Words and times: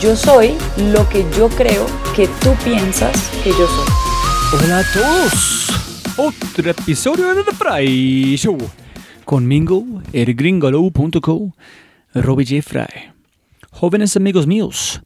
Yo 0.00 0.14
soy 0.14 0.56
lo 0.92 1.08
que 1.08 1.24
yo 1.38 1.48
creo 1.48 1.86
que 2.14 2.28
tú 2.42 2.54
piensas 2.64 3.30
que 3.42 3.50
yo 3.50 3.66
soy. 3.66 4.62
Hola 4.62 4.80
a 4.80 4.92
todos. 4.92 5.70
Otro 6.18 6.70
episodio 6.70 7.34
de 7.34 7.42
The 7.44 7.52
Fry 7.52 8.36
Show. 8.36 8.58
Conmigo, 9.24 9.84
elgringolo.co, 10.12 11.54
Robbie 12.14 12.46
J. 12.46 12.62
Fry. 12.62 13.10
Jóvenes 13.70 14.16
amigos 14.16 14.46
míos, 14.46 15.00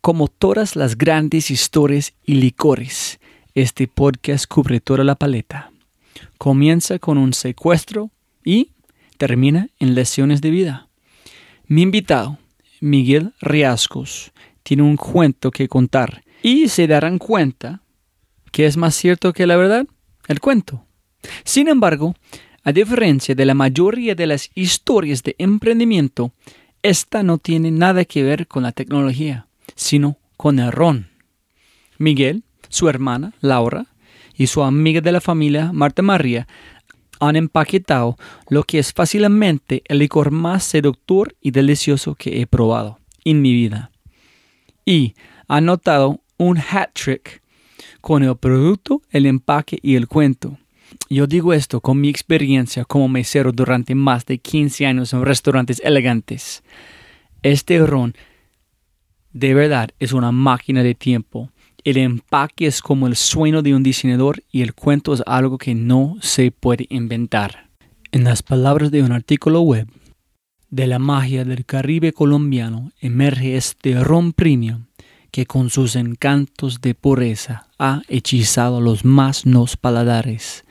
como 0.00 0.26
todas 0.26 0.74
las 0.74 0.98
grandes 0.98 1.50
historias 1.50 2.12
y 2.24 2.34
licores, 2.34 3.20
este 3.54 3.86
podcast 3.86 4.46
cubre 4.46 4.80
toda 4.80 5.04
la 5.04 5.14
paleta. 5.14 5.70
Comienza 6.38 6.98
con 6.98 7.18
un 7.18 7.32
secuestro 7.32 8.10
y 8.44 8.72
termina 9.16 9.68
en 9.78 9.94
lesiones 9.94 10.40
de 10.40 10.50
vida. 10.50 10.88
Mi 11.66 11.82
invitado, 11.82 12.38
Miguel 12.80 13.34
Riascos, 13.40 14.32
tiene 14.62 14.82
un 14.82 14.96
cuento 14.96 15.50
que 15.50 15.68
contar 15.68 16.22
y 16.42 16.68
se 16.68 16.86
darán 16.86 17.18
cuenta 17.18 17.82
que 18.52 18.66
es 18.66 18.76
más 18.76 18.94
cierto 18.94 19.32
que 19.32 19.46
la 19.46 19.56
verdad, 19.56 19.86
el 20.26 20.40
cuento. 20.40 20.84
Sin 21.44 21.68
embargo, 21.68 22.14
a 22.64 22.72
diferencia 22.72 23.34
de 23.34 23.44
la 23.44 23.54
mayoría 23.54 24.14
de 24.14 24.26
las 24.26 24.50
historias 24.54 25.22
de 25.22 25.34
emprendimiento, 25.38 26.32
esta 26.82 27.22
no 27.22 27.38
tiene 27.38 27.70
nada 27.70 28.04
que 28.04 28.22
ver 28.22 28.46
con 28.46 28.62
la 28.62 28.72
tecnología, 28.72 29.46
sino 29.74 30.18
con 30.36 30.58
el 30.58 30.72
ron. 30.72 31.08
Miguel, 31.98 32.44
su 32.68 32.88
hermana, 32.88 33.34
Laura, 33.40 33.86
y 34.36 34.46
su 34.46 34.62
amiga 34.62 35.00
de 35.00 35.12
la 35.12 35.20
familia, 35.20 35.72
Marta 35.72 36.02
María, 36.02 36.46
han 37.20 37.36
empaquetado 37.36 38.16
lo 38.48 38.64
que 38.64 38.78
es 38.78 38.92
fácilmente 38.92 39.82
el 39.86 39.98
licor 39.98 40.30
más 40.30 40.64
seductor 40.64 41.34
y 41.40 41.50
delicioso 41.50 42.14
que 42.14 42.40
he 42.40 42.46
probado 42.46 42.98
en 43.24 43.42
mi 43.42 43.52
vida. 43.52 43.90
Y 44.84 45.14
han 45.48 45.66
notado 45.66 46.20
un 46.36 46.58
hat 46.58 46.90
trick 46.92 47.42
con 48.00 48.22
el 48.22 48.36
producto, 48.36 49.02
el 49.10 49.26
empaque 49.26 49.78
y 49.82 49.96
el 49.96 50.08
cuento. 50.08 50.58
Yo 51.10 51.26
digo 51.26 51.52
esto 51.52 51.80
con 51.80 52.00
mi 52.00 52.08
experiencia 52.08 52.84
como 52.84 53.08
mesero 53.08 53.52
durante 53.52 53.94
más 53.94 54.24
de 54.26 54.38
15 54.38 54.86
años 54.86 55.12
en 55.12 55.24
restaurantes 55.24 55.80
elegantes. 55.84 56.62
Este 57.42 57.78
ron 57.78 58.14
de 59.32 59.54
verdad 59.54 59.90
es 59.98 60.12
una 60.12 60.32
máquina 60.32 60.82
de 60.82 60.94
tiempo. 60.94 61.50
El 61.88 61.96
empaque 61.96 62.66
es 62.66 62.82
como 62.82 63.06
el 63.06 63.16
sueño 63.16 63.62
de 63.62 63.74
un 63.74 63.82
diseñador 63.82 64.44
y 64.52 64.60
el 64.60 64.74
cuento 64.74 65.14
es 65.14 65.22
algo 65.24 65.56
que 65.56 65.74
no 65.74 66.18
se 66.20 66.50
puede 66.50 66.84
inventar. 66.90 67.70
En 68.12 68.24
las 68.24 68.42
palabras 68.42 68.90
de 68.90 69.02
un 69.02 69.10
artículo 69.10 69.62
web, 69.62 69.88
de 70.68 70.86
la 70.86 70.98
magia 70.98 71.46
del 71.46 71.64
Caribe 71.64 72.12
colombiano 72.12 72.92
emerge 73.00 73.56
este 73.56 74.04
ron 74.04 74.34
premium 74.34 74.88
que 75.30 75.46
con 75.46 75.70
sus 75.70 75.96
encantos 75.96 76.82
de 76.82 76.94
pureza 76.94 77.68
ha 77.78 78.02
hechizado 78.08 78.82
los 78.82 79.06
más 79.06 79.46
nos 79.46 79.78
paladares, 79.78 80.66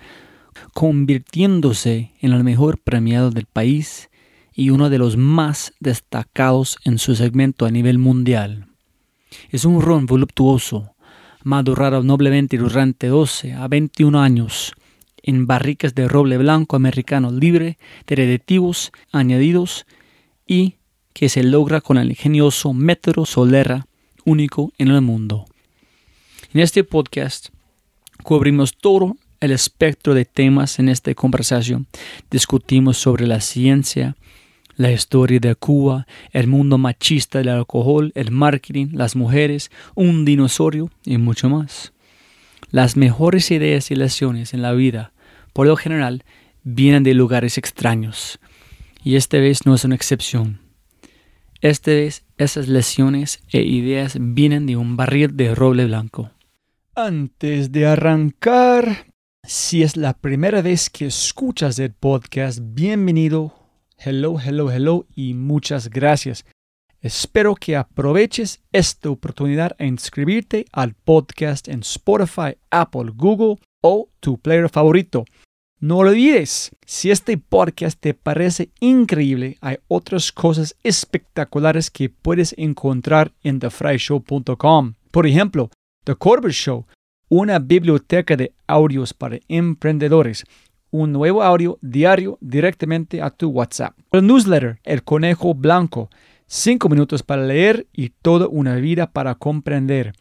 convirtiéndose 0.75 2.11
en 2.22 2.31
el 2.31 2.44
mejor 2.44 2.77
premiado 2.77 3.31
del 3.31 3.47
país 3.47 4.11
y 4.53 4.69
uno 4.69 4.91
de 4.91 5.00
los 5.00 5.17
más 5.17 5.73
destacados 5.79 6.77
en 6.85 7.00
su 7.00 7.16
segmento 7.16 7.66
a 7.66 7.72
nivel 7.72 7.97
mundial. 7.97 8.67
Es 9.50 9.66
un 9.66 9.81
ron 9.81 10.06
voluptuoso, 10.06 10.94
madurado 11.47 12.03
noblemente 12.03 12.57
durante 12.57 13.07
12 13.07 13.53
a 13.53 13.69
21 13.69 14.19
años 14.21 14.73
en 15.23 15.47
barricas 15.47 15.95
de 15.95 16.07
roble 16.07 16.37
blanco 16.37 16.75
americano 16.75 17.31
libre 17.31 17.77
de 18.05 18.15
reditivos 18.17 18.91
añadidos 19.13 19.85
y 20.45 20.75
que 21.13 21.29
se 21.29 21.44
logra 21.44 21.79
con 21.79 21.97
el 21.97 22.09
ingenioso 22.09 22.73
método 22.73 23.25
Solera 23.25 23.88
único 24.25 24.73
en 24.77 24.89
el 24.89 25.01
mundo. 25.01 25.45
En 26.53 26.59
este 26.59 26.83
podcast 26.83 27.47
cubrimos 28.23 28.75
todo 28.75 29.15
el 29.39 29.51
espectro 29.51 30.13
de 30.13 30.25
temas 30.25 30.79
en 30.79 30.89
esta 30.89 31.13
conversación. 31.15 31.88
Discutimos 32.29 32.97
sobre 32.97 33.25
la 33.25 33.39
ciencia, 33.39 34.17
la 34.77 34.91
historia 34.91 35.39
de 35.39 35.56
Cuba, 35.56 36.07
el 36.31 36.47
mundo 36.47 36.77
machista 36.77 37.39
del 37.39 37.50
alcohol, 37.50 38.12
el 38.15 38.31
marketing, 38.31 38.89
las 38.94 39.15
mujeres, 39.15 39.71
un 39.95 40.24
dinosaurio 40.24 40.89
y 41.03 41.18
mucho 41.18 41.50
más. 41.50 41.94
Las 42.69 42.95
mejores 42.95 43.51
ideas 43.51 43.91
y 43.91 43.95
lecciones 43.95 44.53
en 44.53 44.62
la 44.62 44.74
vida, 44.74 45.12
por 45.51 45.68
lo 45.68 45.75
general, 45.75 46.24
vienen 46.63 47.03
de 47.03 47.15
lugares 47.15 47.57
extraños. 47.57 48.39
Y 49.03 49.15
esta 49.15 49.38
vez 49.38 49.65
no 49.65 49.74
es 49.74 49.83
una 49.83 49.95
excepción. 49.95 50.62
Esta 51.62 51.91
vez 51.91 52.24
esas 52.38 52.68
lecciones 52.68 53.41
e 53.51 53.62
ideas 53.62 54.18
vienen 54.19 54.68
de 54.68 54.75
un 54.75 54.95
barril 54.95 55.35
de 55.35 55.56
roble 55.56 55.85
blanco. 55.85 56.29
Antes 56.95 57.71
de 57.71 57.88
arrancar, 57.88 59.07
Si 59.50 59.81
es 59.81 59.95
la 59.95 60.13
primera 60.13 60.62
vez 60.62 60.89
que 60.89 61.06
escuchas 61.06 61.79
el 61.79 61.94
podcast, 61.94 62.59
bienvenido. 62.62 63.66
Hello, 63.99 64.38
hello, 64.39 64.71
hello 64.71 65.07
y 65.15 65.33
muchas 65.33 65.89
gracias. 65.89 66.45
Espero 67.01 67.55
que 67.55 67.75
aproveches 67.75 68.61
esta 68.71 69.09
oportunidad 69.09 69.75
a 69.79 69.85
inscribirte 69.85 70.65
al 70.71 70.94
podcast 70.94 71.67
en 71.67 71.79
Spotify, 71.79 72.57
Apple, 72.69 73.11
Google 73.15 73.55
o 73.81 74.07
tu 74.19 74.38
player 74.38 74.69
favorito. 74.69 75.25
No 75.79 75.97
olvides, 75.97 76.71
si 76.85 77.09
este 77.09 77.39
podcast 77.39 77.99
te 77.99 78.13
parece 78.13 78.69
increíble, 78.79 79.57
hay 79.61 79.77
otras 79.88 80.31
cosas 80.31 80.75
espectaculares 80.83 81.89
que 81.89 82.09
puedes 82.09 82.53
encontrar 82.55 83.33
en 83.41 83.59
thefryshow.com. 83.59 84.93
Por 85.09 85.25
ejemplo, 85.25 85.71
The 86.03 86.13
Corbett 86.13 86.53
Show, 86.53 86.85
una 87.29 87.57
biblioteca 87.57 88.35
de 88.35 88.53
audios 88.67 89.15
para 89.15 89.39
emprendedores, 89.47 90.45
un 90.92 91.12
nuevo 91.12 91.44
audio 91.44 91.78
diario 91.81 92.38
directamente 92.42 93.22
a 93.22 93.30
tu 93.30 93.50
WhatsApp. 93.50 93.98
El 94.12 94.25
newsletter, 94.25 94.80
El 94.84 95.04
Conejo 95.04 95.54
Blanco, 95.54 96.10
5 96.48 96.89
minutos 96.89 97.24
para 97.24 97.44
leer 97.44 97.88
y 97.94 98.10
toda 98.10 98.48
una 98.48 98.75
vida 98.75 99.12
para 99.12 99.36
comprender. 99.36 100.13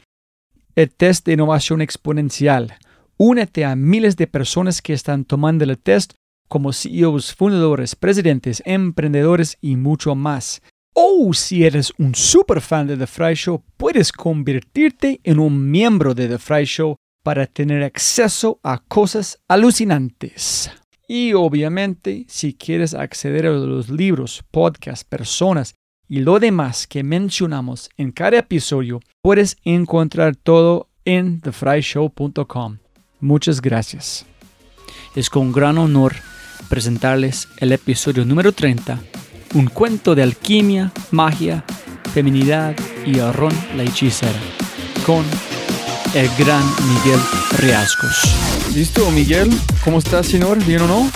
El 0.74 0.92
test 0.92 1.24
de 1.26 1.32
innovación 1.32 1.80
exponencial, 1.80 2.76
Únete 3.18 3.64
a 3.64 3.74
miles 3.76 4.16
de 4.16 4.26
personas 4.26 4.82
que 4.82 4.92
están 4.92 5.24
tomando 5.24 5.64
el 5.64 5.78
test 5.78 6.12
como 6.48 6.72
CEOs, 6.72 7.34
fundadores, 7.34 7.96
presidentes, 7.96 8.62
emprendedores 8.66 9.56
y 9.62 9.76
mucho 9.76 10.14
más. 10.14 10.60
O 10.94 11.32
si 11.32 11.64
eres 11.64 11.92
un 11.98 12.14
super 12.14 12.60
fan 12.60 12.86
de 12.86 12.96
The 12.96 13.06
Fry 13.06 13.34
Show, 13.34 13.62
puedes 13.78 14.12
convertirte 14.12 15.20
en 15.24 15.38
un 15.38 15.70
miembro 15.70 16.14
de 16.14 16.28
The 16.28 16.38
Fry 16.38 16.64
Show 16.64 16.96
para 17.26 17.48
tener 17.48 17.82
acceso 17.82 18.60
a 18.62 18.78
cosas 18.78 19.40
alucinantes. 19.48 20.70
Y 21.08 21.32
obviamente, 21.32 22.24
si 22.28 22.54
quieres 22.54 22.94
acceder 22.94 23.46
a 23.46 23.50
los 23.50 23.88
libros, 23.88 24.44
podcasts, 24.52 25.02
personas 25.02 25.74
y 26.08 26.20
lo 26.20 26.38
demás 26.38 26.86
que 26.86 27.02
mencionamos 27.02 27.90
en 27.96 28.12
cada 28.12 28.38
episodio, 28.38 29.00
puedes 29.22 29.56
encontrar 29.64 30.36
todo 30.36 30.88
en 31.04 31.40
thefryshow.com. 31.40 32.78
Muchas 33.18 33.60
gracias. 33.60 34.24
Es 35.16 35.28
con 35.28 35.50
gran 35.50 35.78
honor 35.78 36.14
presentarles 36.68 37.48
el 37.58 37.72
episodio 37.72 38.24
número 38.24 38.52
30, 38.52 39.00
un 39.54 39.66
cuento 39.66 40.14
de 40.14 40.22
alquimia, 40.22 40.92
magia, 41.10 41.64
feminidad 42.14 42.76
y 43.04 43.18
Aaron 43.18 43.52
la 43.76 43.82
hechicera, 43.82 44.38
con 45.04 45.24
el 46.16 46.30
gran 46.38 46.64
Miguel 46.88 47.20
Riascos. 47.58 48.74
¿Listo, 48.74 49.10
Miguel? 49.10 49.50
¿Cómo 49.84 49.98
estás, 49.98 50.26
señor? 50.26 50.64
¿Bien 50.64 50.80
o 50.80 50.86
no? 50.86 51.10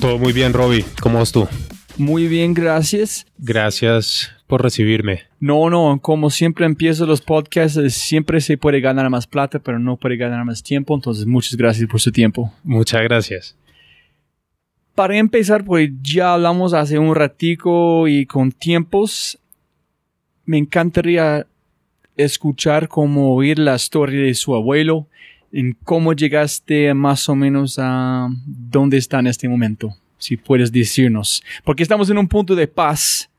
Todo 0.00 0.16
muy 0.16 0.32
bien, 0.32 0.52
Robbie. 0.52 0.84
¿Cómo 1.02 1.18
vas 1.18 1.32
tú? 1.32 1.48
Muy 1.96 2.28
bien, 2.28 2.54
gracias. 2.54 3.26
Gracias 3.36 4.30
por 4.46 4.62
recibirme. 4.62 5.22
No, 5.40 5.70
no, 5.70 5.98
como 6.00 6.30
siempre 6.30 6.66
empiezo 6.66 7.04
los 7.04 7.20
podcasts, 7.20 7.94
siempre 7.94 8.40
se 8.40 8.56
puede 8.56 8.80
ganar 8.80 9.10
más 9.10 9.26
plata, 9.26 9.58
pero 9.58 9.80
no 9.80 9.96
puede 9.96 10.16
ganar 10.16 10.44
más 10.44 10.62
tiempo, 10.62 10.94
entonces 10.94 11.26
muchas 11.26 11.56
gracias 11.56 11.90
por 11.90 12.00
su 12.00 12.12
tiempo. 12.12 12.52
Muchas 12.62 13.02
gracias. 13.02 13.56
Para 14.94 15.18
empezar, 15.18 15.64
pues 15.64 15.90
ya 16.00 16.34
hablamos 16.34 16.74
hace 16.74 17.00
un 17.00 17.12
ratico 17.16 18.06
y 18.06 18.24
con 18.26 18.52
tiempos, 18.52 19.36
me 20.44 20.58
encantaría 20.58 21.44
escuchar 22.16 22.88
cómo 22.88 23.34
oír 23.34 23.58
la 23.58 23.74
historia 23.74 24.22
de 24.22 24.34
su 24.34 24.54
abuelo, 24.54 25.06
en 25.52 25.76
cómo 25.84 26.12
llegaste 26.12 26.92
más 26.94 27.28
o 27.28 27.34
menos 27.34 27.78
a 27.78 28.28
dónde 28.46 28.96
está 28.96 29.20
en 29.20 29.28
este 29.28 29.48
momento, 29.48 29.96
si 30.18 30.36
puedes 30.36 30.72
decirnos, 30.72 31.42
porque 31.64 31.82
estamos 31.82 32.10
en 32.10 32.18
un 32.18 32.28
punto 32.28 32.54
de 32.54 32.66
paz 32.66 33.30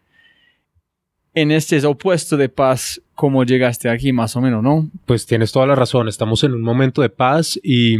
en 1.35 1.51
este 1.51 1.85
opuesto 1.85 2.37
de 2.37 2.47
paz, 2.47 3.01
¿cómo 3.13 3.43
llegaste 3.43 3.89
aquí 3.89 4.13
más 4.13 4.35
o 4.37 4.41
menos, 4.41 4.63
no? 4.63 4.89
Pues 5.05 5.25
tienes 5.25 5.51
toda 5.51 5.67
la 5.67 5.75
razón, 5.75 6.07
estamos 6.07 6.43
en 6.45 6.53
un 6.53 6.61
momento 6.61 7.01
de 7.01 7.09
paz 7.09 7.59
y, 7.61 7.97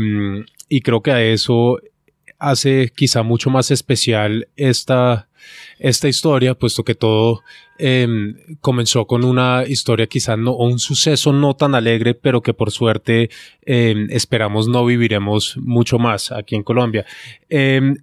y 0.69 0.81
creo 0.81 1.01
que 1.01 1.11
a 1.11 1.21
eso 1.21 1.77
hace 2.39 2.91
quizá 2.95 3.23
mucho 3.23 3.49
más 3.49 3.71
especial 3.71 4.47
esta, 4.55 5.27
esta 5.79 6.07
historia, 6.07 6.55
puesto 6.55 6.83
que 6.83 6.95
todo 6.95 7.41
eh, 7.77 8.07
comenzó 8.61 9.05
con 9.05 9.23
una 9.23 9.63
historia 9.67 10.07
quizá 10.07 10.37
no, 10.37 10.51
o 10.51 10.65
un 10.67 10.79
suceso 10.79 11.33
no 11.33 11.55
tan 11.55 11.75
alegre, 11.75 12.13
pero 12.13 12.41
que 12.41 12.53
por 12.53 12.71
suerte 12.71 13.29
eh, 13.65 14.07
esperamos 14.09 14.67
no 14.67 14.85
viviremos 14.85 15.57
mucho 15.57 15.99
más 15.99 16.31
aquí 16.31 16.55
en 16.55 16.63
Colombia. 16.63 17.05
Eh, 17.49 17.95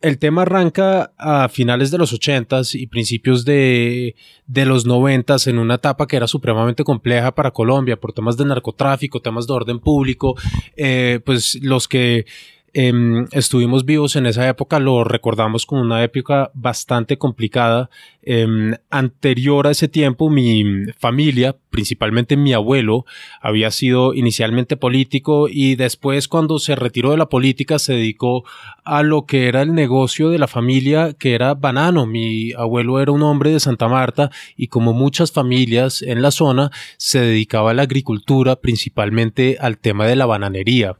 el 0.00 0.18
tema 0.18 0.42
arranca 0.42 1.12
a 1.18 1.48
finales 1.48 1.90
de 1.90 1.98
los 1.98 2.12
ochentas 2.12 2.76
y 2.76 2.86
principios 2.86 3.44
de, 3.44 4.14
de 4.46 4.64
los 4.64 4.86
noventas 4.86 5.48
en 5.48 5.58
una 5.58 5.74
etapa 5.74 6.06
que 6.06 6.16
era 6.16 6.28
supremamente 6.28 6.84
compleja 6.84 7.34
para 7.34 7.50
Colombia 7.50 7.98
por 7.98 8.12
temas 8.12 8.36
de 8.36 8.44
narcotráfico, 8.44 9.20
temas 9.20 9.48
de 9.48 9.54
orden 9.54 9.80
público, 9.80 10.36
eh, 10.76 11.18
pues 11.24 11.58
los 11.62 11.88
que 11.88 12.26
Em, 12.74 13.26
estuvimos 13.32 13.86
vivos 13.86 14.14
en 14.16 14.26
esa 14.26 14.46
época, 14.46 14.78
lo 14.78 15.02
recordamos 15.02 15.64
como 15.64 15.80
una 15.80 16.04
época 16.04 16.50
bastante 16.52 17.16
complicada. 17.16 17.88
Em, 18.22 18.74
anterior 18.90 19.66
a 19.66 19.70
ese 19.70 19.88
tiempo, 19.88 20.28
mi 20.28 20.64
familia, 20.98 21.56
principalmente 21.70 22.36
mi 22.36 22.52
abuelo, 22.52 23.06
había 23.40 23.70
sido 23.70 24.12
inicialmente 24.12 24.76
político 24.76 25.48
y 25.48 25.76
después 25.76 26.28
cuando 26.28 26.58
se 26.58 26.76
retiró 26.76 27.12
de 27.12 27.16
la 27.16 27.30
política 27.30 27.78
se 27.78 27.94
dedicó 27.94 28.44
a 28.84 29.02
lo 29.02 29.24
que 29.24 29.48
era 29.48 29.62
el 29.62 29.74
negocio 29.74 30.28
de 30.28 30.38
la 30.38 30.46
familia, 30.46 31.14
que 31.14 31.34
era 31.34 31.54
banano. 31.54 32.04
Mi 32.04 32.52
abuelo 32.52 33.00
era 33.00 33.12
un 33.12 33.22
hombre 33.22 33.50
de 33.50 33.60
Santa 33.60 33.88
Marta 33.88 34.30
y 34.56 34.66
como 34.68 34.92
muchas 34.92 35.32
familias 35.32 36.02
en 36.02 36.20
la 36.20 36.30
zona, 36.30 36.70
se 36.98 37.20
dedicaba 37.20 37.70
a 37.70 37.74
la 37.74 37.82
agricultura, 37.82 38.56
principalmente 38.56 39.56
al 39.58 39.78
tema 39.78 40.06
de 40.06 40.16
la 40.16 40.26
bananería. 40.26 40.98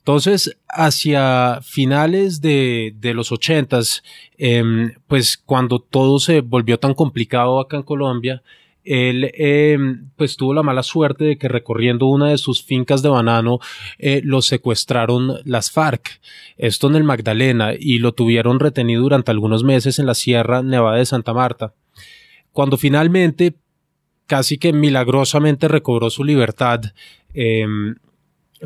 Entonces, 0.00 0.56
hacia 0.68 1.60
finales 1.62 2.40
de, 2.40 2.94
de 2.98 3.14
los 3.14 3.32
ochentas, 3.32 4.02
eh, 4.38 4.62
pues 5.06 5.36
cuando 5.36 5.78
todo 5.78 6.18
se 6.18 6.40
volvió 6.40 6.78
tan 6.78 6.94
complicado 6.94 7.60
acá 7.60 7.76
en 7.76 7.82
Colombia, 7.82 8.42
él 8.82 9.30
eh, 9.34 9.78
pues 10.16 10.36
tuvo 10.36 10.54
la 10.54 10.62
mala 10.62 10.82
suerte 10.82 11.24
de 11.24 11.38
que 11.38 11.48
recorriendo 11.48 12.06
una 12.06 12.30
de 12.30 12.38
sus 12.38 12.64
fincas 12.64 13.02
de 13.02 13.10
banano 13.10 13.58
eh, 13.98 14.22
lo 14.24 14.40
secuestraron 14.40 15.38
las 15.44 15.70
FARC, 15.70 16.20
esto 16.56 16.88
en 16.88 16.96
el 16.96 17.04
Magdalena, 17.04 17.74
y 17.78 17.98
lo 17.98 18.12
tuvieron 18.12 18.58
retenido 18.58 19.02
durante 19.02 19.30
algunos 19.30 19.64
meses 19.64 19.98
en 19.98 20.06
la 20.06 20.14
Sierra 20.14 20.62
Nevada 20.62 20.96
de 20.96 21.06
Santa 21.06 21.34
Marta. 21.34 21.74
Cuando 22.52 22.78
finalmente, 22.78 23.54
casi 24.26 24.56
que 24.56 24.72
milagrosamente 24.72 25.68
recobró 25.68 26.08
su 26.08 26.24
libertad, 26.24 26.80
eh, 27.34 27.66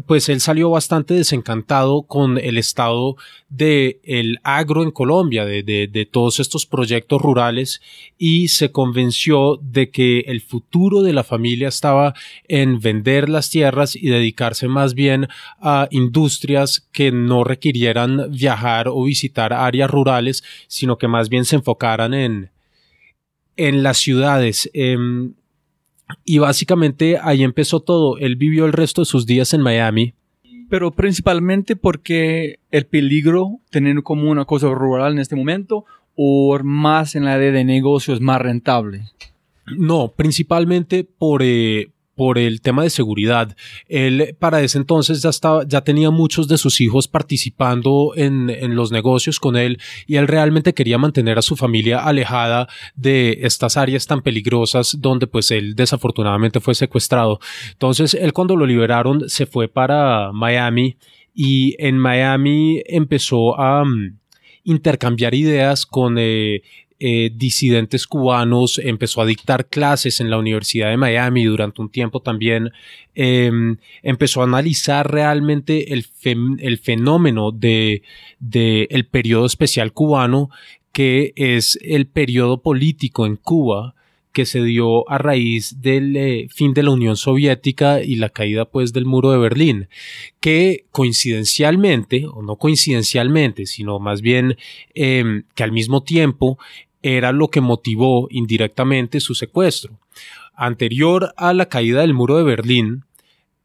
pues 0.07 0.29
él 0.29 0.41
salió 0.41 0.71
bastante 0.71 1.15
desencantado 1.15 2.03
con 2.03 2.39
el 2.39 2.59
estado 2.59 3.17
del 3.49 3.99
el 4.03 4.39
agro 4.43 4.83
en 4.83 4.91
Colombia, 4.91 5.45
de, 5.45 5.63
de, 5.63 5.87
de, 5.87 6.05
todos 6.05 6.41
estos 6.41 6.67
proyectos 6.67 7.23
rurales 7.23 7.81
y 8.19 8.49
se 8.49 8.73
convenció 8.73 9.57
de 9.63 9.91
que 9.91 10.21
el 10.27 10.41
futuro 10.41 11.03
de 11.03 11.13
la 11.13 11.23
familia 11.23 11.69
estaba 11.69 12.15
en 12.49 12.81
vender 12.81 13.29
las 13.29 13.51
tierras 13.51 13.95
y 13.95 14.09
dedicarse 14.09 14.67
más 14.67 14.95
bien 14.95 15.29
a 15.61 15.87
industrias 15.91 16.89
que 16.93 17.13
no 17.13 17.45
requirieran 17.45 18.33
viajar 18.33 18.89
o 18.89 19.05
visitar 19.05 19.53
áreas 19.53 19.91
rurales, 19.91 20.43
sino 20.67 20.99
que 20.99 21.09
más 21.09 21.29
bien 21.29 21.45
se 21.45 21.57
enfocaran 21.57 22.15
en, 22.15 22.51
en 23.57 23.83
las 23.85 23.99
ciudades. 23.99 24.69
Eh, 24.75 24.97
y 26.25 26.39
básicamente 26.39 27.19
ahí 27.23 27.43
empezó 27.43 27.81
todo. 27.81 28.19
Él 28.19 28.37
vivió 28.37 28.67
el 28.67 28.73
resto 28.73 29.03
de 29.03 29.07
sus 29.07 29.27
días 29.27 29.55
en 29.55 29.63
Miami. 29.63 30.15
Pero 30.69 30.91
principalmente 30.93 31.77
porque 31.77 32.59
el 32.71 32.87
peligro, 32.87 33.61
tener 33.71 34.03
como 34.03 34.31
una 34.31 34.45
cosa 34.45 34.69
rural 34.69 35.13
en 35.13 35.19
este 35.19 35.37
momento, 35.37 35.85
o 36.17 36.59
más 36.63 37.15
en 37.15 37.25
la 37.25 37.35
área 37.35 37.53
de 37.53 37.65
negocios 37.65 38.21
más 38.21 38.41
rentable. 38.41 39.03
No, 39.77 40.13
principalmente 40.15 41.05
por, 41.05 41.43
eh, 41.43 41.91
por 42.15 42.39
el 42.39 42.61
tema 42.61 42.83
de 42.83 42.91
seguridad. 42.91 43.57
Él 43.89 44.37
para 44.39 44.63
ese 44.63 44.79
entonces 44.79 45.23
ya 45.23 45.31
estaba, 45.31 45.67
ya 45.67 45.83
tenía 45.83 46.11
muchos 46.11 46.49
de 46.49 46.59
sus 46.59 46.81
hijos 46.81 47.09
participando 47.09 48.13
en, 48.17 48.51
en, 48.51 48.75
los 48.75 48.93
negocios 48.93 49.41
con 49.41 49.57
él 49.57 49.79
y 50.07 50.17
él 50.17 50.29
realmente 50.29 50.75
quería 50.75 50.99
mantener 50.99 51.39
a 51.39 51.43
su 51.43 51.57
familia 51.57 52.01
alejada 52.01 52.69
de 52.95 53.39
estas 53.43 53.77
áreas 53.77 54.07
tan 54.07 54.23
peligrosas 54.23 54.97
donde 55.01 55.27
pues 55.27 55.51
él 55.51 55.75
desafortunadamente 55.75 56.61
fue 56.61 56.75
secuestrado. 56.75 57.41
Entonces 57.73 58.15
él 58.15 58.33
cuando 58.33 58.57
lo 58.57 58.67
liberaron 58.67 59.29
se 59.29 59.47
fue 59.47 59.69
para 59.69 60.33
Miami 60.33 60.97
y 61.35 61.75
en 61.85 61.99
Miami 61.99 62.83
empezó 62.87 63.59
a 63.59 63.83
um, 63.83 64.17
intercambiar 64.63 65.35
ideas 65.35 65.85
con 65.85 66.17
eh, 66.19 66.63
eh, 67.01 67.31
disidentes 67.35 68.07
cubanos, 68.07 68.79
empezó 68.79 69.21
a 69.21 69.27
dictar 69.27 69.67
clases 69.67 70.21
en 70.21 70.31
la 70.31 70.39
Universidad 70.39 70.91
de 70.91 70.97
Miami 70.97 71.45
durante 71.45 71.83
un 71.83 71.91
tiempo 71.91 72.21
también, 72.21 72.71
em, 73.15 73.77
empezó 74.03 74.41
a 74.41 74.45
analizar 74.45 75.11
realmente 75.11 75.93
el, 75.93 76.07
el 76.59 76.79
fenómeno 76.79 77.51
de, 77.51 78.03
de 78.39 78.89
periodo 79.11 79.47
especial 79.47 79.93
cubano, 79.93 80.51
que 80.93 81.33
es 81.37 81.79
el 81.83 82.07
periodo 82.07 82.63
político 82.63 83.27
en 83.27 83.37
Cuba, 83.37 83.95
que 84.35 84.45
se 84.45 84.63
dio 84.63 85.09
a 85.09 85.17
raíz 85.17 85.81
del 85.81 86.17
eh, 86.17 86.49
fin 86.51 86.75
de 86.75 86.83
la 86.83 86.91
Unión 86.91 87.17
Soviética 87.17 88.03
y 88.03 88.17
la 88.17 88.29
caída 88.29 88.67
pues 88.67 88.93
del 88.93 89.07
muro 89.07 89.31
de 89.31 89.39
Berlín, 89.39 89.89
que 90.41 90.85
coincidencialmente, 90.91 92.27
o 92.27 92.43
no 92.43 92.57
coincidencialmente, 92.57 93.65
sino 93.65 94.01
más 94.01 94.21
bien 94.21 94.59
em, 94.93 95.45
que 95.55 95.63
al 95.63 95.73
mismo 95.73 96.03
tiempo 96.03 96.59
era 97.01 97.33
lo 97.33 97.49
que 97.49 97.61
motivó 97.61 98.27
indirectamente 98.29 99.21
su 99.21 99.35
secuestro. 99.35 99.99
Anterior 100.55 101.33
a 101.37 101.55
la 101.55 101.69
caída 101.69 102.01
del 102.01 102.13
muro 102.13 102.37
de 102.37 102.43
Berlín, 102.43 103.05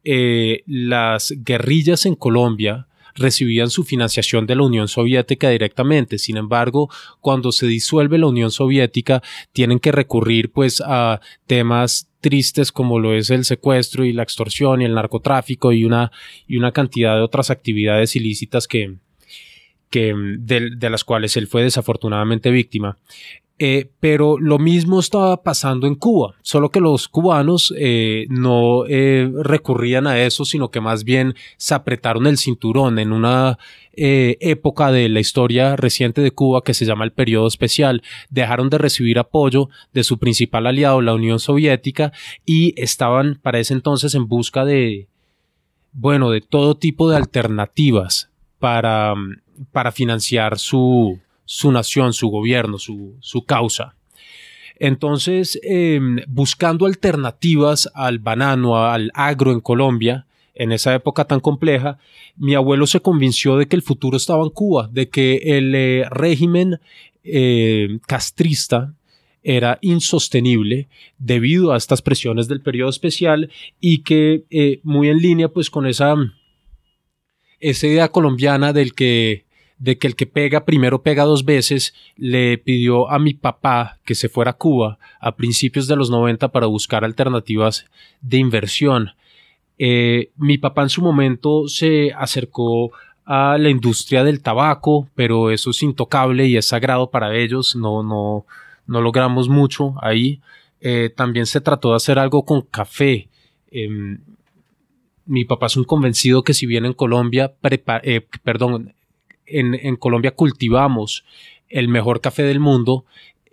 eh, 0.03 0.61
las 0.67 1.33
guerrillas 1.43 2.05
en 2.05 2.15
Colombia 2.15 2.88
recibían 3.19 3.69
su 3.69 3.83
financiación 3.83 4.47
de 4.47 4.55
la 4.55 4.63
Unión 4.63 4.87
Soviética 4.87 5.49
directamente. 5.49 6.17
Sin 6.17 6.37
embargo, 6.37 6.89
cuando 7.19 7.51
se 7.51 7.67
disuelve 7.67 8.17
la 8.17 8.27
Unión 8.27 8.51
Soviética, 8.51 9.21
tienen 9.51 9.79
que 9.79 9.91
recurrir 9.91 10.51
pues 10.51 10.81
a 10.85 11.21
temas 11.45 12.09
tristes 12.21 12.71
como 12.71 12.99
lo 12.99 13.13
es 13.13 13.29
el 13.29 13.45
secuestro 13.45 14.05
y 14.05 14.13
la 14.13 14.23
extorsión 14.23 14.81
y 14.81 14.85
el 14.85 14.95
narcotráfico 14.95 15.71
y 15.71 15.85
una, 15.85 16.11
y 16.47 16.57
una 16.57 16.71
cantidad 16.71 17.15
de 17.15 17.21
otras 17.21 17.49
actividades 17.49 18.15
ilícitas 18.15 18.67
que, 18.67 18.95
que 19.89 20.13
de, 20.39 20.71
de, 20.75 20.89
las 20.89 21.03
cuales 21.03 21.37
él 21.37 21.47
fue 21.47 21.63
desafortunadamente 21.63 22.51
víctima. 22.51 22.97
Eh, 23.61 23.91
pero 23.99 24.39
lo 24.39 24.57
mismo 24.57 25.01
estaba 25.01 25.43
pasando 25.43 25.85
en 25.85 25.95
Cuba, 25.95 26.35
solo 26.41 26.69
que 26.69 26.79
los 26.79 27.09
cubanos 27.09 27.73
eh, 27.77 28.25
no 28.29 28.85
eh, 28.87 29.29
recurrían 29.43 30.07
a 30.07 30.17
eso, 30.17 30.45
sino 30.45 30.71
que 30.71 30.79
más 30.79 31.03
bien 31.03 31.35
se 31.57 31.75
apretaron 31.75 32.25
el 32.25 32.37
cinturón 32.37 32.99
en 32.99 33.11
una 33.11 33.57
época 34.01 34.93
de 34.93 35.09
la 35.09 35.19
historia 35.19 35.75
reciente 35.75 36.21
de 36.21 36.31
Cuba 36.31 36.61
que 36.63 36.73
se 36.73 36.85
llama 36.85 37.03
el 37.03 37.11
periodo 37.11 37.47
especial. 37.47 38.01
Dejaron 38.29 38.69
de 38.69 38.77
recibir 38.77 39.19
apoyo 39.19 39.67
de 39.91 40.05
su 40.05 40.19
principal 40.19 40.67
aliado, 40.67 41.01
la 41.01 41.13
Unión 41.13 41.39
Soviética, 41.39 42.13
y 42.45 42.73
estaban 42.81 43.41
para 43.43 43.59
ese 43.59 43.73
entonces 43.73 44.15
en 44.15 44.29
busca 44.29 44.63
de, 44.63 45.09
bueno, 45.91 46.31
de 46.31 46.39
todo 46.39 46.75
tipo 46.75 47.09
de 47.09 47.17
alternativas 47.17 48.29
para, 48.57 49.15
para 49.73 49.91
financiar 49.91 50.59
su, 50.59 51.19
su 51.51 51.71
nación, 51.71 52.13
su 52.13 52.27
gobierno, 52.27 52.77
su, 52.77 53.15
su 53.21 53.43
causa. 53.43 53.95
Entonces, 54.77 55.59
em, 55.63 56.17
buscando 56.27 56.85
alternativas 56.85 57.89
al 57.95 58.19
banano, 58.19 58.85
al 58.85 59.09
agro 59.15 59.51
en 59.51 59.59
Colombia, 59.59 60.27
en 60.53 60.71
esa 60.71 60.93
época 60.93 61.25
tan 61.25 61.39
compleja, 61.39 61.97
mi 62.37 62.53
abuelo 62.53 62.85
se 62.85 62.99
convenció 62.99 63.57
de 63.57 63.67
que 63.67 63.75
el 63.75 63.81
futuro 63.81 64.15
estaba 64.15 64.43
en 64.43 64.51
Cuba, 64.51 64.89
de 64.91 65.09
que 65.09 65.37
el 65.57 65.73
eh, 65.73 66.05
régimen 66.11 66.79
eh, 67.23 67.97
castrista 68.05 68.93
era 69.41 69.79
insostenible 69.81 70.87
debido 71.17 71.73
a 71.73 71.77
estas 71.77 72.03
presiones 72.03 72.47
del 72.47 72.61
periodo 72.61 72.91
especial 72.91 73.49
y 73.81 74.03
que 74.03 74.43
eh, 74.51 74.81
muy 74.83 75.09
en 75.09 75.17
línea 75.17 75.49
pues 75.49 75.71
con 75.71 75.87
esa, 75.87 76.13
esa 77.59 77.87
idea 77.87 78.09
colombiana 78.09 78.71
del 78.71 78.93
que 78.93 79.48
de 79.79 79.97
que 79.97 80.07
el 80.07 80.15
que 80.15 80.27
pega 80.27 80.65
primero 80.65 81.01
pega 81.01 81.23
dos 81.23 81.45
veces, 81.45 81.95
le 82.17 82.57
pidió 82.57 83.09
a 83.09 83.17
mi 83.17 83.33
papá 83.33 83.97
que 84.05 84.13
se 84.13 84.29
fuera 84.29 84.51
a 84.51 84.57
Cuba 84.57 84.99
a 85.19 85.35
principios 85.35 85.87
de 85.87 85.95
los 85.95 86.09
90 86.09 86.49
para 86.49 86.67
buscar 86.67 87.03
alternativas 87.03 87.85
de 88.21 88.37
inversión. 88.37 89.11
Eh, 89.77 90.31
mi 90.35 90.57
papá 90.57 90.83
en 90.83 90.89
su 90.89 91.01
momento 91.01 91.69
se 91.69 92.11
acercó 92.11 92.91
a 93.25 93.57
la 93.57 93.69
industria 93.69 94.23
del 94.23 94.41
tabaco, 94.41 95.07
pero 95.15 95.51
eso 95.51 95.69
es 95.69 95.81
intocable 95.81 96.47
y 96.47 96.57
es 96.57 96.65
sagrado 96.65 97.09
para 97.09 97.35
ellos, 97.37 97.75
no, 97.75 98.03
no, 98.03 98.45
no 98.85 99.01
logramos 99.01 99.47
mucho 99.47 99.95
ahí. 100.01 100.41
Eh, 100.81 101.11
también 101.15 101.45
se 101.45 101.61
trató 101.61 101.91
de 101.91 101.97
hacer 101.97 102.19
algo 102.19 102.43
con 102.43 102.61
café. 102.61 103.29
Em, 103.71 104.19
mi 105.25 105.45
papá 105.45 105.67
es 105.67 105.77
un 105.77 105.83
convencido 105.83 106.43
que 106.43 106.53
si 106.53 106.65
bien 106.65 106.85
en 106.85 106.93
Colombia, 106.93 107.53
eh, 108.03 108.25
perdón, 108.43 108.93
en, 109.51 109.95
Colombia 109.95 110.31
cultivamos 110.31 111.25
el 111.69 111.87
mejor 111.87 112.21
café 112.21 112.43
del 112.43 112.59
mundo, 112.59 113.05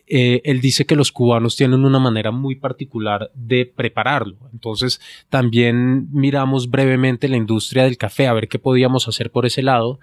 eh, 0.08 0.40
él 0.44 0.60
dice 0.60 0.86
que 0.86 0.94
los 0.94 1.10
cubanos 1.10 1.56
tienen 1.56 1.84
una 1.84 1.98
manera 1.98 2.30
muy 2.30 2.54
particular 2.54 3.30
de 3.34 3.66
prepararlo. 3.66 4.36
Entonces, 4.52 5.00
también 5.28 6.08
miramos 6.12 6.70
brevemente 6.70 7.28
la 7.28 7.36
industria 7.36 7.84
del 7.84 7.98
café, 7.98 8.26
a 8.26 8.32
ver 8.32 8.48
qué 8.48 8.58
podíamos 8.58 9.08
hacer 9.08 9.30
por 9.30 9.46
ese 9.46 9.62
lado. 9.62 9.98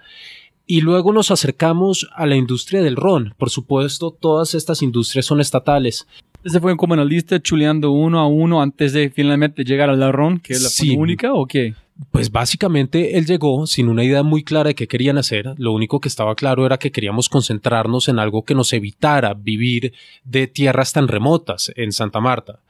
Y 0.66 0.80
luego 0.80 1.12
nos 1.12 1.30
acercamos 1.30 2.08
a 2.14 2.26
la 2.26 2.36
industria 2.36 2.82
del 2.82 2.96
ron. 2.96 3.34
Por 3.36 3.50
supuesto, 3.50 4.10
todas 4.10 4.54
estas 4.54 4.82
industrias 4.82 5.26
son 5.26 5.40
estatales. 5.40 6.06
¿Ese 6.42 6.60
fue 6.60 6.76
como 6.76 6.94
lista 6.96 7.40
chuleando 7.40 7.90
uno 7.90 8.20
a 8.20 8.26
uno 8.26 8.60
antes 8.60 8.92
de 8.92 9.10
finalmente 9.10 9.64
llegar 9.64 9.88
al 9.88 10.12
ron, 10.12 10.38
que 10.38 10.52
es 10.52 10.62
la 10.62 10.98
única 10.98 11.32
o 11.32 11.46
qué? 11.46 11.74
Pues 12.10 12.30
básicamente 12.32 13.16
él 13.16 13.24
llegó 13.24 13.66
sin 13.66 13.88
una 13.88 14.02
idea 14.02 14.22
muy 14.22 14.42
clara 14.42 14.68
de 14.68 14.74
qué 14.74 14.88
querían 14.88 15.16
hacer. 15.16 15.54
Lo 15.58 15.72
único 15.72 16.00
que 16.00 16.08
estaba 16.08 16.34
claro 16.34 16.66
era 16.66 16.76
que 16.76 16.90
queríamos 16.90 17.28
concentrarnos 17.28 18.08
en 18.08 18.18
algo 18.18 18.44
que 18.44 18.54
nos 18.54 18.72
evitara 18.72 19.32
vivir 19.32 19.94
de 20.24 20.46
tierras 20.46 20.92
tan 20.92 21.08
remotas 21.08 21.72
en 21.76 21.92
Santa 21.92 22.20
Marta. 22.20 22.60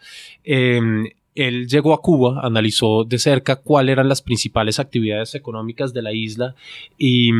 Em, 0.44 1.08
él 1.34 1.66
llegó 1.66 1.92
a 1.92 2.00
Cuba, 2.00 2.40
analizó 2.42 3.04
de 3.04 3.18
cerca 3.18 3.56
cuáles 3.56 3.94
eran 3.94 4.08
las 4.08 4.22
principales 4.22 4.78
actividades 4.78 5.34
económicas 5.34 5.92
de 5.92 6.02
la 6.02 6.12
isla 6.12 6.54
y 6.96 7.30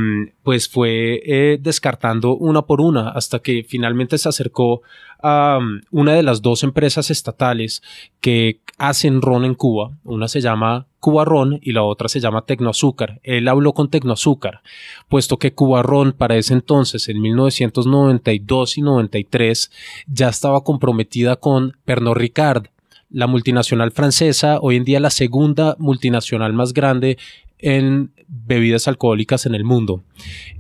pues 0.43 0.69
fue 0.69 1.23
eh, 1.25 1.59
descartando 1.61 2.37
una 2.37 2.63
por 2.63 2.81
una 2.81 3.11
hasta 3.11 3.39
que 3.39 3.65
finalmente 3.67 4.19
se 4.19 4.29
acercó 4.29 4.83
a 5.23 5.59
um, 5.59 5.81
una 5.91 6.13
de 6.13 6.23
las 6.23 6.43
dos 6.43 6.65
empresas 6.65 7.11
estatales 7.11 7.83
que 8.21 8.61
hacen 8.77 9.23
ron 9.23 9.45
en 9.45 9.55
Cuba. 9.55 9.93
Una 10.05 10.29
se 10.29 10.41
llama 10.41 10.87
Cuba 11.01 11.25
Ron 11.25 11.61
y 11.63 11.73
la 11.73 11.83
otra 11.83 12.09
se 12.09 12.21
llama 12.21 12.47
Tecnoazúcar. 12.47 13.21
Él 13.23 13.47
habló 13.49 13.73
con 13.75 13.91
Tecnoazúcar, 13.91 14.63
puesto 15.09 15.39
que 15.39 15.53
Cuba 15.53 15.83
Ron 15.83 16.13
para 16.13 16.37
ese 16.37 16.55
entonces, 16.55 17.09
en 17.09 17.21
1992 17.21 18.79
y 18.79 18.83
93, 18.83 19.71
ya 20.07 20.29
estaba 20.29 20.65
comprometida 20.65 21.37
con 21.37 21.77
Pernod 21.85 22.17
Ricard, 22.17 22.69
la 23.15 23.29
multinacional 23.29 23.93
francesa, 23.93 24.59
hoy 24.61 24.75
en 24.75 24.85
día 24.85 24.99
la 24.99 25.11
segunda 25.11 25.77
multinacional 25.79 26.53
más 26.53 26.75
grande 26.75 27.17
en 27.61 28.11
bebidas 28.27 28.89
alcohólicas 28.89 29.47
en 29.47 29.55
el 29.55 29.63
mundo. 29.63 30.03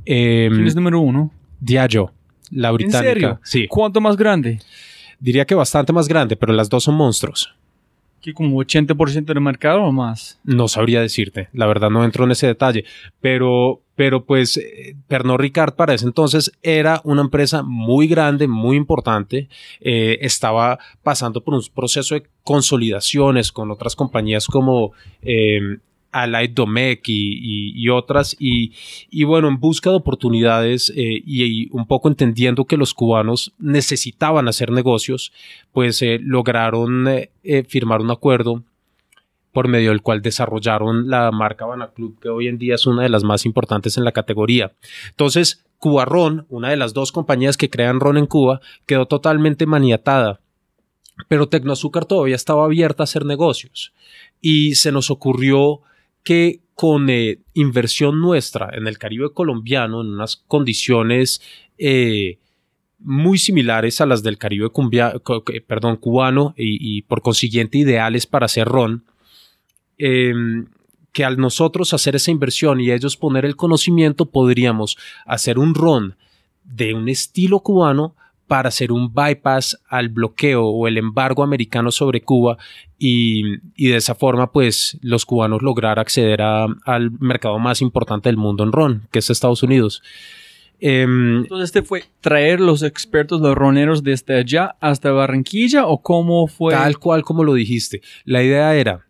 Eh, 0.07 0.49
¿Quién 0.53 0.67
es 0.67 0.77
número 0.77 1.01
uno? 1.01 1.33
Diageo, 1.59 2.13
la 2.53 2.71
británica. 2.71 3.09
¿En 3.09 3.15
serio? 3.15 3.41
Sí. 3.43 3.67
¿Cuánto 3.67 4.01
más 4.01 4.17
grande? 4.17 4.61
Diría 5.19 5.45
que 5.45 5.57
bastante 5.57 5.93
más 5.93 6.07
grande, 6.07 6.37
pero 6.37 6.53
las 6.53 6.69
dos 6.69 6.85
son 6.85 6.95
monstruos. 6.95 7.53
¿Qué, 8.21 8.33
como 8.33 8.63
80% 8.63 9.25
del 9.25 9.41
mercado 9.41 9.83
o 9.83 9.91
más? 9.91 10.39
No 10.45 10.69
sabría 10.69 11.01
decirte, 11.01 11.49
la 11.53 11.67
verdad 11.67 11.91
no 11.91 12.05
entro 12.05 12.25
en 12.25 12.31
ese 12.31 12.47
detalle, 12.47 12.85
pero, 13.21 13.81
pero 13.95 14.25
pues 14.25 14.57
eh, 14.57 14.97
Pernod 15.09 15.39
Ricard 15.39 15.75
para 15.75 15.95
ese 15.95 16.07
entonces 16.07 16.53
era 16.63 17.01
una 17.05 17.23
empresa 17.23 17.63
muy 17.63 18.07
grande, 18.07 18.49
muy 18.49 18.77
importante, 18.77 19.49
eh, 19.81 20.19
estaba 20.21 20.79
pasando 21.03 21.43
por 21.43 21.55
un 21.55 21.63
proceso 21.75 22.15
de 22.15 22.27
consolidaciones 22.43 23.53
con 23.53 23.71
otras 23.71 23.97
compañías 23.97 24.47
como 24.47 24.93
eh, 25.23 25.79
Allied 26.11 26.51
Domec 26.51 27.03
y, 27.07 27.89
otras, 27.89 28.37
y, 28.39 29.25
bueno, 29.25 29.49
en 29.49 29.59
busca 29.59 29.91
de 29.91 29.97
oportunidades 29.97 30.93
eh, 30.95 31.21
y, 31.27 31.69
un 31.73 31.87
poco 31.89 32.09
entendiendo 32.09 32.67
que 32.67 32.77
los 32.77 32.95
cubanos 32.95 33.53
necesitaban 33.59 34.47
hacer 34.47 34.71
negocios, 34.71 35.33
pues 35.73 36.05
lograron 36.21 37.09
firmar 37.67 38.01
un 38.01 38.13
acuerdo 38.13 38.63
por 39.55 39.69
medio 39.69 39.89
del 39.89 40.03
cual 40.03 40.21
desarrollaron 40.21 41.09
la 41.09 41.31
marca 41.31 41.65
Habana 41.65 41.93
Club, 41.95 42.19
que 42.21 42.29
hoy 42.29 42.49
en 42.49 42.59
día 42.59 42.75
es 42.75 42.87
una 42.87 43.05
de 43.05 43.09
las 43.09 43.25
más 43.25 43.47
importantes 43.47 43.97
en 43.97 44.05
la 44.05 44.13
categoría. 44.13 44.73
Entonces, 45.09 45.65
Cuba 45.79 46.05
Ron, 46.05 46.45
una 46.51 46.69
de 46.69 46.77
las 46.77 46.93
dos 46.93 47.13
compañías 47.13 47.57
que 47.57 47.71
crean 47.71 48.01
ron 48.01 48.19
en 48.19 48.27
Cuba, 48.27 48.61
quedó 48.85 49.07
totalmente 49.07 49.65
maniatada 49.65 50.41
pero 51.29 51.49
Tecnoazúcar 51.49 52.07
todavía 52.07 52.37
estaba 52.37 52.65
abierta 52.65 53.03
a 53.03 53.05
hacer 53.05 53.25
negocios 53.25 53.93
y 54.41 54.75
se 54.75 54.93
nos 54.93 55.11
ocurrió 55.11 55.81
que 56.23 56.61
con 56.75 57.09
eh, 57.09 57.39
inversión 57.53 58.21
nuestra 58.21 58.71
en 58.73 58.87
el 58.89 58.99
Caribe 58.99 59.33
colombiano, 59.33 60.01
en 60.01 60.09
unas 60.09 60.37
condiciones 60.37 61.41
eh, 61.79 62.39
muy 62.99 63.39
similares 63.39 64.01
a 64.01 64.07
las 64.07 64.23
del 64.23 64.39
Caribe 64.39 64.71
cubano 64.71 66.55
y, 66.57 67.03
por 67.03 67.23
consiguiente 67.23 67.79
ideales 67.79 68.27
para 68.27 68.47
hacer 68.47 68.67
ron, 68.67 69.05
em, 69.99 70.67
que 71.13 71.25
al 71.25 71.37
nosotros 71.39 71.95
hacer 71.95 72.17
esa 72.17 72.31
inversión 72.31 72.81
y 72.81 72.91
ellos 72.91 73.17
poner 73.17 73.45
el 73.45 73.55
conocimiento 73.57 74.27
podríamos 74.27 74.97
hacer 75.27 75.59
un 75.59 75.75
ron 75.75 76.17
de 76.65 76.95
un 76.95 77.09
estilo 77.09 77.61
cubano 77.61 78.17
para 78.47 78.69
hacer 78.69 78.93
un 78.93 79.15
bypass 79.15 79.81
al 79.89 80.09
bloqueo 80.11 80.65
o 80.67 80.87
el 80.89 80.99
embargo 80.99 81.43
americano 81.43 81.91
sobre 81.91 82.21
Cuba 82.23 82.59
y, 82.99 83.43
y 83.75 83.89
de 83.89 83.97
esa 83.97 84.15
forma 84.15 84.51
pues 84.53 84.99
los 85.03 85.25
cubanos 85.25 85.63
lograr 85.63 85.99
acceder 85.99 86.43
a- 86.43 86.67
al 86.85 87.11
mercado 87.21 87.59
más 87.59 87.81
importante 87.81 88.29
del 88.29 88.37
mundo 88.37 88.65
en 88.65 88.73
ron, 88.73 89.09
que 89.11 89.21
es 89.21 89.31
Estados 89.31 89.63
Unidos. 89.63 90.03
Em, 90.81 91.39
Entonces, 91.43 91.67
este 91.67 91.83
fue 91.83 92.05
traer 92.21 92.61
los 92.61 92.83
expertos, 92.83 93.41
los 93.41 93.55
roneros 93.55 94.03
desde 94.03 94.37
allá 94.39 94.77
hasta 94.81 95.11
Barranquilla 95.13 95.87
o 95.87 96.03
cómo 96.03 96.47
fue. 96.47 96.75
Tal 96.75 96.99
cual 96.99 97.23
como 97.23 97.45
lo 97.45 97.55
dijiste. 97.55 98.03
La 98.25 98.43
idea 98.43 98.75
era 98.75 99.04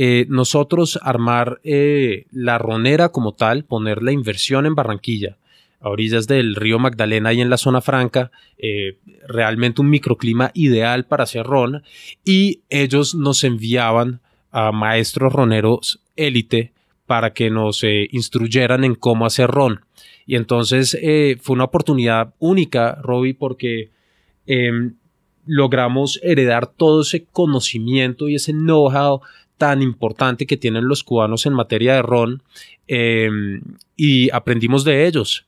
eh, 0.00 0.26
nosotros 0.28 0.96
armar 1.02 1.60
eh, 1.64 2.26
la 2.30 2.56
ronera 2.56 3.08
como 3.08 3.32
tal, 3.32 3.64
poner 3.64 4.00
la 4.04 4.12
inversión 4.12 4.64
en 4.64 4.76
Barranquilla, 4.76 5.38
a 5.80 5.88
orillas 5.88 6.28
del 6.28 6.54
río 6.54 6.78
Magdalena 6.78 7.32
y 7.32 7.40
en 7.40 7.50
la 7.50 7.56
zona 7.56 7.80
franca, 7.80 8.30
eh, 8.58 8.98
realmente 9.26 9.80
un 9.80 9.90
microclima 9.90 10.52
ideal 10.54 11.04
para 11.06 11.24
hacer 11.24 11.44
ron, 11.46 11.82
y 12.24 12.60
ellos 12.70 13.16
nos 13.16 13.42
enviaban 13.42 14.20
a 14.52 14.70
maestros 14.70 15.32
roneros 15.32 15.98
élite 16.14 16.70
para 17.06 17.32
que 17.32 17.50
nos 17.50 17.82
instruyeran 17.82 18.84
en 18.84 18.94
cómo 18.94 19.26
hacer 19.26 19.50
ron. 19.50 19.80
Y 20.26 20.36
entonces 20.36 20.96
fue 21.40 21.54
una 21.54 21.64
oportunidad 21.64 22.34
única, 22.38 23.00
Robbie, 23.02 23.34
porque 23.34 23.90
em, 24.46 24.94
logramos 25.44 26.20
heredar 26.22 26.68
todo 26.68 27.00
ese 27.00 27.24
conocimiento 27.24 28.28
y 28.28 28.36
ese 28.36 28.52
know-how 28.52 29.22
tan 29.58 29.82
importante 29.82 30.46
que 30.46 30.56
tienen 30.56 30.88
los 30.88 31.04
cubanos 31.04 31.44
en 31.44 31.52
materia 31.52 31.94
de 31.94 32.02
ron 32.02 32.42
eh, 32.86 33.28
y 33.96 34.30
aprendimos 34.30 34.84
de 34.84 35.06
ellos. 35.06 35.44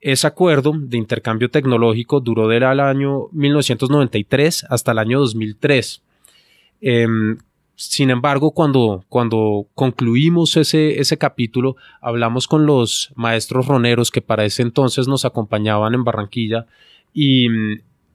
Ese 0.00 0.26
acuerdo 0.26 0.72
de 0.74 0.96
intercambio 0.96 1.50
tecnológico 1.50 2.20
duró 2.20 2.48
del 2.48 2.64
año 2.64 3.28
1993 3.32 4.64
hasta 4.68 4.92
el 4.92 4.98
año 4.98 5.20
2003. 5.20 6.02
Eh, 6.80 7.06
sin 7.76 8.10
embargo, 8.10 8.50
cuando, 8.50 9.04
cuando 9.08 9.66
concluimos 9.74 10.56
ese, 10.56 11.00
ese 11.00 11.16
capítulo, 11.16 11.76
hablamos 12.02 12.46
con 12.46 12.66
los 12.66 13.10
maestros 13.14 13.66
roneros 13.66 14.10
que 14.10 14.20
para 14.20 14.44
ese 14.44 14.62
entonces 14.62 15.08
nos 15.08 15.24
acompañaban 15.24 15.94
en 15.94 16.04
Barranquilla 16.04 16.66
y 17.14 17.48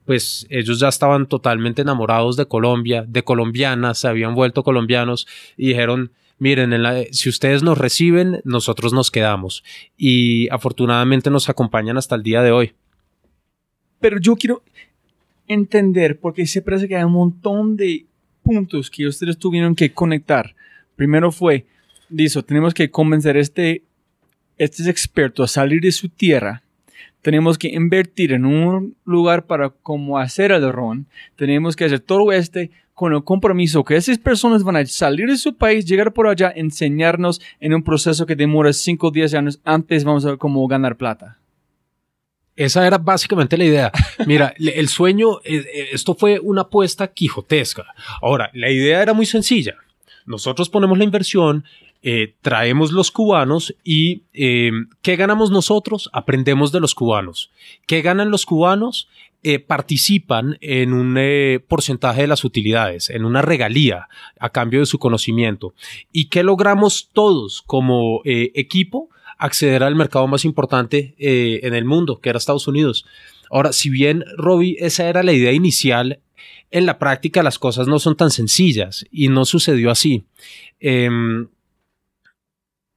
pues 0.06 0.46
ellos 0.48 0.78
ya 0.78 0.88
estaban 0.88 1.26
totalmente 1.26 1.82
enamorados 1.82 2.36
de 2.36 2.46
Colombia, 2.46 3.04
de 3.06 3.24
colombianas, 3.24 3.98
se 3.98 4.08
habían 4.08 4.34
vuelto 4.34 4.62
colombianos 4.62 5.26
y 5.56 5.68
dijeron, 5.68 6.12
miren, 6.38 6.72
si 7.10 7.28
ustedes 7.28 7.62
nos 7.62 7.76
reciben, 7.76 8.40
nosotros 8.44 8.92
nos 8.92 9.10
quedamos. 9.10 9.64
Y 9.96 10.48
afortunadamente 10.50 11.28
nos 11.28 11.48
acompañan 11.48 11.96
hasta 11.96 12.14
el 12.14 12.22
día 12.22 12.42
de 12.42 12.52
hoy. 12.52 12.72
Pero 14.00 14.20
yo 14.20 14.36
quiero 14.36 14.62
entender, 15.48 16.18
porque 16.20 16.46
se 16.46 16.62
parece 16.62 16.88
que 16.88 16.96
hay 16.96 17.04
un 17.04 17.12
montón 17.12 17.76
de 17.76 18.06
puntos 18.42 18.90
que 18.90 19.06
ustedes 19.06 19.38
tuvieron 19.38 19.74
que 19.74 19.92
conectar. 19.92 20.54
Primero 20.94 21.32
fue, 21.32 21.66
dijo, 22.08 22.42
tenemos 22.42 22.74
que 22.74 22.90
convencer 22.90 23.36
a 23.36 23.40
este, 23.40 23.82
este 24.56 24.88
experto 24.88 25.42
a 25.42 25.48
salir 25.48 25.80
de 25.80 25.92
su 25.92 26.08
tierra. 26.08 26.62
Tenemos 27.26 27.58
que 27.58 27.66
invertir 27.66 28.30
en 28.30 28.46
un 28.46 28.96
lugar 29.04 29.46
para 29.46 29.70
cómo 29.70 30.16
hacer 30.16 30.52
el 30.52 30.72
ron. 30.72 31.08
Tenemos 31.34 31.74
que 31.74 31.84
hacer 31.84 31.98
todo 31.98 32.30
este 32.30 32.70
con 32.94 33.14
el 33.14 33.24
compromiso 33.24 33.82
que 33.82 33.96
esas 33.96 34.16
personas 34.18 34.62
van 34.62 34.76
a 34.76 34.86
salir 34.86 35.28
de 35.28 35.36
su 35.36 35.56
país, 35.56 35.84
llegar 35.86 36.12
por 36.12 36.28
allá, 36.28 36.52
enseñarnos 36.54 37.40
en 37.58 37.74
un 37.74 37.82
proceso 37.82 38.26
que 38.26 38.36
demora 38.36 38.72
5 38.72 39.08
o 39.08 39.10
10 39.10 39.34
años. 39.34 39.60
Antes 39.64 40.04
vamos 40.04 40.24
a 40.24 40.28
ver 40.28 40.38
cómo 40.38 40.64
ganar 40.68 40.96
plata. 40.96 41.40
Esa 42.54 42.86
era 42.86 42.96
básicamente 42.96 43.56
la 43.56 43.64
idea. 43.64 43.92
Mira, 44.24 44.54
el 44.58 44.86
sueño, 44.86 45.40
eh, 45.42 45.56
eh, 45.56 45.88
esto 45.94 46.14
fue 46.14 46.38
una 46.38 46.60
apuesta 46.60 47.08
quijotesca. 47.08 47.86
Ahora, 48.22 48.52
la 48.54 48.70
idea 48.70 49.02
era 49.02 49.14
muy 49.14 49.26
sencilla. 49.26 49.74
Nosotros 50.26 50.68
ponemos 50.68 50.96
la 50.96 51.04
inversión, 51.04 51.64
eh, 52.08 52.36
traemos 52.40 52.92
los 52.92 53.10
cubanos 53.10 53.74
y 53.82 54.22
eh, 54.32 54.70
¿qué 55.02 55.16
ganamos 55.16 55.50
nosotros? 55.50 56.08
Aprendemos 56.12 56.70
de 56.70 56.78
los 56.78 56.94
cubanos. 56.94 57.50
¿Qué 57.84 58.00
ganan 58.00 58.30
los 58.30 58.46
cubanos? 58.46 59.08
Eh, 59.42 59.58
participan 59.58 60.56
en 60.60 60.92
un 60.92 61.18
porcentaje 61.66 62.20
de 62.20 62.28
las 62.28 62.44
utilidades, 62.44 63.10
en 63.10 63.24
una 63.24 63.42
regalía 63.42 64.06
a 64.38 64.50
cambio 64.50 64.78
de 64.78 64.86
su 64.86 65.00
conocimiento. 65.00 65.74
¿Y 66.12 66.26
qué 66.26 66.44
logramos 66.44 67.10
todos 67.12 67.62
como 67.66 68.20
equipo? 68.24 69.10
acceder 69.38 69.82
al 69.82 69.96
mercado 69.96 70.26
más 70.28 70.46
importante 70.46 71.14
en 71.18 71.74
el 71.74 71.84
mundo, 71.84 72.20
que 72.20 72.30
era 72.30 72.38
Estados 72.38 72.68
Unidos. 72.68 73.04
Ahora, 73.50 73.74
si 73.74 73.90
bien, 73.90 74.24
Robbie, 74.38 74.76
esa 74.78 75.10
era 75.10 75.22
la 75.22 75.34
idea 75.34 75.52
inicial, 75.52 76.20
en 76.70 76.86
la 76.86 76.98
práctica 76.98 77.42
las 77.42 77.58
cosas 77.58 77.86
no 77.86 77.98
son 77.98 78.16
tan 78.16 78.30
sencillas 78.30 79.04
y 79.10 79.28
no 79.28 79.44
sucedió 79.44 79.90
así. 79.90 80.24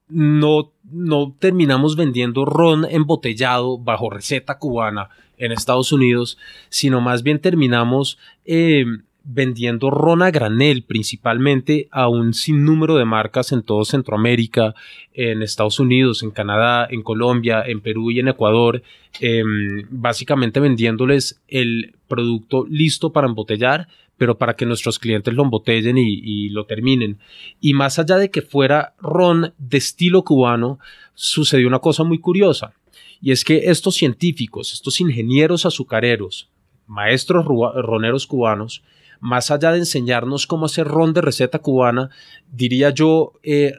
No, 0.09 0.71
no 0.83 1.35
terminamos 1.39 1.95
vendiendo 1.95 2.45
ron 2.45 2.85
embotellado 2.89 3.77
bajo 3.77 4.09
receta 4.09 4.57
cubana 4.57 5.09
en 5.37 5.51
Estados 5.51 5.91
Unidos, 5.91 6.37
sino 6.69 6.99
más 6.99 7.23
bien 7.23 7.39
terminamos 7.39 8.17
em, 8.45 9.03
vendiendo 9.31 9.91
ron 9.91 10.23
a 10.23 10.31
granel 10.31 10.83
principalmente 10.83 11.87
a 11.91 12.07
un 12.07 12.33
sinnúmero 12.33 12.97
de 12.97 13.05
marcas 13.05 13.51
en 13.51 13.61
todo 13.61 13.85
Centroamérica, 13.85 14.73
en 15.13 15.43
Estados 15.43 15.79
Unidos, 15.79 16.23
en 16.23 16.31
Canadá, 16.31 16.87
en 16.89 17.03
Colombia, 17.03 17.63
en 17.65 17.81
Perú 17.81 18.09
y 18.09 18.19
en 18.19 18.29
Ecuador, 18.29 18.81
em, 19.19 19.85
básicamente 19.91 20.59
vendiéndoles 20.59 21.39
el 21.47 21.95
producto 22.07 22.65
listo 22.67 23.11
para 23.11 23.27
embotellar, 23.27 23.87
pero 24.17 24.39
para 24.39 24.55
que 24.55 24.65
nuestros 24.65 24.97
clientes 24.97 25.33
lo 25.33 25.43
embotellen 25.43 25.99
y, 25.99 26.21
y 26.23 26.49
lo 26.49 26.65
terminen. 26.65 27.19
Y 27.61 27.75
más 27.75 27.99
allá 27.99 28.17
de 28.17 28.31
que 28.31 28.41
fuera 28.41 28.95
ron 28.99 29.53
de 29.59 29.77
estilo 29.77 30.23
cubano, 30.23 30.79
sucedió 31.13 31.67
una 31.67 31.79
cosa 31.79 32.03
muy 32.03 32.17
curiosa, 32.17 32.73
y 33.21 33.31
es 33.31 33.43
que 33.43 33.69
estos 33.69 33.93
científicos, 33.95 34.73
estos 34.73 34.99
ingenieros 35.01 35.67
azucareros, 35.67 36.49
maestros 36.87 37.45
roneros 37.45 38.25
cubanos, 38.25 38.81
más 39.19 39.51
allá 39.51 39.71
de 39.71 39.79
enseñarnos 39.79 40.47
cómo 40.47 40.65
hacer 40.65 40.87
ron 40.87 41.13
de 41.13 41.21
receta 41.21 41.59
cubana, 41.59 42.09
diría 42.51 42.89
yo, 42.91 43.33
eh, 43.43 43.73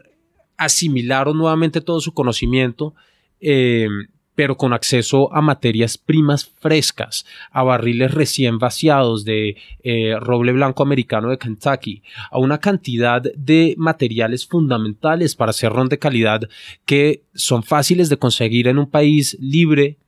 asimilaron 0.56 1.38
nuevamente 1.38 1.80
todo 1.80 2.00
su 2.00 2.12
conocimiento, 2.12 2.94
eh, 3.40 3.88
pero 4.34 4.56
con 4.56 4.72
acceso 4.72 5.30
a 5.34 5.42
materias 5.42 5.98
primas 5.98 6.46
frescas, 6.46 7.26
a 7.50 7.62
barriles 7.62 8.12
recién 8.12 8.58
vaciados 8.58 9.24
de 9.24 9.56
eh, 9.82 10.14
roble 10.18 10.52
blanco 10.52 10.82
americano 10.82 11.28
de 11.28 11.36
Kentucky, 11.36 12.02
a 12.30 12.38
una 12.38 12.58
cantidad 12.58 13.20
de 13.20 13.74
materiales 13.76 14.46
fundamentales 14.46 15.36
para 15.36 15.50
hacer 15.50 15.72
ron 15.72 15.88
de 15.88 15.98
calidad 15.98 16.40
que 16.86 17.24
son 17.34 17.62
fáciles 17.62 18.08
de 18.08 18.16
conseguir 18.16 18.68
en 18.68 18.78
un 18.78 18.88
país 18.88 19.36
libre, 19.40 19.98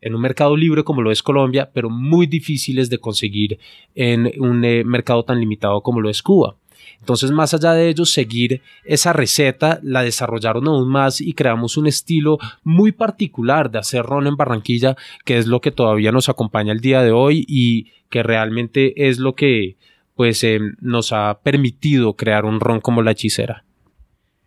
en 0.00 0.14
un 0.14 0.20
mercado 0.20 0.56
libre 0.56 0.84
como 0.84 1.02
lo 1.02 1.10
es 1.10 1.22
Colombia, 1.22 1.70
pero 1.72 1.90
muy 1.90 2.26
difíciles 2.26 2.90
de 2.90 2.98
conseguir 2.98 3.58
en 3.94 4.32
un 4.38 4.64
eh, 4.64 4.84
mercado 4.84 5.24
tan 5.24 5.40
limitado 5.40 5.80
como 5.80 6.00
lo 6.00 6.10
es 6.10 6.22
Cuba. 6.22 6.56
Entonces, 7.00 7.30
más 7.30 7.54
allá 7.54 7.72
de 7.72 7.88
ellos, 7.88 8.12
seguir 8.12 8.62
esa 8.84 9.12
receta, 9.12 9.80
la 9.82 10.02
desarrollaron 10.02 10.66
aún 10.66 10.88
más 10.88 11.20
y 11.20 11.34
creamos 11.34 11.76
un 11.76 11.86
estilo 11.86 12.38
muy 12.64 12.92
particular 12.92 13.70
de 13.70 13.78
hacer 13.78 14.04
ron 14.04 14.26
en 14.26 14.36
Barranquilla, 14.36 14.96
que 15.24 15.38
es 15.38 15.46
lo 15.46 15.60
que 15.60 15.70
todavía 15.70 16.12
nos 16.12 16.28
acompaña 16.28 16.72
el 16.72 16.80
día 16.80 17.02
de 17.02 17.12
hoy 17.12 17.44
y 17.48 17.92
que 18.10 18.22
realmente 18.22 19.08
es 19.08 19.18
lo 19.18 19.34
que 19.34 19.76
pues 20.14 20.42
eh, 20.44 20.58
nos 20.80 21.12
ha 21.12 21.40
permitido 21.42 22.14
crear 22.14 22.44
un 22.44 22.60
ron 22.60 22.80
como 22.80 23.02
la 23.02 23.12
hechicera. 23.12 23.64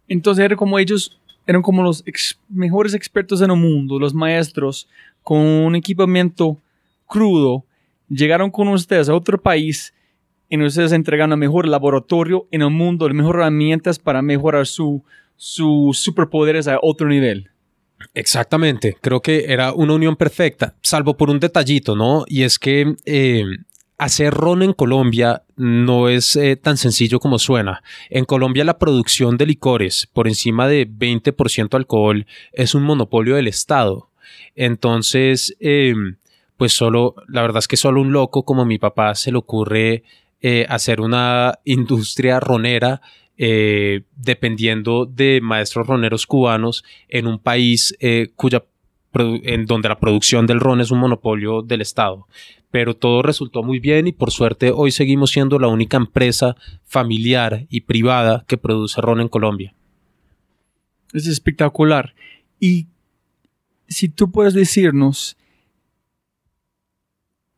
Entonces 0.07 0.49
como 0.57 0.79
ellos, 0.79 1.19
eran 1.49 1.63
como 1.63 1.81
los 1.81 2.03
mejores 2.47 2.93
expertos 2.93 3.41
en 3.41 3.49
el 3.49 3.57
mundo, 3.57 3.97
los 3.97 4.13
maestros, 4.13 4.87
con 5.23 5.39
un 5.39 5.75
equipamiento 5.75 6.61
crudo, 7.07 7.65
llegaron 8.07 8.51
con 8.51 8.67
ustedes 8.67 9.09
a 9.09 9.15
otro 9.15 9.41
país 9.41 9.91
y 10.47 10.61
ustedes 10.61 10.91
entregan 10.91 11.31
el 11.31 11.39
mejor 11.39 11.67
laboratorio 11.67 12.47
en 12.51 12.61
el 12.61 12.69
mundo, 12.69 13.07
las 13.07 13.15
mejores 13.15 13.39
herramientas 13.39 13.97
para 13.97 14.21
mejorar 14.21 14.67
su, 14.67 15.03
sus 15.37 15.97
superpoderes 15.97 16.67
a 16.67 16.77
otro 16.83 17.07
nivel. 17.07 17.49
Exactamente, 18.13 18.95
creo 19.01 19.19
que 19.19 19.45
era 19.51 19.73
una 19.73 19.95
unión 19.95 20.15
perfecta, 20.15 20.75
salvo 20.83 21.17
por 21.17 21.31
un 21.31 21.39
detallito, 21.39 21.95
¿no? 21.95 22.25
Y 22.27 22.43
es 22.43 22.59
que 22.59 22.95
eh, 23.05 23.43
hacer 23.99 24.33
ron 24.33 24.63
en 24.63 24.73
Colombia 24.73 25.43
no 25.57 26.09
es 26.09 26.35
eh, 26.35 26.55
tan 26.55 26.77
sencillo 26.77 27.19
como 27.19 27.37
suena. 27.37 27.83
En 28.09 28.25
Colombia 28.25 28.63
la 28.63 28.79
producción 28.79 29.37
de 29.37 29.45
licores 29.45 30.07
por 30.11 30.27
encima 30.27 30.67
de 30.67 30.89
20% 30.89 31.75
alcohol 31.75 32.25
es 32.53 32.73
un 32.73 32.83
monopolio 32.83 33.35
del 33.35 33.47
Estado. 33.47 34.09
Entonces, 34.55 35.55
eh, 35.59 35.93
pues 36.57 36.73
solo, 36.73 37.15
la 37.27 37.41
verdad 37.41 37.59
es 37.59 37.67
que 37.67 37.77
solo 37.77 38.01
un 38.01 38.11
loco 38.11 38.43
como 38.43 38.65
mi 38.65 38.77
papá 38.77 39.15
se 39.15 39.31
le 39.31 39.37
ocurre 39.37 40.03
eh, 40.41 40.65
hacer 40.69 41.01
una 41.01 41.59
industria 41.65 42.39
ronera 42.39 43.01
eh, 43.37 44.01
dependiendo 44.15 45.05
de 45.05 45.39
maestros 45.41 45.87
roneros 45.87 46.25
cubanos 46.25 46.83
en 47.07 47.27
un 47.27 47.39
país 47.39 47.95
cuya 48.35 48.63
en 49.13 49.65
donde 49.65 49.89
la 49.89 49.99
producción 49.99 50.45
del 50.45 50.59
ron 50.59 50.81
es 50.81 50.91
un 50.91 50.99
monopolio 50.99 51.61
del 51.61 51.81
Estado. 51.81 52.27
Pero 52.71 52.95
todo 52.95 53.21
resultó 53.21 53.63
muy 53.63 53.79
bien 53.79 54.07
y 54.07 54.11
por 54.11 54.31
suerte 54.31 54.71
hoy 54.71 54.91
seguimos 54.91 55.31
siendo 55.31 55.57
la 55.59 55.67
única 55.67 55.97
empresa 55.97 56.55
familiar 56.83 57.65
y 57.69 57.81
privada 57.81 58.45
que 58.47 58.57
produce 58.57 59.01
ron 59.01 59.21
en 59.21 59.27
Colombia. 59.27 59.73
Es 61.13 61.27
espectacular. 61.27 62.13
Y 62.59 62.87
si 63.87 64.09
tú 64.09 64.31
puedes 64.31 64.53
decirnos, 64.53 65.35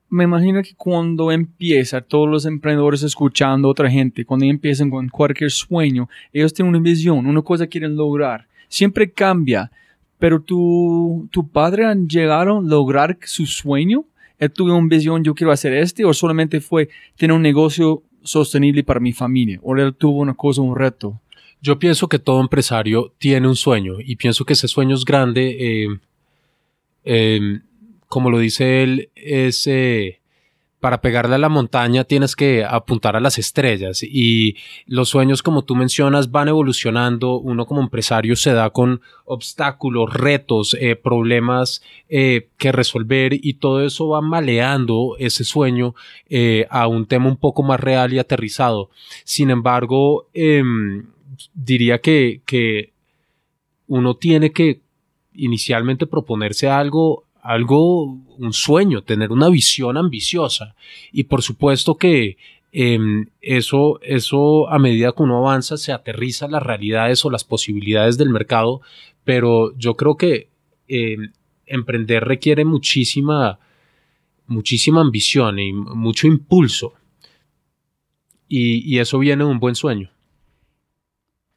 me 0.10 0.26
imagino 0.26 0.62
que 0.62 0.76
cuando 0.76 1.32
empieza, 1.32 2.02
todos 2.02 2.30
los 2.30 2.45
emprendedores 2.45 3.04
escuchando 3.04 3.67
a 3.67 3.71
otra 3.71 3.89
gente, 3.89 4.26
cuando 4.26 4.45
empiezan 4.45 4.89
con 4.89 5.08
cualquier 5.10 5.52
sueño, 5.52 6.10
ellos 6.34 6.54
tienen 6.54 6.76
una 6.76 6.84
visión, 6.84 7.26
una 7.26 7.41
cosa 7.41 7.67
quieren 7.67 7.95
lograr. 7.95 8.47
Siempre 8.67 9.12
cambia. 9.12 9.71
Pero 10.19 10.39
tu, 10.39 11.28
tu 11.32 11.47
padre 11.47 11.86
han 11.86 12.08
llegado 12.08 12.60
a 12.60 12.62
lograr 12.62 13.17
su 13.24 13.45
sueño. 13.45 14.06
Él 14.41 14.51
tuvo 14.51 14.75
una 14.75 14.88
visión, 14.88 15.23
yo 15.23 15.36
quiero 15.36 15.51
hacer 15.51 15.71
este, 15.73 16.04
o 16.04 16.13
solamente 16.13 16.60
fue 16.60 16.89
tener 17.15 17.36
un 17.36 17.43
negocio 17.43 18.04
sostenible 18.23 18.84
para 18.84 18.99
mi 18.99 19.13
familia, 19.13 19.60
o 19.62 19.77
él 19.77 19.93
tuvo 19.95 20.19
una 20.19 20.34
cosa, 20.34 20.62
un 20.62 20.75
reto. 20.75 21.21
Yo 21.62 21.77
pienso 21.77 22.10
que 22.10 22.17
todo 22.17 22.41
empresario 22.41 23.13
tiene 23.19 23.47
un 23.47 23.56
sueño 23.56 23.97
y 23.99 24.15
pienso 24.15 24.43
que 24.43 24.54
ese 24.54 24.67
sueño 24.67 24.95
es 24.95 25.06
grande. 25.06 25.58
eh, 25.60 25.88
eh, 27.04 27.60
como 28.08 28.32
lo 28.32 28.39
dice 28.39 28.82
él, 28.82 29.10
es 29.15 29.67
eh, 29.67 30.20
para 30.82 31.00
pegarle 31.00 31.36
a 31.36 31.38
la 31.38 31.48
montaña 31.48 32.04
tienes 32.04 32.36
que 32.36 32.65
apuntar 32.65 33.15
a 33.15 33.20
las 33.20 33.38
estrellas 33.38 34.02
y 34.02 34.58
los 34.88 35.10
sueños, 35.10 35.44
como 35.44 35.63
tú 35.63 35.76
mencionas, 35.76 36.32
van 36.32 36.48
evolucionando. 36.48 37.39
Uno 37.39 37.67
como 37.67 37.82
empresario 37.82 38.36
se 38.36 38.52
da 38.52 38.72
con 38.72 39.00
obstáculos, 39.26 40.12
retos, 40.12 40.76
eh, 40.82 40.96
problemas 40.96 41.84
eh, 42.10 42.50
que 42.58 42.72
resolver 42.72 43.34
y 43.34 43.54
todo 43.54 43.86
eso 43.86 44.10
va 44.10 44.22
maleando 44.22 45.15
ese 45.20 45.44
sueño 45.44 45.94
eh, 46.28 46.65
a 46.72 46.88
un 46.88 47.06
tema 47.06 47.28
un 47.28 47.38
poco 47.38 47.62
más 47.62 47.80
real 47.80 48.12
y 48.12 48.20
aterrizado. 48.20 48.89
Sin 49.24 49.52
embargo, 49.52 50.30
em, 50.34 51.06
diría 51.54 52.00
que, 52.02 52.41
que 52.46 52.91
uno 53.88 54.15
tiene 54.15 54.52
que 54.52 54.82
inicialmente 55.36 56.08
proponerse 56.08 56.70
algo, 56.70 57.26
algo, 57.41 58.19
un 58.38 58.54
sueño, 58.54 59.04
tener 59.04 59.32
una 59.32 59.49
visión 59.49 59.97
ambiciosa. 59.97 60.75
Y 61.12 61.23
por 61.23 61.41
supuesto 61.41 61.95
que 61.95 62.38
em, 62.71 63.27
eso, 63.41 63.99
eso 64.01 64.69
a 64.69 64.80
medida 64.80 65.12
que 65.12 65.23
uno 65.23 65.38
avanza 65.38 65.77
se 65.77 65.91
aterriza 65.91 66.47
las 66.47 66.63
realidades 66.63 67.25
o 67.25 67.30
las 67.30 67.43
posibilidades 67.43 68.17
del 68.17 68.30
mercado, 68.30 68.82
pero 69.23 69.75
yo 69.77 69.95
creo 69.95 70.15
que 70.15 70.49
em, 70.88 71.32
emprender 71.65 72.23
requiere 72.23 72.65
muchísima, 72.65 73.60
muchísima 74.47 75.01
ambición 75.01 75.60
y 75.60 75.73
mucho 75.73 76.27
impulso. 76.27 76.93
Y, 78.47 78.80
y 78.93 78.99
eso 78.99 79.17
viene 79.19 79.43
de 79.45 79.49
un 79.49 79.60
buen 79.60 79.75
sueño. 79.75 80.12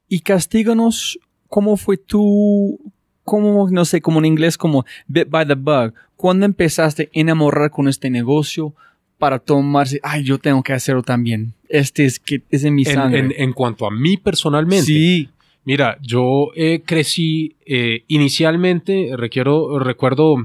Y 0.08 0.20
castíganos 0.20 1.18
cómo 1.48 1.76
fue 1.76 1.96
tu, 1.96 2.83
como, 3.24 3.68
no 3.70 3.84
sé, 3.84 4.00
como 4.00 4.18
en 4.20 4.26
inglés, 4.26 4.56
como 4.58 4.84
bit 5.08 5.28
by 5.28 5.46
the 5.46 5.54
bug. 5.54 5.92
¿Cuándo 6.16 6.46
empezaste 6.46 7.04
a 7.04 7.08
enamorar 7.20 7.70
con 7.70 7.88
este 7.88 8.08
negocio 8.10 8.74
para 9.18 9.38
tomarse, 9.38 10.00
ay, 10.02 10.24
yo 10.24 10.38
tengo 10.38 10.62
que 10.62 10.72
hacerlo 10.72 11.02
también? 11.02 11.54
Este 11.68 12.04
es 12.04 12.18
que 12.20 12.42
es 12.50 12.64
en 12.64 12.74
mi 12.74 12.84
sangre. 12.84 13.18
en- 13.20 13.34
en 13.36 13.52
cuanto 13.52 13.86
a 13.86 13.90
mí 13.90 14.16
personalmente, 14.16 14.84
sí, 14.86 15.28
Mira, 15.66 15.96
yo 16.02 16.50
eh, 16.56 16.82
crecí 16.84 17.56
eh, 17.64 18.04
inicialmente, 18.08 19.12
requiero, 19.16 19.78
recuerdo 19.78 20.36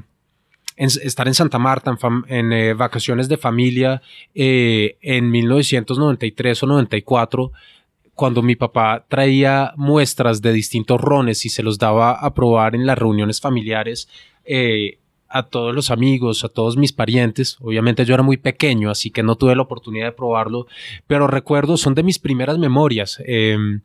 en- 0.78 0.88
estar 1.04 1.28
en 1.28 1.34
Santa 1.34 1.60
Marta 1.60 1.94
en, 2.30 2.54
eh, 2.54 2.74
vacaciones 2.74 3.28
de 3.28 3.36
familia 3.36 4.02
eh, 4.34 4.96
en 5.02 5.30
1993 5.30 6.64
o 6.64 6.68
94, 6.68 7.52
cuando 8.20 8.42
mi 8.42 8.58
papá 8.58 9.06
traía 9.08 9.72
muestras 9.78 10.42
de 10.42 10.52
distintos 10.52 11.00
rones 11.00 11.46
y 11.46 11.50
se 11.50 11.64
los 11.64 11.80
daba 11.80 12.12
a 12.12 12.34
probar 12.34 12.76
en 12.76 12.86
las 12.86 12.98
reuniones 12.98 13.40
familiares. 13.40 14.10
eh, 14.44 14.98
a 15.32 15.44
todos 15.44 15.76
los 15.76 15.92
amigos, 15.92 16.44
a 16.44 16.50
todos 16.50 16.76
mis 16.76 16.92
parientes. 16.92 17.58
Obviamente 17.62 18.04
yo 18.04 18.16
era 18.16 18.24
muy 18.24 18.38
pequeño, 18.38 18.90
así 18.90 19.12
que 19.12 19.22
no 19.22 19.36
tuve 19.36 19.56
la 19.56 19.62
oportunidad 19.62 20.08
de 20.08 20.12
probarlo, 20.12 20.66
pero 21.06 21.28
recuerdo, 21.28 21.78
son 21.78 21.94
de 21.94 22.02
mis 22.02 22.18
primeras 22.18 22.58
memorias. 22.58 23.22
em, 23.28 23.82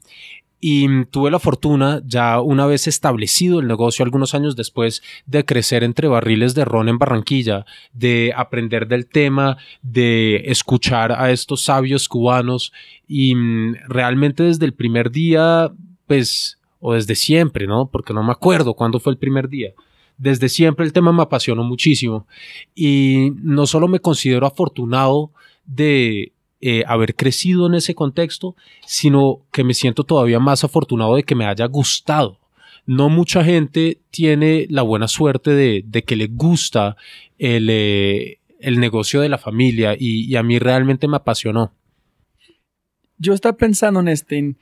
y 0.67 0.89
mm, 0.89 1.09
tuve 1.11 1.31
la 1.31 1.39
fortuna, 1.39 2.01
ya 2.07 2.41
una 2.41 2.65
vez 2.65 2.87
establecido 2.87 3.61
el 3.61 3.67
negocio, 3.67 4.03
algunos 4.03 4.35
años 4.35 4.57
después, 4.57 5.03
de 5.27 5.45
crecer 5.45 5.85
entre 5.85 6.09
barriles 6.09 6.55
de 6.55 6.65
ron 6.65 6.89
en 6.89 6.97
Barranquilla, 6.97 7.67
de 7.93 8.33
aprender 8.35 8.89
del 8.89 9.07
tema, 9.07 9.59
de 9.83 10.37
escuchar 10.47 11.13
a 11.13 11.31
estos 11.31 11.65
sabios 11.65 12.09
cubanos 12.09 12.73
y 13.07 13.35
mm, 13.35 13.75
realmente 13.89 14.45
desde 14.45 14.65
el 14.65 14.73
primer 14.73 15.11
día, 15.11 15.71
pues, 16.07 16.59
o 16.81 16.95
desde 16.95 17.15
siempre, 17.15 17.67
¿no? 17.67 17.91
Porque 17.91 18.15
no 18.15 18.23
me 18.23 18.33
acuerdo 18.33 18.73
cuándo 18.73 19.01
fue 19.01 19.13
el 19.13 19.19
primer 19.19 19.51
día. 19.51 19.75
Desde 20.17 20.49
siempre 20.49 20.87
el 20.87 20.95
tema 20.95 21.13
me 21.13 21.25
apasionó 21.25 21.63
muchísimo 21.63 22.27
y 22.75 23.33
no 23.43 23.67
solo 23.67 23.87
me 23.87 24.01
considero 24.01 24.47
afortunado 24.47 25.31
de 25.67 26.33
eh, 26.67 26.83
haber 26.87 27.15
crecido 27.15 27.67
en 27.67 27.75
ese 27.75 27.95
contexto, 27.95 28.57
sino 28.87 29.43
que 29.53 29.65
me 29.65 29.75
siento 29.75 30.03
todavía 30.05 30.41
más 30.41 30.65
afortunado 30.65 31.15
de 31.15 31.23
que 31.23 31.35
me 31.35 31.45
haya 31.45 31.67
gustado. 31.67 32.41
No 32.87 33.11
mucha 33.11 33.45
gente 33.45 34.01
tiene 34.11 34.67
la 34.71 34.81
buena 34.81 35.07
suerte 35.07 35.51
de, 35.51 36.05
que 36.07 36.17
le 36.17 36.29
gusta 36.29 36.97
el, 37.39 37.69
eh, 37.69 38.39
el 38.61 38.81
negocio 38.81 39.21
de 39.21 39.29
la 39.29 39.37
familia 39.37 39.95
y, 39.95 40.25
y 40.25 40.37
a 40.37 40.43
mí 40.43 40.59
realmente 40.59 41.07
me 41.07 41.19
apasionó. 41.19 41.75
yo 43.19 43.35
estaba 43.35 43.59
pensando 43.59 44.01
en 44.01 44.09
este, 44.09 44.57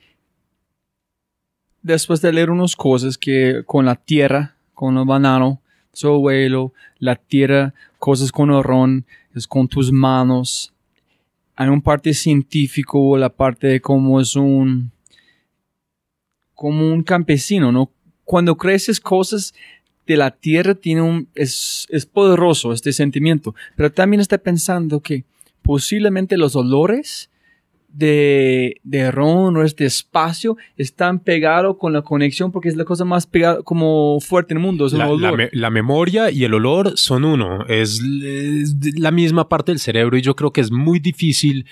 después 1.83 2.21
de 2.21 2.33
leer 2.33 2.51
unas 2.51 2.75
cosas 2.75 3.17
que 3.17 3.63
con 3.65 3.87
la 3.87 3.95
tierra, 3.95 4.57
con 4.75 4.99
el 4.99 5.05
banano, 5.05 5.63
su 5.93 6.09
abuelo, 6.09 6.73
la 6.99 7.15
tierra, 7.15 7.75
cosas 8.01 8.33
con 8.33 8.51
el 8.51 8.65
ron, 8.65 9.07
es 9.37 9.47
con 9.47 9.69
tus 9.69 9.93
manos. 9.93 10.72
Hay 11.57 11.69
un 11.69 11.83
parte 11.83 12.15
científico, 12.15 13.17
la 13.17 13.29
parte 13.29 13.67
de 13.67 13.81
cómo 13.81 14.21
es 14.21 14.37
un, 14.37 14.91
como 16.55 16.93
un 16.93 17.03
campesino, 17.03 17.73
¿no? 17.73 17.91
Cuando 18.25 18.57
creces 18.57 19.01
cosas 19.01 19.55
de 20.07 20.17
la 20.17 20.31
tierra 20.31 20.75
tiene 20.75 21.03
un, 21.03 21.29
es, 21.35 21.87
es 21.91 22.07
poderoso 22.07 22.73
este 22.73 22.93
sentimiento, 22.93 23.55
pero 23.77 23.93
también 23.93 24.21
está 24.21 24.39
pensando 24.39 25.01
que 25.01 25.25
posiblemente 25.63 26.37
los 26.37 26.57
olores 26.57 27.31
de, 27.93 28.81
de 28.83 29.11
ron 29.11 29.57
o 29.57 29.63
este 29.63 29.85
espacio 29.85 30.57
están 30.77 31.19
pegados 31.21 31.77
con 31.79 31.93
la 31.93 32.03
conexión 32.03 32.51
porque 32.53 32.69
es 32.69 32.77
la 32.77 32.85
cosa 32.85 33.05
más 33.05 33.27
pegada 33.27 33.63
como 33.63 34.19
fuerte 34.21 34.55
en 34.55 34.59
el 34.59 34.63
mundo, 34.65 34.87
es 34.87 34.93
el 34.93 35.01
La, 35.01 35.07
la 35.07 35.11
olor. 35.13 35.37
me- 35.37 35.51
la 35.53 35.71
memoria 35.71 36.31
y 36.31 36.45
el 36.45 36.55
olor 36.55 36.93
son 36.97 37.25
uno, 37.25 37.65
es, 37.69 38.01
es 38.23 38.99
la 38.99 39.11
misma 39.11 39.49
parte 39.49 39.73
del 39.73 39.79
cerebro 39.79 40.17
y 40.17 40.23
yo 40.23 40.35
creo 40.37 40.53
que 40.53 40.61
es 40.63 40.71
muy 40.71 40.99
difícil 41.01 41.67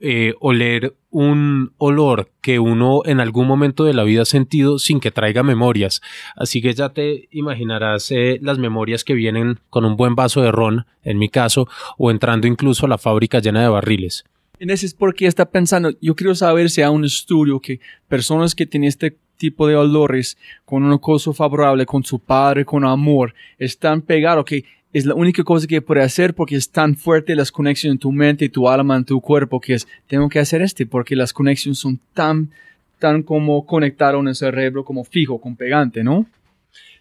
eh, 0.00 0.34
oler 0.40 0.94
un 1.10 1.72
olor 1.76 2.30
que 2.40 2.60
uno 2.60 3.02
en 3.04 3.18
algún 3.18 3.48
momento 3.48 3.84
de 3.84 3.94
la 3.94 4.04
vida 4.04 4.22
ha 4.22 4.26
sentido 4.26 4.78
sin 4.78 5.00
que 5.00 5.10
traiga 5.10 5.42
memorias. 5.42 6.00
Así 6.36 6.62
que 6.62 6.72
ya 6.72 6.90
te 6.90 7.28
imaginarás 7.32 8.12
eh, 8.12 8.38
las 8.40 8.58
memorias 8.58 9.02
que 9.02 9.14
vienen 9.14 9.58
con 9.70 9.84
un 9.84 9.96
buen 9.96 10.14
vaso 10.14 10.40
de 10.40 10.52
ron, 10.52 10.86
en 11.02 11.18
mi 11.18 11.28
caso, 11.28 11.66
o 11.96 12.12
entrando 12.12 12.46
incluso 12.46 12.86
a 12.86 12.88
la 12.88 12.98
fábrica 12.98 13.40
llena 13.40 13.60
de 13.62 13.68
barriles. 13.68 14.24
En 14.60 14.70
ese 14.70 14.86
es 14.86 14.94
porque 14.94 15.26
está 15.26 15.48
pensando, 15.50 15.92
yo 16.00 16.16
quiero 16.16 16.34
saber 16.34 16.70
si 16.70 16.82
hay 16.82 16.88
un 16.88 17.04
estudio 17.04 17.60
que 17.60 17.80
personas 18.08 18.54
que 18.54 18.66
tienen 18.66 18.88
este 18.88 19.16
tipo 19.36 19.66
de 19.68 19.76
olores 19.76 20.36
con 20.64 20.82
una 20.82 20.98
cosa 20.98 21.32
favorable, 21.32 21.86
con 21.86 22.02
su 22.02 22.18
padre, 22.18 22.64
con 22.64 22.84
amor, 22.84 23.34
están 23.58 24.02
pegados, 24.02 24.44
que 24.44 24.64
es 24.92 25.06
la 25.06 25.14
única 25.14 25.44
cosa 25.44 25.66
que 25.66 25.80
puede 25.80 26.02
hacer 26.02 26.34
porque 26.34 26.56
es 26.56 26.70
tan 26.70 26.96
fuerte 26.96 27.36
las 27.36 27.52
conexiones 27.52 27.94
en 27.94 27.98
tu 27.98 28.10
mente 28.10 28.48
tu 28.48 28.68
alma, 28.68 28.96
en 28.96 29.04
tu 29.04 29.20
cuerpo, 29.20 29.60
que 29.60 29.74
es, 29.74 29.86
tengo 30.06 30.28
que 30.28 30.40
hacer 30.40 30.62
este, 30.62 30.86
porque 30.86 31.14
las 31.14 31.32
conexiones 31.32 31.78
son 31.78 32.00
tan, 32.14 32.50
tan 32.98 33.22
como 33.22 33.64
conectadas 33.64 34.20
en 34.20 34.28
el 34.28 34.34
cerebro, 34.34 34.84
como 34.84 35.04
fijo, 35.04 35.40
con 35.40 35.56
pegante, 35.56 36.02
¿no? 36.02 36.26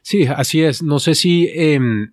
Sí, 0.02 0.26
así 0.26 0.64
es. 0.64 0.84
No 0.84 1.00
sé 1.00 1.16
si 1.16 1.50
em, 1.54 2.12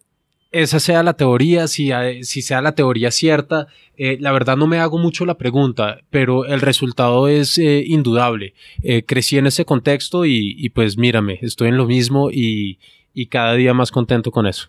esa 0.55 0.81
sea 0.81 1.03
la 1.03 1.14
teoría, 1.14 1.67
si, 1.69 1.90
si 2.23 2.40
sea 2.43 2.62
la 2.62 2.75
teoría 2.75 3.11
cierta. 3.11 3.67
Eh, 3.97 4.17
la 4.21 4.33
verdad 4.33 4.57
no 4.57 4.67
me 4.67 4.79
hago 4.79 4.99
mucho 4.99 5.27
la 5.27 5.37
pregunta, 5.37 6.01
pero 6.11 6.45
el 6.47 6.61
resultado 6.61 7.29
es 7.29 7.59
eh, 7.59 7.85
indudable. 7.87 8.55
Eh, 8.83 9.05
crecí 9.05 9.37
en 9.38 9.47
ese 9.47 9.64
contexto 9.64 10.25
y, 10.25 10.55
y 10.59 10.69
pues 10.71 10.97
mírame, 10.97 11.38
estoy 11.43 11.69
en 11.69 11.77
lo 11.77 11.87
mismo 11.87 12.31
y, 12.31 12.79
y 13.12 13.27
cada 13.27 13.55
día 13.55 13.75
más 13.75 13.90
contento 13.90 14.31
con 14.31 14.47
eso. 14.47 14.69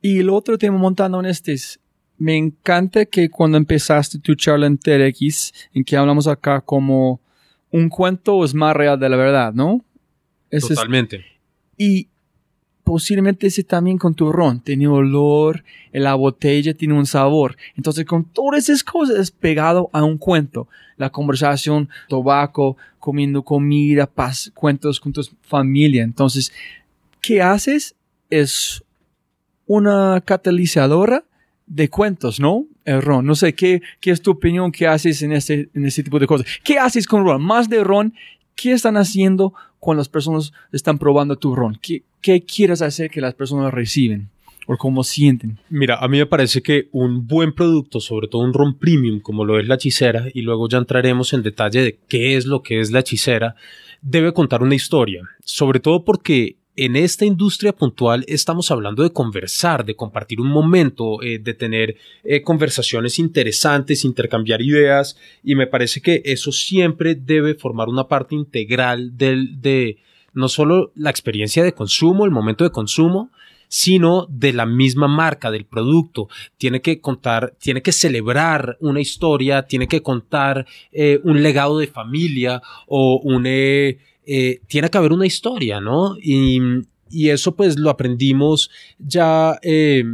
Y 0.00 0.18
el 0.20 0.30
otro 0.30 0.56
tema 0.58 0.78
montando 0.78 1.18
en 1.20 1.26
este 1.26 1.52
es, 1.52 1.80
me 2.18 2.36
encanta 2.36 3.04
que 3.04 3.28
cuando 3.28 3.58
empezaste 3.58 4.18
tu 4.18 4.34
charla 4.34 4.66
en 4.66 4.78
TEDx, 4.78 5.52
en 5.74 5.84
que 5.84 5.96
hablamos 5.96 6.26
acá 6.26 6.60
como 6.60 7.20
un 7.70 7.88
cuento 7.88 8.44
es 8.44 8.54
más 8.54 8.74
real 8.76 8.98
de 8.98 9.08
la 9.08 9.16
verdad, 9.16 9.52
¿no? 9.52 9.84
Ese 10.50 10.68
es- 10.72 10.78
Totalmente. 10.78 11.24
y 11.76 12.08
posiblemente 12.86 13.48
ese 13.48 13.64
también 13.64 13.98
con 13.98 14.14
tu 14.14 14.30
ron. 14.30 14.60
Tiene 14.60 14.86
olor, 14.86 15.64
la 15.92 16.14
botella 16.14 16.72
tiene 16.72 16.94
un 16.94 17.04
sabor. 17.04 17.56
Entonces, 17.76 18.04
con 18.04 18.24
todas 18.24 18.68
esas 18.68 18.84
cosas 18.84 19.18
es 19.18 19.32
pegado 19.32 19.90
a 19.92 20.04
un 20.04 20.18
cuento. 20.18 20.68
La 20.96 21.10
conversación, 21.10 21.88
tabaco, 22.08 22.76
comiendo 23.00 23.42
comida, 23.42 24.06
paz, 24.06 24.52
cuentos 24.54 25.00
con 25.00 25.12
tu 25.12 25.20
familia. 25.42 26.04
Entonces, 26.04 26.52
¿qué 27.20 27.42
haces? 27.42 27.96
Es 28.30 28.84
una 29.66 30.20
catalizadora 30.24 31.24
de 31.66 31.90
cuentos, 31.90 32.38
¿no? 32.38 32.66
El 32.84 33.02
ron. 33.02 33.26
No 33.26 33.34
sé, 33.34 33.52
¿qué, 33.56 33.82
qué 33.98 34.12
es 34.12 34.22
tu 34.22 34.30
opinión? 34.30 34.70
¿Qué 34.70 34.86
haces 34.86 35.22
en 35.22 35.32
este, 35.32 35.70
en 35.74 35.86
este 35.86 36.04
tipo 36.04 36.20
de 36.20 36.28
cosas? 36.28 36.46
¿Qué 36.62 36.78
haces 36.78 37.08
con 37.08 37.24
ron? 37.24 37.42
Más 37.42 37.68
de 37.68 37.82
ron, 37.82 38.14
¿qué 38.56 38.72
están 38.72 38.96
haciendo 38.96 39.54
cuando 39.78 40.00
las 40.00 40.08
personas 40.08 40.52
están 40.72 40.98
probando 40.98 41.36
tu 41.36 41.54
ron? 41.54 41.78
¿Qué, 41.80 42.02
quieres 42.44 42.82
hacer 42.82 43.10
que 43.10 43.20
las 43.20 43.34
personas 43.34 43.72
reciben? 43.72 44.28
¿O 44.66 44.76
cómo 44.76 45.04
sienten? 45.04 45.58
Mira, 45.70 45.96
a 46.00 46.08
mí 46.08 46.18
me 46.18 46.26
parece 46.26 46.60
que 46.60 46.88
un 46.90 47.28
buen 47.28 47.52
producto, 47.52 48.00
sobre 48.00 48.26
todo 48.26 48.42
un 48.42 48.52
ron 48.52 48.76
premium 48.76 49.20
como 49.20 49.44
lo 49.44 49.60
es 49.60 49.68
la 49.68 49.76
hechicera, 49.76 50.24
y 50.34 50.42
luego 50.42 50.68
ya 50.68 50.78
entraremos 50.78 51.32
en 51.34 51.44
detalle 51.44 51.82
de 51.82 51.98
qué 52.08 52.36
es 52.36 52.46
lo 52.46 52.64
que 52.64 52.80
es 52.80 52.90
la 52.90 52.98
hechicera, 52.98 53.54
debe 54.02 54.32
contar 54.32 54.64
una 54.64 54.74
historia, 54.74 55.22
sobre 55.44 55.78
todo 55.78 56.04
porque 56.04 56.56
en 56.76 56.94
esta 56.94 57.24
industria 57.24 57.72
puntual 57.72 58.24
estamos 58.28 58.70
hablando 58.70 59.02
de 59.02 59.10
conversar, 59.12 59.84
de 59.84 59.96
compartir 59.96 60.40
un 60.40 60.48
momento, 60.48 61.22
eh, 61.22 61.38
de 61.38 61.54
tener 61.54 61.96
eh, 62.22 62.42
conversaciones 62.42 63.18
interesantes, 63.18 64.04
intercambiar 64.04 64.60
ideas 64.60 65.16
y 65.42 65.54
me 65.54 65.66
parece 65.66 66.02
que 66.02 66.22
eso 66.24 66.52
siempre 66.52 67.14
debe 67.14 67.54
formar 67.54 67.88
una 67.88 68.08
parte 68.08 68.34
integral 68.34 69.16
del, 69.16 69.60
de 69.60 69.98
no 70.34 70.48
solo 70.48 70.92
la 70.94 71.10
experiencia 71.10 71.64
de 71.64 71.72
consumo, 71.72 72.26
el 72.26 72.30
momento 72.30 72.62
de 72.62 72.70
consumo, 72.70 73.30
sino 73.68 74.26
de 74.28 74.52
la 74.52 74.66
misma 74.66 75.08
marca, 75.08 75.50
del 75.50 75.64
producto. 75.64 76.28
Tiene 76.58 76.82
que 76.82 77.00
contar, 77.00 77.54
tiene 77.58 77.82
que 77.82 77.92
celebrar 77.92 78.76
una 78.80 79.00
historia, 79.00 79.66
tiene 79.66 79.88
que 79.88 80.02
contar 80.02 80.66
eh, 80.92 81.20
un 81.24 81.42
legado 81.42 81.78
de 81.78 81.86
familia 81.86 82.62
o 82.86 83.20
un 83.24 83.46
eh, 84.26 84.60
tiene 84.66 84.90
que 84.90 84.98
haber 84.98 85.12
una 85.12 85.26
historia, 85.26 85.80
¿no? 85.80 86.16
Y, 86.20 86.60
eso 87.08 87.54
pues 87.54 87.78
lo 87.78 87.88
aprendimos 87.88 88.68
ya 88.98 89.58
eh, 89.62 90.04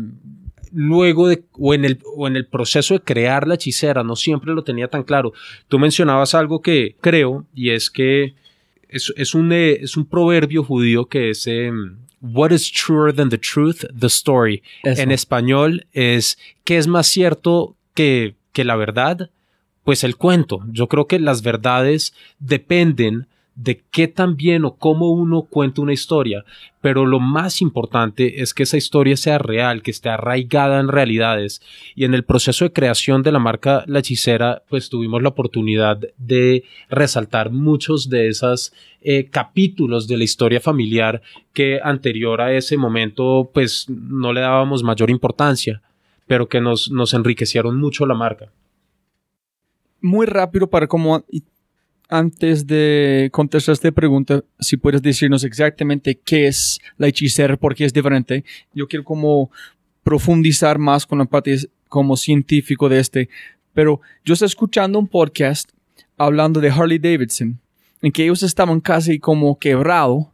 luego 0.71 1.27
de, 1.27 1.43
o 1.53 1.73
en, 1.73 1.87
el, 1.87 1.99
o 2.15 2.29
en 2.29 2.37
el 2.37 2.47
proceso 2.47 2.95
de 2.95 3.01
crear 3.01 3.49
la 3.49 3.55
hechicera, 3.55 4.05
no 4.05 4.15
siempre 4.15 4.53
lo 4.53 4.63
tenía 4.63 4.89
tan 4.89 5.03
claro. 5.03 5.33
Tú 5.69 5.79
mencionabas 5.79 6.35
algo 6.35 6.61
que 6.61 6.97
creo, 7.01 7.47
y 7.55 7.71
es 7.71 7.91
que 7.91 8.35
es, 8.89 9.35
un, 9.35 9.53
eh, 9.53 9.79
es 9.81 9.97
un 9.97 10.05
proverbio 10.05 10.63
judío 10.63 11.07
que 11.07 11.31
es... 11.31 11.49
What 12.21 12.53
is 12.53 12.71
truer 12.71 13.13
than 13.13 13.31
the 13.31 13.39
truth? 13.39 13.85
The 13.99 14.07
story. 14.07 14.63
En 14.85 15.11
español 15.11 15.87
es 15.93 16.39
¿qué 16.63 16.77
es 16.77 16.87
más 16.87 17.09
cierto 17.09 17.77
que, 17.95 18.37
que 18.53 18.65
la 18.65 18.77
verdad? 18.77 19.31
Pues 19.83 20.05
el 20.05 20.17
cuento. 20.17 20.61
Yo 20.71 20.87
creo 20.87 21.09
que 21.09 21.19
las 21.19 21.43
verdades 21.43 22.15
dependen 22.39 23.27
de 23.55 23.83
qué 23.91 24.09
tan 24.09 24.37
bien 24.37 24.65
o 24.65 24.77
cómo 24.77 25.11
uno 25.11 25.43
cuenta 25.43 25.83
una 25.83 25.93
historia, 25.93 26.45
pero 26.81 27.05
lo 27.05 27.21
más 27.21 27.61
importante 27.61 28.41
es 28.43 28.55
que 28.55 28.63
esa 28.63 28.77
historia 28.77 29.17
sea 29.17 29.39
real, 29.39 29.83
que 29.83 29.91
esté 29.91 30.09
arraigada 30.09 30.81
en 30.81 30.89
realidades. 30.89 31.61
Y 31.95 32.05
en 32.05 32.15
el 32.15 32.25
proceso 32.25 32.65
de 32.65 32.73
creación 32.73 33.23
de 33.23 33.33
la 33.33 33.39
marca 33.39 33.85
La 33.87 33.99
Hechicera, 33.99 34.63
pues 34.69 34.89
tuvimos 34.89 35.23
la 35.23 35.29
oportunidad 35.29 35.99
de 36.19 36.65
resaltar 36.89 37.51
muchos 37.51 38.09
de 38.09 38.29
esos 38.29 38.73
eh, 39.03 39.29
capítulos 39.31 40.09
de 40.09 40.17
la 40.17 40.25
historia 40.25 40.61
familiar 40.61 41.23
que 41.53 41.81
anterior 41.83 42.41
a 42.41 42.53
ese 42.53 42.77
momento, 42.77 43.51
pues 43.53 43.87
no 43.89 44.33
le 44.33 44.41
dábamos 44.41 44.83
mayor 44.83 45.11
importancia, 45.11 45.83
pero 46.27 46.49
que 46.49 46.61
nos, 46.61 46.91
nos 46.91 47.13
enriquecieron 47.15 47.79
mucho 47.79 48.07
la 48.07 48.15
marca 48.15 48.51
muy 50.03 50.27
rápido 50.27 50.69
para 50.69 50.89
cómo 50.89 51.25
antes 52.13 52.67
de 52.67 53.31
contestar 53.33 53.73
esta 53.73 53.91
pregunta, 53.91 54.45
si 54.61 54.77
puedes 54.77 55.01
decirnos 55.01 55.45
exactamente 55.45 56.15
qué 56.15 56.47
es 56.47 56.79
la 56.99 57.09
hechicera, 57.09 57.57
por 57.57 57.75
qué 57.75 57.87
es 57.87 57.93
diferente. 57.95 58.45
Yo 58.75 58.87
quiero 58.87 59.03
como 59.03 59.51
profundizar 60.03 60.79
más 60.79 61.07
con 61.07 61.21
la 61.21 61.25
parte 61.25 61.57
como 61.89 62.19
científico 62.19 62.91
de 62.91 63.01
este. 63.01 63.29
Pero 63.73 64.03
yo 64.27 64.35
estoy 64.35 64.47
escuchando 64.47 64.99
un 64.99 65.09
podcast 65.09 65.71
hablando 66.19 66.61
de 66.61 66.69
Harley 66.69 66.99
Davidson, 66.99 67.59
en 68.03 68.13
que 68.13 68.25
ellos 68.25 68.43
estaban 68.43 68.81
casi 68.81 69.19
como 69.19 69.59
quebrados 69.59 70.27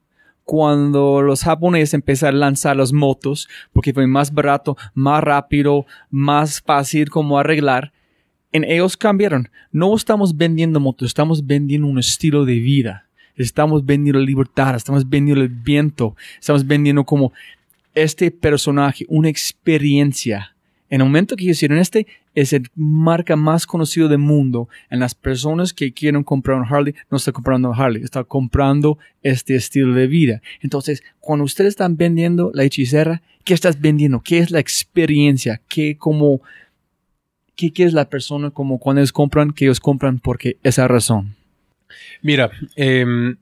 cuando 0.43 1.23
los 1.23 1.45
japoneses 1.45 1.95
empezaron 1.95 2.43
a 2.43 2.47
lanzar 2.47 2.77
las 2.77 2.93
motos, 2.93 3.49
porque 3.73 3.95
fue 3.95 4.09
más 4.09 4.35
barato, 4.35 4.77
más 4.95 5.23
rápido, 5.23 5.87
más 6.11 6.61
fácil 6.61 7.09
como 7.09 7.38
arreglar 7.38 7.93
en 8.52 8.64
ellos 8.64 8.96
cambiaron. 8.96 9.50
No 9.72 9.94
estamos 9.94 10.37
vendiendo 10.37 10.80
motos, 10.80 11.08
estamos 11.08 11.46
vendiendo 11.46 11.87
un 11.87 11.98
estilo 11.98 12.44
de 12.44 12.54
vida. 12.54 13.06
Estamos 13.37 13.84
vendiendo 13.84 14.20
libertad, 14.20 14.74
estamos 14.74 15.08
vendiendo 15.08 15.42
el 15.42 15.48
viento, 15.48 16.16
estamos 16.40 16.66
vendiendo 16.66 17.04
como 17.04 17.32
este 17.94 18.30
personaje, 18.30 19.04
una 19.08 19.28
experiencia. 19.28 20.54
En 20.90 21.02
el 21.02 21.06
momento 21.06 21.37
que 21.37 21.44
hicieron 21.44 21.78
este, 21.78 22.06
es 22.34 22.52
el 22.52 22.68
marca 22.74 23.37
más 23.37 23.66
conocido 23.66 24.08
del 24.08 24.18
mundo. 24.18 24.68
En 24.90 25.00
las 25.00 25.14
personas 25.14 25.72
que 25.72 25.92
quieren 25.92 26.24
comprar 26.24 26.58
un 26.58 26.64
Harley, 26.64 26.94
no 27.11 27.18
está 27.18 27.30
comprando 27.30 27.70
un 27.70 27.78
Harley, 27.78 28.02
está 28.02 28.24
comprando 28.24 28.98
este 29.22 29.54
estilo 29.54 29.94
de 29.94 30.06
vida. 30.06 30.40
Entonces, 30.61 31.02
cuando 31.20 31.44
ustedes 31.44 31.70
están 31.70 31.96
vendiendo 31.96 32.50
la 32.54 32.64
hechicera, 32.64 33.22
¿qué 33.44 33.54
estás 33.54 33.80
vendiendo? 33.80 34.20
¿Qué 34.20 34.38
es 34.38 34.50
la 34.50 34.61
experiencia? 34.61 35.61
¿Qué 35.68 35.96
como 35.98 36.40
¿qué, 37.59 37.85
es 37.85 37.92
la 37.92 38.09
persona 38.09 38.51
como 38.51 38.79
cuando 38.79 39.03
compran, 39.12 39.51
que 39.51 39.64
ellos 39.64 39.81
compran 39.81 40.21
porque 40.21 40.59
esa 40.62 40.87
razón? 40.87 41.35
Mira, 42.23 42.51
eh, 42.77 43.35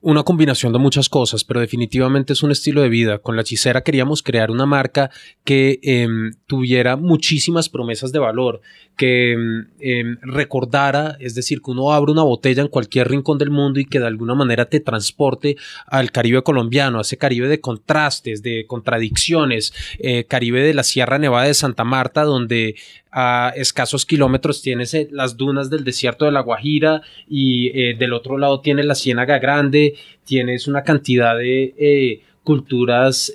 una 0.00 0.22
combinación 0.22 0.72
de 0.72 0.78
muchas 0.78 1.08
cosas, 1.08 1.42
pero 1.42 1.58
definitivamente 1.58 2.32
es 2.32 2.42
un 2.44 2.52
estilo 2.52 2.82
de 2.82 2.88
vida. 2.88 3.18
Con 3.18 3.34
la 3.34 3.42
hechicera 3.42 3.82
queríamos 3.82 4.22
crear 4.22 4.50
una 4.50 4.64
marca 4.64 5.10
que 5.44 5.80
em, 5.82 6.32
tuviera 6.46 6.96
muchísimas 6.96 7.68
promesas 7.68 8.12
de 8.12 8.20
valor, 8.20 8.60
que 8.96 9.32
em, 9.32 9.66
em, 9.80 10.18
recordara, 10.22 11.16
es 11.18 11.34
decir, 11.34 11.60
que 11.60 11.72
uno 11.72 11.92
abra 11.92 12.12
una 12.12 12.22
botella 12.22 12.62
en 12.62 12.68
cualquier 12.68 13.08
rincón 13.08 13.38
del 13.38 13.50
mundo 13.50 13.80
y 13.80 13.86
que 13.86 13.98
de 13.98 14.06
alguna 14.06 14.36
manera 14.36 14.66
te 14.66 14.78
transporte 14.78 15.56
al 15.86 16.12
Caribe 16.12 16.42
colombiano, 16.42 16.98
a 16.98 17.02
ese 17.02 17.18
Caribe 17.18 17.48
de 17.48 17.60
contrastes, 17.60 18.42
de 18.42 18.66
contradicciones, 18.68 19.72
eh, 19.98 20.24
Caribe 20.24 20.62
de 20.62 20.74
la 20.74 20.84
Sierra 20.84 21.18
Nevada 21.18 21.46
de 21.46 21.54
Santa 21.54 21.82
Marta, 21.82 22.22
donde 22.22 22.76
a 23.10 23.52
escasos 23.56 24.04
kilómetros 24.04 24.62
tienes 24.62 24.96
las 25.10 25.36
dunas 25.36 25.70
del 25.70 25.84
desierto 25.84 26.24
de 26.24 26.32
la 26.32 26.40
Guajira 26.40 27.02
y 27.28 27.68
eh, 27.68 27.96
del 27.98 28.12
otro 28.12 28.38
lado 28.38 28.60
tienes 28.60 28.84
la 28.84 28.94
Ciénaga 28.94 29.38
Grande, 29.38 29.94
tienes 30.24 30.66
una 30.66 30.82
cantidad 30.82 31.36
de 31.36 31.74
eh, 31.78 32.22
culturas 32.42 33.34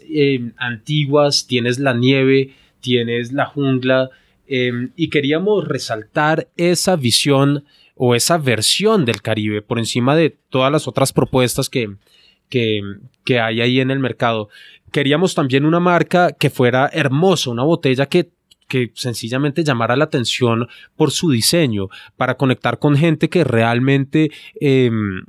antiguas, 0.58 1.46
tienes 1.48 1.80
la 1.80 1.94
nieve, 1.94 2.54
tienes 2.84 3.32
la 3.32 3.46
jungla 3.46 4.10
em, 4.48 4.92
y 4.96 5.10
queríamos 5.10 5.68
resaltar 5.68 6.50
esa 6.58 6.96
visión 6.96 7.66
o 7.96 8.16
esa 8.16 8.38
versión 8.38 9.06
del 9.06 9.22
Caribe 9.22 9.62
por 9.62 9.80
encima 9.80 10.16
de 10.16 10.36
todas 10.50 10.72
las 10.72 10.88
otras 10.88 11.14
propuestas 11.14 11.70
que, 11.70 11.96
que, 12.50 12.82
que 13.24 13.40
hay 13.40 13.62
ahí 13.62 13.80
en 13.80 13.92
el 13.92 14.00
mercado. 14.00 14.50
Queríamos 14.92 15.34
también 15.34 15.66
una 15.66 15.80
marca 15.80 16.34
que 16.34 16.50
fuera 16.50 16.90
hermosa, 16.92 17.50
una 17.50 17.64
botella 17.64 18.06
que 18.08 18.30
que 18.74 18.92
sencillamente 18.96 19.64
llamara 19.64 19.96
la 19.96 20.06
atención 20.06 20.68
por 20.96 21.12
su 21.12 21.30
diseño, 21.30 21.90
para 22.18 22.38
conectar 22.38 22.80
con 22.80 22.98
gente 22.98 23.30
que 23.30 23.44
realmente 23.44 24.32
em, 24.60 25.22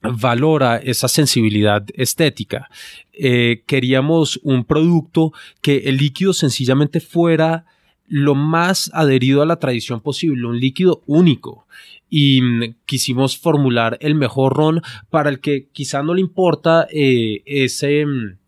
valora 0.00 0.78
esa 0.78 1.06
sensibilidad 1.06 1.84
estética. 1.92 2.70
Eh, 3.12 3.62
queríamos 3.66 4.40
un 4.42 4.64
producto 4.64 5.34
que 5.60 5.80
el 5.84 5.98
líquido 5.98 6.32
sencillamente 6.32 7.00
fuera 7.00 7.66
lo 8.08 8.34
más 8.34 8.90
adherido 8.94 9.42
a 9.42 9.46
la 9.46 9.58
tradición 9.58 10.00
posible, 10.00 10.46
un 10.46 10.58
líquido 10.58 11.02
único. 11.04 11.66
Y 12.08 12.40
mm, 12.40 12.76
quisimos 12.86 13.36
formular 13.36 13.98
el 14.00 14.14
mejor 14.14 14.56
ron 14.56 14.80
para 15.10 15.28
el 15.28 15.40
que 15.40 15.68
quizá 15.74 16.02
no 16.02 16.14
le 16.14 16.22
importa 16.22 16.86
eh, 16.90 17.42
ese 17.44 18.06
mm, 18.06 18.38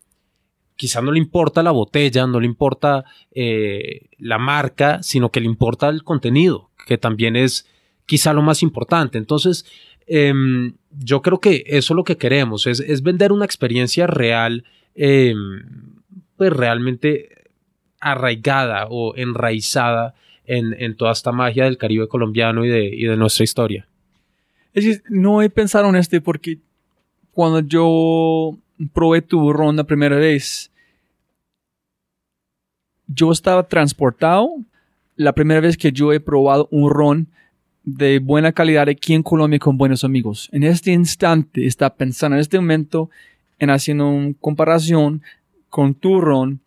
quizá 0.79 1.01
no 1.01 1.11
le 1.11 1.19
importa 1.19 1.61
la 1.61 1.71
botella, 1.71 2.25
no 2.25 2.39
le 2.39 2.45
importa 2.45 3.03
eh, 3.31 4.07
la 4.17 4.37
marca, 4.37 5.03
sino 5.03 5.29
que 5.29 5.41
le 5.41 5.45
importa 5.45 5.89
el 5.89 6.05
contenido, 6.05 6.69
que 6.87 6.97
también 6.97 7.35
es 7.35 7.67
quizá 8.05 8.31
lo 8.31 8.41
más 8.41 8.63
importante. 8.63 9.17
Entonces, 9.17 9.65
em, 10.07 10.75
yo 10.97 11.21
creo 11.21 11.41
que 11.41 11.65
eso 11.67 11.93
es 11.93 11.95
lo 11.97 12.05
que 12.05 12.15
queremos, 12.15 12.65
es, 12.65 13.03
vender 13.03 13.33
una 13.33 13.43
experiencia 13.43 14.07
real, 14.07 14.63
em, 14.95 15.65
pues 16.37 16.53
realmente 16.53 17.27
arraigada 17.99 18.87
o 18.89 19.17
enraizada 19.17 20.15
en, 20.45 20.95
toda 20.95 21.11
esta 21.11 21.33
magia 21.33 21.65
del 21.65 21.77
Caribe 21.77 22.07
colombiano 22.07 22.63
y 22.63 22.69
de, 22.69 23.17
nuestra 23.17 23.43
historia. 23.43 23.85
Es 24.73 24.85
decir, 24.85 25.03
no 25.09 25.41
he 25.41 25.49
pensado 25.49 25.89
en 25.89 25.97
este 25.97 26.21
porque 26.21 26.59
cuando 27.33 27.59
yo 27.59 28.57
probé 28.93 29.21
tu 29.21 29.51
ron 29.51 29.75
la 29.75 29.83
primera 29.83 30.15
vez, 30.15 30.68
yo 33.09 33.31
estaba 33.31 33.67
transportado 33.67 34.55
la 35.15 35.33
primera 35.33 35.59
vez 35.59 35.75
que 35.75 35.91
yo 35.91 36.13
he 36.13 36.19
probado 36.19 36.69
un 36.71 36.89
ron 36.89 37.27
de 37.83 38.19
buena 38.19 38.51
calidad 38.53 38.87
aquí 38.87 39.13
en 39.13 39.23
Colombia 39.23 39.59
con 39.59 39.77
buenos 39.77 40.03
amigos. 40.03 40.47
En 40.51 40.63
este 40.63 40.91
instante 40.91 41.65
está 41.65 41.93
pensando 41.95 42.35
en 42.35 42.41
este 42.41 42.59
momento 42.59 43.09
en 43.57 43.71
haciendo 43.71 44.07
una 44.09 44.33
comparación 44.39 45.23
con 45.69 45.95
tu 45.95 46.21
ron. 46.21 46.61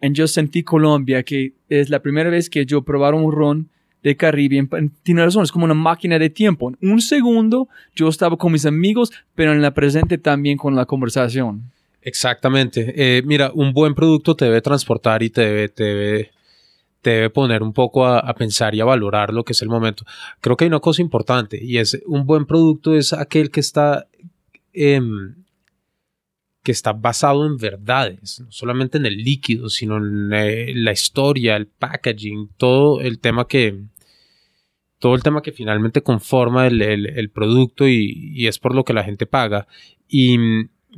En 0.00 0.14
yo 0.14 0.26
sentí 0.26 0.62
Colombia 0.62 1.22
que 1.22 1.52
es 1.68 1.90
la 1.90 2.00
primera 2.00 2.30
vez 2.30 2.48
que 2.48 2.64
yo 2.64 2.82
probaron 2.82 3.22
un 3.22 3.32
ron 3.32 3.68
de 4.02 4.16
Caribe. 4.16 4.66
Tiene 5.02 5.24
razón, 5.24 5.44
es 5.44 5.52
como 5.52 5.66
una 5.66 5.74
máquina 5.74 6.18
de 6.18 6.30
tiempo. 6.30 6.72
En 6.80 6.90
un 6.90 7.00
segundo 7.00 7.68
yo 7.94 8.08
estaba 8.08 8.36
con 8.36 8.50
mis 8.50 8.66
amigos, 8.66 9.12
pero 9.34 9.52
en 9.52 9.62
la 9.62 9.74
presente 9.74 10.16
también 10.16 10.56
con 10.56 10.74
la 10.74 10.86
conversación. 10.86 11.70
Exactamente. 12.02 12.92
Eh, 12.96 13.22
mira, 13.24 13.52
un 13.54 13.72
buen 13.72 13.94
producto 13.94 14.34
te 14.34 14.46
debe 14.46 14.60
transportar 14.60 15.22
y 15.22 15.30
te 15.30 15.40
debe, 15.42 15.68
te 15.68 16.30
debe, 17.02 17.30
poner 17.30 17.62
un 17.62 17.72
poco 17.72 18.06
a, 18.06 18.34
pensar 18.34 18.74
y 18.74 18.80
a 18.80 18.84
valorar 18.84 19.32
lo 19.32 19.44
que 19.44 19.52
es 19.52 19.62
el 19.62 19.68
momento. 19.68 20.04
Creo 20.40 20.56
que 20.56 20.64
hay 20.64 20.68
una 20.68 20.80
cosa 20.80 21.00
importante 21.00 21.58
y 21.62 21.78
es 21.78 22.00
un 22.06 22.26
buen 22.26 22.46
producto 22.46 22.94
es 22.94 23.12
aquel 23.12 23.50
que 23.50 23.60
está 23.60 24.08
eh, 24.72 25.00
que 26.62 26.72
está 26.72 26.92
basado 26.92 27.44
en 27.46 27.56
verdades, 27.56 28.40
no 28.40 28.52
solamente 28.52 28.98
en 28.98 29.06
el 29.06 29.16
líquido, 29.16 29.68
sino 29.68 29.96
en 29.96 30.32
eh, 30.32 30.72
la 30.74 30.92
historia, 30.92 31.56
el 31.56 31.66
packaging, 31.66 32.50
todo 32.56 33.00
el 33.00 33.18
tema 33.18 33.46
que 33.48 33.80
todo 34.98 35.16
el 35.16 35.22
tema 35.24 35.42
que 35.42 35.50
finalmente 35.50 36.02
conforma 36.02 36.68
el, 36.68 36.80
el, 36.80 37.06
el 37.06 37.30
producto 37.30 37.88
y, 37.88 38.32
y, 38.34 38.46
es 38.46 38.60
por 38.60 38.74
lo 38.74 38.84
que 38.84 38.92
la 38.92 39.02
gente 39.02 39.26
paga. 39.26 39.66
Y 40.08 40.36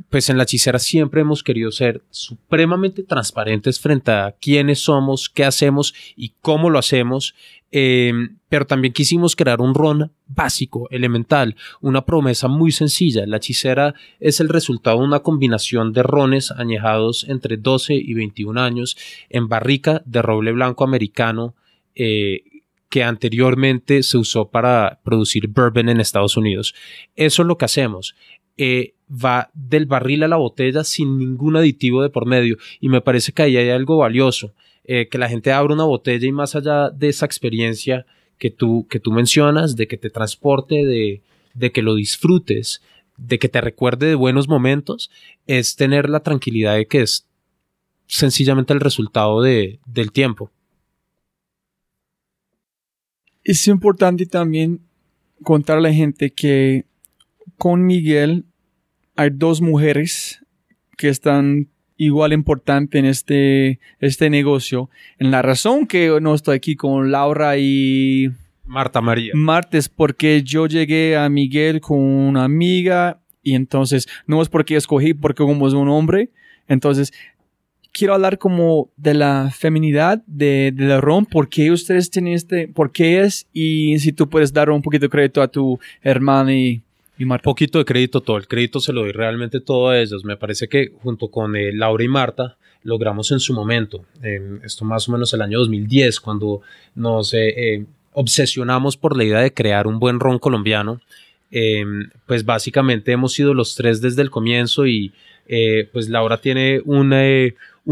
pues 0.09 0.29
en 0.29 0.37
la 0.37 0.43
hechicera 0.43 0.79
siempre 0.79 1.21
hemos 1.21 1.43
querido 1.43 1.71
ser 1.71 2.03
supremamente 2.09 3.03
transparentes 3.03 3.79
frente 3.79 4.11
a 4.11 4.35
quiénes 4.39 4.79
somos, 4.79 5.29
qué 5.29 5.45
hacemos 5.45 5.93
y 6.15 6.33
cómo 6.41 6.69
lo 6.69 6.79
hacemos. 6.79 7.35
Eh, 7.71 8.13
pero 8.47 8.65
también 8.65 8.93
quisimos 8.93 9.35
crear 9.35 9.59
un 9.59 9.73
ron 9.73 10.13
básico, 10.27 10.87
elemental, 10.91 11.57
una 11.81 12.05
promesa 12.05 12.47
muy 12.47 12.71
sencilla. 12.71 13.25
La 13.25 13.37
hechicera 13.37 13.95
es 14.19 14.39
el 14.39 14.49
resultado 14.49 14.99
de 14.99 15.05
una 15.05 15.19
combinación 15.19 15.91
de 15.91 16.03
rones 16.03 16.51
añejados 16.51 17.25
entre 17.27 17.57
12 17.57 17.95
y 17.95 18.13
21 18.13 18.61
años 18.61 18.95
en 19.29 19.49
barrica 19.49 20.01
de 20.05 20.21
roble 20.21 20.53
blanco 20.53 20.85
americano 20.85 21.55
eh, 21.95 22.43
que 22.89 23.03
anteriormente 23.03 24.03
se 24.03 24.17
usó 24.17 24.49
para 24.49 25.01
producir 25.03 25.47
bourbon 25.47 25.89
en 25.89 25.99
Estados 25.99 26.37
Unidos. 26.37 26.73
Eso 27.17 27.41
es 27.41 27.47
lo 27.47 27.57
que 27.57 27.65
hacemos. 27.65 28.15
Eh, 28.57 28.94
va 29.09 29.49
del 29.53 29.85
barril 29.85 30.23
a 30.23 30.27
la 30.27 30.37
botella 30.37 30.83
sin 30.83 31.17
ningún 31.17 31.55
aditivo 31.55 32.01
de 32.01 32.09
por 32.09 32.25
medio 32.25 32.57
y 32.79 32.89
me 32.89 33.01
parece 33.01 33.31
que 33.31 33.43
ahí 33.43 33.57
hay 33.57 33.69
algo 33.69 33.97
valioso. 33.97 34.53
Eh, 34.87 35.07
que 35.07 35.17
la 35.17 35.27
gente 35.27 35.51
abra 35.51 35.73
una 35.73 35.83
botella 35.83 36.27
y 36.27 36.31
más 36.31 36.55
allá 36.55 36.91
de 36.91 37.09
esa 37.09 37.25
experiencia 37.25 38.05
que 38.37 38.51
tú, 38.51 38.85
que 38.87 38.99
tú 38.99 39.11
mencionas, 39.11 39.75
de 39.75 39.87
que 39.87 39.97
te 39.97 40.11
transporte, 40.11 40.85
de, 40.85 41.23
de 41.55 41.71
que 41.71 41.81
lo 41.81 41.95
disfrutes, 41.95 42.83
de 43.17 43.39
que 43.39 43.49
te 43.49 43.61
recuerde 43.61 44.05
de 44.07 44.15
buenos 44.15 44.47
momentos, 44.47 45.09
es 45.47 45.75
tener 45.75 46.07
la 46.07 46.19
tranquilidad 46.19 46.75
de 46.75 46.85
que 46.85 47.01
es 47.01 47.25
sencillamente 48.05 48.73
el 48.73 48.79
resultado 48.79 49.41
de, 49.41 49.79
del 49.87 50.11
tiempo. 50.11 50.51
Es 53.43 53.67
importante 53.67 54.25
también 54.27 54.81
contar 55.43 55.77
a 55.77 55.81
la 55.81 55.93
gente 55.93 56.31
que 56.31 56.85
con 57.57 57.85
Miguel 57.85 58.45
hay 59.15 59.29
dos 59.31 59.61
mujeres 59.61 60.43
que 60.97 61.09
están 61.09 61.67
igual 61.97 62.33
importante 62.33 62.99
en 62.99 63.05
este, 63.05 63.79
este 63.99 64.29
negocio. 64.29 64.89
En 65.17 65.31
la 65.31 65.41
razón 65.41 65.87
que 65.87 66.19
no 66.21 66.35
estoy 66.35 66.57
aquí 66.57 66.75
con 66.75 67.11
Laura 67.11 67.57
y 67.57 68.31
Marta 68.65 69.01
María. 69.01 69.31
Marta 69.35 69.77
es 69.77 69.89
porque 69.89 70.43
yo 70.43 70.67
llegué 70.67 71.15
a 71.15 71.29
Miguel 71.29 71.81
con 71.81 71.99
una 71.99 72.43
amiga 72.43 73.21
y 73.43 73.55
entonces 73.55 74.07
no 74.25 74.41
es 74.41 74.49
porque 74.49 74.75
escogí 74.75 75.13
porque 75.13 75.43
como 75.43 75.67
es 75.67 75.73
un 75.73 75.87
hombre. 75.89 76.29
Entonces 76.67 77.13
quiero 77.93 78.13
hablar 78.13 78.37
como 78.37 78.89
de 78.97 79.13
la 79.13 79.51
feminidad 79.55 80.21
de, 80.27 80.73
de 80.75 80.85
la 80.85 80.99
ron, 80.99 81.25
por 81.25 81.47
qué 81.47 81.71
ustedes 81.71 82.09
tienen 82.09 82.33
este, 82.33 82.67
por 82.67 82.91
qué 82.91 83.21
es 83.21 83.47
y 83.53 83.99
si 83.99 84.11
tú 84.11 84.27
puedes 84.27 84.51
dar 84.51 84.69
un 84.69 84.81
poquito 84.81 85.05
de 85.05 85.09
crédito 85.09 85.41
a 85.41 85.47
tu 85.47 85.79
hermana 86.01 86.53
y 86.53 86.81
y 87.17 87.25
Marta. 87.25 87.43
Poquito 87.43 87.79
de 87.79 87.85
crédito, 87.85 88.21
todo 88.21 88.37
el 88.37 88.47
crédito 88.47 88.79
se 88.79 88.93
lo 88.93 89.01
doy 89.01 89.11
realmente 89.11 89.59
todo 89.59 89.89
a 89.89 89.99
ellos. 89.99 90.25
Me 90.25 90.37
parece 90.37 90.67
que 90.67 90.91
junto 91.01 91.29
con 91.29 91.55
eh, 91.55 91.71
Laura 91.73 92.03
y 92.03 92.07
Marta 92.07 92.57
logramos 92.83 93.31
en 93.31 93.39
su 93.39 93.53
momento, 93.53 94.05
eh, 94.21 94.59
esto 94.63 94.85
más 94.85 95.09
o 95.09 95.11
menos 95.11 95.33
el 95.33 95.41
año 95.41 95.59
2010, 95.59 96.19
cuando 96.19 96.61
nos 96.93 97.33
eh, 97.33 97.85
obsesionamos 98.13 98.95
por 98.95 99.17
la 99.17 99.23
idea 99.23 99.39
de 99.39 99.53
crear 99.53 99.87
un 99.87 99.99
buen 99.99 100.19
ron 100.19 100.39
colombiano, 100.39 101.01
pues 102.25 102.43
básicamente 102.43 103.13
hemos 103.13 103.31
sido 103.31 103.53
los 103.53 103.75
tres 103.75 104.01
desde 104.01 104.21
el 104.21 104.29
comienzo 104.29 104.85
y 104.85 105.13
pues 105.93 106.09
Laura 106.09 106.41
tiene 106.41 106.81
un 106.85 107.13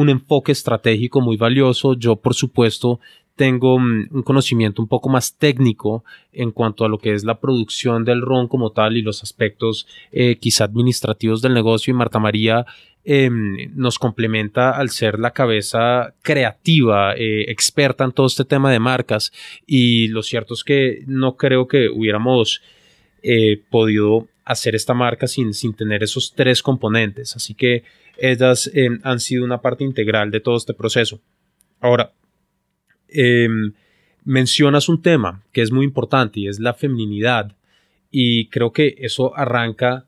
enfoque 0.09 0.51
estratégico 0.51 1.21
muy 1.21 1.37
valioso. 1.37 1.93
Yo, 1.93 2.17
por 2.17 2.33
supuesto, 2.33 2.99
tengo 3.35 3.79
mm, 3.79 4.09
un 4.11 4.23
conocimiento 4.23 4.81
un 4.81 4.87
poco 4.87 5.09
más 5.09 5.37
técnico 5.37 6.03
en 6.31 6.51
cuanto 6.51 6.85
a 6.85 6.89
lo 6.89 6.97
que 6.97 7.13
es 7.13 7.23
la 7.23 7.39
producción 7.39 8.05
del 8.05 8.21
ron 8.21 8.47
como 8.47 8.71
tal 8.71 8.97
y 8.97 9.01
los 9.01 9.23
aspectos 9.23 9.87
eh, 10.11 10.37
quizá 10.37 10.65
administrativos 10.65 11.41
del 11.41 11.53
negocio. 11.53 11.91
Y 11.91 11.95
Marta 11.95 12.19
María 12.19 12.65
eh, 13.05 13.29
nos 13.73 13.99
complementa 13.99 14.71
al 14.71 14.89
ser 14.89 15.19
la 15.19 15.31
cabeza 15.31 16.13
creativa, 16.21 17.13
eh, 17.15 17.51
experta 17.51 18.05
en 18.05 18.13
todo 18.13 18.27
este 18.27 18.45
tema 18.45 18.71
de 18.71 18.79
marcas. 18.79 19.33
Y 19.65 20.07
lo 20.07 20.23
cierto 20.23 20.53
es 20.53 20.63
que 20.63 21.03
no 21.05 21.35
creo 21.35 21.67
que 21.67 21.89
hubiéramos 21.89 22.61
eh, 23.21 23.61
podido 23.69 24.27
hacer 24.45 24.75
esta 24.75 24.93
marca 24.93 25.27
sin, 25.27 25.53
sin 25.53 25.73
tener 25.73 26.03
esos 26.03 26.33
tres 26.35 26.61
componentes, 26.61 27.33
así 27.37 27.53
que 27.53 27.83
ellas 28.17 28.69
em, 28.73 28.99
han 29.03 29.21
sido 29.21 29.45
una 29.45 29.61
parte 29.61 29.85
integral 29.85 30.31
de 30.31 30.41
todo 30.41 30.57
este 30.57 30.73
proceso. 30.73 31.21
Ahora, 31.79 32.11
eh, 33.13 33.47
mencionas 34.25 34.89
un 34.89 35.01
tema 35.01 35.43
que 35.51 35.61
es 35.61 35.71
muy 35.71 35.85
importante 35.85 36.39
y 36.39 36.47
es 36.47 36.59
la 36.59 36.73
feminidad. 36.73 37.55
Y 38.11 38.47
creo 38.47 38.71
que 38.71 38.95
eso 38.99 39.35
arranca 39.35 40.05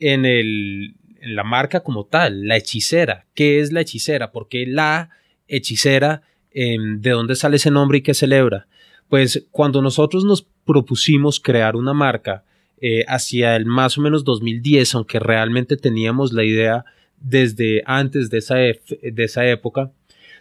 en, 0.00 0.24
el, 0.24 0.94
en 1.20 1.34
la 1.34 1.44
marca 1.44 1.80
como 1.80 2.04
tal, 2.04 2.46
la 2.46 2.56
hechicera. 2.56 3.26
¿Qué 3.34 3.60
es 3.60 3.72
la 3.72 3.82
hechicera? 3.82 4.32
¿Por 4.32 4.48
qué 4.48 4.66
la 4.66 5.10
hechicera? 5.46 6.22
Eh, 6.50 6.76
¿De 6.80 7.10
dónde 7.10 7.36
sale 7.36 7.56
ese 7.56 7.70
nombre 7.70 7.98
y 7.98 8.02
qué 8.02 8.14
celebra? 8.14 8.66
Pues 9.08 9.46
cuando 9.50 9.82
nosotros 9.82 10.24
nos 10.24 10.42
propusimos 10.64 11.40
crear 11.40 11.76
una 11.76 11.94
marca 11.94 12.44
eh, 12.80 13.04
hacia 13.08 13.56
el 13.56 13.66
más 13.66 13.98
o 13.98 14.00
menos 14.00 14.24
2010, 14.24 14.94
aunque 14.94 15.18
realmente 15.18 15.76
teníamos 15.76 16.32
la 16.32 16.44
idea 16.44 16.84
desde 17.20 17.82
antes 17.86 18.30
de 18.30 18.38
esa, 18.38 18.56
de 18.56 19.24
esa 19.24 19.46
época, 19.46 19.90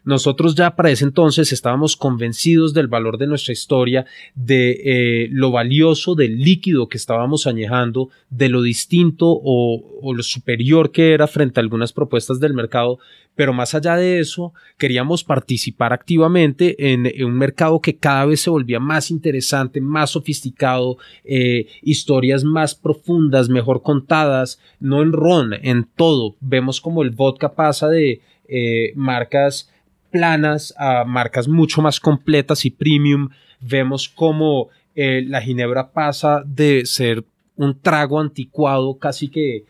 nosotros 0.08 0.56
ya 0.56 0.74
para 0.74 0.90
ese 0.90 1.04
entonces 1.04 1.52
estábamos 1.52 1.98
convencidos 1.98 2.74
del 2.74 2.88
valor 2.88 3.18
de 3.18 3.28
nuestra 3.28 3.52
historia, 3.52 4.06
de 4.36 4.72
eh, 4.86 5.28
lo 5.32 5.52
valioso 5.52 6.16
del 6.16 6.40
líquido 6.40 6.88
que 6.88 6.96
estábamos 6.96 7.46
añejando, 7.46 8.10
de 8.30 8.48
lo 8.48 8.62
distinto 8.62 9.26
o, 9.28 10.14
lo 10.14 10.24
superior 10.24 10.94
que 10.94 11.14
era 11.14 11.28
frente 11.28 11.60
a 11.60 11.62
algunas 11.64 11.92
propuestas 11.92 12.40
del 12.40 12.54
mercado, 12.54 13.00
pero 13.36 13.52
más 13.52 13.76
allá 13.76 13.98
de 13.98 14.20
eso, 14.20 14.54
queríamos 14.78 15.26
participar 15.26 15.92
activamente 15.92 16.94
en, 16.94 17.06
en 17.06 17.26
un 17.26 17.38
mercado 17.38 17.82
que 17.82 17.98
cada 17.98 18.24
vez 18.24 18.40
se 18.40 18.50
volvía 18.50 18.80
más 18.80 19.12
interesante, 19.12 19.82
más 19.82 20.12
sofisticado, 20.12 20.98
eh, 21.26 21.68
historias 21.82 22.46
más 22.46 22.76
profundas, 22.76 23.50
mejor 23.50 23.82
contadas, 23.82 24.58
no 24.80 25.02
en 25.02 25.12
ron, 25.12 25.54
en 25.54 25.86
todo. 25.98 26.38
Vemos 26.40 26.80
como 26.80 27.04
el 27.04 27.10
vodka 27.10 27.56
pasa 27.56 27.90
de 27.90 28.22
eh, 28.48 28.94
marcas 28.96 29.70
planas 30.12 30.74
a 30.78 31.04
marcas 31.06 31.48
mucho 31.48 31.82
más 31.82 32.00
completas 32.00 32.66
y 32.66 32.70
premium. 32.70 33.30
Vemos 33.60 34.10
como 34.10 34.70
eh, 34.96 35.24
la 35.28 35.42
ginebra 35.42 35.92
pasa 35.92 36.44
de 36.46 36.86
ser 36.86 37.24
un 37.56 37.80
trago 37.80 38.20
anticuado 38.20 38.98
casi 38.98 39.30
que 39.30 39.66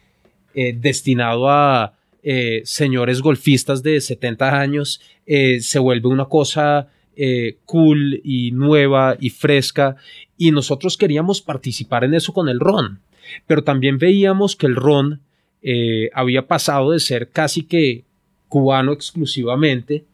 eh, 0.53 0.73
destinado 0.73 1.49
a 1.49 1.93
eh, 2.23 2.61
señores 2.63 3.21
golfistas 3.21 3.83
de 3.83 3.99
70 3.99 4.59
años, 4.59 5.01
se 5.25 5.79
vuelve 5.79 6.07
una 6.07 6.25
cosa 6.25 6.87
cool 7.65 8.21
y 8.23 8.51
nueva 8.51 9.17
y 9.19 9.29
fresca 9.29 9.97
y 10.37 10.51
nosotros 10.51 10.95
queríamos 10.95 11.41
participar 11.41 12.05
en 12.05 12.13
eso 12.13 12.31
con 12.31 12.47
el 12.47 12.61
ron, 12.61 13.01
pero 13.45 13.63
también 13.63 13.97
veíamos 13.97 14.55
que 14.55 14.67
el 14.67 14.75
ron 14.75 15.19
había 16.13 16.47
pasado 16.47 16.91
de 16.91 17.01
ser 17.01 17.29
casi 17.29 17.63
que 17.63 18.05
cubano 18.47 18.93
exclusivamente 18.93 20.05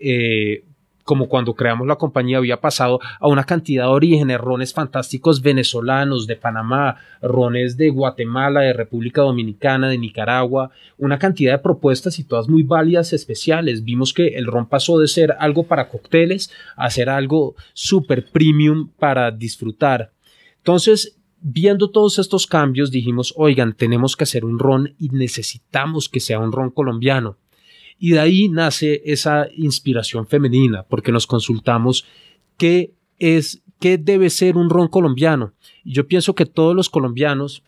eh, 0.00 0.64
como 1.10 1.28
cuando 1.28 1.54
creamos 1.54 1.88
la 1.88 1.96
compañía, 1.96 2.38
había 2.38 2.60
pasado 2.60 3.00
a 3.18 3.26
una 3.26 3.42
cantidad 3.42 3.86
de 3.86 3.90
orígenes, 3.90 4.38
rones 4.38 4.72
fantásticos 4.72 5.42
venezolanos, 5.42 6.28
de 6.28 6.36
Panamá, 6.36 6.98
rones 7.20 7.76
de 7.76 7.90
Guatemala, 7.90 8.60
de 8.60 8.72
República 8.72 9.22
Dominicana, 9.22 9.88
de 9.88 9.98
Nicaragua, 9.98 10.70
una 10.98 11.18
cantidad 11.18 11.52
de 11.54 11.58
propuestas 11.58 12.20
y 12.20 12.24
todas 12.24 12.48
muy 12.48 12.62
válidas, 12.62 13.12
especiales. 13.12 13.82
Vimos 13.82 14.14
que 14.14 14.28
el 14.28 14.46
ron 14.46 14.68
pasó 14.68 15.00
de 15.00 15.08
ser 15.08 15.34
algo 15.40 15.64
para 15.64 15.88
cócteles 15.88 16.52
a 16.76 16.88
ser 16.90 17.08
algo 17.08 17.56
súper 17.72 18.26
premium 18.30 18.88
para 18.96 19.32
disfrutar. 19.32 20.12
Entonces, 20.58 21.16
viendo 21.40 21.90
todos 21.90 22.20
estos 22.20 22.46
cambios, 22.46 22.92
dijimos, 22.92 23.34
oigan, 23.36 23.72
tenemos 23.72 24.16
que 24.16 24.22
hacer 24.22 24.44
un 24.44 24.60
ron 24.60 24.94
y 24.98 25.08
necesitamos 25.08 26.08
que 26.08 26.20
sea 26.20 26.38
un 26.38 26.52
ron 26.52 26.70
colombiano. 26.70 27.36
Y 28.00 28.12
de 28.12 28.18
ahí 28.18 28.48
nace 28.48 29.02
esa 29.04 29.46
inspiración 29.54 30.26
femenina, 30.26 30.84
porque 30.88 31.12
nos 31.12 31.26
consultamos 31.26 32.06
qué 32.56 32.92
es, 33.18 33.62
qué 33.78 33.98
debe 33.98 34.30
ser 34.30 34.56
un 34.56 34.70
ron 34.70 34.88
colombiano. 34.88 35.52
Y 35.84 35.92
yo 35.92 36.08
pienso 36.08 36.34
que 36.34 36.46
todos 36.46 36.74
los 36.74 36.88
colombianos 36.88 37.62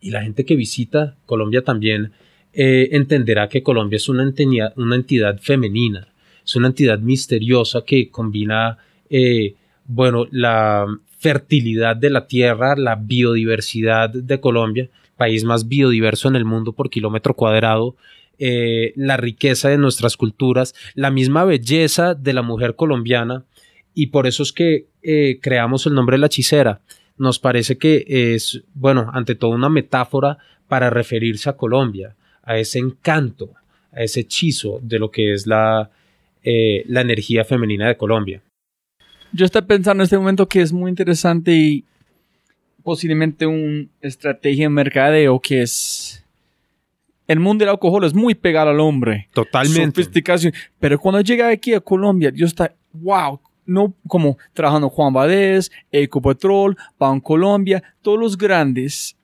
y 0.00 0.10
la 0.10 0.22
gente 0.22 0.44
que 0.44 0.56
visita 0.56 1.16
Colombia 1.26 1.62
también 1.62 2.12
eh, 2.52 2.88
entenderá 2.92 3.48
que 3.48 3.62
Colombia 3.62 3.96
es 3.96 4.08
una 4.08 4.22
entidad, 4.22 4.72
una 4.76 4.96
entidad 4.96 5.38
femenina, 5.40 6.08
es 6.44 6.56
una 6.56 6.68
entidad 6.68 6.98
misteriosa 6.98 7.84
que 7.84 8.10
combina, 8.10 8.78
eh, 9.10 9.54
bueno, 9.86 10.26
la 10.30 10.86
fertilidad 11.18 11.96
de 11.96 12.10
la 12.10 12.26
tierra, 12.26 12.76
la 12.76 12.96
biodiversidad 12.96 14.10
de 14.10 14.40
Colombia, 14.40 14.88
país 15.16 15.42
más 15.44 15.68
biodiverso 15.68 16.28
en 16.28 16.36
el 16.36 16.44
mundo 16.44 16.72
por 16.72 16.90
kilómetro 16.90 17.34
cuadrado, 17.34 17.96
eh, 18.38 18.92
la 18.96 19.16
riqueza 19.16 19.68
de 19.68 19.78
nuestras 19.78 20.16
culturas, 20.16 20.74
la 20.94 21.10
misma 21.10 21.44
belleza 21.44 22.14
de 22.14 22.32
la 22.32 22.42
mujer 22.42 22.76
colombiana 22.76 23.44
y 23.94 24.08
por 24.08 24.26
eso 24.26 24.42
es 24.42 24.52
que 24.52 24.86
eh, 25.02 25.38
creamos 25.40 25.86
el 25.86 25.94
nombre 25.94 26.14
de 26.14 26.20
la 26.20 26.26
hechicera. 26.26 26.80
Nos 27.16 27.38
parece 27.38 27.78
que 27.78 28.04
es, 28.08 28.62
bueno, 28.74 29.10
ante 29.12 29.36
todo 29.36 29.50
una 29.52 29.68
metáfora 29.68 30.38
para 30.66 30.90
referirse 30.90 31.48
a 31.48 31.56
Colombia, 31.56 32.16
a 32.42 32.58
ese 32.58 32.80
encanto, 32.80 33.50
a 33.92 34.02
ese 34.02 34.20
hechizo 34.20 34.80
de 34.82 34.98
lo 34.98 35.10
que 35.10 35.32
es 35.32 35.46
la, 35.46 35.90
eh, 36.42 36.84
la 36.88 37.02
energía 37.02 37.44
femenina 37.44 37.86
de 37.86 37.96
Colombia. 37.96 38.42
Yo 39.32 39.44
estoy 39.44 39.62
pensando 39.62 40.02
en 40.02 40.04
este 40.04 40.18
momento 40.18 40.48
que 40.48 40.60
es 40.60 40.72
muy 40.72 40.90
interesante 40.90 41.52
y 41.52 41.84
posiblemente 42.82 43.46
una 43.46 43.86
estrategia 44.00 44.66
en 44.66 44.72
mercadeo 44.72 45.40
que 45.40 45.62
es 45.62 46.23
el 47.26 47.40
mundo 47.40 47.64
del 47.64 47.70
alcohol 47.70 48.04
es 48.04 48.14
muy 48.14 48.34
pegado 48.34 48.70
al 48.70 48.80
hombre. 48.80 49.28
Totalmente. 49.32 50.02
Sofisticación. 50.02 50.52
Pero 50.78 50.98
cuando 50.98 51.20
llega 51.20 51.48
aquí 51.48 51.74
a 51.74 51.80
Colombia, 51.80 52.30
yo 52.34 52.46
está, 52.46 52.74
wow, 52.92 53.40
no 53.66 53.94
como 54.06 54.36
trabajando 54.52 54.88
Juan 54.88 55.12
Badés, 55.12 55.70
Ecopetrol, 55.90 56.76
Colombia, 57.22 57.82
todos 58.02 58.18
los 58.18 58.36
grandes, 58.36 59.16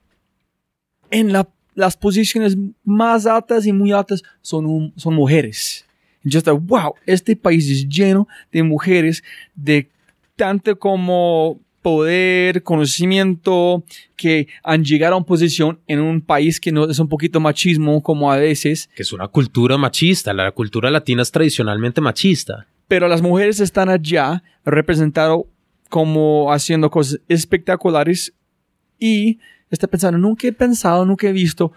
en 1.10 1.32
las 1.74 1.96
posiciones 1.96 2.56
más 2.84 3.26
altas 3.26 3.66
y 3.66 3.72
muy 3.72 3.92
altas 3.92 4.22
son, 4.40 4.92
son 4.96 5.14
mujeres. 5.14 5.86
Yo 6.22 6.38
está, 6.38 6.52
wow, 6.52 6.94
este 7.06 7.34
país 7.36 7.68
es 7.70 7.88
lleno 7.88 8.28
de 8.52 8.62
mujeres 8.62 9.22
de 9.54 9.90
tanto 10.36 10.78
como 10.78 11.58
poder, 11.82 12.62
conocimiento, 12.62 13.84
que 14.16 14.48
han 14.62 14.84
llegado 14.84 15.14
a 15.14 15.18
una 15.18 15.26
posición 15.26 15.80
en 15.86 16.00
un 16.00 16.20
país 16.20 16.60
que 16.60 16.72
no 16.72 16.88
es 16.88 16.98
un 16.98 17.08
poquito 17.08 17.40
machismo 17.40 18.02
como 18.02 18.30
a 18.30 18.36
veces. 18.36 18.90
Que 18.94 19.02
es 19.02 19.12
una 19.12 19.28
cultura 19.28 19.78
machista, 19.78 20.32
la 20.32 20.50
cultura 20.52 20.90
latina 20.90 21.22
es 21.22 21.30
tradicionalmente 21.30 22.00
machista. 22.00 22.66
Pero 22.88 23.08
las 23.08 23.22
mujeres 23.22 23.60
están 23.60 23.88
allá 23.88 24.42
representado 24.64 25.46
como 25.88 26.52
haciendo 26.52 26.90
cosas 26.90 27.20
espectaculares 27.28 28.32
y 28.98 29.38
está 29.70 29.86
pensando, 29.86 30.18
nunca 30.18 30.46
he 30.46 30.52
pensado, 30.52 31.06
nunca 31.06 31.28
he 31.28 31.32
visto 31.32 31.72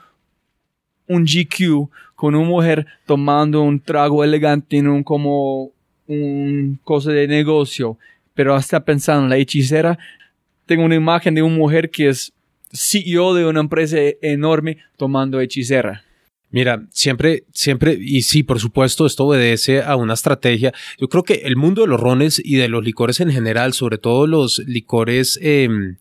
un 1.07 1.25
GQ 1.25 1.89
con 2.15 2.35
una 2.35 2.47
mujer 2.47 2.85
tomando 3.05 3.61
un 3.61 3.79
trago 3.79 4.23
elegante 4.23 4.77
en 4.77 4.87
un 4.87 5.03
como 5.03 5.71
un 6.07 6.79
cosa 6.83 7.11
de 7.11 7.27
negocio 7.27 7.97
pero 8.33 8.55
hasta 8.55 8.83
pensando, 8.83 9.27
la 9.27 9.37
hechicera, 9.37 9.97
tengo 10.65 10.83
una 10.83 10.95
imagen 10.95 11.35
de 11.35 11.41
una 11.41 11.55
mujer 11.55 11.89
que 11.89 12.09
es 12.09 12.33
CEO 12.71 13.33
de 13.33 13.45
una 13.45 13.59
empresa 13.59 13.97
enorme 14.21 14.77
tomando 14.97 15.39
hechicera. 15.39 16.03
Mira, 16.53 16.85
siempre, 16.91 17.45
siempre, 17.51 17.97
y 17.99 18.21
sí, 18.21 18.43
por 18.43 18.59
supuesto, 18.59 19.07
esto 19.07 19.25
obedece 19.25 19.81
a 19.81 19.95
una 19.95 20.13
estrategia. 20.13 20.71
Yo 20.99 21.09
creo 21.09 21.23
que 21.23 21.41
el 21.45 21.55
mundo 21.55 21.81
de 21.81 21.87
los 21.87 21.99
rones 21.99 22.39
y 22.43 22.57
de 22.57 22.69
los 22.69 22.83
licores 22.83 23.19
en 23.19 23.31
general, 23.31 23.73
sobre 23.73 23.97
todo 23.97 24.27
los 24.27 24.59
licores 24.59 25.39
em, 25.41 25.97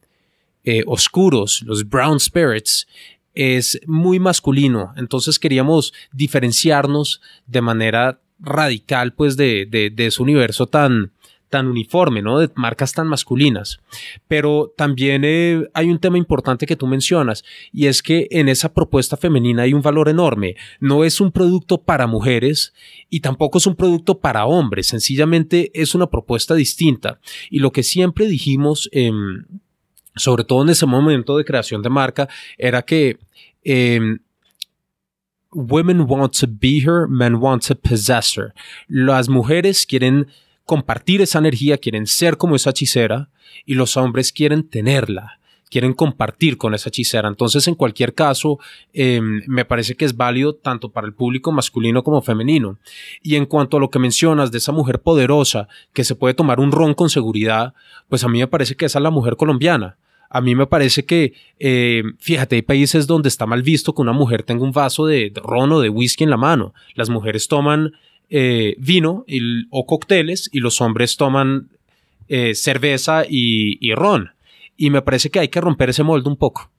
eh, 0.65 0.83
oscuros, 0.87 1.63
los 1.63 1.89
brown 1.89 2.21
spirits, 2.21 2.87
es 3.35 3.81
muy 3.87 4.19
masculino. 4.19 4.93
Entonces 4.99 5.39
queríamos 5.39 5.95
diferenciarnos 6.13 7.23
de 7.47 7.63
manera 7.63 8.21
radical, 8.39 9.15
pues, 9.15 9.39
de, 9.39 9.65
de, 9.65 9.89
de 9.89 10.07
ese 10.07 10.23
universo 10.23 10.67
tan, 10.67 11.13
tan 11.53 11.67
uniforme, 11.67 12.23
¿no? 12.23 12.39
De 12.39 12.51
marcas 12.55 12.95
tan 12.95 13.07
masculinas. 13.07 13.79
Pero 14.27 14.73
también 14.75 15.23
eh, 15.23 15.69
hay 15.75 15.91
un 15.91 15.99
tema 15.99 16.17
importante 16.17 16.65
que 16.65 16.77
tú 16.77 16.87
mencionas 16.87 17.45
y 17.75 17.89
es 17.89 18.03
que 18.03 18.27
en 18.31 18.49
esa 18.49 18.73
propuesta 18.73 19.19
femenina 19.19 19.65
hay 19.65 19.75
un 19.75 19.83
valor 19.83 20.09
enorme. 20.09 20.57
No 20.81 21.05
es 21.05 21.21
un 21.21 21.31
producto 21.31 21.83
para 21.83 22.07
mujeres 22.07 22.73
y 23.11 23.21
tampoco 23.21 23.59
es 23.59 23.67
un 23.67 23.77
producto 23.77 24.19
para 24.19 24.47
hombres. 24.47 24.87
Sencillamente 24.87 25.71
es 25.75 25.95
una 25.95 26.07
propuesta 26.07 26.55
distinta. 26.55 27.21
Y 27.51 27.59
lo 27.59 27.71
que 27.71 27.83
siempre 27.83 28.27
dijimos, 28.27 28.89
em, 28.91 29.45
sobre 30.17 30.45
todo 30.45 30.63
en 30.63 30.71
ese 30.71 30.87
momento 30.87 31.37
de 31.37 31.45
creación 31.45 31.83
de 31.83 31.91
marca, 31.91 32.31
era 32.57 32.81
que 32.81 33.19
em, 33.63 34.21
women 35.53 36.07
want 36.09 36.33
to 36.33 36.47
be 36.47 36.81
her, 36.81 37.07
men 37.07 37.35
want 37.41 37.63
to 37.67 37.75
possess 37.75 38.39
her. 38.39 38.55
Las 38.89 39.29
mujeres 39.29 39.85
quieren 39.85 40.29
compartir 40.65 41.21
esa 41.23 41.39
energía, 41.39 41.79
quieren 41.79 42.07
ser 42.07 42.37
como 42.37 42.57
esa 42.57 42.71
hechicera 42.71 43.31
y 43.67 43.75
los 43.75 43.97
hombres 43.97 44.33
quieren 44.33 44.69
tenerla, 44.69 45.39
quieren 45.71 45.95
compartir 45.95 46.59
con 46.59 46.75
esa 46.75 46.91
hechicera. 46.91 47.29
Entonces, 47.29 47.67
en 47.67 47.75
cualquier 47.75 48.15
caso, 48.15 48.59
em, 48.93 49.43
me 49.47 49.65
parece 49.65 49.95
que 49.95 50.05
es 50.05 50.17
válido 50.17 50.55
tanto 50.55 50.91
para 50.91 51.07
el 51.07 51.15
público 51.15 51.51
masculino 51.51 52.03
como 52.03 52.23
femenino. 52.23 52.79
Y 53.23 53.37
en 53.37 53.47
cuanto 53.47 53.77
a 53.77 53.81
lo 53.81 53.91
que 53.91 53.99
mencionas 53.99 54.51
de 54.53 54.59
esa 54.59 54.73
mujer 54.73 55.01
poderosa 55.01 55.69
que 55.93 56.05
se 56.05 56.15
puede 56.15 56.35
tomar 56.35 56.61
un 56.61 56.73
ron 56.73 56.95
con 56.95 57.09
seguridad, 57.09 57.75
pues 58.09 58.23
a 58.25 58.29
mí 58.29 58.39
me 58.39 58.49
parece 58.49 58.77
que 58.77 58.85
esa 58.85 58.99
es 58.99 59.03
la 59.03 59.11
mujer 59.11 59.37
colombiana. 59.37 59.97
A 60.35 60.41
mí 60.41 60.55
me 60.55 60.67
parece 60.67 61.05
que, 61.05 61.35
em, 61.59 62.17
fíjate, 62.19 62.57
hay 62.57 62.63
países 62.63 63.07
donde 63.07 63.29
está 63.29 63.45
mal 63.45 63.63
visto 63.63 63.95
que 63.95 64.01
una 64.01 64.15
mujer 64.15 64.43
tenga 64.43 64.65
un 64.65 64.73
vaso 64.73 65.05
de 65.07 65.31
ron 65.35 65.73
o 65.73 65.81
de 65.81 65.91
whisky 65.91 66.25
en 66.25 66.31
la 66.31 66.39
mano. 66.39 66.73
Las 66.95 67.11
mujeres 67.11 67.49
toman 67.49 67.93
eh, 68.35 68.77
vino 68.79 69.27
o 69.69 69.85
cócteles 69.85 70.49
y 70.55 70.61
los 70.61 70.81
hombres 70.81 71.19
toman 71.19 71.69
eh, 72.29 72.55
cerveza 72.55 73.25
y, 73.29 73.93
ron. 73.95 74.31
Y 74.75 74.89
me 74.89 75.03
parece 75.03 75.29
que 75.29 75.39
hay 75.39 75.49
que 75.49 75.61
romper 75.61 75.91
ese 75.91 76.03
molde 76.03 76.31
un 76.31 76.39
poco. 76.39 76.71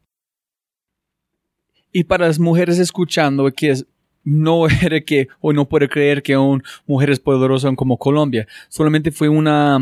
Y 1.91 2.05
para 2.05 2.25
las 2.25 2.39
mujeres 2.39 2.79
escuchando 2.79 3.51
que 3.51 3.75
no 4.23 4.67
era 4.81 5.01
que 5.01 5.27
o 5.41 5.53
no 5.53 5.69
puede 5.69 5.89
creer 5.89 6.23
que 6.23 6.33
aún 6.33 6.63
mujeres 6.87 7.19
poderosas 7.19 7.75
como 7.75 7.99
Colombia, 7.99 8.47
solamente 8.67 9.11
fue 9.11 9.29
una 9.29 9.77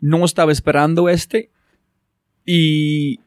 no 0.00 0.22
estaba 0.22 0.52
esperando 0.52 1.08
este 1.08 1.50
y 2.44 3.20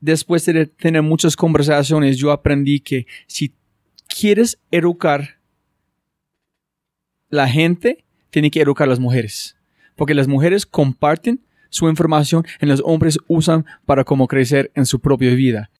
después 0.00 0.46
de 0.46 0.64
tener 0.64 1.02
muchas 1.02 1.36
conversaciones 1.36 2.16
yo 2.16 2.32
aprendí 2.32 2.80
que 2.80 3.06
si 3.26 3.52
quieres 4.08 4.58
educar 4.70 5.41
la 7.32 7.48
gente 7.48 8.04
tiene 8.30 8.50
que 8.50 8.60
educar 8.60 8.86
a 8.86 8.90
las 8.90 9.00
mujeres. 9.00 9.56
Porque 9.96 10.14
las 10.14 10.28
mujeres 10.28 10.66
comparten 10.66 11.40
su 11.70 11.88
información 11.88 12.44
y 12.60 12.66
los 12.66 12.82
hombres 12.84 13.18
usan 13.26 13.64
para 13.86 14.04
cómo 14.04 14.28
crecer 14.28 14.70
en 14.74 14.86
su 14.86 15.00
propia 15.00 15.34
vida. 15.34 15.70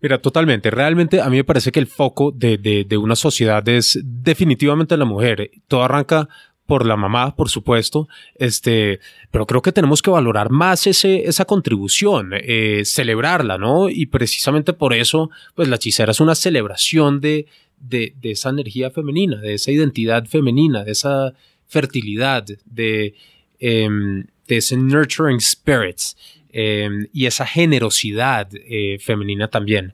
Mira, 0.00 0.22
totalmente. 0.22 0.70
Realmente 0.70 1.20
a 1.20 1.28
mí 1.28 1.38
me 1.38 1.44
parece 1.44 1.72
que 1.72 1.80
el 1.80 1.88
foco 1.88 2.30
de, 2.30 2.86
una 3.02 3.16
sociedad 3.16 3.68
es 3.68 3.98
definitivamente 4.04 4.96
la 4.96 5.04
mujer. 5.04 5.50
Todo 5.66 5.82
arranca 5.82 6.28
por 6.66 6.86
la 6.86 6.96
mamá, 6.96 7.34
por 7.34 7.48
supuesto, 7.48 8.08
este, 8.34 9.00
pero 9.30 9.46
creo 9.46 9.62
que 9.62 9.72
tenemos 9.72 10.02
que 10.02 10.10
valorar 10.10 10.50
más 10.50 10.86
ese, 10.86 11.28
esa 11.28 11.44
contribución, 11.44 12.30
eh, 12.32 12.82
celebrarla, 12.84 13.56
¿no? 13.56 13.88
Y 13.88 14.06
precisamente 14.06 14.72
por 14.72 14.92
eso, 14.92 15.30
pues 15.54 15.68
la 15.68 15.76
hechicera 15.76 16.10
es 16.10 16.20
una 16.20 16.34
celebración 16.34 17.20
de, 17.20 17.46
de, 17.78 18.14
esa 18.22 18.50
energía 18.50 18.90
femenina, 18.90 19.36
de 19.40 19.54
esa 19.54 19.70
identidad 19.70 20.26
femenina, 20.26 20.84
de 20.84 20.92
esa 20.92 21.34
fertilidad, 21.66 22.44
de, 22.64 23.14
em, 23.58 24.26
ese 24.48 24.76
nurturing 24.76 25.40
spirits 25.40 26.16
em, 26.52 27.06
y 27.12 27.26
esa 27.26 27.46
generosidad 27.46 28.48
eh, 28.54 28.98
femenina 29.00 29.48
también. 29.48 29.92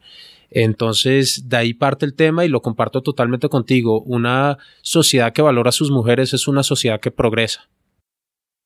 Entonces, 0.51 1.49
de 1.49 1.57
ahí 1.57 1.75
parte 1.75 2.05
el 2.05 2.15
tema 2.15 2.45
y 2.45 2.49
lo 2.49 2.61
comparto 2.61 3.03
totalmente 3.03 3.49
contigo. 3.49 4.03
Una 4.03 4.59
sociedad 4.83 5.33
que 5.33 5.41
valora 5.41 5.71
a 5.71 5.73
sus 5.73 5.91
mujeres 5.91 6.35
es 6.35 6.47
una 6.47 6.63
sociedad 6.63 7.01
que 7.01 7.11
progresa. 7.11 7.69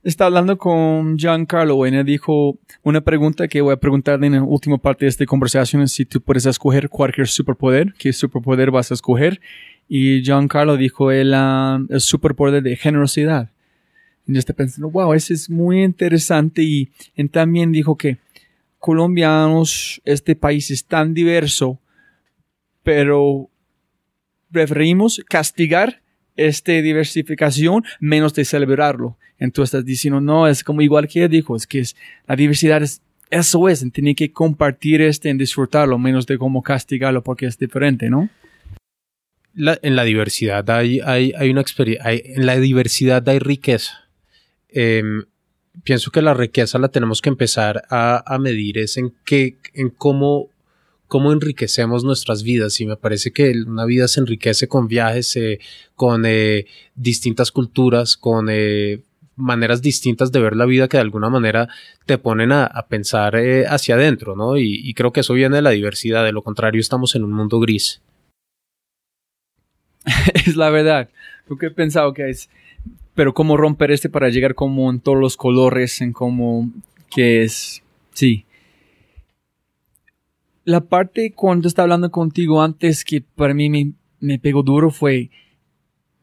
Está 0.07 0.27
hablando 0.27 0.57
con 0.57 1.19
Giancarlo 1.19 1.85
él 1.85 2.05
dijo 2.05 2.61
una 2.85 3.01
pregunta 3.01 3.49
que 3.49 3.61
voy 3.61 3.73
a 3.73 3.77
preguntar 3.77 4.23
en 4.23 4.35
la 4.35 4.43
última 4.45 4.79
parte 4.79 5.05
de 5.05 5.09
esta 5.09 5.27
conversación 5.27 5.89
si 5.89 6.05
tú 6.05 6.21
puedes 6.21 6.47
escoger 6.47 6.89
cualquier 6.89 7.27
superpoder, 7.27 7.93
qué 7.99 8.13
superpoder 8.13 8.71
vas 8.71 8.93
a 8.93 8.95
escoger. 8.95 9.41
Y 9.89 10.23
Giancarlo 10.23 10.77
dijo 10.77 11.11
el, 11.11 11.35
ah, 11.35 11.85
el 11.89 12.01
superpoder 12.01 12.63
de 12.63 12.77
generosidad. 12.77 13.51
Y 14.29 14.35
yo 14.35 14.39
estoy 14.39 14.55
pensando, 14.55 14.89
wow, 14.91 15.13
ese 15.13 15.35
es 15.35 15.51
muy 15.51 15.83
interesante. 15.83 16.63
Y, 16.63 16.89
y 17.17 17.27
también 17.27 17.73
dijo 17.73 17.97
que 17.97 18.19
colombianos, 18.79 20.01
este 20.05 20.37
país 20.37 20.71
es 20.71 20.85
tan 20.85 21.15
diverso, 21.15 21.81
pero 22.85 23.51
preferimos 24.53 25.21
castigar 25.29 26.01
esta 26.37 26.73
diversificación 26.73 27.85
menos 28.01 28.35
de 28.35 28.45
celebrarlo. 28.45 29.17
Entonces 29.39 29.75
estás 29.75 29.85
diciendo, 29.85 30.21
no, 30.21 30.47
es 30.47 30.65
como 30.65 30.83
igual 30.83 31.09
que 31.09 31.25
él 31.25 31.31
dijo, 31.31 31.57
es 31.57 31.67
que 31.67 31.81
es, 31.81 31.97
la 32.27 32.37
diversidad 32.37 32.83
es, 32.83 33.03
eso 33.31 33.69
es, 33.69 33.85
tiene 33.93 34.15
que 34.15 34.33
compartir 34.33 35.03
este 35.03 35.29
en 35.29 35.39
disfrutarlo, 35.39 35.99
menos 35.99 36.27
de 36.27 36.39
cómo 36.39 36.63
castigarlo 36.63 37.23
porque 37.23 37.47
es 37.47 37.59
diferente, 37.59 38.09
¿no? 38.09 38.31
en 39.57 39.97
la 39.97 40.05
diversidad 40.05 40.69
hay, 40.69 41.01
hay, 41.01 41.33
hay 41.37 41.51
una 41.51 41.63
experiencia, 41.63 42.11
en 42.13 42.45
la 42.45 42.57
diversidad 42.59 43.27
hay 43.29 43.39
riqueza. 43.39 44.07
Em, 44.69 45.25
pienso 45.83 46.11
que 46.11 46.23
la 46.23 46.35
riqueza 46.35 46.79
la 46.79 46.89
tenemos 46.89 47.23
que 47.23 47.31
empezar 47.31 47.85
a, 47.91 48.39
medir 48.39 48.79
es 48.79 48.97
en 48.97 49.15
qué, 49.25 49.57
en 49.73 49.91
cómo, 49.91 50.51
cómo 51.09 51.33
enriquecemos 51.33 52.05
nuestras 52.05 52.43
vidas. 52.43 52.81
Y 52.81 52.87
me 52.87 52.97
parece 52.97 53.33
que 53.33 53.53
una 53.67 53.85
vida 53.85 54.09
se 54.09 54.21
enriquece 54.21 54.69
con 54.69 54.89
viajes, 54.89 55.37
eh, 55.37 55.61
con 55.95 56.25
eh, 56.27 56.67
distintas 56.95 57.51
culturas, 57.51 58.17
con 58.17 58.49
eh, 58.51 59.03
maneras 59.37 59.83
distintas 59.83 60.33
de 60.33 60.41
ver 60.41 60.57
la 60.57 60.65
vida 60.65 60.89
que 60.89 60.97
de 60.97 61.03
alguna 61.03 61.29
manera 61.29 61.69
te 62.07 62.19
ponen 62.19 62.53
a, 62.53 62.87
pensar 62.89 63.37
hacia 63.69 63.95
adentro, 63.97 64.35
¿no? 64.35 64.57
Y, 64.57 64.95
creo 64.95 65.13
que 65.13 65.21
eso 65.21 65.35
viene 65.35 65.57
de 65.57 65.63
la 65.63 65.71
diversidad. 65.71 66.25
De 66.25 66.33
lo 66.33 66.43
contrario, 66.43 66.81
estamos 66.81 67.15
en 67.15 67.25
un 67.25 67.33
mundo 67.33 67.61
gris. 67.61 68.01
es 70.35 70.57
la 70.57 70.71
verdad. 70.71 71.11
Lo 71.49 71.57
que 71.59 71.67
he 71.67 71.71
pensado 71.71 72.15
que 72.15 72.31
es 72.31 72.49
pero 73.17 73.33
cómo 73.33 73.57
romper 73.57 73.91
este 73.91 74.11
para 74.11 74.29
llegar 74.29 74.55
como 74.55 74.91
en 74.91 75.01
todos 75.01 75.19
los 75.19 75.37
colores, 75.37 76.01
en 76.03 76.13
cómo 76.13 76.71
que 77.11 77.43
es, 77.43 77.83
sí. 78.13 78.46
La 80.67 80.83
parte 80.83 81.33
cuando 81.33 81.69
estaba 81.69 81.85
hablando 81.85 82.11
contigo 82.11 82.61
antes 82.61 83.05
que 83.05 83.23
para 83.23 83.55
mí 83.55 83.71
me, 83.71 83.93
me 84.21 84.39
pegó 84.39 84.63
duro 84.63 84.91
fue, 84.91 85.31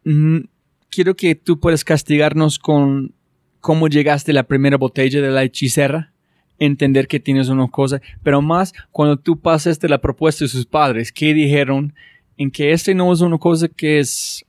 mm, 0.03 0.41
quiero 0.89 1.15
que 1.15 1.33
tú 1.33 1.59
puedas 1.59 1.83
castigarnos 1.83 2.59
con 2.59 3.15
cómo 3.61 3.87
llegaste 3.87 4.31
a 4.31 4.35
la 4.35 4.43
primera 4.43 4.77
botella 4.77 5.21
de 5.21 5.31
la 5.31 5.43
hechicera 5.43 6.13
entender 6.59 7.07
que 7.07 7.19
tienes 7.19 7.49
una 7.49 7.67
cosa, 7.67 8.01
pero 8.21 8.41
más 8.41 8.73
cuando 8.91 9.17
tú 9.17 9.39
pasaste 9.39 9.89
la 9.89 10.01
propuesta 10.01 10.45
de 10.45 10.49
sus 10.49 10.65
padres, 10.65 11.11
¿qué 11.11 11.33
dijeron? 11.33 11.95
En 12.37 12.51
que 12.51 12.73
este 12.73 12.93
no 12.93 13.11
es 13.11 13.21
una 13.21 13.37
cosa 13.37 13.67
que 13.69 13.99
es 13.99 14.45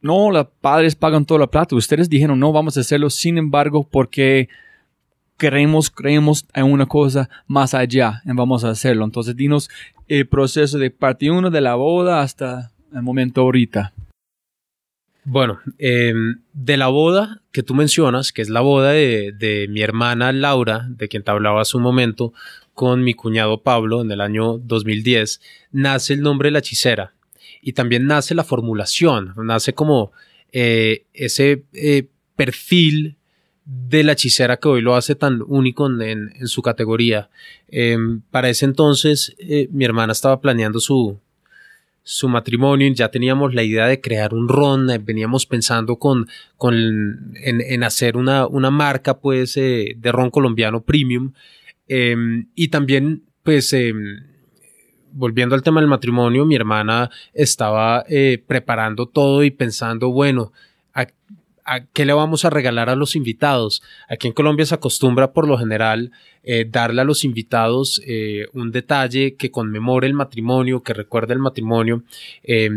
no, 0.00 0.30
los 0.30 0.46
padres 0.60 0.94
pagan 0.94 1.26
toda 1.26 1.40
la 1.40 1.46
plata. 1.48 1.74
Ustedes 1.74 2.08
dijeron, 2.08 2.38
no, 2.38 2.52
vamos 2.52 2.76
a 2.76 2.80
hacerlo, 2.80 3.10
sin 3.10 3.38
embargo, 3.38 3.88
porque 3.88 4.48
creemos, 5.36 5.90
creemos 5.90 6.46
en 6.54 6.64
una 6.64 6.86
cosa 6.86 7.28
más 7.46 7.74
allá 7.74 8.22
y 8.24 8.32
vamos 8.32 8.64
a 8.64 8.70
hacerlo. 8.70 9.04
Entonces, 9.04 9.36
dinos 9.36 9.70
el 10.08 10.26
proceso 10.26 10.78
de 10.78 10.90
parte 10.90 11.30
uno 11.30 11.50
de 11.50 11.60
la 11.60 11.74
boda 11.74 12.22
hasta 12.22 12.72
el 12.92 13.02
momento 13.02 13.42
ahorita. 13.42 13.92
Bueno, 15.24 15.58
em, 15.78 16.40
de 16.52 16.76
la 16.76 16.86
boda 16.86 17.42
que 17.50 17.64
tú 17.64 17.74
mencionas, 17.74 18.30
que 18.32 18.42
es 18.42 18.48
la 18.48 18.60
boda 18.60 18.92
de, 18.92 19.32
de, 19.32 19.66
mi 19.68 19.82
hermana 19.82 20.32
Laura, 20.32 20.86
de 20.88 21.08
quien 21.08 21.24
te 21.24 21.32
hablaba 21.32 21.62
hace 21.62 21.76
un 21.76 21.82
momento, 21.82 22.32
con 22.74 23.02
mi 23.02 23.14
cuñado 23.14 23.62
Pablo 23.62 24.02
en 24.02 24.12
el 24.12 24.20
año 24.20 24.58
2010, 24.58 25.40
nace 25.72 26.14
el 26.14 26.20
nombre 26.20 26.48
de 26.48 26.52
la 26.52 26.58
hechicera 26.60 27.14
y 27.60 27.72
también 27.72 28.06
nace 28.06 28.36
la 28.36 28.44
formulación, 28.44 29.32
nace 29.36 29.72
como 29.72 30.12
eh, 30.52 31.06
ese 31.12 31.64
eh, 31.72 32.06
perfil 32.36 33.15
de 33.66 34.04
la 34.04 34.12
hechicera 34.12 34.58
que 34.58 34.68
hoy 34.68 34.80
lo 34.80 34.94
hace 34.94 35.16
tan 35.16 35.42
único 35.46 35.90
en, 36.00 36.46
su 36.46 36.62
categoría. 36.62 37.28
Em, 37.68 38.22
para 38.30 38.48
ese 38.48 38.64
entonces 38.64 39.34
eh, 39.38 39.68
mi 39.72 39.84
hermana 39.84 40.12
estaba 40.12 40.40
planeando 40.40 40.78
su, 40.78 41.18
su 42.04 42.28
matrimonio, 42.28 42.90
ya 42.94 43.10
teníamos 43.10 43.54
la 43.54 43.64
idea 43.64 43.86
de 43.86 44.00
crear 44.00 44.32
un 44.32 44.48
ron, 44.48 44.86
veníamos 45.04 45.46
pensando 45.46 45.96
con, 45.96 46.28
con 46.56 47.34
en, 47.42 47.82
hacer 47.82 48.16
una, 48.16 48.46
una, 48.46 48.70
marca 48.70 49.18
pues 49.18 49.54
de 49.56 50.10
ron 50.12 50.30
colombiano 50.30 50.82
premium 50.84 51.32
em, 51.88 52.46
y 52.54 52.68
también 52.68 53.24
pues 53.42 53.72
em, 53.72 54.22
volviendo 55.10 55.54
al 55.56 55.62
tema 55.62 55.80
del 55.80 55.88
matrimonio, 55.88 56.44
mi 56.44 56.54
hermana 56.54 57.10
estaba 57.32 58.04
eh, 58.08 58.42
preparando 58.46 59.06
todo 59.06 59.42
y 59.42 59.50
pensando, 59.50 60.10
bueno, 60.10 60.52
¿a, 61.66 61.80
qué 61.86 62.04
le 62.06 62.12
vamos 62.12 62.44
a 62.44 62.50
regalar 62.50 62.88
a 62.88 62.96
los 62.96 63.16
invitados? 63.16 63.82
Aquí 64.08 64.28
en 64.28 64.32
Colombia 64.32 64.64
se 64.64 64.74
acostumbra 64.74 65.32
por 65.32 65.46
lo 65.48 65.58
general 65.58 66.12
eh, 66.42 66.64
darle 66.68 67.00
a 67.02 67.04
los 67.04 67.24
invitados 67.24 68.00
eh, 68.06 68.46
un 68.52 68.70
detalle 68.70 69.34
que 69.34 69.50
conmemore 69.50 70.06
el 70.06 70.14
matrimonio, 70.14 70.82
que 70.82 70.94
recuerde 70.94 71.34
el 71.34 71.40
matrimonio. 71.40 72.04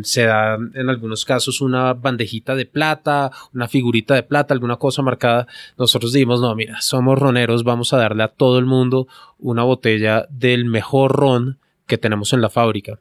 se 0.04 0.24
da 0.24 0.56
en 0.56 0.90
algunos 0.90 1.24
casos 1.24 1.62
una 1.62 1.94
bandejita 1.94 2.56
de 2.56 2.66
plata, 2.66 3.32
una 3.54 3.68
figurita 3.68 4.16
de 4.16 4.24
plata, 4.24 4.54
alguna 4.54 4.78
cosa 4.78 5.02
marcada. 5.02 5.48
Nosotros 5.78 6.12
dijimos, 6.12 6.42
no, 6.42 6.56
mira, 6.56 6.82
somos 6.82 7.18
roneros, 7.18 7.64
vamos 7.64 7.94
a 7.94 7.98
darle 7.98 8.24
a 8.24 8.30
todo 8.30 8.58
el 8.58 8.66
mundo 8.66 9.08
una 9.38 9.64
botella 9.64 10.28
del 10.30 10.66
mejor 10.66 11.14
ron 11.14 11.60
que 11.86 11.98
tenemos 11.98 12.34
en 12.34 12.42
la 12.42 12.50
fábrica. 12.50 13.00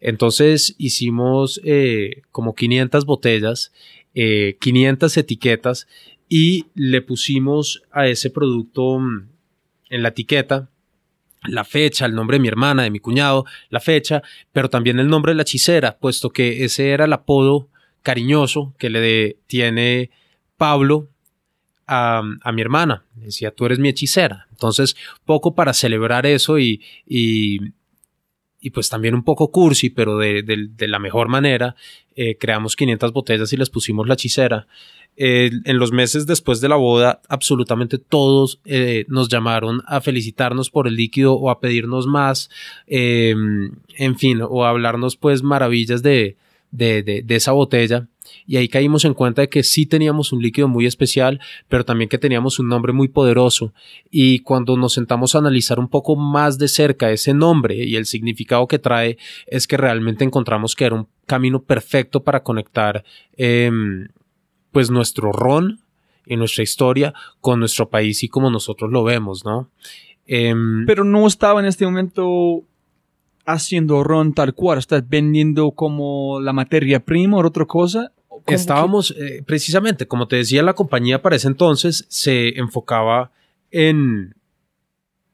Entonces 0.00 0.74
hicimos 0.78 1.60
eh, 1.62 2.22
como 2.32 2.54
500 2.54 3.04
botellas, 3.04 3.72
500 4.14 5.16
eh, 5.16 5.20
etiquetas 5.20 5.86
y 6.28 6.66
le 6.74 7.02
pusimos 7.02 7.82
a 7.90 8.06
ese 8.06 8.30
producto 8.30 8.98
mm, 8.98 9.28
en 9.90 10.02
la 10.02 10.08
etiqueta 10.08 10.70
la 11.44 11.64
fecha, 11.64 12.04
el 12.04 12.14
nombre 12.14 12.36
de 12.36 12.42
mi 12.42 12.48
hermana, 12.48 12.82
de 12.82 12.90
mi 12.90 13.00
cuñado, 13.00 13.46
la 13.70 13.80
fecha, 13.80 14.22
pero 14.52 14.68
también 14.68 14.98
el 14.98 15.08
nombre 15.08 15.32
de 15.32 15.36
la 15.36 15.42
hechicera, 15.42 15.96
puesto 15.98 16.30
que 16.30 16.64
ese 16.64 16.90
era 16.90 17.06
el 17.06 17.12
apodo 17.14 17.68
cariñoso 18.02 18.74
que 18.78 18.90
le 18.90 19.38
tiene 19.46 20.10
Pablo 20.58 21.08
a, 21.86 22.22
mi 22.52 22.60
hermana. 22.60 23.04
Decía, 23.14 23.52
tú 23.52 23.64
eres 23.64 23.78
mi 23.78 23.88
hechicera. 23.88 24.48
Entonces, 24.50 24.96
poco 25.24 25.54
para 25.54 25.72
celebrar 25.72 26.26
eso 26.26 26.58
y 26.58 26.82
pues 28.68 28.90
también 28.90 29.14
un 29.14 29.24
poco 29.24 29.50
cursi, 29.50 29.88
pero 29.88 30.18
de, 30.18 30.68
la 30.80 30.98
mejor 30.98 31.28
manera, 31.28 31.74
eh, 32.14 32.36
creamos 32.38 32.76
500 32.76 33.12
botellas 33.14 33.50
y 33.54 33.56
les 33.56 33.70
pusimos 33.70 34.06
la 34.06 34.14
hechicera. 34.14 34.66
en 35.16 35.78
los 35.78 35.92
meses 35.92 36.26
después 36.26 36.60
de 36.60 36.68
la 36.68 36.76
boda, 36.76 37.20
absolutamente 37.28 37.98
todos 37.98 38.60
eh, 38.64 39.04
nos 39.08 39.28
llamaron 39.28 39.82
a 39.86 40.00
felicitarnos 40.00 40.70
por 40.70 40.86
el 40.86 40.96
líquido 40.96 41.34
o 41.34 41.50
a 41.50 41.60
pedirnos 41.60 42.06
más, 42.06 42.48
em, 42.86 43.72
en 43.96 44.16
fin, 44.18 44.40
o 44.42 44.64
a 44.64 44.70
hablarnos 44.70 45.16
pues 45.16 45.42
maravillas 45.42 46.02
de, 46.02 46.36
de, 46.70 47.24
esa 47.28 47.52
botella 47.52 48.08
y 48.46 48.56
ahí 48.56 48.68
caímos 48.68 49.04
en 49.04 49.14
cuenta 49.14 49.42
de 49.42 49.48
que 49.48 49.62
sí 49.62 49.86
teníamos 49.86 50.32
un 50.32 50.42
líquido 50.42 50.68
muy 50.68 50.86
especial, 50.86 51.40
pero 51.68 51.84
también 51.84 52.08
que 52.08 52.18
teníamos 52.18 52.58
un 52.58 52.68
nombre 52.68 52.92
muy 52.92 53.08
poderoso 53.08 53.72
y 54.10 54.40
cuando 54.40 54.76
nos 54.76 54.92
sentamos 54.92 55.34
a 55.34 55.38
analizar 55.38 55.78
un 55.80 55.88
poco 55.88 56.16
más 56.16 56.58
de 56.58 56.68
cerca 56.68 57.10
ese 57.10 57.34
nombre 57.34 57.74
y 57.76 57.96
el 57.96 58.06
significado 58.06 58.66
que 58.68 58.78
trae 58.78 59.18
es 59.46 59.66
que 59.66 59.76
realmente 59.76 60.24
encontramos 60.24 60.76
que 60.76 60.84
era 60.84 60.94
un 60.94 61.08
camino 61.26 61.62
perfecto 61.62 62.22
para 62.22 62.42
conectar 62.42 63.04
em, 63.36 64.08
pues 64.70 64.90
nuestro 64.90 65.32
ron 65.32 65.80
y 66.26 66.36
nuestra 66.36 66.62
historia 66.62 67.12
con 67.40 67.58
nuestro 67.58 67.90
país 67.90 68.22
y 68.22 68.28
como 68.28 68.50
nosotros 68.50 68.90
lo 68.90 69.02
vemos, 69.02 69.44
¿no? 69.44 69.70
Em, 70.26 70.86
pero 70.86 71.02
no 71.02 71.26
estaba 71.26 71.58
en 71.58 71.66
este 71.66 71.84
momento 71.84 72.64
haciendo 73.46 74.04
ron 74.04 74.34
tal 74.34 74.54
cual? 74.54 74.78
¿Estás 74.78 75.08
vendiendo 75.08 75.72
como 75.72 76.40
la 76.40 76.52
materia 76.52 77.00
prima 77.00 77.38
o 77.38 77.46
otra 77.46 77.64
cosa? 77.64 78.12
Estábamos, 78.46 79.14
eh, 79.18 79.42
precisamente, 79.46 80.06
como 80.06 80.26
te 80.26 80.36
decía, 80.36 80.62
la 80.62 80.74
compañía 80.74 81.22
para 81.22 81.36
ese 81.36 81.48
entonces 81.48 82.06
se 82.08 82.58
enfocaba 82.58 83.30
en, 83.70 84.34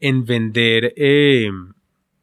en 0.00 0.24
vender 0.24 0.92
eh, 0.96 1.50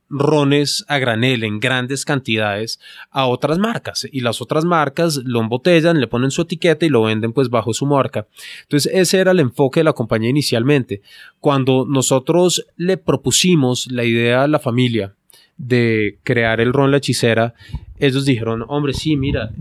rones 0.10 0.86
a 0.88 1.00
granel 1.00 1.44
en 1.44 1.60
grandes 1.60 2.06
cantidades 2.06 2.80
a 3.10 3.26
otras 3.26 3.58
marcas 3.58 4.08
y 4.12 4.22
las 4.22 4.42
otras 4.42 4.64
marcas 4.64 5.18
lo 5.24 5.40
embotellan, 5.40 6.00
le 6.00 6.08
ponen 6.08 6.32
su 6.32 6.44
etiqueta 6.44 6.86
y 6.86 6.90
lo 6.90 7.04
venden 7.04 7.34
pues 7.34 7.50
bajo 7.50 7.74
su 7.74 7.86
marca. 7.86 8.28
Entonces 8.64 8.92
ese 8.94 9.20
era 9.20 9.32
el 9.32 9.40
enfoque 9.40 9.80
de 9.80 9.86
la 9.86 9.94
compañía 9.94 10.30
inicialmente. 10.30 11.02
Cuando 11.40 11.86
nosotros 11.90 12.66
le 12.78 12.98
propusimos 12.98 13.92
la 13.92 14.04
idea 14.04 14.44
a 14.44 14.48
la 14.48 14.60
familia 14.60 15.16
de 15.58 16.20
crear 16.24 16.60
el 16.62 16.74
ron 16.74 16.94
Hechicera, 16.94 17.54
ellos 17.98 18.26
dijeron, 18.26 18.66
hombre, 18.68 18.94
sí, 18.94 19.16
mira, 19.16 19.52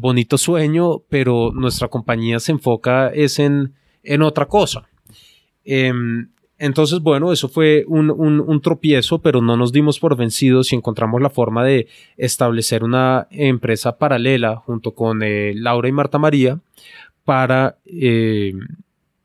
bonito 0.00 0.38
sueño, 0.38 1.02
pero 1.08 1.50
nuestra 1.52 1.88
compañía 1.88 2.40
se 2.40 2.52
enfoca 2.52 3.08
es 3.08 3.38
en, 3.38 3.74
en 4.02 4.22
otra 4.22 4.46
cosa. 4.46 4.88
Em, 5.64 6.28
entonces, 6.58 7.00
bueno, 7.00 7.32
eso 7.32 7.48
fue 7.48 7.84
un, 7.88 8.10
un, 8.10 8.60
tropiezo, 8.60 9.20
pero 9.20 9.40
no 9.40 9.56
nos 9.56 9.72
dimos 9.72 9.98
por 9.98 10.14
vencidos 10.14 10.72
y 10.72 10.76
encontramos 10.76 11.22
la 11.22 11.30
forma 11.30 11.64
de 11.64 11.88
establecer 12.18 12.84
una 12.84 13.26
empresa 13.30 13.96
paralela 13.96 14.56
junto 14.56 14.94
con 14.94 15.22
eh, 15.22 15.54
Laura 15.54 15.88
y 15.88 15.92
Marta 15.92 16.18
María 16.18 16.60
para, 17.24 17.78
eh, 17.86 18.52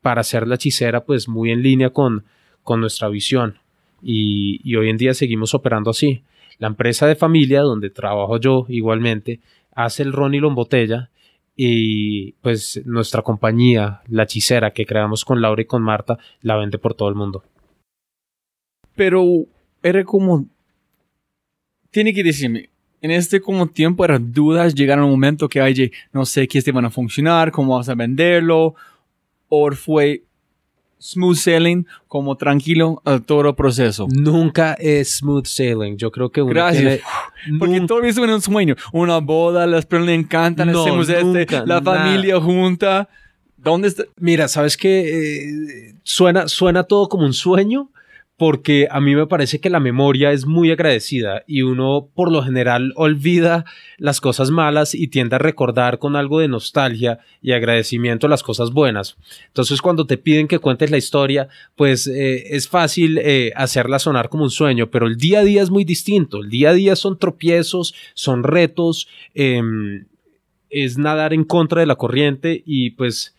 para 0.00 0.22
hacer 0.22 0.48
la 0.48 0.54
hechicera 0.54 1.04
pues 1.04 1.28
muy 1.28 1.50
en 1.50 1.62
línea 1.62 1.90
con, 1.90 2.24
con 2.62 2.80
nuestra 2.80 3.10
visión. 3.10 3.58
Y, 4.08 4.76
hoy 4.76 4.88
en 4.88 4.98
día 4.98 5.14
seguimos 5.14 5.52
operando 5.52 5.90
así. 5.90 6.22
La 6.58 6.68
empresa 6.68 7.08
de 7.08 7.16
familia 7.16 7.62
donde 7.62 7.90
trabajo 7.90 8.38
yo 8.38 8.64
igualmente 8.68 9.40
hace 9.72 10.04
el 10.04 10.12
ron 10.12 10.32
y 10.32 10.38
lo 10.38 10.46
embotella 10.46 11.10
y 11.56 12.32
pues 12.34 12.80
nuestra 12.84 13.22
compañía, 13.22 14.02
la 14.06 14.22
hechicera 14.22 14.70
que 14.70 14.86
creamos 14.86 15.24
con 15.24 15.40
Laura 15.40 15.60
y 15.60 15.64
con 15.64 15.82
Marta, 15.82 16.18
la 16.42 16.56
vende 16.56 16.78
por 16.78 16.94
todo 16.94 17.08
el 17.08 17.16
mundo. 17.16 17.42
Pero 18.94 19.24
era 19.82 20.04
como... 20.04 20.46
Tiene 21.90 22.14
que 22.14 22.22
decirme, 22.22 22.70
en 23.00 23.10
este 23.10 23.40
como 23.40 23.66
tiempo 23.66 24.04
eran 24.04 24.32
dudas, 24.32 24.74
llegaron 24.74 25.06
un 25.06 25.10
momento 25.10 25.48
que, 25.48 25.60
ay, 25.60 25.90
no 26.12 26.24
sé 26.24 26.46
qué 26.46 26.58
este 26.58 26.70
van 26.70 26.84
a 26.84 26.90
funcionar, 26.90 27.50
cómo 27.50 27.72
vamos 27.72 27.88
a 27.88 27.94
venderlo, 27.96 28.76
o 29.48 29.72
fue 29.72 30.25
smooth 31.00 31.36
sailing, 31.36 31.86
como 32.08 32.36
tranquilo 32.36 33.02
a 33.04 33.18
todo 33.18 33.48
el 33.48 33.54
proceso. 33.54 34.06
Nunca 34.10 34.74
es 34.74 35.18
smooth 35.18 35.46
sailing. 35.46 35.96
Yo 35.96 36.10
creo 36.10 36.30
que 36.30 36.42
uno 36.42 36.52
Gracias. 36.52 37.00
Porque 37.58 37.80
todo 37.82 38.02
es 38.02 38.16
un 38.18 38.40
sueño. 38.40 38.76
Una 38.92 39.18
boda, 39.18 39.66
las 39.66 39.86
personas 39.86 40.08
le 40.08 40.14
encantan, 40.14 40.68
hacemos 40.70 41.08
este, 41.08 41.66
la 41.66 41.80
familia 41.82 42.40
junta. 42.40 43.08
¿Dónde 43.56 43.88
está? 43.88 44.04
Mira, 44.18 44.48
sabes 44.48 44.76
que 44.76 45.88
eh, 45.88 45.94
suena, 46.02 46.48
suena 46.48 46.84
todo 46.84 47.08
como 47.08 47.24
un 47.24 47.32
sueño, 47.32 47.90
porque 48.36 48.86
a 48.90 49.00
mí 49.00 49.14
me 49.14 49.26
parece 49.26 49.60
que 49.60 49.70
la 49.70 49.80
memoria 49.80 50.30
es 50.30 50.44
muy 50.44 50.70
agradecida 50.70 51.42
y 51.46 51.62
uno 51.62 52.08
por 52.14 52.30
lo 52.30 52.42
general 52.42 52.92
olvida 52.94 53.64
las 53.96 54.20
cosas 54.20 54.50
malas 54.50 54.94
y 54.94 55.08
tiende 55.08 55.36
a 55.36 55.38
recordar 55.38 55.98
con 55.98 56.16
algo 56.16 56.40
de 56.40 56.48
nostalgia 56.48 57.20
y 57.40 57.52
agradecimiento 57.52 58.28
las 58.28 58.42
cosas 58.42 58.72
buenas. 58.72 59.16
Entonces 59.46 59.80
cuando 59.80 60.06
te 60.06 60.18
piden 60.18 60.48
que 60.48 60.58
cuentes 60.58 60.90
la 60.90 60.98
historia, 60.98 61.48
pues 61.76 62.06
eh, 62.06 62.54
es 62.54 62.68
fácil 62.68 63.18
eh, 63.18 63.52
hacerla 63.56 63.98
sonar 63.98 64.28
como 64.28 64.44
un 64.44 64.50
sueño, 64.50 64.90
pero 64.90 65.06
el 65.06 65.16
día 65.16 65.40
a 65.40 65.44
día 65.44 65.62
es 65.62 65.70
muy 65.70 65.84
distinto. 65.84 66.42
El 66.42 66.50
día 66.50 66.70
a 66.70 66.74
día 66.74 66.94
son 66.94 67.18
tropiezos, 67.18 67.94
son 68.12 68.42
retos, 68.42 69.08
em, 69.34 70.04
es 70.68 70.98
nadar 70.98 71.32
en 71.32 71.44
contra 71.44 71.80
de 71.80 71.86
la 71.86 71.94
corriente 71.94 72.62
y 72.66 72.90
pues 72.90 73.35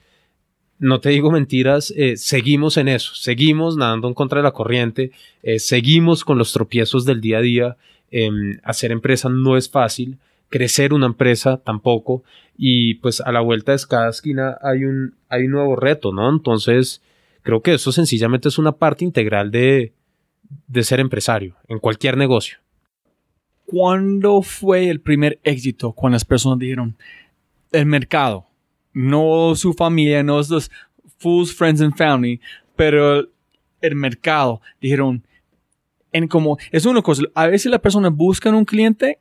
no 0.80 1.00
te 1.00 1.10
digo 1.10 1.32
mentiras, 1.32 1.94
eh, 1.96 2.18
seguimos 2.18 2.78
en 2.78 2.88
eso, 2.88 3.16
seguimos 3.16 3.78
nadando 3.78 4.08
en 4.08 4.14
contra 4.14 4.40
de 4.40 4.44
la 4.44 4.52
corriente, 4.52 5.12
eh, 5.44 5.60
seguimos 5.60 6.24
con 6.24 6.38
los 6.38 6.54
tropiezos 6.54 7.06
del 7.06 7.22
día 7.22 7.40
a 7.40 7.42
día. 7.42 7.78
Em, 8.10 8.60
hacer 8.64 8.92
empresa 8.92 9.28
no 9.28 9.58
es 9.58 9.70
fácil, 9.70 10.18
crecer 10.50 10.94
una 10.94 11.08
empresa 11.08 11.58
tampoco, 11.58 12.24
y 12.58 12.96
pues 12.96 13.22
a 13.22 13.32
la 13.32 13.42
vuelta 13.42 13.74
de 13.74 13.80
cada 13.88 14.10
esquina 14.10 14.58
hay 14.62 14.86
un, 14.86 15.14
hay 15.30 15.48
nuevo 15.48 15.76
reto, 15.76 16.14
¿no? 16.14 16.30
Entonces, 16.30 17.02
creo 17.44 17.62
que 17.62 17.74
eso 17.74 17.92
sencillamente 17.92 18.48
es 18.48 18.58
una 18.58 18.72
parte 18.72 19.04
integral 19.04 19.52
de, 19.52 19.94
de 20.68 20.84
ser 20.84 21.00
empresario 21.00 21.56
en 21.68 21.80
cualquier 21.80 22.18
negocio. 22.18 22.60
¿Cuándo 23.66 24.42
fue 24.42 24.90
el 24.90 25.02
primer 25.02 25.40
éxito 25.44 25.92
cuando 25.92 26.16
las 26.16 26.26
personas 26.26 26.60
dijeron 26.60 26.96
el 27.74 27.86
mercado? 27.86 28.47
No 28.98 29.54
su 29.56 29.74
familia, 29.74 30.24
no 30.24 30.44
sus 30.44 30.72
fools, 31.20 31.54
friends 31.54 31.82
and 31.82 31.96
family, 31.96 32.42
pero 32.76 33.28
el 33.80 33.96
mercado. 33.96 34.60
Dijeron, 34.82 35.24
en 36.12 36.28
como, 36.28 36.58
es 36.72 36.86
una 36.86 37.04
cosa, 37.04 37.24
a 37.36 37.46
veces 37.48 37.70
las 37.70 37.80
personas 37.80 38.12
buscan 38.12 38.56
un 38.56 38.66
cliente 38.66 39.20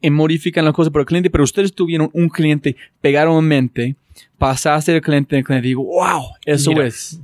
y 0.00 0.10
modifican 0.10 0.64
la 0.64 0.72
cosa 0.72 0.92
por 0.92 1.00
el 1.00 1.06
cliente, 1.06 1.30
pero 1.30 1.42
ustedes 1.42 1.74
tuvieron 1.74 2.10
un 2.12 2.28
cliente, 2.28 2.76
pegaron 3.00 3.38
en 3.38 3.44
mente, 3.48 3.96
pasaste 4.38 4.94
el 4.94 5.02
cliente, 5.02 5.36
el 5.36 5.44
cliente 5.44 5.66
digo, 5.66 5.82
wow, 5.82 6.22
eso 6.44 6.70
es. 6.80 7.20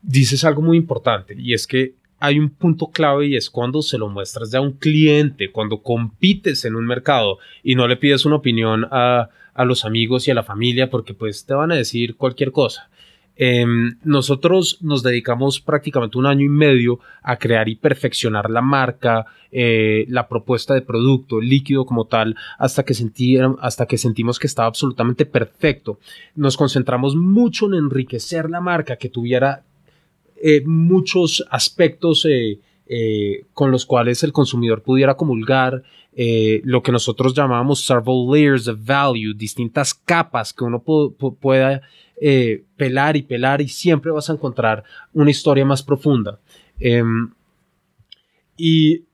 Dices 0.00 0.44
algo 0.44 0.62
muy 0.62 0.78
importante 0.78 1.34
y 1.38 1.52
es 1.52 1.66
que 1.66 1.92
hay 2.18 2.38
un 2.38 2.48
punto 2.48 2.86
clave 2.86 3.26
y 3.26 3.36
es 3.36 3.50
cuando 3.50 3.82
se 3.82 3.98
lo 3.98 4.08
muestras 4.08 4.50
ya 4.50 4.60
a 4.60 4.62
un 4.62 4.72
cliente, 4.72 5.52
cuando 5.52 5.82
compites 5.82 6.64
en 6.64 6.74
un 6.74 6.86
mercado 6.86 7.38
y 7.62 7.74
no 7.74 7.86
le 7.86 7.96
pides 7.96 8.24
una 8.24 8.36
opinión 8.36 8.86
a 8.90 9.28
a 9.54 9.64
los 9.64 9.84
amigos 9.84 10.26
y 10.26 10.30
a 10.30 10.34
la 10.34 10.42
familia 10.42 10.90
porque 10.90 11.14
pues 11.14 11.44
te 11.44 11.54
van 11.54 11.72
a 11.72 11.76
decir 11.76 12.16
cualquier 12.16 12.52
cosa. 12.52 12.88
Em, 13.34 13.96
nosotros 14.04 14.78
nos 14.82 15.02
dedicamos 15.02 15.60
prácticamente 15.60 16.18
un 16.18 16.26
año 16.26 16.44
y 16.44 16.50
medio 16.50 17.00
a 17.22 17.38
crear 17.38 17.68
y 17.68 17.76
perfeccionar 17.76 18.50
la 18.50 18.60
marca, 18.60 19.24
eh, 19.50 20.04
la 20.08 20.28
propuesta 20.28 20.74
de 20.74 20.82
producto, 20.82 21.40
líquido 21.40 21.86
como 21.86 22.04
tal, 22.04 22.36
hasta 22.58 22.84
que, 22.84 22.94
hasta 23.60 23.86
que 23.86 23.98
sentimos 23.98 24.38
que 24.38 24.46
estaba 24.46 24.68
absolutamente 24.68 25.24
perfecto. 25.24 25.98
Nos 26.34 26.56
concentramos 26.56 27.16
mucho 27.16 27.66
en 27.66 27.74
enriquecer 27.74 28.50
la 28.50 28.60
marca, 28.60 28.96
que 28.96 29.08
tuviera 29.08 29.62
eh, 30.36 30.62
muchos 30.66 31.44
aspectos 31.50 32.26
eh, 32.94 33.46
con 33.54 33.70
los 33.70 33.86
cuales 33.86 34.22
el 34.22 34.34
consumidor 34.34 34.82
pudiera 34.82 35.16
comulgar, 35.16 35.82
eh, 36.12 36.60
lo 36.62 36.82
que 36.82 36.92
nosotros 36.92 37.32
llamamos 37.32 37.86
several 37.86 38.26
layers 38.30 38.68
of 38.68 38.84
value, 38.84 39.32
distintas 39.32 39.94
capas 39.94 40.52
que 40.52 40.62
uno 40.62 40.82
pueda 40.82 41.80
eh, 42.20 42.64
pelar 42.76 43.16
y 43.16 43.22
pelar 43.22 43.62
y 43.62 43.68
siempre 43.68 44.10
vas 44.10 44.28
a 44.28 44.34
encontrar 44.34 44.84
una 45.14 45.30
historia 45.30 45.64
más 45.64 45.82
profunda. 45.82 46.38
Em, 46.78 47.32
y 48.58 49.04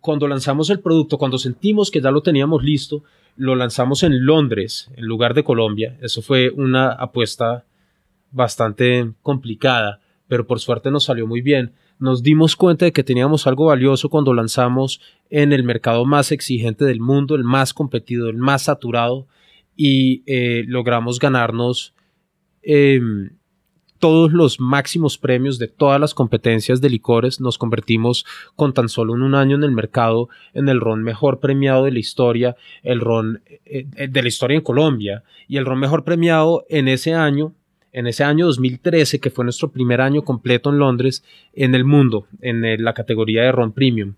cuando 0.00 0.26
lanzamos 0.26 0.70
el 0.70 0.80
producto, 0.80 1.18
cuando 1.18 1.36
sentimos 1.36 1.90
que 1.90 2.00
ya 2.00 2.10
lo 2.10 2.22
teníamos 2.22 2.64
listo, 2.64 3.04
lo 3.36 3.54
lanzamos 3.54 4.02
en 4.02 4.24
Londres 4.24 4.90
en 4.96 5.04
lugar 5.04 5.34
de 5.34 5.44
Colombia. 5.44 5.98
Eso 6.00 6.22
fue 6.22 6.48
una 6.48 6.92
apuesta 6.92 7.66
bastante 8.30 9.12
complicada, 9.20 10.00
pero 10.26 10.46
por 10.46 10.58
suerte 10.58 10.90
nos 10.90 11.04
salió 11.04 11.26
muy 11.26 11.42
bien 11.42 11.74
nos 11.98 12.22
dimos 12.22 12.56
cuenta 12.56 12.84
de 12.84 12.92
que 12.92 13.04
teníamos 13.04 13.46
algo 13.46 13.66
valioso 13.66 14.08
cuando 14.08 14.34
lanzamos 14.34 15.00
en 15.30 15.52
el 15.52 15.64
mercado 15.64 16.04
más 16.04 16.32
exigente 16.32 16.84
del 16.84 17.00
mundo, 17.00 17.34
el 17.34 17.44
más 17.44 17.74
competido, 17.74 18.28
el 18.28 18.36
más 18.36 18.62
saturado, 18.62 19.26
y 19.76 20.22
eh, 20.26 20.64
logramos 20.66 21.18
ganarnos 21.18 21.94
em, 22.62 23.30
todos 23.98 24.32
los 24.32 24.60
máximos 24.60 25.18
premios 25.18 25.58
de 25.58 25.68
todas 25.68 26.00
las 26.00 26.14
competencias 26.14 26.80
de 26.80 26.90
licores. 26.90 27.40
Nos 27.40 27.58
convertimos 27.58 28.24
con 28.56 28.72
tan 28.72 28.88
solo 28.88 29.12
un 29.12 29.34
año 29.34 29.56
en 29.56 29.64
el 29.64 29.72
mercado 29.72 30.28
en 30.54 30.68
el 30.68 30.80
ron 30.80 31.02
mejor 31.02 31.40
premiado 31.40 31.84
de 31.84 31.92
la 31.92 31.98
historia, 31.98 32.56
el 32.82 33.00
ron 33.00 33.42
eh, 33.46 33.86
eh, 33.96 34.08
de 34.08 34.22
la 34.22 34.28
historia 34.28 34.56
en 34.56 34.62
Colombia, 34.62 35.22
y 35.46 35.56
el 35.56 35.66
ron 35.66 35.78
mejor 35.78 36.04
premiado 36.04 36.64
en 36.68 36.88
ese 36.88 37.14
año 37.14 37.54
en 37.92 38.06
ese 38.06 38.24
año 38.24 38.46
2013, 38.46 39.20
que 39.20 39.30
fue 39.30 39.44
nuestro 39.44 39.70
primer 39.70 40.00
año 40.00 40.22
completo 40.22 40.70
en 40.70 40.78
Londres, 40.78 41.24
en 41.52 41.74
el 41.74 41.84
mundo, 41.84 42.26
en 42.40 42.82
la 42.82 42.94
categoría 42.94 43.42
de 43.42 43.52
Ron 43.52 43.72
Premium. 43.72 44.14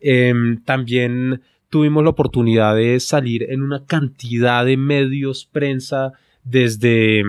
Em, 0.00 0.62
también 0.62 1.42
tuvimos 1.70 2.04
la 2.04 2.10
oportunidad 2.10 2.76
de 2.76 3.00
salir 3.00 3.50
en 3.50 3.62
una 3.62 3.84
cantidad 3.86 4.64
de 4.64 4.76
medios, 4.76 5.46
prensa, 5.50 6.12
desde 6.44 7.22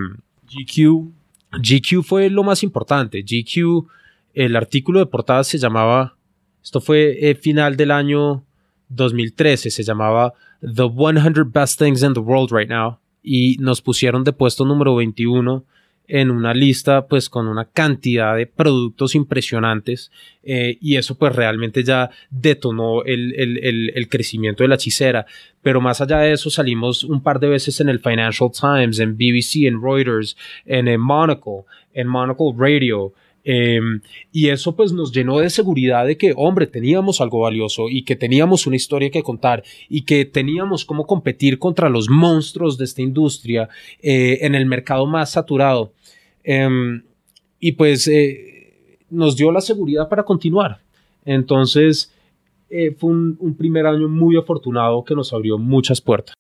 GQ. 0.43 1.11
GQ 1.51 2.03
fue 2.03 2.29
lo 2.29 2.43
más 2.43 2.63
importante. 2.63 3.23
GQ, 3.23 3.88
el 4.33 4.55
artículo 4.55 4.99
de 4.99 5.05
portada 5.05 5.43
se 5.43 5.57
llamaba, 5.57 6.15
esto 6.61 6.81
fue 6.81 7.29
eh, 7.29 7.36
final 7.36 7.77
del 7.77 7.91
año 7.91 8.43
2013, 8.89 9.71
se 9.71 9.83
llamaba 9.83 10.33
The 10.61 10.83
100 10.83 11.51
Best 11.51 11.79
Things 11.79 12.03
in 12.03 12.13
the 12.13 12.19
World 12.19 12.51
Right 12.51 12.69
Now 12.69 12.99
y 13.23 13.57
nos 13.59 13.81
pusieron 13.81 14.23
de 14.23 14.33
puesto 14.33 14.65
número 14.65 14.95
21 14.95 15.63
en 16.08 16.32
una 16.32 16.53
lista 16.53 17.08
pues 17.08 17.30
con 17.30 17.47
una 17.47 17.66
cantidad 17.66 18.36
de 18.36 18.47
productos 18.47 19.16
impresionantes 19.16 20.12
eh, 20.43 20.78
y 20.80 20.97
eso 20.97 21.18
pues 21.18 21.36
realmente 21.36 21.84
ya 21.84 22.10
detonó 22.30 23.03
el, 23.03 23.34
el, 23.36 23.91
el, 23.95 24.10
crecimiento 24.10 24.64
de 24.64 24.70
la 24.70 24.76
hechicera. 24.76 25.26
Pero 25.62 25.82
más 25.82 26.01
allá 26.01 26.20
de 26.20 26.34
eso 26.34 26.49
salimos 26.49 27.03
un 27.03 27.22
par 27.24 27.39
de 27.39 27.49
veces 27.49 27.80
en 27.80 27.89
el 27.89 27.99
Financial 27.99 28.49
Times, 28.51 28.99
en 28.99 29.16
BBC, 29.16 29.66
en 29.66 29.82
Reuters, 29.82 30.38
en, 30.66 30.88
en 30.88 31.01
Monocle, 31.01 31.64
en 31.93 32.08
Monocle 32.08 32.53
Radio 32.56 33.14
Em, 33.48 34.02
y 34.32 34.50
eso 34.50 34.76
pues 34.76 34.91
nos 34.91 35.12
llenó 35.12 35.38
de 35.38 35.52
seguridad 35.52 36.08
de 36.08 36.18
que, 36.18 36.34
hombre, 36.36 36.66
teníamos 36.66 37.22
algo 37.22 37.41
valioso 37.41 37.89
y 37.89 38.04
que 38.04 38.16
teníamos 38.16 38.66
una 38.66 38.76
historia 38.76 39.12
que 39.12 39.22
contar 39.22 39.64
y 39.88 40.02
que 40.02 40.26
teníamos 40.26 40.84
cómo 40.84 41.06
competir 41.06 41.60
contra 41.60 41.88
los 41.88 42.10
monstruos 42.10 42.80
de 42.80 42.86
esta 42.86 43.04
industria 43.04 43.70
eh, 44.02 44.39
en 44.41 44.56
el 44.56 44.66
mercado 44.66 45.06
más 45.06 45.32
saturado. 45.32 45.93
Em, 46.43 47.04
y 47.60 47.74
pues 47.74 48.08
eh, 48.08 48.98
nos 49.12 49.38
dio 49.38 49.52
la 49.52 49.62
seguridad 49.62 50.10
para 50.10 50.24
continuar. 50.24 50.80
Entonces, 51.24 52.12
eh, 52.72 52.96
fue 52.98 53.12
un, 53.12 53.38
un 53.39 53.56
primer 53.56 53.86
año 53.86 54.10
muy 54.10 54.38
afortunado 54.38 55.04
que 55.04 55.14
nos 55.14 55.32
abrió 55.34 55.60
muchas 55.60 56.02
puertas. 56.02 56.34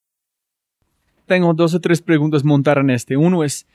Tengo 1.27 1.53
dos 1.53 1.75
o 1.75 1.79
tres 1.79 2.01
preguntas 2.01 2.43
montar 2.43 2.79
en 2.79 2.89
este. 2.89 3.15
Uno 3.15 3.43
es, 3.43 3.67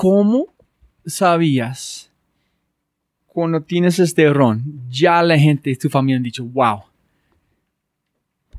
¿cómo 0.00 0.46
sabías 1.04 2.12
cuando 3.26 3.60
tienes 3.60 3.98
este 3.98 4.28
ron? 4.32 4.62
Ya 4.88 5.20
la 5.24 5.36
gente 5.36 5.70
de 5.70 5.76
tu 5.76 5.88
familia 5.88 6.18
han 6.18 6.22
dicho, 6.22 6.44
wow, 6.44 6.82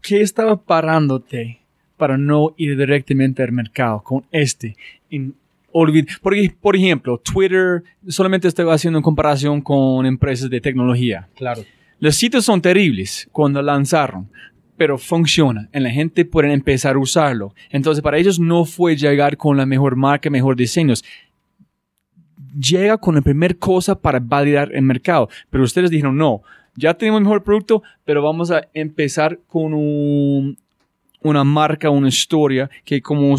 ¿qué 0.02 0.20
estaba 0.22 0.62
parándote 0.62 1.60
para 1.96 2.18
no 2.18 2.54
ir 2.58 2.78
directamente 2.78 3.42
al 3.42 3.54
mercado 3.54 4.02
con 4.04 4.26
este? 4.32 4.76
En 5.10 5.34
olvid- 5.72 6.20
por, 6.22 6.34
ej- 6.34 6.56
por 6.60 6.76
ejemplo, 6.76 7.18
Twitter, 7.18 7.84
solamente 8.08 8.50
estoy 8.50 8.70
haciendo 8.70 9.00
en 9.00 9.04
comparación 9.04 9.62
con 9.62 10.06
empresas 10.06 10.50
de 10.50 10.60
tecnología. 10.60 11.30
Claro. 11.36 11.64
Los 12.00 12.16
sitios 12.16 12.44
son 12.44 12.62
terribles 12.62 13.30
cuando 13.32 13.62
lanzaron, 13.62 14.30
pero 14.76 14.98
funciona 14.98 15.70
la 15.74 15.90
gente 15.90 16.24
puede 16.26 16.52
empezar 16.54 16.96
a 16.96 17.00
usarlo. 17.00 17.54
Entonces, 17.70 18.02
para 18.02 18.18
ellos 18.18 18.40
no 18.40 18.64
fue 18.66 18.96
llegar 18.98 19.36
con 19.38 19.56
la 19.56 19.66
mejor 19.66 19.96
marca, 19.96 20.30
mejor 20.30 20.56
diseños. 20.58 21.04
Llega 22.58 22.98
con 22.98 23.16
la 23.16 23.22
primera 23.22 23.54
cosa 23.56 24.00
para 24.00 24.20
validar 24.20 24.72
el 24.74 24.82
mercado. 24.84 25.30
Pero 25.50 25.64
ustedes 25.64 25.90
dijeron, 25.90 26.18
no, 26.18 26.42
ya 26.76 26.94
tenemos 26.94 27.20
el 27.20 27.24
mejor 27.26 27.44
producto, 27.44 27.84
pero 28.06 28.22
vamos 28.24 28.52
a 28.52 28.68
empezar 28.74 29.40
con 29.48 29.74
un- 29.74 30.58
una 31.22 31.44
marca, 31.44 31.90
una 31.90 32.08
historia 32.08 32.70
que 32.86 33.02
como 33.02 33.36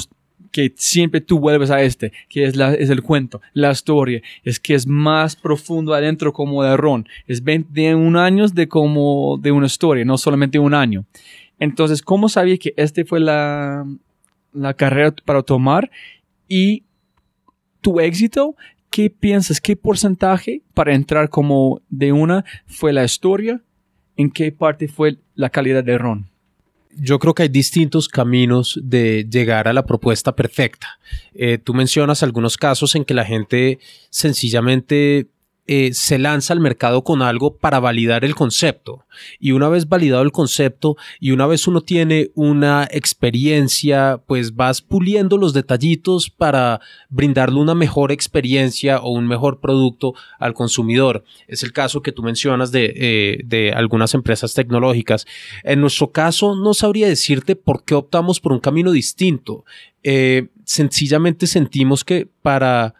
que 0.51 0.73
siempre 0.77 1.21
tú 1.21 1.39
vuelves 1.39 1.71
a 1.71 1.81
este, 1.81 2.13
que 2.29 2.43
es, 2.45 2.57
la, 2.57 2.75
es 2.75 2.91
el 2.91 3.03
cuento, 3.03 3.41
la 3.55 3.71
historia, 3.71 4.21
es 4.43 4.59
que 4.59 4.75
es 4.75 4.85
más 4.87 5.37
profundo 5.37 5.95
adentro 5.95 6.33
como 6.33 6.65
de 6.65 6.77
ron, 6.77 7.07
es 7.29 7.45
21 7.45 8.17
años 8.17 8.53
de 8.53 8.67
como 8.67 9.39
de 9.41 9.53
una 9.53 9.67
historia, 9.67 10.05
no 10.05 10.19
solamente 10.19 10.59
un 10.59 10.75
año. 10.75 11.05
Entonces, 11.61 12.03
¿cómo 12.03 12.29
sabía 12.29 12.59
que 12.59 12.75
este 12.77 13.05
fue 13.05 13.21
la, 13.21 13.87
la 14.53 14.75
carrera 14.75 15.15
para 15.25 15.43
tomar? 15.43 15.89
Y 16.49 16.83
tu 17.81 18.01
éxito, 18.01 18.57
¿qué 18.91 19.11
piensas? 19.11 19.61
¿Qué 19.61 19.77
porcentaje 19.77 20.63
para 20.75 20.95
entrar 20.95 21.31
como 21.31 21.81
de 21.89 22.13
una 22.13 22.45
fue 22.67 22.93
la 22.93 23.05
historia? 23.05 23.63
¿En 24.17 24.31
qué 24.31 24.53
parte 24.53 24.89
fue 24.89 25.19
la 25.35 25.51
calidad 25.51 25.83
de 25.83 25.97
ron? 25.97 26.29
Yo 26.97 27.19
creo 27.21 27.35
que 27.35 27.45
hay 27.45 27.49
distintos 27.49 28.09
caminos 28.09 28.79
de 28.83 29.27
llegar 29.31 29.69
a 29.69 29.73
la 29.73 29.87
propuesta 29.87 30.35
perfecta. 30.35 30.99
Eh, 31.35 31.57
tú 31.59 31.73
mencionas 31.73 32.23
algunos 32.23 32.57
casos 32.57 32.97
en 32.97 33.05
que 33.05 33.15
la 33.15 33.25
gente 33.25 33.79
sencillamente 34.11 35.29
eh, 35.67 35.91
se 35.93 36.19
lanza 36.19 36.53
al 36.53 36.61
mercado 36.61 37.05
con 37.05 37.23
algo 37.23 37.57
para 37.57 37.79
validar 37.81 38.25
el 38.25 38.35
concepto. 38.35 39.05
Y 39.39 39.53
una 39.53 39.69
vez 39.69 39.89
validado 39.89 40.23
el 40.23 40.33
concepto 40.33 40.97
y 41.21 41.31
una 41.31 41.47
vez 41.47 41.69
uno 41.69 41.81
tiene 41.81 42.31
una 42.35 42.89
experiencia, 42.91 44.21
pues 44.27 44.57
vas 44.57 44.83
puliendo 44.83 45.37
los 45.37 45.53
detallitos 45.53 46.31
para 46.31 46.81
brindarle 47.09 47.61
una 47.61 47.75
mejor 47.75 48.11
experiencia 48.11 49.01
o 49.01 49.11
un 49.11 49.27
mejor 49.27 49.61
producto 49.61 50.15
al 50.39 50.55
consumidor. 50.55 51.25
Es 51.47 51.63
el 51.63 51.73
caso 51.73 52.03
que 52.03 52.13
tú 52.13 52.23
mencionas 52.23 52.73
de, 52.73 52.93
eh, 52.97 53.41
de 53.45 53.73
algunas 53.73 54.15
empresas 54.15 54.55
tecnológicas. 54.55 55.27
En 55.63 55.81
nuestro 55.81 56.11
caso, 56.11 56.57
no 56.57 56.75
sabría 56.75 57.07
decirte 57.07 57.57
por 57.57 57.85
qué 57.85 57.95
optamos 57.95 58.41
por 58.41 58.53
un 58.53 58.61
camino 58.61 58.93
distinto. 58.93 59.65
Eh, 60.03 60.49
sencillamente 60.65 61.47
sentimos 61.47 62.05
que 62.05 62.29
para 62.43 62.95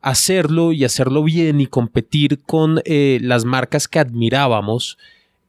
hacerlo 0.00 0.72
y 0.72 0.84
hacerlo 0.84 1.22
bien 1.22 1.60
y 1.60 1.66
competir 1.66 2.40
con 2.42 2.80
eh, 2.84 3.18
las 3.22 3.44
marcas 3.44 3.88
que 3.88 3.98
admirábamos, 3.98 4.98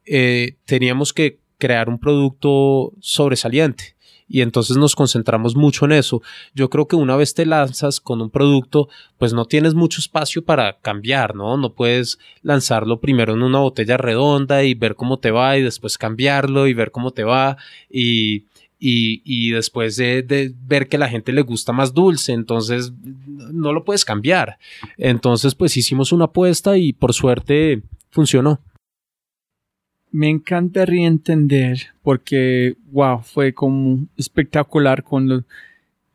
eh, 0.04 0.56
teníamos 0.64 1.12
que 1.12 1.38
crear 1.58 1.88
un 1.88 1.98
producto 1.98 2.92
sobresaliente. 3.00 3.94
Y 4.28 4.40
entonces 4.40 4.78
nos 4.78 4.96
concentramos 4.96 5.56
mucho 5.56 5.84
en 5.84 5.92
eso. 5.92 6.22
Yo 6.54 6.70
creo 6.70 6.88
que 6.88 6.96
una 6.96 7.16
vez 7.16 7.34
te 7.34 7.44
lanzas 7.44 8.00
con 8.00 8.22
un 8.22 8.30
producto, 8.30 8.88
pues 9.18 9.34
no 9.34 9.44
tienes 9.44 9.74
mucho 9.74 10.00
espacio 10.00 10.42
para 10.42 10.78
cambiar, 10.78 11.34
¿no? 11.34 11.58
No 11.58 11.74
puedes 11.74 12.18
lanzarlo 12.40 12.98
primero 12.98 13.34
en 13.34 13.42
una 13.42 13.58
botella 13.58 13.98
redonda 13.98 14.64
y 14.64 14.72
ver 14.72 14.94
cómo 14.94 15.18
te 15.18 15.30
va 15.30 15.58
y 15.58 15.62
después 15.62 15.98
cambiarlo 15.98 16.66
y 16.66 16.72
ver 16.72 16.92
cómo 16.92 17.10
te 17.10 17.24
va 17.24 17.58
y, 17.90 18.44
y, 18.84 19.52
después 19.52 19.96
de, 19.96 20.52
ver 20.66 20.88
que 20.88 20.98
la 20.98 21.08
gente 21.08 21.32
le 21.32 21.42
gusta 21.42 21.72
más 21.72 21.94
dulce, 21.94 22.32
entonces 22.32 22.92
no 23.04 23.72
lo 23.72 23.84
puedes 23.84 24.04
cambiar. 24.04 24.58
Entonces 24.98 25.54
pues 25.54 25.76
hicimos 25.76 26.10
una 26.10 26.24
apuesta 26.24 26.76
y 26.76 26.92
por 26.92 27.12
suerte 27.12 27.82
funcionó. 28.10 28.60
Me 30.10 30.28
encantaría 30.28 31.06
entender 31.06 31.90
porque, 32.02 32.74
wow, 32.90 33.20
fue 33.22 33.54
como 33.54 34.08
espectacular 34.16 35.04
cuando 35.04 35.44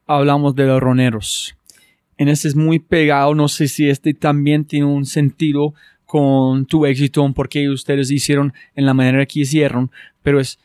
hablamos 0.05 0.53
de 0.53 0.67
los 0.67 0.81
roneros. 0.81 1.55
En 2.17 2.27
este 2.27 2.49
es 2.49 2.55
muy 2.55 2.79
pegado, 2.79 3.33
no 3.33 3.47
sé 3.47 3.69
si 3.69 3.89
este 3.89 4.13
también 4.13 4.65
tiene 4.65 4.87
un 4.87 5.05
sentido 5.05 5.73
con 6.05 6.65
tu 6.65 6.85
éxito, 6.85 7.25
en 7.25 7.33
por 7.33 7.47
qué 7.47 7.69
ustedes 7.69 8.11
hicieron 8.11 8.53
en 8.75 8.85
la 8.85 8.93
manera 8.93 9.25
que 9.25 9.39
hicieron, 9.41 9.89
pero 10.21 10.41
es 10.41 10.59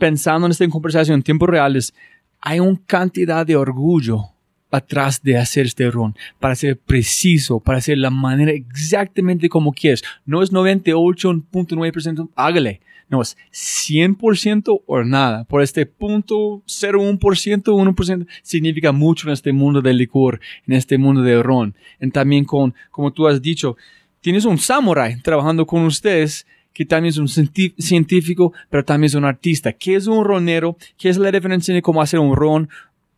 pensando 0.00 0.46
en 0.46 0.50
esta 0.50 0.68
conversación 0.68 1.16
en 1.16 1.22
tiempos 1.22 1.48
reales, 1.48 1.94
hay 2.40 2.58
una 2.58 2.80
cantidad 2.86 3.46
de 3.46 3.54
orgullo 3.54 4.24
atrás 4.72 5.22
de 5.22 5.36
hacer 5.36 5.66
este 5.66 5.90
ron, 5.90 6.16
para 6.38 6.54
ser 6.54 6.78
preciso, 6.78 7.60
para 7.60 7.78
hacer 7.78 7.98
la 7.98 8.10
manera 8.10 8.52
exactamente 8.52 9.48
como 9.48 9.72
quieres. 9.72 10.02
No 10.24 10.42
es 10.42 10.52
98.9%, 10.52 12.30
hágale. 12.34 12.80
No, 13.08 13.20
es 13.22 13.36
100% 13.52 14.82
o 14.86 15.02
nada. 15.02 15.42
Por 15.44 15.62
este 15.62 15.84
punto 15.84 16.62
0.1%, 16.66 17.18
1% 17.18 18.26
significa 18.42 18.92
mucho 18.92 19.26
en 19.26 19.32
este 19.32 19.52
mundo 19.52 19.82
del 19.82 19.96
licor, 19.96 20.40
en 20.66 20.74
este 20.74 20.96
mundo 20.96 21.22
del 21.22 21.42
ron. 21.42 21.74
Y 22.00 22.08
también 22.10 22.44
con, 22.44 22.72
como 22.92 23.12
tú 23.12 23.26
has 23.26 23.42
dicho, 23.42 23.76
tienes 24.20 24.44
un 24.44 24.58
samurai 24.58 25.20
trabajando 25.22 25.66
con 25.66 25.82
ustedes 25.84 26.46
que 26.72 26.84
también 26.84 27.10
es 27.10 27.18
un 27.18 27.28
científico, 27.28 28.52
pero 28.68 28.84
también 28.84 29.06
es 29.06 29.14
un 29.14 29.24
artista. 29.24 29.72
¿Qué 29.72 29.96
es 29.96 30.06
un 30.06 30.24
ronero? 30.24 30.76
¿Qué 30.98 31.08
es 31.08 31.18
la 31.18 31.30
diferencia 31.30 31.74
de 31.74 31.82
cómo 31.82 32.02
hacer 32.02 32.20
un 32.20 32.34
ron 32.36 32.68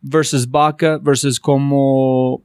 versus 0.01 0.47
vodka 0.47 0.97
versus 0.97 1.39
como 1.39 2.41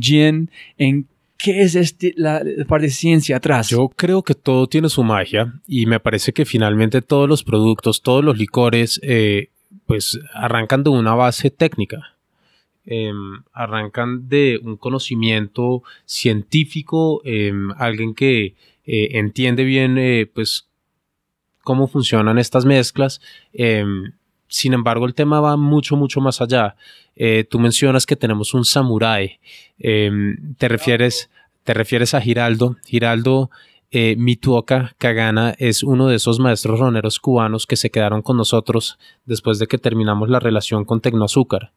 gin? 0.00 0.50
¿En 0.76 1.06
qué 1.38 1.62
es 1.62 1.74
este, 1.74 2.14
la, 2.16 2.42
la 2.44 2.64
parte 2.64 2.86
de 2.86 2.92
ciencia 2.92 3.36
atrás? 3.36 3.68
Yo 3.68 3.88
creo 3.88 4.22
que 4.22 4.34
todo 4.34 4.66
tiene 4.66 4.88
su 4.88 5.04
magia 5.04 5.54
y 5.66 5.86
me 5.86 6.00
parece 6.00 6.32
que 6.32 6.44
finalmente 6.44 7.02
todos 7.02 7.28
los 7.28 7.44
productos, 7.44 8.02
todos 8.02 8.24
los 8.24 8.36
licores, 8.36 9.00
eh, 9.02 9.48
pues 9.86 10.18
arrancan 10.32 10.82
de 10.82 10.90
una 10.90 11.14
base 11.14 11.50
técnica. 11.50 12.14
Em, 12.86 13.42
arrancan 13.54 14.28
de 14.28 14.60
un 14.62 14.76
conocimiento 14.76 15.82
científico, 16.04 17.22
em, 17.24 17.70
alguien 17.78 18.14
que 18.14 18.54
eh, 18.86 19.18
entiende 19.18 19.64
bien, 19.64 19.98
eh, 19.98 20.26
pues, 20.32 20.68
cómo 21.64 21.88
funcionan 21.88 22.38
estas 22.38 22.64
mezclas. 22.64 23.20
Em, 23.52 24.12
sin 24.46 24.74
embargo, 24.74 25.06
el 25.06 25.14
tema 25.14 25.40
va 25.40 25.56
mucho, 25.56 25.96
mucho 25.96 26.20
más 26.20 26.40
allá. 26.40 26.76
Eh, 27.16 27.44
tú 27.48 27.58
mencionas 27.58 28.06
que 28.06 28.16
tenemos 28.16 28.54
un 28.54 28.64
samurái. 28.64 29.40
Em, 29.78 30.54
te 30.56 30.68
refieres, 30.68 31.30
te 31.64 31.74
refieres 31.74 32.14
a 32.14 32.20
Giraldo. 32.20 32.76
Giraldo 32.84 33.50
eh, 33.90 34.16
Mituoka 34.16 34.94
Kagana 34.98 35.54
es 35.58 35.82
uno 35.82 36.08
de 36.08 36.16
esos 36.16 36.38
maestros 36.38 36.78
roneros 36.78 37.18
cubanos 37.18 37.66
que 37.66 37.76
se 37.76 37.90
quedaron 37.90 38.22
con 38.22 38.36
nosotros 38.36 38.98
después 39.24 39.58
de 39.58 39.66
que 39.66 39.78
terminamos 39.78 40.28
la 40.28 40.40
relación 40.40 40.84
con 40.84 41.00
Tecnoazúcar. 41.00 41.72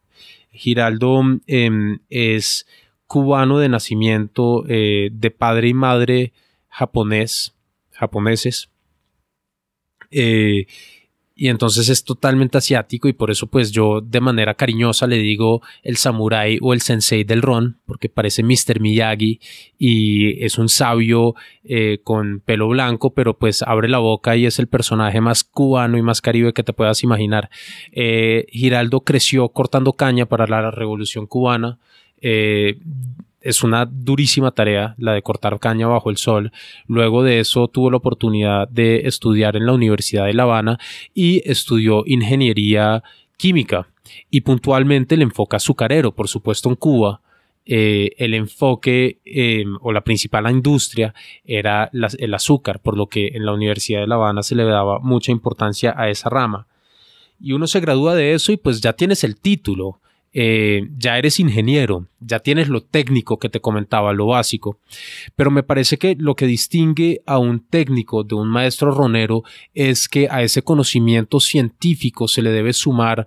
Giraldo 0.50 1.22
em, 1.46 2.00
es 2.10 2.66
cubano 3.06 3.58
de 3.58 3.68
nacimiento, 3.68 4.64
de 4.66 5.34
padre 5.36 5.68
y 5.68 5.74
madre 5.74 6.32
japonés, 6.78 7.54
japoneses. 7.90 8.70
Eh, 10.12 10.66
y 11.34 11.48
entonces 11.48 11.88
es 11.88 12.02
totalmente 12.02 12.58
asiático 12.58 13.08
y 13.08 13.12
por 13.12 13.30
eso 13.30 13.46
pues 13.46 13.70
yo 13.70 14.00
de 14.00 14.20
manera 14.20 14.54
cariñosa 14.54 15.06
le 15.06 15.18
digo 15.18 15.60
el 15.82 15.96
samurái 15.96 16.58
o 16.60 16.72
el 16.72 16.80
sensei 16.80 17.22
del 17.22 17.42
ron 17.42 17.78
porque 17.86 18.08
parece 18.08 18.42
Mr. 18.42 18.80
Miyagi 18.80 19.38
y 19.78 20.44
es 20.44 20.58
un 20.58 20.68
sabio 20.68 21.34
eh, 21.62 22.00
con 22.02 22.40
pelo 22.40 22.68
blanco 22.68 23.12
pero 23.12 23.38
pues 23.38 23.62
abre 23.62 23.88
la 23.88 23.98
boca 23.98 24.36
y 24.36 24.46
es 24.46 24.58
el 24.58 24.66
personaje 24.66 25.20
más 25.20 25.44
cubano 25.44 25.96
y 25.96 26.02
más 26.02 26.20
caribe 26.20 26.52
que 26.52 26.64
te 26.64 26.72
puedas 26.72 27.04
imaginar. 27.04 27.50
Eh, 27.92 28.46
Giraldo 28.50 29.00
creció 29.00 29.48
cortando 29.50 29.92
caña 29.92 30.26
para 30.26 30.46
la 30.46 30.70
revolución 30.70 31.26
cubana. 31.26 31.78
Es 33.40 33.62
una 33.62 33.86
durísima 33.86 34.50
tarea 34.50 34.94
la 34.98 35.12
de 35.12 35.22
cortar 35.22 35.58
caña 35.60 35.86
bajo 35.86 36.10
el 36.10 36.16
sol. 36.16 36.52
Luego 36.86 37.22
de 37.22 37.40
eso 37.40 37.68
tuvo 37.68 37.90
la 37.90 37.98
oportunidad 37.98 38.68
de 38.68 39.06
estudiar 39.06 39.56
en 39.56 39.66
la 39.66 39.72
Universidad 39.72 40.26
de 40.26 40.34
La 40.34 40.42
Habana 40.44 40.78
y 41.14 41.42
estudió 41.48 42.02
ingeniería 42.06 43.02
química 43.36 43.88
y 44.30 44.40
puntualmente 44.40 45.14
el 45.14 45.22
enfoque 45.22 45.56
azucarero, 45.56 46.12
por 46.12 46.28
supuesto 46.28 46.68
en 46.68 46.76
Cuba. 46.76 47.20
eh, 47.70 48.14
el 48.16 48.32
enfoque 48.32 49.18
eh, 49.26 49.62
o 49.82 49.92
la 49.92 50.00
principal 50.00 50.50
industria 50.50 51.12
era 51.44 51.90
el 51.92 52.32
azúcar, 52.34 52.80
por 52.80 52.96
lo 52.96 53.08
que 53.08 53.28
en 53.34 53.44
la 53.44 53.52
Universidad 53.52 54.00
de 54.00 54.06
La 54.06 54.14
Habana 54.14 54.42
se 54.42 54.54
le 54.54 54.64
daba 54.64 55.00
mucha 55.00 55.32
importancia 55.32 55.94
a 55.94 56.08
esa 56.08 56.30
rama. 56.30 56.66
Y 57.38 57.52
uno 57.52 57.66
se 57.66 57.80
gradúa 57.80 58.14
de 58.14 58.32
eso 58.32 58.52
y 58.52 58.56
pues 58.56 58.80
ya 58.80 58.94
tienes 58.94 59.22
el 59.22 59.38
título, 59.38 60.00
eh, 60.40 60.88
ya 60.96 61.18
eres 61.18 61.40
ingeniero, 61.40 62.06
ya 62.20 62.38
tienes 62.38 62.68
lo 62.68 62.80
técnico 62.80 63.40
que 63.40 63.48
te 63.48 63.60
comentaba, 63.60 64.12
lo 64.12 64.26
básico. 64.26 64.78
Pero 65.34 65.50
me 65.50 65.64
parece 65.64 65.98
que 65.98 66.14
lo 66.16 66.36
que 66.36 66.46
distingue 66.46 67.22
a 67.26 67.38
un 67.38 67.58
técnico 67.58 68.22
de 68.22 68.36
un 68.36 68.46
maestro 68.46 68.92
ronero 68.92 69.42
es 69.74 70.08
que 70.08 70.28
a 70.30 70.44
ese 70.44 70.62
conocimiento 70.62 71.40
científico 71.40 72.28
se 72.28 72.42
le 72.42 72.52
debe 72.52 72.72
sumar 72.72 73.26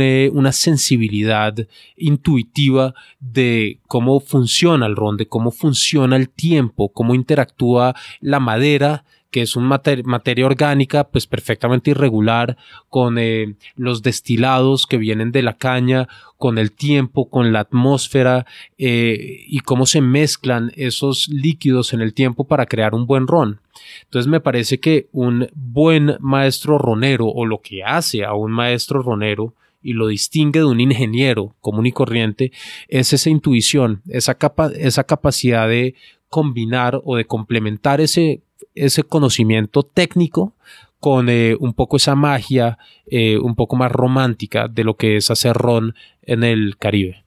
eh, 0.00 0.28
una 0.32 0.50
sensibilidad 0.50 1.54
intuitiva 1.96 2.94
de 3.20 3.78
cómo 3.86 4.18
funciona 4.18 4.86
el 4.86 4.96
ron, 4.96 5.16
de 5.16 5.28
cómo 5.28 5.52
funciona 5.52 6.16
el 6.16 6.30
tiempo, 6.30 6.88
cómo 6.88 7.14
interactúa 7.14 7.94
la 8.20 8.40
madera 8.40 9.04
que 9.30 9.42
es 9.42 9.56
una 9.56 9.80
materia 10.04 10.46
orgánica 10.46 11.04
pues 11.04 11.26
perfectamente 11.26 11.92
irregular 11.92 12.56
con 12.88 13.18
eh, 13.18 13.54
los 13.76 14.02
destilados 14.02 14.86
que 14.86 14.96
vienen 14.96 15.32
de 15.32 15.42
la 15.42 15.56
caña, 15.56 16.08
con 16.36 16.58
el 16.58 16.72
tiempo, 16.72 17.28
con 17.28 17.52
la 17.52 17.60
atmósfera 17.60 18.46
eh, 18.78 19.44
y 19.46 19.60
cómo 19.60 19.86
se 19.86 20.00
mezclan 20.00 20.72
esos 20.74 21.28
líquidos 21.28 21.92
en 21.92 22.00
el 22.00 22.14
tiempo 22.14 22.44
para 22.44 22.66
crear 22.66 22.94
un 22.94 23.06
buen 23.06 23.26
ron. 23.26 23.60
Entonces 24.04 24.28
me 24.28 24.40
parece 24.40 24.80
que 24.80 25.08
un 25.12 25.48
buen 25.54 26.16
maestro 26.20 26.78
ronero 26.78 27.26
o 27.26 27.46
lo 27.46 27.60
que 27.60 27.84
hace 27.84 28.24
a 28.24 28.34
un 28.34 28.50
maestro 28.50 29.02
ronero 29.02 29.54
y 29.82 29.94
lo 29.94 30.08
distingue 30.08 30.60
de 30.60 30.66
un 30.66 30.80
ingeniero 30.80 31.54
común 31.60 31.86
y 31.86 31.92
corriente 31.92 32.52
es 32.88 33.12
esa 33.12 33.30
intuición, 33.30 34.02
esa, 34.08 34.34
capa 34.34 34.70
esa 34.74 35.04
capacidad 35.04 35.68
de 35.68 35.94
combinar 36.28 37.00
o 37.04 37.16
de 37.16 37.24
complementar 37.24 38.00
ese, 38.00 38.42
ese 38.74 39.02
conocimiento 39.02 39.82
técnico 39.82 40.54
con 40.98 41.28
eh, 41.28 41.56
un 41.58 41.72
poco 41.72 41.96
esa 41.96 42.14
magia 42.14 42.78
eh, 43.06 43.38
un 43.38 43.54
poco 43.54 43.76
más 43.76 43.90
romántica 43.90 44.68
de 44.68 44.84
lo 44.84 44.94
que 44.96 45.16
es 45.16 45.30
hacer 45.30 45.56
ron 45.56 45.94
en 46.22 46.44
el 46.44 46.76
Caribe. 46.76 47.24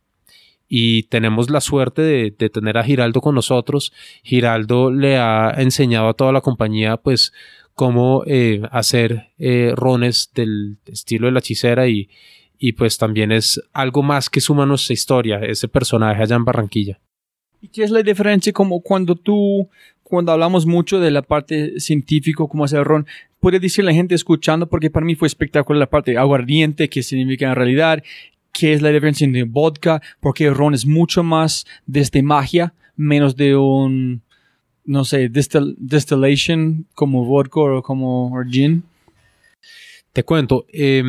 Y 0.68 1.04
tenemos 1.04 1.50
la 1.50 1.62
suerte 1.62 2.02
de, 2.02 2.32
tener 2.50 2.78
a 2.78 2.84
Giraldo 2.84 3.22
con 3.22 3.36
nosotros. 3.36 3.94
Giraldo 4.24 4.92
le 4.92 5.18
ha 5.18 5.54
enseñado 5.58 6.08
a 6.10 6.14
toda 6.14 6.32
la 6.32 6.42
compañía 6.42 6.98
pues 6.98 7.34
cómo 7.76 8.24
eh, 8.26 8.62
hacer 8.72 9.30
rones 9.76 10.32
del 10.34 10.78
estilo 10.86 11.28
de 11.28 11.34
la 11.34 11.40
hechicera 11.40 11.88
y, 11.88 12.10
y 12.58 12.72
pues 12.72 12.98
también 12.98 13.32
es 13.32 13.62
algo 13.74 14.04
más 14.04 14.30
que 14.30 14.40
suma 14.40 14.66
nuestra 14.66 14.94
historia, 14.94 15.40
ese 15.40 15.68
personaje 15.68 16.24
allá 16.24 16.38
en 16.38 16.46
Barranquilla. 16.46 17.00
¿Y 17.60 17.68
qué 17.68 17.84
es 17.84 17.92
la 17.92 18.02
diferencia 18.04 18.54
como 18.54 18.82
cuando 18.82 19.16
tú, 19.16 19.70
cuando 20.14 20.32
hablamos 20.32 20.68
mucho 20.68 21.00
de 21.00 21.10
la 21.10 21.24
parte 21.24 21.80
científica, 21.80 22.44
cómo 22.48 22.66
hacer 22.66 22.84
ron, 22.84 23.08
puede 23.40 23.60
decir 23.60 23.84
la 23.84 23.96
gente 23.96 24.14
escuchando, 24.14 24.70
porque 24.70 24.92
para 24.92 25.08
mí 25.08 25.16
fue 25.16 25.26
espectacular 25.28 25.80
la 25.80 25.90
parte 25.90 26.16
aguardiente, 26.20 26.88
qué 26.88 27.02
significa 27.02 27.50
en 27.50 27.56
realidad, 27.56 28.04
qué 28.52 28.74
es 28.74 28.84
la 28.84 28.90
diferencia 28.90 29.26
entre 29.26 29.42
vodka, 29.42 30.04
porque 30.20 30.46
el 30.46 30.54
ron 30.54 30.76
es 30.76 30.86
mucho 30.86 31.24
más 31.24 31.66
desde 31.88 32.22
magia, 32.22 32.76
menos 32.96 33.36
de 33.36 33.56
un, 33.56 34.22
no 34.86 35.04
sé, 35.04 35.30
distil, 35.30 35.76
distillation 35.80 36.86
como 36.94 37.26
vodka 37.26 37.62
o 37.62 37.82
como 37.82 38.40
gin. 38.48 38.84
Te 40.12 40.24
cuento, 40.24 40.68
eh, 40.72 41.04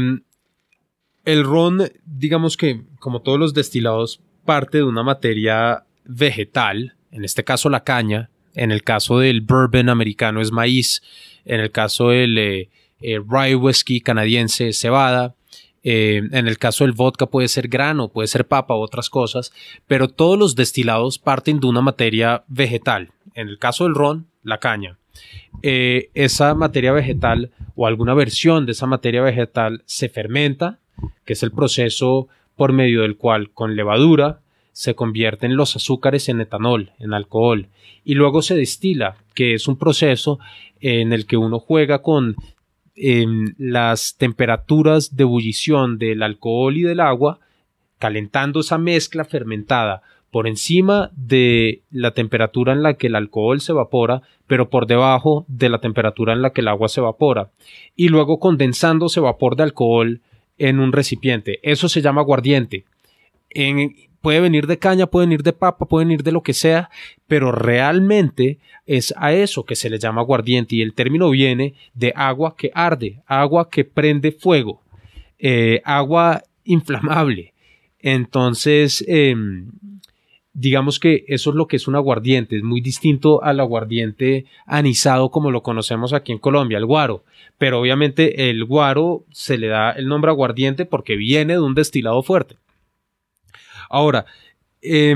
el 1.26 1.44
ron, 1.44 1.82
digamos 2.06 2.56
que 2.56 2.80
como 2.98 3.20
todos 3.20 3.38
los 3.38 3.52
destilados, 3.52 4.22
parte 4.46 4.78
de 4.78 4.84
una 4.84 5.02
materia 5.02 5.84
vegetal, 6.06 6.96
en 7.10 7.22
este 7.22 7.44
caso 7.44 7.68
la 7.68 7.84
caña, 7.84 8.30
en 8.54 8.70
el 8.70 8.82
caso 8.82 9.18
del 9.18 9.40
bourbon 9.40 9.88
americano 9.88 10.40
es 10.40 10.52
maíz, 10.52 11.02
en 11.44 11.60
el 11.60 11.70
caso 11.70 12.08
del 12.08 12.38
eh, 12.38 12.70
eh, 13.00 13.20
rye 13.26 13.54
whiskey 13.54 14.00
canadiense 14.00 14.68
es 14.68 14.78
cebada, 14.80 15.34
eh, 15.82 16.22
en 16.32 16.48
el 16.48 16.56
caso 16.58 16.84
del 16.84 16.92
vodka 16.92 17.26
puede 17.26 17.48
ser 17.48 17.68
grano, 17.68 18.08
puede 18.08 18.28
ser 18.28 18.46
papa, 18.46 18.74
otras 18.74 19.10
cosas, 19.10 19.52
pero 19.86 20.08
todos 20.08 20.38
los 20.38 20.54
destilados 20.54 21.18
parten 21.18 21.60
de 21.60 21.66
una 21.66 21.82
materia 21.82 22.44
vegetal. 22.48 23.10
En 23.34 23.48
el 23.48 23.58
caso 23.58 23.84
del 23.84 23.94
ron, 23.94 24.26
la 24.42 24.58
caña. 24.58 24.98
esa 25.62 26.54
materia 26.54 26.92
vegetal 26.92 27.50
o 27.76 27.86
alguna 27.86 28.14
versión 28.14 28.66
de 28.66 28.72
esa 28.72 28.86
materia 28.86 29.22
vegetal 29.22 29.82
se 29.86 30.08
fermenta, 30.08 30.78
que 31.24 31.34
es 31.34 31.42
el 31.42 31.52
proceso 31.52 32.28
por 32.56 32.72
medio 32.72 33.02
del 33.02 33.16
cual 33.16 33.50
con 33.50 33.76
levadura 33.76 34.40
se 34.74 34.96
convierten 34.96 35.56
los 35.56 35.76
azúcares 35.76 36.28
en 36.28 36.40
etanol, 36.40 36.90
en 36.98 37.14
alcohol, 37.14 37.68
y 38.04 38.14
luego 38.14 38.42
se 38.42 38.56
destila, 38.56 39.16
que 39.32 39.54
es 39.54 39.68
un 39.68 39.78
proceso 39.78 40.40
en 40.80 41.12
el 41.12 41.26
que 41.26 41.36
uno 41.36 41.60
juega 41.60 42.02
con 42.02 42.34
eh, 42.96 43.24
las 43.56 44.16
temperaturas 44.18 45.16
de 45.16 45.22
ebullición 45.22 45.96
del 45.96 46.24
alcohol 46.24 46.76
y 46.76 46.82
del 46.82 46.98
agua, 46.98 47.38
calentando 48.00 48.60
esa 48.60 48.76
mezcla 48.76 49.24
fermentada 49.24 50.02
por 50.32 50.48
encima 50.48 51.12
de 51.14 51.82
la 51.92 52.10
temperatura 52.10 52.72
en 52.72 52.82
la 52.82 52.94
que 52.94 53.06
el 53.06 53.14
alcohol 53.14 53.60
se 53.60 53.70
evapora, 53.70 54.22
pero 54.48 54.70
por 54.70 54.88
debajo 54.88 55.44
de 55.46 55.68
la 55.68 55.78
temperatura 55.78 56.32
en 56.32 56.42
la 56.42 56.50
que 56.50 56.62
el 56.62 56.68
agua 56.68 56.88
se 56.88 56.98
evapora, 56.98 57.52
y 57.94 58.08
luego 58.08 58.40
condensando 58.40 59.06
ese 59.06 59.20
vapor 59.20 59.54
de 59.54 59.62
alcohol 59.62 60.20
en 60.58 60.80
un 60.80 60.92
recipiente. 60.92 61.60
Eso 61.62 61.88
se 61.88 62.02
llama 62.02 62.22
aguardiente. 62.22 62.84
En, 63.50 63.94
puede 64.24 64.40
venir 64.40 64.66
de 64.66 64.78
caña, 64.78 65.06
puede 65.06 65.26
venir 65.26 65.42
de 65.42 65.52
papa, 65.52 65.84
puede 65.84 66.06
venir 66.06 66.22
de 66.22 66.32
lo 66.32 66.42
que 66.42 66.54
sea, 66.54 66.88
pero 67.26 67.52
realmente 67.52 68.58
es 68.86 69.12
a 69.18 69.34
eso 69.34 69.66
que 69.66 69.76
se 69.76 69.90
le 69.90 69.98
llama 69.98 70.22
aguardiente 70.22 70.76
y 70.76 70.80
el 70.80 70.94
término 70.94 71.28
viene 71.28 71.74
de 71.92 72.10
agua 72.16 72.56
que 72.56 72.70
arde, 72.74 73.20
agua 73.26 73.68
que 73.68 73.84
prende 73.84 74.32
fuego, 74.32 74.80
eh, 75.38 75.82
agua 75.84 76.42
inflamable. 76.64 77.52
Entonces, 78.00 79.04
eh, 79.06 79.36
digamos 80.54 80.98
que 80.98 81.26
eso 81.28 81.50
es 81.50 81.56
lo 81.56 81.66
que 81.66 81.76
es 81.76 81.86
un 81.86 81.94
aguardiente, 81.94 82.56
es 82.56 82.62
muy 82.62 82.80
distinto 82.80 83.44
al 83.44 83.60
aguardiente 83.60 84.46
anisado 84.64 85.30
como 85.30 85.50
lo 85.50 85.62
conocemos 85.62 86.14
aquí 86.14 86.32
en 86.32 86.38
Colombia, 86.38 86.78
el 86.78 86.86
guaro. 86.86 87.24
Pero 87.58 87.78
obviamente 87.78 88.48
el 88.48 88.64
guaro 88.64 89.26
se 89.32 89.58
le 89.58 89.66
da 89.66 89.90
el 89.90 90.08
nombre 90.08 90.30
aguardiente 90.30 90.86
porque 90.86 91.14
viene 91.14 91.52
de 91.52 91.60
un 91.60 91.74
destilado 91.74 92.22
fuerte. 92.22 92.56
Ahora, 93.94 94.26
eh, 94.82 95.14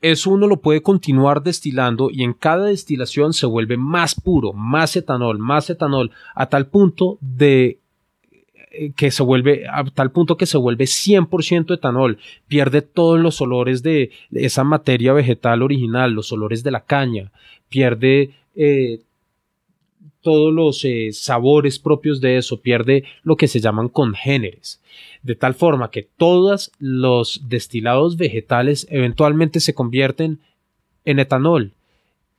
eso 0.00 0.30
uno 0.30 0.46
lo 0.46 0.60
puede 0.60 0.82
continuar 0.82 1.42
destilando 1.42 2.10
y 2.10 2.22
en 2.22 2.32
cada 2.32 2.66
destilación 2.66 3.32
se 3.32 3.46
vuelve 3.46 3.76
más 3.76 4.14
puro, 4.14 4.52
más 4.52 4.96
etanol, 4.96 5.38
más 5.38 5.68
etanol, 5.70 6.10
a 6.34 6.46
tal 6.46 6.66
punto 6.66 7.18
de 7.20 7.78
que 8.94 9.10
se 9.10 9.22
vuelve 9.22 9.66
a 9.68 9.84
tal 9.84 10.10
punto 10.12 10.36
que 10.36 10.46
se 10.46 10.58
vuelve 10.58 10.84
100% 10.84 11.74
etanol, 11.74 12.18
pierde 12.46 12.82
todos 12.82 13.18
los 13.18 13.40
olores 13.40 13.82
de 13.82 14.10
esa 14.32 14.64
materia 14.64 15.12
vegetal 15.12 15.62
original, 15.62 16.12
los 16.12 16.32
olores 16.32 16.62
de 16.62 16.70
la 16.70 16.84
caña, 16.84 17.32
pierde 17.68 18.30
eh, 18.54 19.00
todos 20.20 20.52
los 20.52 20.84
eh, 20.84 21.10
sabores 21.12 21.78
propios 21.78 22.20
de 22.20 22.36
eso, 22.36 22.60
pierde 22.60 23.04
lo 23.22 23.36
que 23.36 23.48
se 23.48 23.60
llaman 23.60 23.88
congéneres, 23.88 24.82
de 25.26 25.34
tal 25.34 25.54
forma 25.54 25.90
que 25.90 26.08
todos 26.16 26.70
los 26.78 27.42
destilados 27.48 28.16
vegetales 28.16 28.86
eventualmente 28.90 29.58
se 29.58 29.74
convierten 29.74 30.38
en 31.04 31.18
etanol 31.18 31.72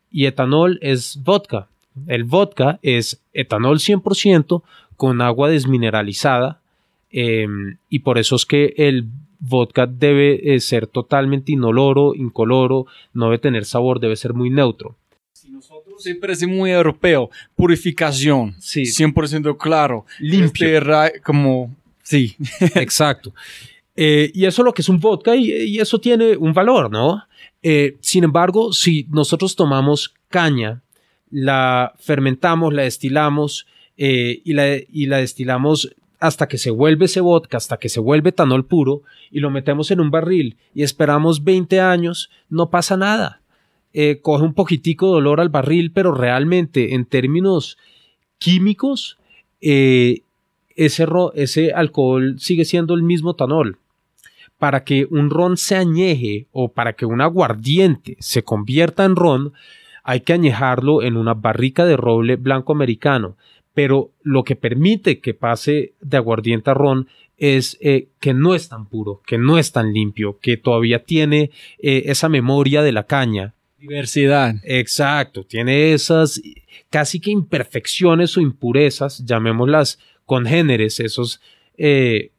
y 0.10 0.26
etanol 0.26 0.80
es 0.82 1.20
vodka. 1.22 1.68
El 2.08 2.24
vodka 2.24 2.80
es 2.82 3.22
etanol 3.34 3.80
100% 3.80 4.64
con 4.96 5.22
agua 5.22 5.50
desmineralizada 5.50 6.62
eh, 7.12 7.46
y 7.90 8.00
por 8.00 8.18
eso 8.18 8.38
es 8.38 8.46
que 8.46 8.74
el 8.78 9.06
vodka 9.40 9.86
debe 9.86 10.56
eh, 10.56 10.60
ser 10.62 10.88
totalmente 10.88 11.52
inoloro, 11.52 12.16
incoloro, 12.16 12.86
no 13.14 13.26
debe 13.26 13.40
tener 13.40 13.66
sabor, 13.66 14.00
debe 14.00 14.16
ser 14.16 14.34
muy 14.34 14.50
neutro. 14.50 14.96
Si 15.34 15.52
nosotros 15.52 16.02
sí 16.02 16.14
parece 16.14 16.48
muy 16.48 16.72
europeo, 16.72 17.30
purificación, 17.54 18.56
sí. 18.60 18.84
100% 18.84 19.58
claro, 19.58 20.06
limpio, 20.20 20.78
este, 20.78 21.22
como 21.22 21.76
sí, 22.08 22.36
exacto. 22.76 23.34
Eh, 23.96 24.32
y 24.34 24.46
eso 24.46 24.62
es 24.62 24.66
lo 24.66 24.74
que 24.74 24.82
es 24.82 24.90
un 24.90 25.00
vodka 25.00 25.36
y, 25.36 25.52
y 25.52 25.80
eso 25.80 26.00
tiene 26.00 26.38
un 26.38 26.54
valor, 26.54 26.92
¿no? 26.92 27.24
Eh, 27.64 27.98
sin 28.00 28.24
embargo, 28.24 28.72
si 28.74 29.08
nosotros 29.10 29.56
tomamos 29.56 30.14
caña, 30.30 30.84
la 31.30 31.94
fermentamos, 32.00 32.74
la 32.74 32.84
destilamos, 32.84 33.66
eh, 33.98 34.42
y, 34.44 34.54
la, 34.54 34.76
y, 34.76 35.08
la, 35.08 35.18
destilamos 35.18 35.96
hasta 36.20 36.48
que 36.48 36.58
se 36.58 36.70
vuelve 36.70 37.06
ese 37.06 37.20
vodka, 37.20 37.58
hasta 37.58 37.78
que 37.78 37.90
se 37.90 38.00
vuelve 38.00 38.30
etanol 38.30 38.66
puro 38.66 39.02
y 39.32 39.40
lo 39.40 39.50
metemos 39.50 39.90
en 39.92 40.00
un 40.00 40.12
barril 40.12 40.58
y 40.74 40.84
esperamos 40.84 41.44
20 41.44 41.80
años, 41.80 42.30
no 42.50 42.70
pasa 42.70 42.96
nada. 42.96 43.42
Eh, 43.94 44.20
coge 44.22 44.44
un 44.44 44.54
poquitico 44.54 45.08
de 45.08 45.12
dolor 45.14 45.40
al 45.40 45.50
barril, 45.50 45.92
pero 45.92 46.14
realmente 46.14 46.94
en 46.94 47.06
términos 47.06 47.78
químicos, 48.38 49.18
eh, 49.62 50.22
ese, 50.78 51.06
ese 51.34 51.74
alcohol 51.74 52.36
sigue 52.40 52.64
siendo 52.64 52.94
el 52.94 53.04
mismo 53.04 53.32
etanol. 53.32 53.78
para 54.58 54.84
que 54.84 55.06
un 55.12 55.30
ron 55.30 55.56
se 55.56 55.76
añeje 55.76 56.48
o 56.52 56.70
para 56.70 56.94
que 56.94 57.06
un 57.06 57.22
aguardiente 57.22 58.18
se 58.20 58.44
convierta 58.44 59.06
en 59.06 59.16
ron, 59.16 59.54
hay 60.04 60.22
que 60.22 60.34
añejarlo 60.34 61.04
en 61.04 61.16
una 61.16 61.36
barrica 61.36 61.86
de 61.86 61.96
roble 61.96 62.38
blanco 62.38 62.72
americano. 62.72 63.36
Pero 63.76 64.10
lo 64.24 64.44
que 64.44 64.56
permite 64.56 65.20
que 65.20 65.36
pase 65.36 65.94
de 66.02 66.18
aguardiente 66.18 66.72
a 66.72 66.74
ron 66.74 67.08
es 67.38 67.78
eh, 67.82 68.08
que 68.20 68.34
no 68.34 68.56
es 68.56 68.70
tan 68.70 68.88
puro, 68.88 69.22
que 69.28 69.38
no 69.38 69.60
es 69.60 69.72
tan 69.72 69.94
limpio, 69.94 70.40
que 70.40 70.58
todavía 70.58 71.04
tiene 71.04 71.52
eh, 71.78 72.04
esa 72.06 72.30
memoria 72.30 72.82
de 72.82 72.94
la 72.94 73.04
caña. 73.04 73.54
Diversidad. 73.78 74.56
Exacto, 74.64 75.44
tiene 75.44 75.94
esas 75.94 76.42
casi 76.90 77.20
que 77.20 77.30
imperfecciones 77.30 78.36
o 78.38 78.42
impurezas, 78.42 79.24
llamémoslas 79.24 80.00
congéneres, 80.28 81.00
esos 81.00 81.42
eh, 81.78 82.32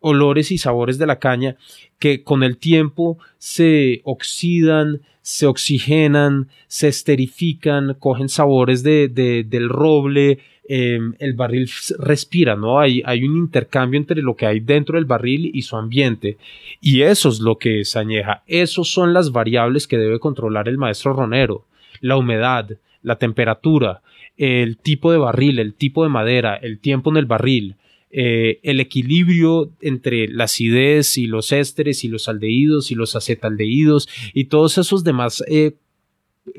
olores 0.00 0.50
y 0.50 0.56
sabores 0.56 0.96
de 0.96 1.06
la 1.06 1.18
caña 1.18 1.56
que 1.98 2.22
con 2.22 2.42
el 2.42 2.56
tiempo 2.56 3.18
se 3.36 4.00
oxidan, 4.04 5.02
se 5.20 5.46
oxigenan, 5.46 6.48
se 6.66 6.88
esterifican, 6.88 7.94
cogen 7.98 8.30
sabores 8.30 8.82
de, 8.82 9.08
del 9.08 9.68
roble, 9.68 10.38
em, 10.66 11.14
el 11.18 11.34
barril 11.34 11.68
respira, 11.98 12.56
¿no? 12.56 12.80
Hay, 12.80 13.02
hay 13.04 13.24
un 13.24 13.36
intercambio 13.36 13.98
entre 13.98 14.22
lo 14.22 14.34
que 14.34 14.46
hay 14.46 14.60
dentro 14.60 14.96
del 14.96 15.04
barril 15.04 15.50
y 15.52 15.62
su 15.62 15.76
ambiente. 15.76 16.38
Y 16.80 17.02
eso 17.02 17.28
es 17.28 17.40
lo 17.40 17.58
que 17.58 17.84
se 17.84 17.98
añeja. 17.98 18.42
Esas 18.46 18.88
son 18.88 19.12
las 19.12 19.32
variables 19.32 19.86
que 19.86 19.98
debe 19.98 20.18
controlar 20.18 20.68
el 20.68 20.78
maestro 20.78 21.12
ronero. 21.12 21.66
La 22.00 22.16
humedad, 22.16 22.70
la 23.02 23.16
temperatura, 23.16 24.00
el 24.40 24.78
tipo 24.78 25.12
de 25.12 25.18
barril, 25.18 25.58
el 25.58 25.74
tipo 25.74 26.02
de 26.02 26.08
madera, 26.08 26.56
el 26.56 26.78
tiempo 26.78 27.10
en 27.10 27.18
el 27.18 27.26
barril, 27.26 27.76
eh, 28.10 28.58
el 28.62 28.80
equilibrio 28.80 29.70
entre 29.82 30.28
la 30.28 30.44
acidez 30.44 31.18
y 31.18 31.26
los 31.26 31.52
ésteres 31.52 32.04
y 32.04 32.08
los 32.08 32.26
aldehídos 32.26 32.90
y 32.90 32.94
los 32.94 33.14
acetaldehídos 33.16 34.08
y 34.32 34.44
todos 34.44 34.78
esos 34.78 35.04
demás 35.04 35.44
eh, 35.46 35.74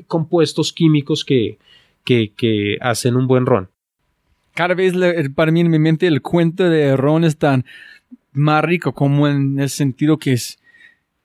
compuestos 0.06 0.72
químicos 0.72 1.24
que, 1.24 1.58
que, 2.04 2.78
hacen 2.80 3.16
un 3.16 3.26
buen 3.26 3.46
ron. 3.46 3.68
Cada 4.54 4.74
vez 4.74 4.94
para 5.34 5.50
mí 5.50 5.60
en 5.60 5.70
mi 5.70 5.80
mente 5.80 6.06
el 6.06 6.22
cuento 6.22 6.70
de 6.70 6.96
ron 6.96 7.24
es 7.24 7.36
tan 7.36 7.64
más 8.32 8.62
rico 8.64 8.94
como 8.94 9.26
en 9.26 9.58
el 9.58 9.70
sentido 9.70 10.18
que 10.18 10.34
es 10.34 10.60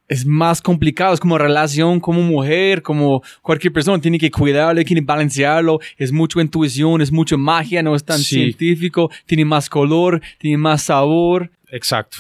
es 0.08 0.26
más 0.26 0.62
complicado, 0.62 1.14
es 1.14 1.20
como 1.20 1.38
relación 1.38 2.00
como 2.00 2.22
mujer, 2.22 2.82
como 2.82 3.22
cualquier 3.42 3.74
persona, 3.74 4.00
tiene 4.00 4.20
que 4.20 4.32
cuidarlo, 4.32 4.84
tiene 4.84 5.02
que 5.02 5.06
balancearlo, 5.06 5.80
es 5.98 6.12
mucha 6.12 6.42
intuición, 6.42 7.02
es 7.02 7.12
mucha 7.12 7.38
magia, 7.38 7.84
no 7.84 7.96
es 7.96 8.04
tan 8.04 8.20
científico, 8.20 9.12
tiene 9.26 9.46
más 9.46 9.70
color, 9.70 10.22
tiene 10.38 10.58
más 10.58 10.84
sabor. 10.84 11.52
Exacto. 11.70 12.20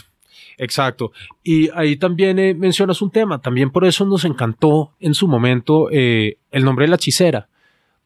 Exacto. 0.57 1.11
Y 1.43 1.69
ahí 1.75 1.97
también 1.97 2.39
eh, 2.39 2.53
mencionas 2.53 3.01
un 3.01 3.11
tema, 3.11 3.39
también 3.41 3.69
por 3.69 3.85
eso 3.85 4.05
nos 4.05 4.25
encantó 4.25 4.95
en 4.99 5.13
su 5.13 5.27
momento 5.27 5.89
eh, 5.91 6.37
el 6.51 6.65
nombre 6.65 6.85
de 6.85 6.89
la 6.89 6.95
hechicera, 6.95 7.47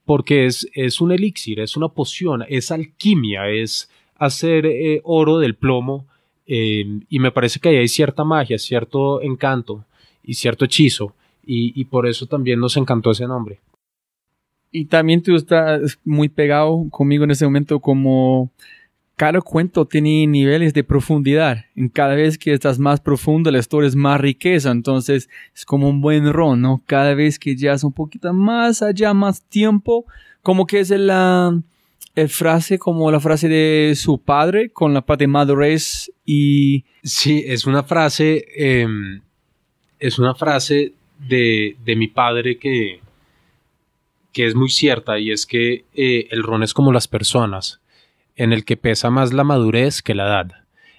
porque 0.05 0.45
es, 0.45 0.67
es 0.73 0.99
un 0.99 1.13
elixir, 1.13 1.61
es 1.61 1.77
una 1.77 1.87
poción, 1.87 2.43
es 2.49 2.71
alquimia, 2.71 3.47
es 3.47 3.89
hacer 4.15 4.65
eh, 4.65 4.99
oro 5.05 5.39
del 5.39 5.55
plomo 5.55 6.07
eh, 6.47 6.99
y 7.09 7.19
me 7.19 7.31
parece 7.31 7.59
que 7.59 7.69
ahí 7.69 7.77
hay 7.77 7.87
cierta 7.87 8.23
magia, 8.23 8.57
cierto 8.57 9.21
encanto 9.21 9.85
y 10.23 10.33
cierto 10.33 10.65
hechizo. 10.65 11.13
Y, 11.43 11.83
por 11.85 12.07
eso 12.07 12.27
también 12.27 12.59
nos 12.59 12.77
encantó 12.77 13.11
ese 13.11 13.27
nombre. 13.27 13.59
Y 14.71 14.85
también 14.85 15.21
tú 15.21 15.35
estás 15.35 15.99
muy 16.05 16.29
pegado 16.29 16.87
conmigo 16.89 17.25
en 17.25 17.31
ese 17.31 17.43
momento 17.43 17.79
como 17.81 18.49
cada 19.17 19.41
cuento 19.41 19.85
tiene 19.85 20.25
niveles 20.27 20.73
de 20.73 20.83
profundidad. 20.83 21.65
En 21.75 21.89
cada 21.89 22.15
vez 22.15 22.37
que 22.37 22.53
estás 22.53 22.79
más 22.79 23.01
profundo, 23.01 23.51
la 23.51 23.59
historia 23.59 23.87
es 23.87 23.95
más 23.95 24.21
riqueza. 24.21 24.71
Entonces 24.71 25.29
es 25.53 25.65
como 25.65 25.89
un 25.89 25.99
buen 25.99 26.31
ron, 26.31 26.61
¿no? 26.61 26.81
Cada 26.85 27.15
vez 27.15 27.37
que 27.37 27.55
ya 27.55 27.73
es 27.73 27.83
un 27.83 27.91
poquito 27.91 28.31
más 28.33 28.81
allá, 28.81 29.13
más 29.13 29.43
tiempo, 29.43 30.05
como 30.41 30.65
que 30.65 30.79
es 30.79 30.89
la, 30.91 31.61
el 32.15 32.29
frase 32.29 32.77
como 32.77 33.09
la 33.11 33.19
frase 33.19 33.47
de 33.47 33.93
su 33.95 34.21
padre 34.21 34.71
con 34.71 34.93
la 34.93 35.01
parte 35.01 35.27
madurez 35.27 36.11
y... 36.25 36.85
Sí, 37.03 37.43
es 37.47 37.65
una 37.65 37.83
frase, 37.83 38.45
em, 38.55 39.21
es 39.99 40.19
una 40.19 40.35
frase 40.35 40.93
de, 41.19 41.75
de, 41.83 41.95
mi 41.95 42.07
padre 42.07 42.57
que, 42.57 42.99
que 44.33 44.45
es 44.45 44.55
muy 44.55 44.69
cierta 44.69 45.19
y 45.19 45.31
es 45.31 45.45
que 45.45 45.85
eh, 45.93 46.27
el 46.31 46.43
ron 46.43 46.63
es 46.63 46.73
como 46.73 46.91
las 46.91 47.07
personas, 47.07 47.81
en 48.35 48.53
el 48.53 48.65
que 48.65 48.77
pesa 48.77 49.09
más 49.09 49.33
la 49.33 49.43
madurez 49.43 50.01
que 50.01 50.15
la 50.15 50.25
edad. 50.25 50.51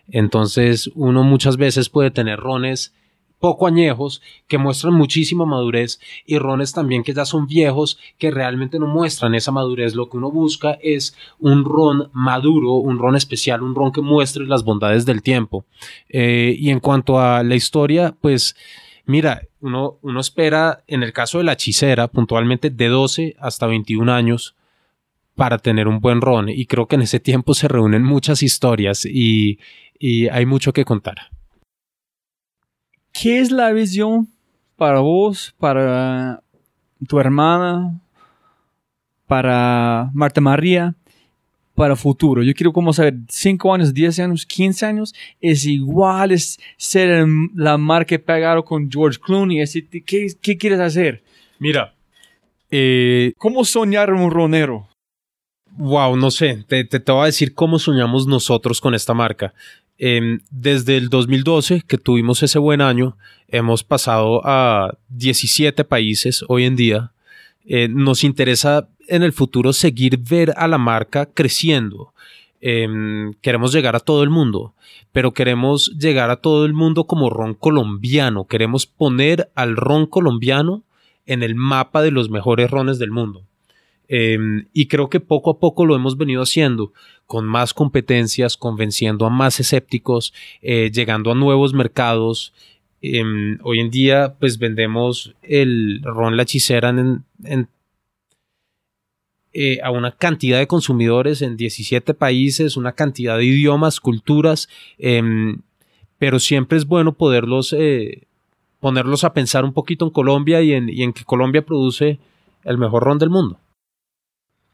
Entonces 0.08 0.90
uno 0.94 1.22
muchas 1.22 1.56
veces 1.56 1.88
puede 1.88 2.10
tener 2.10 2.38
rones 2.38 2.94
poco 3.42 3.66
añejos 3.66 4.22
que 4.46 4.56
muestran 4.56 4.94
muchísima 4.94 5.44
madurez 5.44 5.98
y 6.24 6.38
rones 6.38 6.72
también 6.72 7.02
que 7.02 7.12
ya 7.12 7.24
son 7.24 7.48
viejos 7.48 7.98
que 8.16 8.30
realmente 8.30 8.78
no 8.78 8.86
muestran 8.86 9.34
esa 9.34 9.50
madurez. 9.50 9.96
Lo 9.96 10.08
que 10.08 10.16
uno 10.16 10.30
busca 10.30 10.78
es 10.80 11.16
un 11.40 11.64
ron 11.64 12.08
maduro, 12.12 12.74
un 12.74 13.00
ron 13.00 13.16
especial, 13.16 13.62
un 13.62 13.74
ron 13.74 13.90
que 13.90 14.00
muestre 14.00 14.46
las 14.46 14.62
bondades 14.62 15.04
del 15.04 15.22
tiempo. 15.22 15.64
Eh, 16.08 16.54
y 16.56 16.70
en 16.70 16.78
cuanto 16.78 17.18
a 17.18 17.42
la 17.42 17.56
historia, 17.56 18.14
pues 18.20 18.54
mira, 19.06 19.42
uno, 19.60 19.98
uno 20.02 20.20
espera 20.20 20.84
en 20.86 21.02
el 21.02 21.12
caso 21.12 21.38
de 21.38 21.44
la 21.44 21.54
hechicera 21.54 22.06
puntualmente 22.06 22.70
de 22.70 22.86
12 22.86 23.34
hasta 23.40 23.66
21 23.66 24.12
años 24.12 24.54
para 25.34 25.58
tener 25.58 25.88
un 25.88 25.98
buen 25.98 26.20
ron 26.20 26.48
y 26.48 26.66
creo 26.66 26.86
que 26.86 26.94
en 26.94 27.02
ese 27.02 27.18
tiempo 27.18 27.54
se 27.54 27.66
reúnen 27.66 28.04
muchas 28.04 28.44
historias 28.44 29.04
y, 29.04 29.58
y 29.98 30.28
hay 30.28 30.46
mucho 30.46 30.72
que 30.72 30.84
contar. 30.84 31.31
¿Qué 33.12 33.40
es 33.40 33.50
la 33.52 33.70
visión 33.72 34.28
para 34.76 35.00
vos, 35.00 35.54
para 35.58 36.42
tu 37.06 37.20
hermana, 37.20 38.00
para 39.26 40.10
Marta 40.14 40.40
María, 40.40 40.94
para 41.74 41.94
futuro? 41.94 42.42
Yo 42.42 42.54
quiero 42.54 42.72
como 42.72 42.92
saber, 42.92 43.14
5 43.28 43.74
años, 43.74 43.92
10 43.92 44.18
años, 44.20 44.46
15 44.46 44.86
años, 44.86 45.14
es 45.40 45.66
igual, 45.66 46.32
es 46.32 46.58
ser 46.78 47.26
la 47.54 47.76
marca 47.76 48.18
pegado 48.18 48.64
con 48.64 48.90
George 48.90 49.18
Clooney, 49.20 49.62
¿qué, 50.06 50.28
¿qué, 50.40 50.56
quieres 50.56 50.80
hacer? 50.80 51.22
Mira, 51.58 51.94
eh, 52.70 53.34
¿cómo 53.36 53.64
soñar 53.64 54.10
un 54.12 54.30
ronero? 54.30 54.88
Wow, 55.76 56.16
no 56.16 56.30
sé, 56.30 56.64
te, 56.66 56.84
te, 56.84 57.00
te 57.00 57.12
voy 57.12 57.22
a 57.22 57.26
decir 57.26 57.54
cómo 57.54 57.78
soñamos 57.78 58.26
nosotros 58.26 58.80
con 58.80 58.94
esta 58.94 59.14
marca. 59.14 59.54
Em, 60.04 60.40
desde 60.50 60.96
el 60.96 61.10
2012, 61.10 61.82
que 61.86 61.96
tuvimos 61.96 62.42
ese 62.42 62.58
buen 62.58 62.80
año, 62.80 63.16
hemos 63.46 63.84
pasado 63.84 64.40
a 64.44 64.98
17 65.10 65.84
países 65.84 66.44
hoy 66.48 66.64
en 66.64 66.74
día. 66.74 67.12
Eh, 67.64 67.86
nos 67.86 68.24
interesa 68.24 68.88
en 69.06 69.22
el 69.22 69.32
futuro 69.32 69.72
seguir 69.72 70.18
ver 70.18 70.54
a 70.56 70.66
la 70.66 70.76
marca 70.76 71.26
creciendo. 71.26 72.14
Em, 72.60 73.32
queremos 73.42 73.72
llegar 73.72 73.94
a 73.94 74.00
todo 74.00 74.24
el 74.24 74.30
mundo, 74.30 74.74
pero 75.12 75.34
queremos 75.34 75.96
llegar 75.96 76.30
a 76.30 76.40
todo 76.40 76.64
el 76.66 76.72
mundo 76.72 77.04
como 77.04 77.30
ron 77.30 77.54
colombiano. 77.54 78.48
Queremos 78.48 78.86
poner 78.86 79.52
al 79.54 79.76
ron 79.76 80.06
colombiano 80.06 80.82
en 81.26 81.44
el 81.44 81.54
mapa 81.54 82.02
de 82.02 82.10
los 82.10 82.28
mejores 82.28 82.72
rones 82.72 82.98
del 82.98 83.12
mundo. 83.12 83.44
Em, 84.08 84.66
y 84.72 84.88
creo 84.88 85.08
que 85.08 85.20
poco 85.20 85.52
a 85.52 85.58
poco 85.60 85.86
lo 85.86 85.94
hemos 85.94 86.18
venido 86.18 86.42
haciendo, 86.42 86.92
con 87.32 87.46
más 87.46 87.72
competencias, 87.72 88.58
convenciendo 88.58 89.24
a 89.24 89.30
más 89.30 89.58
escépticos, 89.58 90.34
eh, 90.60 90.90
llegando 90.92 91.32
a 91.32 91.34
nuevos 91.34 91.72
mercados. 91.72 92.52
Em, 93.00 93.58
hoy 93.62 93.80
en 93.80 93.90
día, 93.90 94.36
pues 94.38 94.58
vendemos 94.58 95.34
el 95.40 96.02
ron 96.02 96.36
la 96.36 96.42
hechicera 96.42 96.90
en, 96.90 97.24
eh, 99.54 99.78
a 99.82 99.90
una 99.90 100.12
cantidad 100.12 100.58
de 100.58 100.66
consumidores 100.66 101.40
en 101.40 101.56
17 101.56 102.12
países, 102.12 102.76
una 102.76 102.92
cantidad 102.92 103.38
de 103.38 103.46
idiomas, 103.46 103.98
culturas, 103.98 104.68
em, 104.98 105.62
pero 106.18 106.38
siempre 106.38 106.76
es 106.76 106.84
bueno 106.84 107.14
poderlos 107.14 107.72
eh, 107.72 108.26
ponerlos 108.78 109.24
a 109.24 109.32
pensar 109.32 109.64
un 109.64 109.72
poquito 109.72 110.04
en 110.04 110.10
Colombia 110.10 110.60
y 110.60 110.74
en, 110.74 110.90
y 110.90 111.02
en 111.02 111.14
que 111.14 111.24
Colombia 111.24 111.64
produce 111.64 112.18
el 112.64 112.76
mejor 112.76 113.04
ron 113.04 113.18
del 113.18 113.30
mundo. 113.30 113.58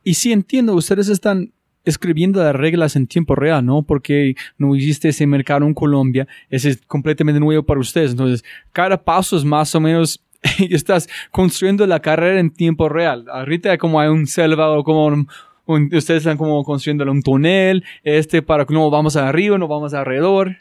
Y 0.03 0.15
sí 0.15 0.33
entiendo, 0.33 0.75
ustedes 0.75 1.09
están 1.09 1.53
escribiendo 1.89 2.43
las 2.43 2.55
reglas 2.55 2.97
en 2.97 3.07
tiempo 3.07 3.34
real, 3.34 3.64
¿no? 3.64 3.82
Porque 3.82 4.34
no 4.57 4.74
existe 4.74 5.09
ese 5.09 5.26
mercado 5.26 5.66
en 5.66 5.74
Colombia, 5.74 6.26
ese 6.51 6.70
es 6.70 6.82
completamente 6.86 7.41
nuevo 7.41 7.62
para 7.62 7.80
ustedes. 7.80 8.12
Entonces, 8.12 8.45
cada 8.72 9.03
paso 9.03 9.36
es 9.36 9.45
más 9.45 9.74
o 9.74 9.80
menos, 9.80 10.22
estás 10.70 11.09
construyendo 11.30 11.86
la 11.86 12.01
carrera 12.01 12.41
en 12.41 12.51
tiempo 12.51 12.89
real. 12.89 13.26
Ahorita 13.32 13.76
como 13.78 14.01
hay 14.01 14.09
un 14.09 14.26
selva 14.26 14.70
o 14.70 14.84
como 14.84 15.26
ustedes 15.66 16.22
están 16.22 16.39
como 16.39 16.62
construyendo 16.64 17.11
un 17.11 17.22
túnel, 17.22 17.84
este 18.03 18.43
para 18.43 18.64
que 18.64 18.74
no 18.74 18.91
vamos 18.91 19.16
arriba, 19.16 19.59
no 19.59 19.68
vamos 19.68 19.95
alrededor. 19.95 20.57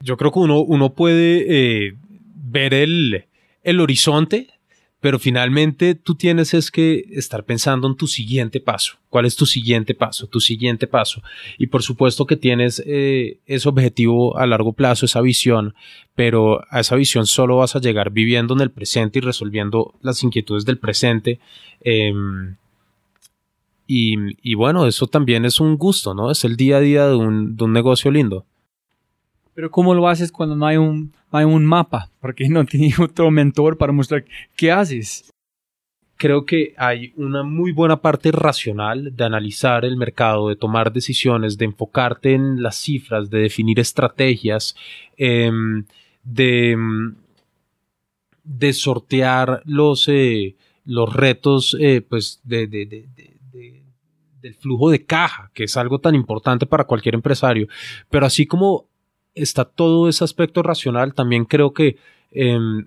Yo 0.00 0.16
creo 0.16 0.30
que 0.30 0.40
uno, 0.40 0.60
uno 0.60 0.92
puede 0.92 1.86
eh, 1.88 1.94
ver 2.34 2.74
el, 2.74 3.24
el 3.62 3.80
horizonte 3.80 4.48
pero 5.00 5.18
finalmente 5.18 5.94
tú 5.94 6.14
tienes 6.14 6.54
es 6.54 6.70
que 6.70 7.04
estar 7.10 7.44
pensando 7.44 7.86
en 7.86 7.96
tu 7.96 8.06
siguiente 8.06 8.60
paso. 8.60 8.94
¿Cuál 9.10 9.26
es 9.26 9.36
tu 9.36 9.44
siguiente 9.44 9.94
paso? 9.94 10.26
Tu 10.26 10.40
siguiente 10.40 10.86
paso. 10.86 11.22
Y 11.58 11.66
por 11.66 11.82
supuesto 11.82 12.26
que 12.26 12.36
tienes 12.36 12.82
eh, 12.86 13.38
ese 13.46 13.68
objetivo 13.68 14.36
a 14.38 14.46
largo 14.46 14.72
plazo, 14.72 15.04
esa 15.06 15.20
visión, 15.20 15.74
pero 16.14 16.64
a 16.70 16.80
esa 16.80 16.96
visión 16.96 17.26
solo 17.26 17.58
vas 17.58 17.76
a 17.76 17.80
llegar 17.80 18.10
viviendo 18.10 18.54
en 18.54 18.60
el 18.60 18.70
presente 18.70 19.18
y 19.18 19.22
resolviendo 19.22 19.94
las 20.00 20.22
inquietudes 20.22 20.64
del 20.64 20.78
presente. 20.78 21.40
Em, 21.80 22.56
y, 23.88 24.54
bueno, 24.54 24.86
eso 24.86 25.06
también 25.06 25.44
es 25.44 25.60
un 25.60 25.76
gusto, 25.76 26.12
¿no? 26.12 26.30
Es 26.32 26.44
el 26.44 26.56
día 26.56 26.78
a 26.78 26.80
día 26.80 27.06
de 27.06 27.14
un, 27.14 27.56
de 27.56 27.64
un 27.64 27.72
negocio 27.72 28.10
lindo. 28.10 28.44
Pero 29.54 29.70
¿cómo 29.70 29.94
lo 29.94 30.08
haces 30.08 30.32
cuando 30.32 30.56
no 30.56 30.66
hay 30.66 30.76
un, 30.76 31.12
hay 31.30 31.44
un 31.44 31.64
mapa? 31.64 32.10
Porque 32.20 32.48
no 32.48 32.64
tienes 32.64 32.98
otro 33.00 33.30
mentor 33.30 33.76
para 33.76 33.92
mostrar 33.92 34.24
qué 34.54 34.72
haces. 34.72 35.30
Creo 36.18 36.46
que 36.46 36.74
hay 36.78 37.12
una 37.16 37.42
muy 37.42 37.72
buena 37.72 38.00
parte 38.00 38.32
racional 38.32 39.14
de 39.14 39.24
analizar 39.24 39.84
el 39.84 39.98
mercado, 39.98 40.48
de 40.48 40.56
tomar 40.56 40.92
decisiones, 40.92 41.58
de 41.58 41.66
enfocarte 41.66 42.32
en 42.32 42.62
las 42.62 42.76
cifras, 42.76 43.28
de 43.28 43.40
definir 43.40 43.78
estrategias, 43.78 44.74
em, 45.18 45.84
de, 46.24 46.74
de 48.44 48.72
sortear 48.72 49.62
los, 49.66 50.08
eh, 50.08 50.56
los 50.86 51.12
retos 51.12 51.76
eh, 51.78 52.00
pues 52.00 52.40
de, 52.44 52.66
de, 52.66 53.06
del 54.40 54.54
flujo 54.54 54.90
de 54.90 55.04
caja, 55.04 55.50
que 55.52 55.64
es 55.64 55.76
algo 55.76 55.98
tan 55.98 56.14
importante 56.14 56.66
para 56.66 56.84
cualquier 56.84 57.14
empresario. 57.14 57.66
Pero 58.08 58.24
así 58.24 58.46
como 58.46 58.86
está 59.36 59.64
todo 59.64 60.08
ese 60.08 60.24
aspecto 60.24 60.62
racional, 60.62 61.14
también 61.14 61.44
creo 61.44 61.72
que 61.72 61.96
em, 62.32 62.86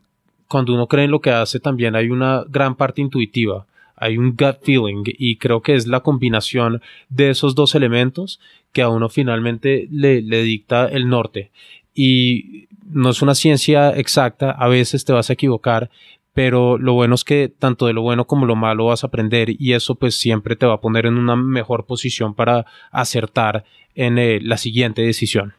cuando 0.50 0.74
uno 0.74 0.88
cree 0.88 1.06
en 1.06 1.12
lo 1.12 1.22
que 1.22 1.30
hace, 1.30 1.60
también 1.60 1.95
hay 1.95 2.10
una 2.10 2.43
gran 2.50 2.76
parte 2.76 3.02
intuitiva. 3.02 3.66
Hay 3.95 4.18
un 4.18 4.36
gut 4.36 4.58
feeling 4.64 5.04
y 5.06 5.36
creo 5.36 5.62
que 5.62 5.76
es 5.76 5.86
la 5.86 6.00
combinación 6.00 6.82
de 7.10 7.30
esos 7.30 7.54
dos 7.54 7.76
elementos 7.76 8.39
que 8.72 8.82
a 8.82 8.89
uno 8.89 9.10
finalmente 9.10 9.88
le, 9.91 10.22
dicta 10.22 10.88
el 10.88 11.08
norte. 11.08 11.52
Y 11.93 12.68
no 12.89 13.10
es 13.10 13.22
una 13.22 13.36
ciencia 13.36 13.91
exacta, 13.91 14.52
a 14.52 14.68
veces 14.68 15.06
te 15.06 15.14
vas 15.14 15.30
a 15.30 15.34
equivocar, 15.34 15.89
pero 16.34 16.78
lo 16.78 16.93
bueno 16.93 17.16
es 17.16 17.24
que 17.24 17.50
tanto 17.50 17.88
de 17.88 17.93
lo 17.93 18.02
bueno 18.02 18.26
como 18.26 18.45
lo 18.45 18.56
malo 18.56 18.86
vas 18.86 19.04
a 19.04 19.08
aprender 19.08 19.50
y 19.50 19.74
eso 19.74 19.95
pues 19.95 20.16
siempre 20.16 20.56
te 20.56 20.66
va 20.66 20.76
a 20.76 20.82
poner 20.82 21.06
en 21.06 21.18
una 21.18 21.36
mejor 21.36 21.86
posición 21.86 22.34
para 22.34 22.66
acertar 22.91 23.66
en 23.95 24.18
eh, 24.18 24.39
la 24.41 24.58
siguiente 24.58 25.02
decisión. 25.02 25.54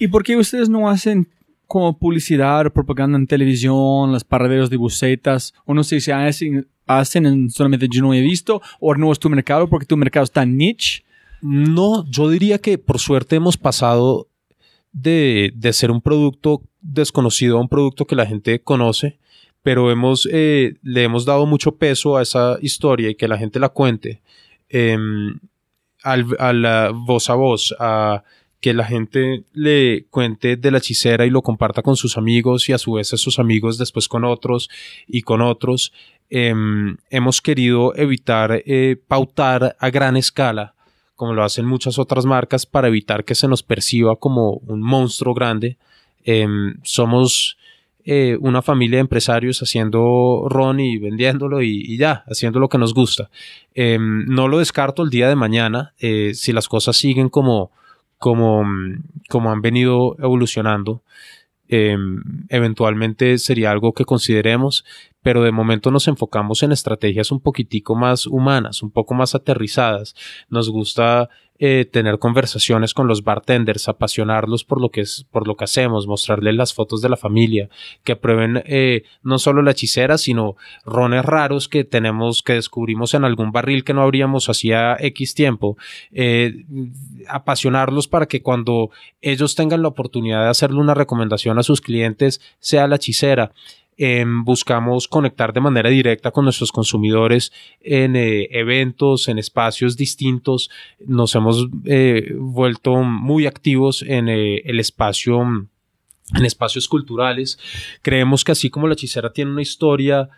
¿Y 0.00 0.08
por 0.08 0.24
qué 0.24 0.36
ustedes 0.36 0.68
no 0.68 0.88
hacen 0.88 1.28
como 1.66 1.96
publicidad 1.96 2.72
propaganda 2.72 3.16
en 3.16 3.28
televisión, 3.28 4.12
las 4.12 4.24
paraderos 4.24 4.70
de 4.70 4.76
bucetas, 4.76 5.54
o 5.64 5.74
no 5.74 5.84
sé 5.84 6.00
si 6.00 6.10
hacen, 6.10 6.66
hacen 6.86 7.48
solamente 7.50 7.86
yo 7.88 8.02
no 8.02 8.12
he 8.12 8.20
visto, 8.20 8.60
o 8.80 8.94
no 8.96 9.12
es 9.12 9.20
tu 9.20 9.30
mercado 9.30 9.68
porque 9.68 9.86
tu 9.86 9.96
mercado 9.96 10.24
está 10.24 10.44
niche? 10.44 11.04
No, 11.40 12.04
yo 12.10 12.28
diría 12.28 12.58
que 12.58 12.76
por 12.76 12.98
suerte 12.98 13.36
hemos 13.36 13.56
pasado 13.56 14.26
de, 14.92 15.52
de 15.54 15.72
ser 15.72 15.92
un 15.92 16.00
producto 16.00 16.62
desconocido 16.80 17.58
a 17.58 17.60
un 17.60 17.68
producto 17.68 18.04
que 18.06 18.16
la 18.16 18.26
gente 18.26 18.60
conoce 18.60 19.20
pero 19.62 19.90
hemos, 19.90 20.28
eh, 20.30 20.76
le 20.82 21.04
hemos 21.04 21.24
dado 21.24 21.46
mucho 21.46 21.76
peso 21.76 22.16
a 22.16 22.22
esa 22.22 22.58
historia 22.62 23.10
y 23.10 23.14
que 23.14 23.28
la 23.28 23.38
gente 23.38 23.58
la 23.58 23.68
cuente 23.68 24.20
em, 24.68 25.38
a 26.02 26.52
la 26.52 26.92
voz 26.94 27.28
a 27.28 27.34
voz, 27.34 27.74
a 27.78 28.24
que 28.60 28.74
la 28.74 28.84
gente 28.84 29.44
le 29.52 30.04
cuente 30.10 30.56
de 30.56 30.70
la 30.70 30.78
hechicera 30.78 31.24
y 31.24 31.30
lo 31.30 31.42
comparta 31.42 31.82
con 31.82 31.96
sus 31.96 32.18
amigos 32.18 32.68
y 32.68 32.72
a 32.72 32.78
su 32.78 32.92
vez 32.92 33.12
esos 33.12 33.38
amigos 33.38 33.78
después 33.78 34.06
con 34.06 34.24
otros 34.24 34.68
y 35.06 35.22
con 35.22 35.40
otros. 35.40 35.92
Em, 36.28 36.96
hemos 37.08 37.40
querido 37.40 37.94
evitar 37.96 38.62
eh, 38.66 38.96
pautar 39.08 39.76
a 39.78 39.90
gran 39.90 40.16
escala, 40.16 40.74
como 41.16 41.32
lo 41.32 41.42
hacen 41.42 41.66
muchas 41.66 41.98
otras 41.98 42.26
marcas, 42.26 42.66
para 42.66 42.88
evitar 42.88 43.24
que 43.24 43.34
se 43.34 43.48
nos 43.48 43.62
perciba 43.62 44.16
como 44.16 44.52
un 44.66 44.82
monstruo 44.82 45.34
grande. 45.34 45.78
Em, 46.24 46.76
somos 46.82 47.56
eh, 48.04 48.36
una 48.40 48.62
familia 48.62 48.96
de 48.96 49.02
empresarios 49.02 49.60
haciendo 49.60 50.46
ron 50.48 50.80
y 50.80 50.98
vendiéndolo 50.98 51.62
y, 51.62 51.96
ya, 51.98 52.24
haciendo 52.26 52.58
lo 52.58 52.68
que 52.68 52.78
nos 52.78 52.94
gusta. 52.94 53.30
Em, 53.74 54.26
no 54.26 54.48
lo 54.48 54.58
descarto 54.58 55.02
el 55.02 55.10
día 55.10 55.28
de 55.28 55.36
mañana 55.36 55.92
eh, 55.98 56.32
si 56.34 56.52
las 56.52 56.68
cosas 56.68 56.96
siguen 56.96 57.28
como, 57.28 57.70
como, 58.20 58.62
como 59.28 59.50
han 59.50 59.62
venido 59.62 60.14
evolucionando. 60.20 61.02
Em, 61.68 62.22
eventualmente 62.48 63.38
sería 63.38 63.70
algo 63.70 63.94
que 63.94 64.04
consideremos, 64.04 64.84
pero 65.22 65.42
de 65.42 65.52
momento 65.52 65.90
nos 65.90 66.06
enfocamos 66.06 66.62
en 66.62 66.72
estrategias 66.72 67.32
un 67.32 67.40
poquitico 67.40 67.94
más 67.94 68.26
humanas, 68.26 68.82
un 68.82 68.90
poco 68.90 69.14
más 69.14 69.34
aterrizadas. 69.34 70.14
Nos 70.50 70.68
gusta 70.68 71.30
eh, 71.62 71.84
tener 71.84 72.18
conversaciones 72.18 72.94
con 72.94 73.06
los 73.06 73.22
bartenders, 73.22 73.86
apasionarlos 73.86 74.64
por 74.64 74.80
lo 74.80 74.88
que 74.88 75.02
es, 75.02 75.26
por 75.30 75.46
lo 75.46 75.56
que 75.56 75.64
hacemos, 75.64 76.06
mostrarles 76.06 76.54
las 76.54 76.72
fotos 76.72 77.02
de 77.02 77.10
la 77.10 77.18
familia, 77.18 77.68
que 78.02 78.16
prueben 78.16 78.62
eh, 78.64 79.02
no 79.22 79.38
solo 79.38 79.60
la 79.60 79.72
hechicera, 79.72 80.16
sino 80.16 80.56
rones 80.86 81.22
raros 81.22 81.68
que 81.68 81.84
tenemos, 81.84 82.42
que 82.42 82.54
descubrimos 82.54 83.12
en 83.12 83.26
algún 83.26 83.52
barril 83.52 83.84
que 83.84 83.92
no 83.92 84.00
abríamos 84.00 84.48
hacía 84.48 84.96
X 84.98 85.34
tiempo, 85.34 85.76
eh, 86.12 86.64
apasionarlos 87.28 88.08
para 88.08 88.24
que 88.24 88.40
cuando 88.40 88.90
ellos 89.20 89.54
tengan 89.54 89.82
la 89.82 89.88
oportunidad 89.88 90.44
de 90.44 90.48
hacerle 90.48 90.80
una 90.80 90.94
recomendación 90.94 91.58
a 91.58 91.62
sus 91.62 91.82
clientes 91.82 92.40
sea 92.58 92.86
la 92.86 92.96
hechicera. 92.96 93.52
Em, 94.02 94.44
buscamos 94.44 95.06
conectar 95.06 95.52
de 95.52 95.60
manera 95.60 95.90
directa 95.90 96.30
con 96.30 96.44
nuestros 96.44 96.72
consumidores 96.72 97.52
en 97.82 98.16
eh, 98.16 98.48
eventos, 98.50 99.28
en 99.28 99.38
espacios 99.38 99.94
distintos. 99.94 100.70
Nos 101.06 101.34
hemos 101.34 101.68
eh, 101.84 102.34
vuelto 102.38 102.94
muy 103.02 103.46
activos 103.46 104.00
en 104.00 104.30
eh, 104.30 104.62
el 104.64 104.80
espacio 104.80 105.42
en 105.42 106.44
espacios 106.46 106.88
culturales. 106.88 107.58
Creemos 108.00 108.42
que 108.42 108.52
así 108.52 108.70
como 108.70 108.86
la 108.86 108.94
hechicera 108.94 109.34
tiene 109.34 109.50
una 109.50 109.62
historia, 109.62 110.30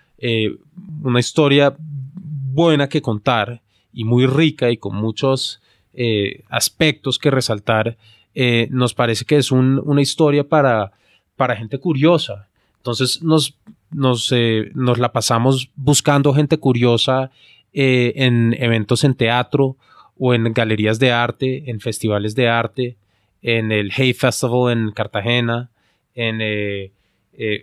una 1.03 1.21
historia 1.21 1.77
buena 1.79 2.89
que 2.89 3.01
contar 3.01 3.63
y 3.93 4.03
muy 4.03 4.27
rica 4.27 4.71
y 4.71 4.79
con 4.79 4.97
muchos 4.97 5.61
aspectos 6.49 7.19
que 7.19 7.31
resaltar, 7.31 7.99
nos 8.71 8.95
parece 8.95 9.27
que 9.27 9.37
es 9.37 9.53
una 9.53 10.01
historia 10.01 10.49
para, 10.49 10.93
para 11.37 11.57
gente 11.57 11.79
curiosa 11.79 12.49
entonces 12.83 13.23
nos, 13.23 13.57
nos, 13.93 14.33
eh, 14.33 14.73
nos 14.75 14.99
la 14.99 15.13
pasamos 15.13 15.71
buscando 15.77 16.35
gente 16.35 16.59
curiosa 16.59 17.31
eh, 17.73 18.13
en 18.17 18.57
eventos 18.59 19.05
en 19.05 19.15
teatro 19.15 19.77
o 20.19 20.35
en 20.35 20.53
galerías 20.53 20.99
de 20.99 21.13
arte, 21.13 21.71
en 21.71 21.79
festivales 21.79 22.35
de 22.35 22.49
arte, 22.49 22.97
en 23.41 23.71
el 23.71 23.93
Hay 23.97 24.15
Festival 24.15 24.73
en 24.73 24.91
Cartagena, 24.91 25.71
en, 26.17 26.39
eh, 26.41 26.91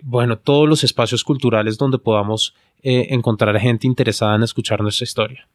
bueno, 0.04 0.38
todos 0.38 0.70
los 0.70 0.86
espacios 0.86 1.26
culturales 1.26 1.78
donde 1.78 1.98
podamos 1.98 2.56
encontrar 2.82 3.60
gente 3.60 3.88
interesada 3.88 4.38
en 4.38 4.44
escuchar 4.44 4.82
nuestra 4.82 5.04
historia. 5.04 5.49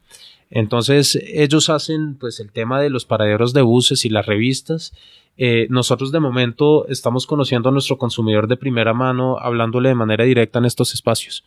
Entonces 0.51 1.18
ellos 1.26 1.70
hacen 1.70 2.16
pues 2.16 2.40
el 2.40 2.53
tema 2.53 2.80
de 2.80 2.90
los 2.90 3.05
paraderos 3.05 3.53
de 3.53 3.62
buses 3.62 4.05
y 4.05 4.09
las 4.09 4.26
revistas 4.26 4.92
eh, 5.36 5.66
nosotros 5.68 6.12
de 6.12 6.20
momento 6.20 6.86
estamos 6.88 7.26
conociendo 7.26 7.68
a 7.68 7.72
nuestro 7.72 7.99
consumidor 7.99 8.47
de 8.47 8.57
primera 8.57 8.95
mano, 8.95 9.38
hablándole 9.38 9.88
de 9.88 9.95
manera 9.95 10.24
directa 10.24 10.59
en 10.61 10.64
estos 10.64 10.95
espacios. 10.95 11.45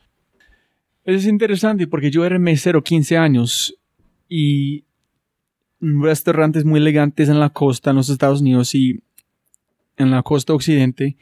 Es 1.06 1.26
interesante 1.26 1.88
porque 1.88 2.12
yo 2.12 2.26
era 2.26 2.38
mesero 2.38 2.84
15 2.84 3.18
años 3.18 3.76
y 4.28 4.84
restaurantes 5.80 6.66
muy 6.66 6.82
elegantes 6.82 7.30
en 7.30 7.40
la 7.40 7.50
costa, 7.50 7.92
en 7.92 7.98
los 7.98 8.10
Estados 8.10 8.42
Unidos 8.42 8.76
y 8.76 9.02
en 9.96 10.12
la 10.12 10.22
costa 10.22 10.54
occidente. 10.54 11.16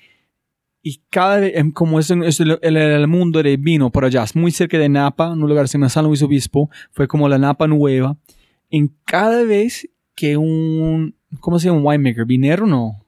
Y 0.88 1.02
cada 1.10 1.40
vez, 1.40 1.54
em, 1.56 1.72
como 1.72 1.98
es, 1.98 2.12
el, 2.12 2.60
el, 2.62 3.08
mundo 3.08 3.42
de 3.42 3.58
vino 3.58 3.90
por 3.90 4.06
allá, 4.06 4.22
es 4.22 4.36
muy 4.36 4.52
cerca 4.52 4.78
de 4.78 4.88
Napa, 4.88 5.34
en 5.34 5.42
un 5.42 5.50
lugar 5.50 5.64
que 5.64 5.70
se 5.70 5.80
llama 5.80 5.90
San 5.90 6.06
Luis 6.06 6.22
Obispo, 6.22 6.70
fue 6.92 7.08
como 7.08 7.28
la 7.28 7.40
Napa 7.40 7.66
Nueva. 7.66 8.18
En 8.70 8.96
cada 9.04 9.42
vez 9.42 9.90
que 10.14 10.38
un 10.38 11.16
¿cómo 11.40 11.58
se 11.58 11.70
llama 11.70 11.80
un 11.80 11.88
winemaker? 11.88 12.26
¿Vinero 12.26 12.68
no? 12.68 13.04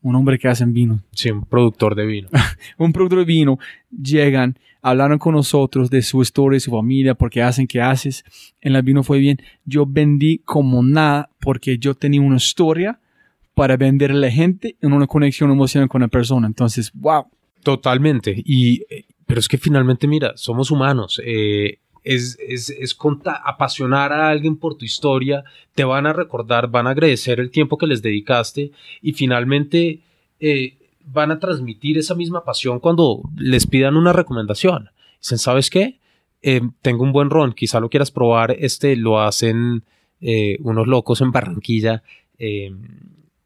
Un 0.00 0.14
hombre 0.14 0.38
que 0.38 0.48
hace 0.48 0.64
vino. 0.64 1.02
Sí, 1.10 1.30
un 1.30 1.44
productor 1.44 1.94
de 1.94 2.06
vino. 2.06 2.30
un 2.78 2.94
productor 2.94 3.18
de 3.18 3.24
vino. 3.26 3.58
Llegan, 3.90 4.58
hablaron 4.80 5.18
con 5.18 5.34
nosotros 5.34 5.90
de 5.90 6.00
su 6.00 6.22
historia, 6.22 6.58
su 6.60 6.70
familia, 6.70 7.14
porque 7.14 7.42
hacen 7.42 7.66
que 7.66 7.82
haces. 7.82 8.24
En 8.62 8.74
el 8.74 8.82
vino 8.82 9.02
fue 9.02 9.18
bien. 9.18 9.36
Yo 9.66 9.84
vendí 9.84 10.38
como 10.38 10.82
nada 10.82 11.28
porque 11.40 11.76
yo 11.76 11.94
tenía 11.94 12.22
una 12.22 12.36
historia 12.36 13.00
para 13.54 13.76
venderle 13.76 14.16
a 14.16 14.20
la 14.20 14.30
gente 14.30 14.76
en 14.80 14.92
una 14.92 15.06
conexión 15.06 15.50
emocional 15.50 15.88
con 15.88 16.00
la 16.00 16.08
persona. 16.08 16.46
Entonces, 16.46 16.90
wow. 16.94 17.26
Totalmente. 17.62 18.42
Y, 18.44 18.82
eh, 18.90 19.04
pero 19.26 19.40
es 19.40 19.48
que 19.48 19.58
finalmente, 19.58 20.06
mira, 20.06 20.32
somos 20.36 20.70
humanos. 20.70 21.20
Eh, 21.24 21.78
es, 22.02 22.36
es, 22.40 22.70
es 22.70 22.96
apasionar 23.44 24.12
a 24.12 24.28
alguien 24.28 24.56
por 24.56 24.76
tu 24.76 24.84
historia, 24.84 25.44
te 25.74 25.84
van 25.84 26.06
a 26.06 26.12
recordar, 26.12 26.68
van 26.68 26.88
a 26.88 26.90
agradecer 26.90 27.38
el 27.38 27.50
tiempo 27.50 27.78
que 27.78 27.86
les 27.86 28.02
dedicaste 28.02 28.72
y 29.00 29.12
finalmente 29.12 30.00
eh, 30.40 30.76
van 31.04 31.30
a 31.30 31.38
transmitir 31.38 31.98
esa 31.98 32.16
misma 32.16 32.44
pasión 32.44 32.80
cuando 32.80 33.22
les 33.36 33.68
pidan 33.68 33.96
una 33.96 34.12
recomendación. 34.12 34.90
Dicen, 35.20 35.38
¿sabes 35.38 35.70
qué? 35.70 36.00
Tengo 36.80 37.04
un 37.04 37.12
buen 37.12 37.30
ron, 37.30 37.52
quizá 37.52 37.78
lo 37.78 37.88
quieras 37.88 38.10
probar, 38.10 38.56
este 38.58 38.96
lo 38.96 39.20
hacen 39.20 39.84
unos 40.58 40.88
locos 40.88 41.20
en 41.20 41.30
Barranquilla 41.30 42.02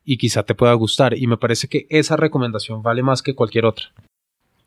y 0.07 0.17
quizá 0.17 0.45
te 0.45 0.55
pueda 0.55 0.73
gustar. 0.73 1.19
Y 1.19 1.27
me 1.27 1.37
parece 1.37 1.69
que 1.69 1.87
esa 1.91 2.17
recomendación 2.17 2.83
vale 2.83 3.03
más 3.03 3.23
que 3.23 3.35
cualquier 3.35 3.67
otra. 3.67 3.87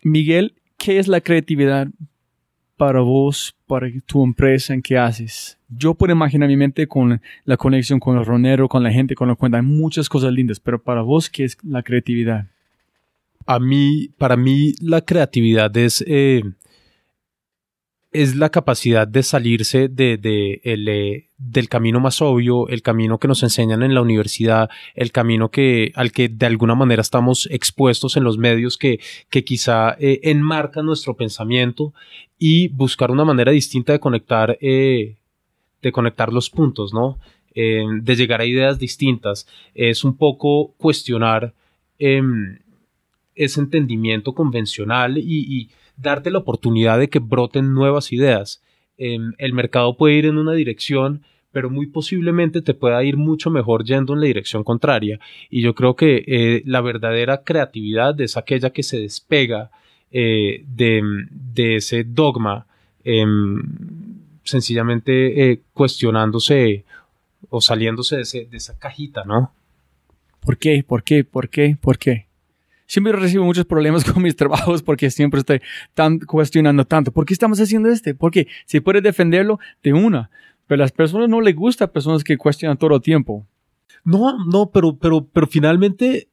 Miguel, 0.03 0.53
¿qué 0.77 0.99
es 0.99 1.07
la 1.07 1.21
creatividad 1.21 1.87
para 2.77 2.99
vos, 2.99 3.55
para 3.65 3.87
tu 4.05 4.23
empresa, 4.23 4.73
en 4.73 4.81
qué 4.81 4.97
haces? 4.97 5.57
Yo 5.69 5.93
puedo 5.95 6.13
imaginar 6.13 6.49
mi 6.49 6.57
mente 6.57 6.87
con 6.87 7.21
la 7.45 7.57
conexión 7.57 7.99
con 7.99 8.17
el 8.17 8.25
ronero, 8.25 8.67
con 8.67 8.83
la 8.83 8.91
gente, 8.91 9.15
con 9.15 9.29
la 9.29 9.35
cuenta. 9.35 9.57
Hay 9.57 9.63
muchas 9.63 10.09
cosas 10.09 10.33
lindas, 10.33 10.59
pero 10.59 10.83
para 10.83 11.01
vos, 11.01 11.29
¿qué 11.29 11.45
es 11.45 11.57
la 11.63 11.83
creatividad? 11.83 12.47
A 13.45 13.59
mí, 13.59 14.09
para 14.17 14.35
mí, 14.35 14.73
la 14.81 15.01
creatividad 15.01 15.75
es 15.77 16.03
es 18.11 18.36
la 18.36 18.49
capacidad 18.49 19.07
de 19.07 19.22
salirse 19.22 19.88
de, 19.88 20.18
de 20.18 20.61
el, 20.64 20.88
eh, 20.88 21.30
del 21.38 21.69
camino 21.69 21.99
más 21.99 22.22
obvio, 22.22 22.68
el 22.68 22.81
camino 22.81 23.19
que 23.19 23.27
nos 23.27 23.44
enseñan 23.44 23.84
en 23.84 23.94
la 23.94 24.02
universidad, 24.02 24.69
el 24.95 25.11
camino 25.11 25.52
que, 25.52 25.91
al 25.95 26.11
que 26.11 26.27
de 26.27 26.45
alguna 26.48 26.73
manera 26.73 27.02
estamos 27.02 27.48
expuestos 27.52 28.18
en 28.18 28.23
los 28.23 28.38
medios 28.38 28.77
que, 28.77 28.99
que 29.30 29.44
quizá 29.44 29.95
eh, 29.99 30.22
enmarcan 30.23 30.86
nuestro 30.86 31.15
pensamiento 31.15 31.94
y 32.40 32.69
buscar 32.69 33.11
una 33.11 33.26
manera 33.26 33.52
distinta 33.52 33.94
de 33.94 33.99
conectar, 33.99 34.57
eh, 34.60 35.15
de 35.81 35.91
conectar 35.91 36.34
los 36.34 36.49
puntos, 36.49 36.94
¿no? 36.94 37.19
de 37.56 38.15
llegar 38.15 38.40
a 38.40 38.45
ideas 38.45 38.80
distintas. 38.80 39.45
Es 39.76 40.06
un 40.06 40.15
poco 40.15 40.73
cuestionar 40.77 41.53
em, 41.98 42.57
ese 43.36 43.60
entendimiento 43.60 44.34
convencional 44.34 45.18
y 45.18 45.69
darte 46.01 46.31
la 46.31 46.39
oportunidad 46.39 46.99
de 46.99 47.09
que 47.09 47.19
broten 47.19 47.73
nuevas 47.73 48.11
ideas. 48.11 48.61
Em, 48.97 49.34
el 49.38 49.53
mercado 49.53 49.97
puede 49.97 50.15
ir 50.15 50.26
en 50.26 50.38
una 50.38 50.53
dirección, 50.53 51.23
pero 51.51 51.69
muy 51.69 51.88
posiblemente 51.88 52.61
te 52.61 52.73
pueda 52.73 53.03
ir 53.03 53.17
mucho 53.17 53.49
mejor 53.49 53.84
yendo 53.84 54.13
en 54.13 54.21
la 54.21 54.27
dirección 54.27 54.63
contraria. 54.63 55.19
Y 55.49 55.61
yo 55.61 55.73
creo 55.73 55.95
que 55.95 56.23
eh, 56.27 56.61
la 56.65 56.81
verdadera 56.81 57.43
creatividad 57.43 58.19
es 58.21 58.38
aquella 58.38 58.71
que 58.71 58.84
se 58.84 58.99
despega 58.99 59.71
eh, 60.11 60.63
de, 60.67 61.76
ese 61.76 62.03
dogma, 62.03 62.67
em, 63.03 63.61
sencillamente 64.43 65.51
eh, 65.51 65.61
cuestionándose 65.73 66.85
o 67.49 67.61
saliéndose 67.61 68.17
de, 68.17 68.45
de 68.45 68.57
esa 68.57 68.77
cajita, 68.77 69.23
¿no? 69.23 69.53
¿Por 70.41 70.57
qué? 70.57 70.84
¿Por 70.88 71.03
qué? 71.03 71.23
¿Por 71.23 71.49
qué? 71.49 71.77
¿Por 71.80 71.97
qué? 71.97 72.28
Siempre 72.89 73.13
recibo 73.13 73.45
muchos 73.45 73.65
problemas 73.65 74.03
con 74.11 74.21
mis 74.21 74.35
trabajos 74.35 74.83
porque 74.83 75.09
siempre 75.09 75.39
estoy 75.39 75.61
tan 75.93 76.19
cuestionando 76.19 76.83
tanto. 76.83 77.13
¿Por 77.13 77.25
qué 77.25 77.33
estamos 77.33 77.61
haciendo 77.61 77.87
este? 77.87 78.15
Porque 78.15 78.47
si 78.65 78.81
puede 78.81 78.99
defenderlo 78.99 79.59
de 79.81 79.93
una, 79.93 80.29
pero 80.67 80.81
a 80.81 80.85
las 80.85 80.91
personas 80.91 81.29
no 81.29 81.39
les 81.39 81.55
gusta 81.55 81.91
personas 81.91 82.23
que 82.23 82.37
cuestionan 82.37 82.77
todo 82.77 82.95
el 82.95 83.01
tiempo. 83.01 83.45
No, 84.03 84.43
no, 84.45 84.71
pero, 84.71 84.97
pero, 84.97 85.25
pero 85.25 85.45
finalmente, 85.45 86.29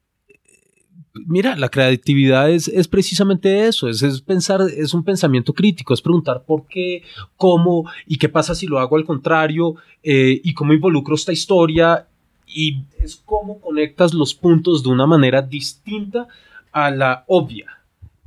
mira, 1.27 1.57
la 1.57 1.69
creatividad 1.69 2.51
es, 2.51 2.69
es 2.69 2.89
precisamente 2.89 3.67
eso, 3.67 3.89
es, 3.89 4.03
es, 4.03 4.23
pensar, 4.23 4.63
es 4.63 4.95
un 4.95 5.05
pensamiento 5.05 5.53
crítico, 5.53 5.93
es 5.93 6.01
preguntar 6.01 6.45
por 6.47 6.67
qué, 6.69 7.03
cómo 7.37 7.91
y 8.07 8.17
qué 8.17 8.29
pasa 8.29 8.55
si 8.55 8.67
lo 8.67 8.79
hago 8.79 8.97
al 8.97 9.05
contrario 9.05 9.75
eh, 10.03 10.41
y 10.43 10.55
cómo 10.55 10.73
involucro 10.73 11.15
esta 11.17 11.33
historia 11.33 12.07
y 12.47 12.85
es 13.01 13.17
cómo 13.17 13.61
conectas 13.61 14.15
los 14.15 14.35
puntos 14.35 14.83
de 14.83 14.91
una 14.91 15.07
manera 15.07 15.43
distinta 15.43 16.29
a 16.73 16.91
la 16.91 17.25
obvia. 17.27 17.67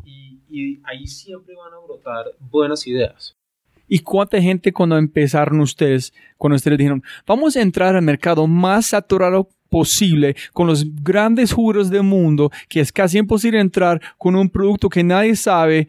Y, 0.05 0.79
ahí 0.83 1.05
siempre 1.05 1.53
van 1.55 1.73
a 1.73 1.85
brotar 1.85 2.25
buenas 2.39 2.85
ideas. 2.87 3.35
¿Y 3.87 3.99
cuánta 3.99 4.41
gente 4.41 4.73
cuando 4.73 4.97
empezaron 4.97 5.59
ustedes, 5.61 6.13
cuando 6.37 6.55
ustedes 6.55 6.77
dijeron, 6.77 7.03
vamos 7.25 7.55
a 7.55 7.61
entrar 7.61 7.95
al 7.95 8.01
mercado 8.01 8.47
más 8.47 8.87
saturado 8.87 9.47
posible, 9.69 10.35
con 10.53 10.67
los 10.67 10.83
grandes 11.03 11.53
juros 11.53 11.89
del 11.89 12.03
mundo, 12.03 12.51
que 12.67 12.79
es 12.79 12.91
casi 12.91 13.19
imposible 13.19 13.59
entrar 13.59 14.01
con 14.17 14.35
un 14.35 14.49
producto 14.49 14.89
que 14.89 15.03
nadie 15.03 15.35
sabe, 15.35 15.87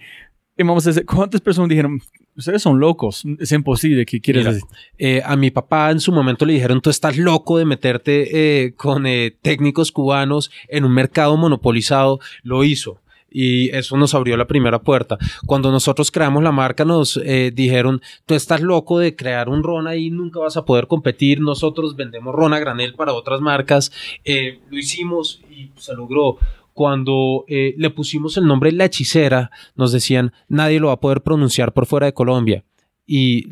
y 0.56 0.62
vamos 0.62 0.86
a 0.86 0.90
decir, 0.90 1.06
¿cuántas 1.06 1.40
personas 1.40 1.70
dijeron, 1.70 2.00
ustedes 2.36 2.62
son 2.62 2.80
locos, 2.80 3.24
es 3.38 3.52
imposible, 3.52 4.06
¿qué 4.06 4.20
quieres 4.20 4.44
decir? 4.44 4.62
Eh, 4.98 5.22
a 5.24 5.36
mi 5.36 5.50
papá 5.50 5.90
en 5.90 6.00
su 6.00 6.12
momento 6.12 6.46
le 6.46 6.54
dijeron, 6.54 6.80
tú 6.80 6.90
estás 6.90 7.16
loco 7.16 7.58
de 7.58 7.64
meterte 7.64 8.64
eh, 8.64 8.74
con 8.74 9.06
eh, 9.06 9.36
técnicos 9.42 9.92
cubanos 9.92 10.50
en 10.68 10.84
un 10.84 10.92
mercado 10.92 11.36
monopolizado, 11.36 12.20
lo 12.42 12.64
hizo. 12.64 13.00
Y 13.32 13.68
eso 13.76 13.96
nos 13.96 14.12
abrió 14.16 14.36
la 14.36 14.48
primera 14.48 14.80
puerta. 14.80 15.16
Cuando 15.46 15.70
nosotros 15.70 16.10
creamos 16.10 16.42
la 16.42 16.50
marca 16.50 16.84
nos 16.84 17.14
dijeron, 17.52 18.02
tú 18.26 18.34
estás 18.34 18.60
loco 18.60 18.98
de 18.98 19.14
crear 19.14 19.48
un 19.48 19.62
ron 19.62 19.86
ahí, 19.86 20.10
nunca 20.10 20.40
vas 20.40 20.56
a 20.56 20.64
poder 20.64 20.88
competir, 20.88 21.40
nosotros 21.40 21.94
vendemos 21.94 22.34
ron 22.34 22.54
a 22.54 22.58
granel 22.58 22.94
para 22.94 23.12
otras 23.12 23.40
marcas, 23.40 23.92
lo 24.24 24.76
hicimos 24.76 25.42
y 25.48 25.70
se 25.76 25.94
logró 25.94 26.38
cuando 26.80 27.44
eh, 27.46 27.74
le 27.76 27.90
pusimos 27.90 28.38
el 28.38 28.46
nombre 28.46 28.72
La 28.72 28.86
Hechicera, 28.86 29.50
nos 29.76 29.92
decían, 29.92 30.32
nadie 30.48 30.80
lo 30.80 30.86
va 30.86 30.94
a 30.94 31.00
poder 31.00 31.20
pronunciar 31.20 31.74
por 31.74 31.84
fuera 31.84 32.06
de 32.06 32.14
Colombia. 32.14 32.64
Y 33.06 33.48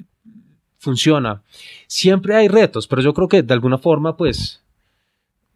funciona. 0.79 1.43
Siempre 1.89 2.35
hay 2.35 2.49
retos, 2.49 2.89
pero 2.89 3.03
yo 3.03 3.13
creo 3.13 3.29
que 3.29 3.43
de 3.43 3.53
alguna 3.53 3.77
forma, 3.77 4.17
pues, 4.17 4.63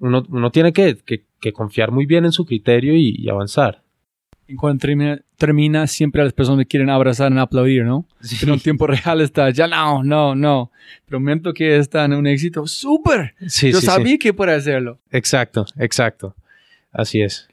uno, 0.01 0.51
tiene 0.51 0.75
que, 0.75 0.99
confiar 1.55 1.93
muy 1.93 2.05
bien 2.05 2.27
en 2.27 2.33
su 2.33 2.45
criterio 2.45 2.95
y, 2.95 3.27
avanzar. 3.31 3.83
En 4.49 4.57
cuanto 4.57 4.87
termina, 5.39 5.87
siempre 5.87 6.23
las 6.23 6.35
personas 6.35 6.67
quieren 6.69 6.91
abrazar 6.91 7.33
y 7.33 7.39
aplaudir, 7.39 7.85
¿no? 7.85 8.07
Sí. 8.21 8.37
En 8.43 8.53
un 8.53 8.61
tiempo 8.61 8.87
real 8.87 9.23
está, 9.23 9.49
ya 9.49 9.67
no, 9.67 10.03
no, 10.03 10.35
no. 10.35 10.71
Prometo 11.07 11.55
que 11.55 11.79
está 11.79 12.05
en 12.05 12.13
un 12.13 12.27
éxito 12.27 12.67
súper. 12.67 13.35
Sí, 13.47 13.73
yo 13.73 13.81
sabía 13.81 14.19
que 14.19 14.35
puede 14.35 14.53
hacerlo. 14.53 14.99
Exacto, 15.11 15.65
exacto. 15.79 16.37
Así 16.93 17.23
es 17.23 17.49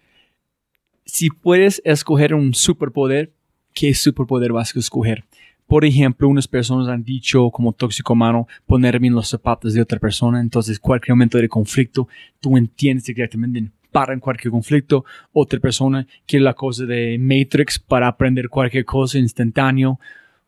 si 1.10 1.30
puedes 1.30 1.82
escoger 1.84 2.34
un 2.34 2.54
superpoder, 2.54 3.34
¿qué 3.74 3.94
superpoder 3.94 4.54
vas 4.54 4.76
a 4.76 4.80
escoger? 4.80 5.26
Por 5.68 5.86
ejemplo, 5.86 6.28
unas 6.28 6.48
personas 6.48 6.88
han 6.88 7.04
dicho 7.04 7.50
como 7.52 7.74
tóxico 7.74 8.14
humano 8.14 8.48
ponerme 8.66 9.08
en 9.08 9.14
los 9.14 9.28
zapatos 9.28 9.74
de 9.74 9.82
otra 9.82 10.00
persona, 10.00 10.40
entonces 10.40 10.80
cualquier 10.80 11.16
momento 11.16 11.38
de 11.38 11.50
conflicto, 11.50 12.08
tú 12.40 12.58
entiendes 12.58 13.06
directamente 13.06 13.72
para 13.92 14.14
en 14.14 14.20
cualquier 14.20 14.52
conflicto. 14.52 15.06
Otra 15.32 15.60
persona 15.60 16.08
quiere 16.26 16.44
la 16.46 16.54
cosa 16.54 16.86
de 16.86 17.18
Matrix 17.20 17.80
para 17.80 18.08
aprender 18.08 18.50
cualquier 18.50 18.86
cosa 18.86 19.18
instantáneo, 19.20 20.00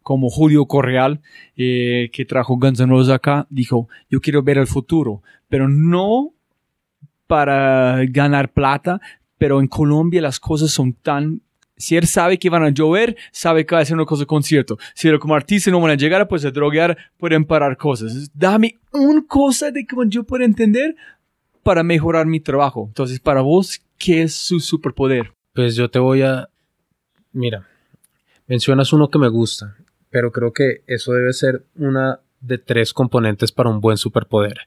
como 0.04 0.30
Julio 0.30 0.66
Correal, 0.66 1.22
eh, 1.56 2.10
que 2.12 2.26
trajo 2.26 2.58
Guns 2.58 2.80
N' 2.80 2.90
Roses 2.90 3.14
acá, 3.14 3.46
dijo, 3.52 3.88
yo 4.10 4.20
quiero 4.20 4.42
ver 4.42 4.58
el 4.58 4.68
futuro, 4.68 5.22
pero 5.48 5.68
no 5.68 6.34
para 7.28 8.04
ganar 8.10 8.52
plata, 8.52 9.00
pero 9.42 9.60
en 9.60 9.66
Colombia 9.66 10.22
las 10.22 10.40
cosas 10.40 10.70
son 10.70 10.94
tan 10.94 11.42
si 11.76 11.98
él 11.98 12.06
sabe 12.06 12.38
que 12.38 12.52
van 12.52 12.62
a 12.62 12.70
llover, 12.70 13.18
sabe 13.32 13.66
que 13.66 13.74
va 13.74 13.80
a 13.80 13.82
hacer 13.82 13.96
una 13.96 14.06
cosa 14.06 14.24
concierto. 14.28 14.78
Si 14.94 15.08
él 15.08 15.18
como 15.18 15.34
artista 15.34 15.72
no 15.72 15.82
van 15.82 15.90
a 15.90 15.96
llegar, 15.96 16.28
pues 16.28 16.46
a 16.46 16.52
droguear, 16.52 16.96
pueden 17.18 17.44
parar 17.44 17.76
cosas. 17.76 18.30
Dame 18.36 18.78
una 18.92 19.26
cosa 19.28 19.72
de 19.72 19.84
que 19.84 19.96
yo 20.10 20.26
pueda 20.26 20.46
entender 20.46 20.96
para 21.64 21.82
mejorar 21.82 22.28
mi 22.28 22.40
trabajo. 22.40 22.86
Entonces, 22.88 23.20
para 23.20 23.42
vos, 23.42 23.82
¿qué 23.98 24.22
es 24.22 24.36
su 24.36 24.60
superpoder? 24.60 25.34
Pues 25.54 25.76
yo 25.76 25.90
te 25.90 25.98
voy 25.98 26.22
a... 26.22 26.48
Mira, 27.32 27.68
mencionas 28.46 28.94
uno 28.94 29.10
que 29.10 29.18
me 29.18 29.30
gusta, 29.30 29.76
pero 30.12 30.32
creo 30.32 30.54
que 30.54 30.84
eso 30.86 31.14
debe 31.14 31.34
ser 31.34 31.66
una 31.78 32.20
de 32.42 32.60
tres 32.60 32.94
componentes 32.94 33.52
para 33.52 33.72
un 33.72 33.82
buen 33.82 33.98
superpoder. 33.98 34.60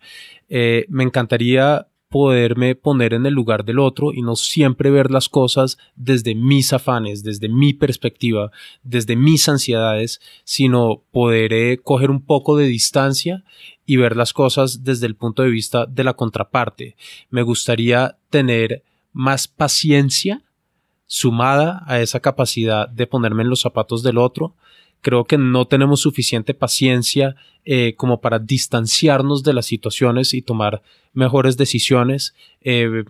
Eh, 0.49 0.85
me 0.89 1.05
encantaría 1.05 1.87
poderme 2.15 2.77
poner 2.77 3.13
en 3.13 3.27
el 3.27 3.35
lugar 3.35 3.65
del 3.65 3.81
otro 3.81 4.13
y 4.13 4.23
no 4.23 4.37
siempre 4.37 4.89
ver 4.89 5.11
las 5.11 5.29
cosas 5.29 5.79
desde 5.97 6.37
mis 6.37 6.73
afanes, 6.73 7.25
desde 7.25 7.49
mi 7.49 7.73
perspectiva, 7.73 8.53
desde 8.85 9.17
mis 9.17 9.49
ansiedades, 9.49 10.21
sino 10.45 11.03
poder 11.11 11.53
eh, 11.53 11.81
coger 11.83 12.13
un 12.13 12.25
poco 12.25 12.57
de 12.57 12.67
distancia 12.67 13.43
y 13.85 13.97
ver 13.97 14.15
las 14.15 14.33
cosas 14.33 14.85
desde 14.85 15.07
el 15.07 15.17
punto 15.17 15.43
de 15.43 15.51
vista 15.51 15.87
de 15.87 16.05
la 16.05 16.13
contraparte. 16.13 16.95
Me 17.31 17.43
gustaría 17.43 18.17
tener 18.31 18.85
más 19.13 19.49
paciencia 19.49 20.45
sumada 21.07 21.83
a 21.89 22.01
esa 22.01 22.21
capacidad 22.21 22.89
de 22.89 23.09
ponerme 23.09 23.43
en 23.43 23.51
los 23.51 23.63
zapatos 23.63 24.05
del 24.05 24.19
otro 24.19 24.55
creo 25.05 25.25
que 25.27 25.37
no 25.37 25.67
tenemos 25.67 26.01
suficiente 26.01 26.55
paciencia 26.55 27.37
eh, 27.67 27.95
como 27.95 28.21
para 28.23 28.39
distanciarnos 28.39 29.43
de 29.45 29.53
las 29.53 29.67
situaciones 29.67 30.33
y 30.33 30.41
tomar 30.41 30.83
mejores 31.13 31.59
decisiones, 31.59 32.35
eh, 32.63 33.05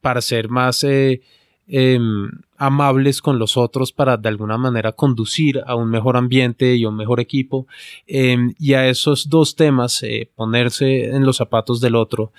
para 0.00 0.22
ser 0.22 0.48
más 0.48 0.82
eh, 0.82 1.20
em, 1.68 2.30
amables 2.56 3.20
con 3.20 3.38
los 3.38 3.58
otros, 3.58 3.92
para 3.92 4.16
de 4.16 4.30
alguna 4.30 4.56
manera 4.56 4.92
conducir 4.92 5.60
a 5.66 5.74
un 5.74 5.90
mejor 5.90 6.16
ambiente 6.16 6.74
y 6.74 6.86
un 6.86 6.96
mejor 6.96 7.20
equipo. 7.20 7.66
Em, 8.06 8.54
y 8.58 8.72
a 8.72 8.88
esos 8.88 9.28
dos 9.28 9.54
temas, 9.56 10.02
ponerse 10.34 11.10
en 11.14 11.24
los 11.26 11.36
zapatos 11.36 11.82
del 11.82 11.96
otro 11.96 12.32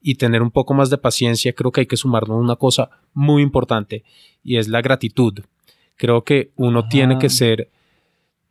y 0.00 0.14
tener 0.14 0.40
un 0.42 0.50
poco 0.50 0.72
más 0.72 0.88
de 0.88 0.98
paciencia, 0.98 1.52
creo 1.52 1.70
que 1.70 1.82
hay 1.82 1.86
que 1.86 1.98
sumarnos 1.98 2.38
una 2.40 2.56
cosa 2.56 2.88
muy 3.12 3.42
importante 3.42 4.04
y 4.42 4.56
es 4.56 4.68
la 4.68 4.80
gratitud 4.80 5.40
Creo 5.96 6.24
que 6.24 6.50
uno 6.56 6.88
tiene 6.88 7.18
que 7.18 7.30
ser 7.30 7.70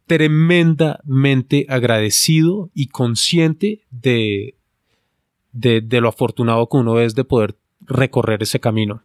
tremendamente 0.07 1.65
agradecido 1.69 2.69
y 2.73 2.87
consciente 2.87 3.81
de, 3.91 4.55
de, 5.51 5.81
de 5.81 6.01
lo 6.01 6.09
afortunado 6.09 6.67
que 6.67 6.77
uno 6.77 6.99
es 6.99 7.15
de 7.15 7.23
poder 7.23 7.55
recorrer 7.81 8.43
ese 8.43 8.59
camino. 8.59 9.03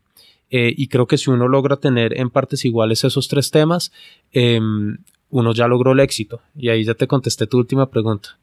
Eh, 0.50 0.72
y 0.76 0.88
creo 0.88 1.06
que 1.06 1.18
si 1.18 1.30
uno 1.30 1.46
logra 1.48 1.76
tener 1.76 2.18
en 2.18 2.30
partes 2.30 2.64
iguales 2.64 3.04
esos 3.04 3.28
tres 3.28 3.50
temas, 3.50 3.92
em, 4.32 4.96
uno 5.30 5.52
ya 5.52 5.66
logró 5.68 5.92
el 5.92 6.00
éxito. 6.00 6.40
Y 6.56 6.70
ahí 6.70 6.84
ya 6.84 6.94
te 6.94 7.06
contesté 7.06 7.46
tu 7.46 7.58
última 7.58 7.90
pregunta. 7.90 8.38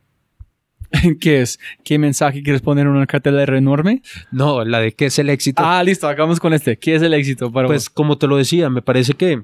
¿Qué 1.20 1.42
es? 1.42 1.60
¿Qué 1.84 1.98
mensaje 1.98 2.44
quieres 2.44 2.62
poner 2.62 2.86
en 2.86 2.92
una 2.92 3.08
cartelera 3.08 3.58
enorme? 3.58 4.04
No, 4.32 4.64
la 4.64 4.80
de 4.82 4.92
qué 4.94 5.06
es 5.08 5.18
el 5.18 5.30
éxito. 5.32 5.64
Ah, 5.66 5.84
listo, 5.84 6.08
hagamos 6.08 6.40
con 6.40 6.54
este. 6.54 6.78
¿Qué 6.78 6.96
es 6.96 7.02
el 7.02 7.14
éxito 7.16 7.52
para 7.52 7.68
Pues 7.68 7.86
vos? 7.86 7.90
como 7.90 8.18
te 8.20 8.28
lo 8.28 8.38
decía, 8.38 8.70
me 8.70 8.84
parece 8.84 9.14
que 9.14 9.44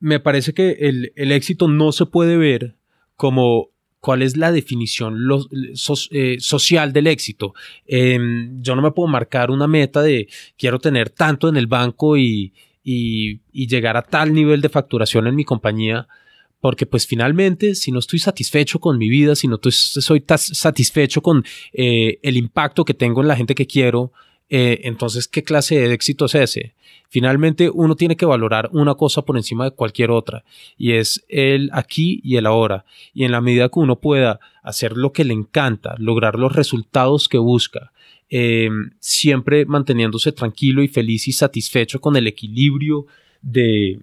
me 0.00 0.20
parece 0.20 0.52
que 0.54 0.70
el, 0.80 1.12
el 1.16 1.32
éxito 1.32 1.68
no 1.68 1.92
se 1.92 2.06
puede 2.06 2.36
ver 2.36 2.76
como 3.16 3.70
cuál 4.00 4.20
es 4.22 4.36
la 4.36 4.52
definición 4.52 5.26
lo- 5.26 5.46
eh, 6.10 6.36
social 6.38 6.92
del 6.92 7.06
éxito. 7.06 7.54
Em, 7.86 8.60
yo 8.62 8.76
no 8.76 8.82
me 8.82 8.90
puedo 8.90 9.08
marcar 9.08 9.50
una 9.50 9.66
meta 9.66 10.02
de 10.02 10.28
quiero 10.58 10.78
tener 10.78 11.08
tanto 11.10 11.48
en 11.48 11.56
el 11.56 11.66
banco 11.66 12.16
y, 12.18 12.52
y- 12.82 13.40
llegar 13.66 13.96
a 13.96 14.02
tal 14.02 14.34
nivel 14.34 14.60
de 14.60 14.68
facturación 14.68 15.26
en 15.26 15.34
mi 15.36 15.44
compañía. 15.44 16.06
Porque 16.60 16.86
pues 16.86 17.06
finalmente, 17.06 17.74
si 17.74 17.92
no 17.92 17.98
estoy 17.98 18.18
satisfecho 18.18 18.78
con 18.78 18.96
mi 18.98 19.08
vida, 19.10 19.34
si 19.36 19.48
no 19.48 19.56
estoy- 19.56 19.72
soy 19.72 20.24
satisfecho 20.26 21.20
con 21.22 21.44
eh, 21.72 22.18
el 22.22 22.36
impacto 22.36 22.84
que 22.84 22.94
tengo 22.94 23.20
en 23.22 23.28
la 23.28 23.36
gente 23.36 23.54
que 23.54 23.66
quiero, 23.66 24.12
eh, 24.48 24.80
entonces, 24.84 25.28
¿qué 25.28 25.42
clase 25.42 25.76
de 25.76 25.92
éxito 25.92 26.26
es 26.26 26.34
ese? 26.34 26.74
Finalmente, 27.08 27.70
uno 27.70 27.96
tiene 27.96 28.16
que 28.16 28.26
valorar 28.26 28.68
una 28.72 28.94
cosa 28.94 29.22
por 29.22 29.36
encima 29.36 29.64
de 29.64 29.70
cualquier 29.70 30.10
otra, 30.10 30.44
y 30.76 30.92
es 30.92 31.24
el 31.28 31.70
aquí 31.72 32.20
y 32.24 32.36
el 32.36 32.46
ahora. 32.46 32.84
Y 33.12 33.24
en 33.24 33.32
la 33.32 33.40
medida 33.40 33.68
que 33.68 33.78
uno 33.78 34.00
pueda 34.00 34.40
hacer 34.62 34.96
lo 34.96 35.12
que 35.12 35.24
le 35.24 35.34
encanta, 35.34 35.94
lograr 35.98 36.38
los 36.38 36.54
resultados 36.54 37.28
que 37.28 37.38
busca, 37.38 37.92
eh, 38.30 38.68
siempre 38.98 39.64
manteniéndose 39.64 40.32
tranquilo 40.32 40.82
y 40.82 40.88
feliz 40.88 41.28
y 41.28 41.32
satisfecho 41.32 42.00
con 42.00 42.16
el 42.16 42.26
equilibrio 42.26 43.06
de, 43.42 44.00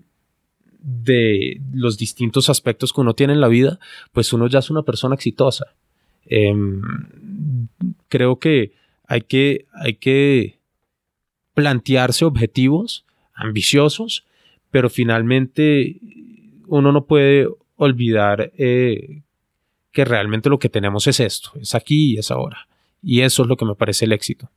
de 0.79 1.59
los 1.73 1.97
distintos 1.97 2.49
aspectos 2.49 2.93
que 2.93 3.01
uno 3.01 3.13
tiene 3.13 3.33
en 3.33 3.41
la 3.41 3.47
vida, 3.47 3.79
pues 4.13 4.31
uno 4.31 4.47
ya 4.47 4.59
es 4.59 4.69
una 4.69 4.83
persona 4.83 5.15
exitosa. 5.15 5.73
Em, 6.25 6.81
creo 8.07 8.39
que 8.39 8.71
hay 9.11 9.23
que, 9.23 9.65
hay 9.73 9.95
que 9.95 10.57
plantearse 11.53 12.23
objetivos 12.23 13.05
ambiciosos, 13.33 14.25
pero 14.69 14.89
finalmente 14.89 15.99
uno 16.67 16.93
no 16.93 17.05
puede 17.05 17.49
olvidar 17.75 18.53
eh, 18.57 19.23
que 19.91 20.05
realmente 20.05 20.49
lo 20.49 20.59
que 20.59 20.69
tenemos 20.69 21.07
es 21.07 21.19
esto, 21.19 21.51
es 21.59 21.75
aquí 21.75 22.13
y 22.13 22.19
es 22.19 22.31
ahora. 22.31 22.69
Y 23.03 23.19
eso 23.19 23.41
es 23.41 23.49
lo 23.49 23.57
que 23.57 23.65
me 23.65 23.75
parece 23.75 24.05
el 24.05 24.13
éxito. 24.13 24.49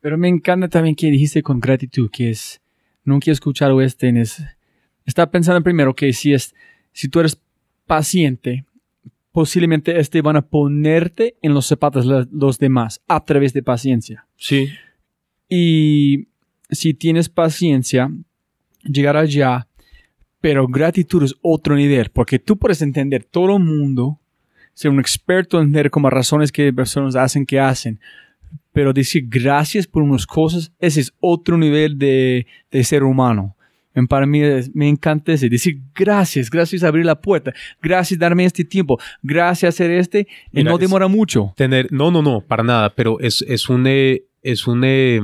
Pero 0.00 0.16
me 0.16 0.28
encanta 0.28 0.68
también 0.68 0.94
que 0.94 1.10
dijiste 1.10 1.42
con 1.42 1.58
gratitud, 1.58 2.12
que 2.12 2.30
es, 2.30 2.60
nunca 3.02 3.28
he 3.28 3.32
escuchado 3.32 3.80
este, 3.80 4.12
está 5.04 5.32
pensando 5.32 5.64
primero 5.64 5.96
que 5.96 6.12
si 6.12 6.32
es, 6.32 6.54
si 6.92 7.08
tú 7.08 7.18
eres 7.18 7.42
paciente, 7.88 8.66
posiblemente 9.32 9.98
este 9.98 10.20
van 10.22 10.36
a 10.36 10.42
ponerte 10.42 11.36
en 11.42 11.54
los 11.54 11.66
zapatos 11.66 12.06
de 12.06 12.26
los 12.30 12.58
demás 12.58 13.02
a 13.08 13.24
través 13.24 13.52
de 13.52 13.62
paciencia. 13.62 14.26
Sí. 14.36 14.68
Y 15.48 16.28
si 16.70 16.94
tienes 16.94 17.28
paciencia, 17.28 18.10
llegar 18.84 19.16
allá, 19.16 19.66
pero 20.40 20.66
gratitud 20.66 21.22
es 21.22 21.34
otro 21.40 21.76
nivel, 21.76 22.10
porque 22.10 22.38
tú 22.38 22.58
puedes 22.58 22.82
entender 22.82 23.24
todo 23.24 23.56
el 23.56 23.62
mundo, 23.62 24.20
ser 24.74 24.90
un 24.90 25.00
experto 25.00 25.58
en 25.58 25.64
entender 25.64 25.90
como 25.90 26.10
razones 26.10 26.52
que 26.52 26.72
personas 26.72 27.16
hacen 27.16 27.46
que 27.46 27.60
hacen, 27.60 28.00
pero 28.72 28.92
decir 28.92 29.26
gracias 29.28 29.86
por 29.86 30.02
unas 30.02 30.26
cosas, 30.26 30.72
ese 30.78 31.00
es 31.00 31.12
otro 31.20 31.56
nivel 31.56 31.98
de, 31.98 32.46
de 32.70 32.84
ser 32.84 33.02
humano. 33.02 33.56
En- 33.94 34.06
Para 34.06 34.26
mí 34.26 34.42
es- 34.42 34.74
me 34.74 34.88
encanta 34.88 35.32
ese, 35.32 35.48
decir 35.48 35.78
gracias, 35.94 36.48
gracias 36.50 36.82
a 36.82 36.88
abrir 36.88 37.04
la 37.04 37.20
puerta, 37.20 37.52
gracias 37.82 38.18
darme 38.18 38.44
este 38.44 38.64
tiempo, 38.64 38.98
gracias 39.22 39.74
hacer 39.74 39.90
este, 39.90 40.26
y 40.52 40.62
no 40.64 40.74
es- 40.74 40.80
demora 40.80 41.08
mucho. 41.08 41.52
Tener, 41.56 41.92
no, 41.92 42.10
no, 42.10 42.22
no, 42.22 42.40
para 42.40 42.62
nada, 42.62 42.94
pero 42.94 43.20
es, 43.20 43.42
es 43.48 43.68
un, 43.68 43.86
eh, 43.86 44.22
es 44.42 44.66
un, 44.66 44.82
eh, 44.84 45.20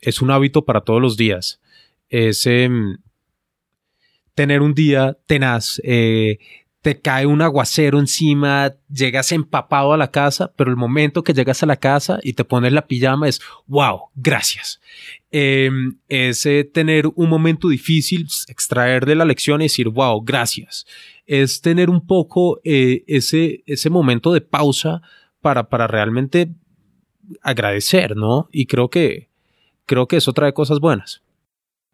es 0.00 0.22
un 0.22 0.30
hábito 0.30 0.64
para 0.64 0.80
todos 0.82 1.02
los 1.02 1.16
días. 1.16 1.60
Es 2.08 2.46
em, 2.46 2.96
tener 4.34 4.62
un 4.62 4.72
día 4.74 5.16
tenaz, 5.26 5.80
eh, 5.84 6.38
te 6.88 7.02
cae 7.02 7.26
un 7.26 7.42
aguacero 7.42 7.98
encima, 7.98 8.74
llegas 8.90 9.30
empapado 9.32 9.92
a 9.92 9.98
la 9.98 10.10
casa, 10.10 10.54
pero 10.56 10.70
el 10.70 10.76
momento 10.78 11.22
que 11.22 11.34
llegas 11.34 11.62
a 11.62 11.66
la 11.66 11.76
casa 11.76 12.18
y 12.22 12.32
te 12.32 12.44
pones 12.44 12.72
la 12.72 12.86
pijama 12.86 13.28
es, 13.28 13.42
wow, 13.66 14.04
gracias. 14.14 14.80
Em, 15.30 15.98
es 16.08 16.46
eh, 16.46 16.64
tener 16.64 17.06
un 17.14 17.28
momento 17.28 17.68
difícil, 17.68 18.26
extraer 18.48 19.04
de 19.04 19.16
la 19.16 19.26
lección 19.26 19.60
y 19.60 19.66
decir, 19.66 19.90
wow, 19.90 20.22
gracias. 20.22 20.86
Es 21.26 21.60
tener 21.60 21.90
un 21.90 22.06
poco 22.06 22.58
eh, 22.64 23.04
ese, 23.06 23.62
ese 23.66 23.90
momento 23.90 24.32
de 24.32 24.40
pausa 24.40 25.02
para, 25.42 25.68
para 25.68 25.86
realmente 25.88 26.48
agradecer, 27.42 28.16
¿no? 28.16 28.48
Y 28.50 28.64
creo 28.64 28.88
que, 28.88 29.28
creo 29.84 30.08
que 30.08 30.16
eso 30.16 30.32
trae 30.32 30.54
cosas 30.54 30.80
buenas. 30.80 31.20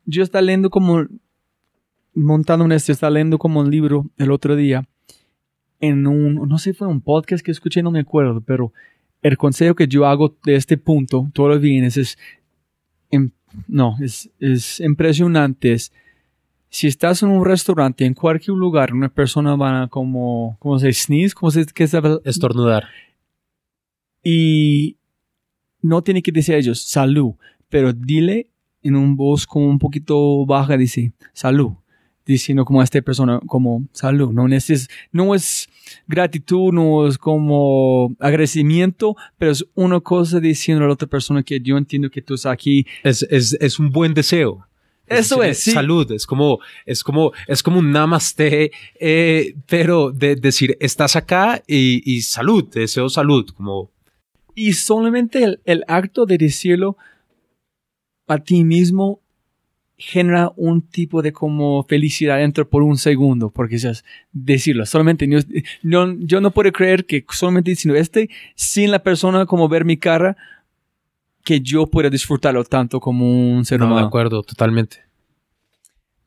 yo 0.05 0.23
estaba 0.23 0.43
leyendo 0.43 0.71
como, 0.71 1.05
montando 2.15 2.65
en 2.65 2.73
esto, 2.73 2.93
estaba 2.93 3.11
leyendo 3.11 3.39
como 3.39 3.61
un 3.61 3.71
libro 3.71 4.07
el 4.17 4.31
otro 4.31 4.57
día, 4.57 4.87
en 5.81 6.07
un, 6.07 6.35
no 6.49 6.59
sé, 6.59 6.73
fue 6.75 6.87
un 6.89 7.01
podcast 7.01 7.45
que 7.45 7.51
escuché, 7.51 7.83
no 7.83 7.91
me 7.91 8.01
acuerdo, 8.01 8.41
pero 8.41 8.73
el 9.23 9.37
consejo 9.37 9.75
que 9.75 9.87
yo 9.89 10.07
hago 10.07 10.37
de 10.45 10.55
este 10.57 10.77
punto, 10.77 11.29
todos 11.33 11.51
los 11.51 11.61
viernes, 11.61 11.97
es, 11.97 12.19
im- 13.11 13.33
no, 13.69 13.97
es, 14.01 14.31
es 14.41 14.81
impresionante. 14.81 15.73
es, 15.73 15.93
si 16.69 16.87
estás 16.89 17.23
en 17.23 17.29
un 17.31 17.45
restaurante, 17.45 18.05
en 18.05 18.15
cualquier 18.15 18.57
lugar, 18.57 18.93
una 18.93 19.09
persona 19.09 19.55
va 19.57 19.83
a 19.83 19.89
como, 19.89 20.57
¿cómo 20.59 20.79
se? 20.79 20.93
Sneeze, 20.93 21.35
¿cómo 21.35 21.51
se 21.51 21.61
es 21.75 21.93
la- 21.93 22.21
Estornudar. 22.25 22.85
y 24.23 24.97
no 25.83 26.03
tiene 26.03 26.23
que 26.23 26.33
decir 26.33 26.55
a 26.55 26.59
ellos 26.59 26.81
salud, 26.81 27.35
pero 27.69 27.93
dile 27.93 28.49
en 28.83 28.97
un 28.97 29.17
voz 29.17 29.47
como 29.47 29.69
un 29.69 29.79
poquito 29.79 30.45
baja, 30.47 30.77
dice 30.77 31.13
salud, 31.33 31.73
diciendo 32.27 32.65
como 32.65 32.81
a 32.81 32.85
esta 32.85 33.01
persona 33.03 33.41
como 33.47 33.87
salud. 33.93 34.33
No 34.33 34.47
es, 34.49 34.89
no 35.13 35.35
es 35.35 35.69
gratitud, 36.07 36.73
no 36.73 37.07
es 37.07 37.19
como 37.19 38.15
agradecimiento, 38.19 39.17
pero 39.39 39.53
es 39.53 39.65
una 39.75 40.01
cosa 40.01 40.41
diciendo 40.41 40.85
a 40.85 40.89
la 40.89 40.95
otra 40.95 41.09
persona 41.09 41.43
que 41.43 41.61
yo 41.61 41.77
entiendo 41.77 42.11
que 42.11 42.23
tú 42.23 42.35
estás 42.35 42.53
aquí. 42.53 42.87
Es, 43.03 43.23
es, 43.31 43.57
es 43.61 43.79
un 43.79 43.91
buen 43.91 44.15
deseo. 44.15 44.67
Eso 45.07 45.43
es, 45.43 45.59
sí. 45.59 45.73
Salud, 45.73 46.11
es 46.13 46.27
como, 46.27 46.61
es 46.87 47.03
como, 47.03 47.33
es 47.47 47.63
como 47.63 47.79
un 47.79 47.91
namaste, 47.91 48.71
eh, 48.99 49.55
pero 49.67 50.11
de 50.11 50.35
decir, 50.35 50.79
estás 50.81 51.15
acá 51.15 51.63
y, 51.67 52.11
y 52.11 52.23
salud, 52.23 52.65
deseo 52.73 53.11
salud, 53.11 53.47
como, 53.55 53.91
Y 54.55 54.73
solamente 54.73 55.45
el, 55.45 55.61
el 55.67 55.85
acto 55.89 56.25
de 56.25 56.39
decirlo 56.39 56.97
a 58.27 58.39
ti 58.39 58.65
mismo 58.65 59.21
genera 59.97 60.53
un 60.57 60.83
tipo 60.83 61.23
de 61.23 61.33
como 61.33 61.85
felicidad 61.85 62.39
dentro 62.39 62.69
por 62.69 62.83
un 62.83 62.97
segundo, 62.97 63.51
porque 63.51 63.77
es 63.77 64.05
decirlo, 64.33 64.87
solamente 64.87 65.29
yo 65.29 65.39
no, 65.83 66.17
yo 66.19 66.41
no 66.41 66.51
puedo 66.51 66.73
creer 66.73 67.07
que 67.07 67.25
solamente 67.31 67.71
diciendo 67.71 67.99
este, 67.99 68.29
sin 68.55 68.91
la 68.91 69.01
persona 69.01 69.47
como 69.47 69.69
ver 69.69 69.85
mi 69.85 69.97
cara, 69.97 70.37
que 71.45 71.61
yo 71.61 71.87
pueda 71.87 72.11
disfrutarlo 72.11 72.65
tanto 72.65 73.01
como 73.01 73.55
un 73.55 73.65
ser 73.65 73.79
no, 73.79 73.87
de 73.87 73.93
humano. 73.93 74.07
acuerdo, 74.09 74.43
totalmente. 74.43 74.99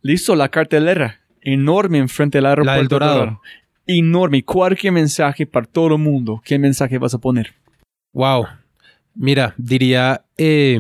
Listo, 0.02 0.36
la 0.36 0.50
cartelera, 0.50 1.20
enorme 1.42 1.98
enfrente 1.98 2.38
del 2.38 2.46
aeropuerto. 2.46 2.72
La 2.72 2.78
del 2.78 2.88
Dorado. 2.88 3.42
Enorme, 3.88 4.44
cualquier 4.44 4.94
mensaje 4.94 5.46
para 5.46 5.66
todo 5.66 5.96
el 5.96 5.98
mundo. 5.98 6.42
¿Qué 6.46 6.60
mensaje 6.60 6.98
vas 6.98 7.14
a 7.14 7.18
poner? 7.18 7.56
Wow. 8.14 8.46
Mira, 9.16 9.56
diría 9.58 10.26
eh, 10.38 10.78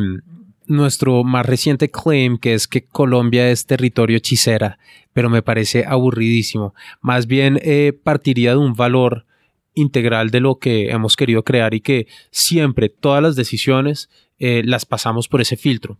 nuestro 0.67 1.23
más 1.23 1.45
reciente 1.45 1.89
claim 1.89 2.37
que 2.37 2.53
es 2.53 2.67
que 2.67 2.85
Colombia 2.85 3.49
es 3.49 3.65
territorio 3.65 4.17
hechicera, 4.17 4.79
pero 5.13 5.29
me 5.29 5.41
parece 5.41 5.85
aburridísimo. 5.85 6.73
Más 7.01 7.27
bien 7.27 7.59
eh, 7.63 7.93
partiría 8.03 8.51
de 8.51 8.57
un 8.57 8.73
valor 8.73 9.25
integral 9.73 10.31
de 10.31 10.39
lo 10.39 10.59
que 10.59 10.89
hemos 10.89 11.15
querido 11.15 11.43
crear 11.43 11.73
y 11.73 11.81
que 11.81 12.07
siempre 12.31 12.89
todas 12.89 13.21
las 13.21 13.35
decisiones 13.35 14.09
eh, 14.39 14.63
las 14.65 14.85
pasamos 14.85 15.27
por 15.27 15.41
ese 15.41 15.55
filtro. 15.55 15.99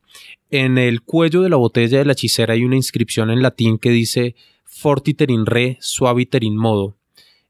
En 0.49 0.77
el 0.77 1.01
cuello 1.01 1.41
de 1.41 1.49
la 1.49 1.57
botella 1.57 1.99
de 1.99 2.05
la 2.05 2.13
hechicera 2.13 2.53
hay 2.53 2.63
una 2.63 2.75
inscripción 2.75 3.29
en 3.29 3.41
latín 3.41 3.77
que 3.77 3.89
dice 3.89 4.35
Fortiter 4.63 5.31
in 5.31 5.45
re, 5.45 5.77
suaviter 5.79 6.43
in 6.43 6.57
modo. 6.57 6.95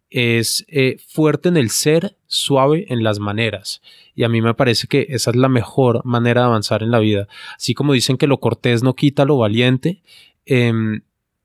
es 0.10 0.65
eh, 0.69 0.98
fuerte 1.06 1.49
en 1.49 1.57
el 1.57 1.69
ser, 1.69 2.16
suave 2.28 2.86
en 2.90 3.04
las 3.04 3.20
maneras. 3.20 3.82
Y 4.16 4.24
a 4.24 4.30
mí 4.30 4.41
me 4.41 4.54
parece 4.54 4.88
que 4.88 5.08
esa 5.10 5.32
es 5.32 5.36
la 5.36 5.49
mejor 5.49 6.04
manera 6.06 6.41
de 6.41 6.48
avanzar 6.48 6.84
en 6.84 6.91
la 6.91 6.99
vida. 6.99 7.28
Así 7.56 7.74
como 7.74 7.94
dicen 7.94 8.18
que 8.18 8.28
lo 8.28 8.40
cortés 8.40 8.84
no 8.84 8.95
quita 8.95 9.26
lo 9.26 9.38
valiente, 9.38 10.02
em, 10.45 11.02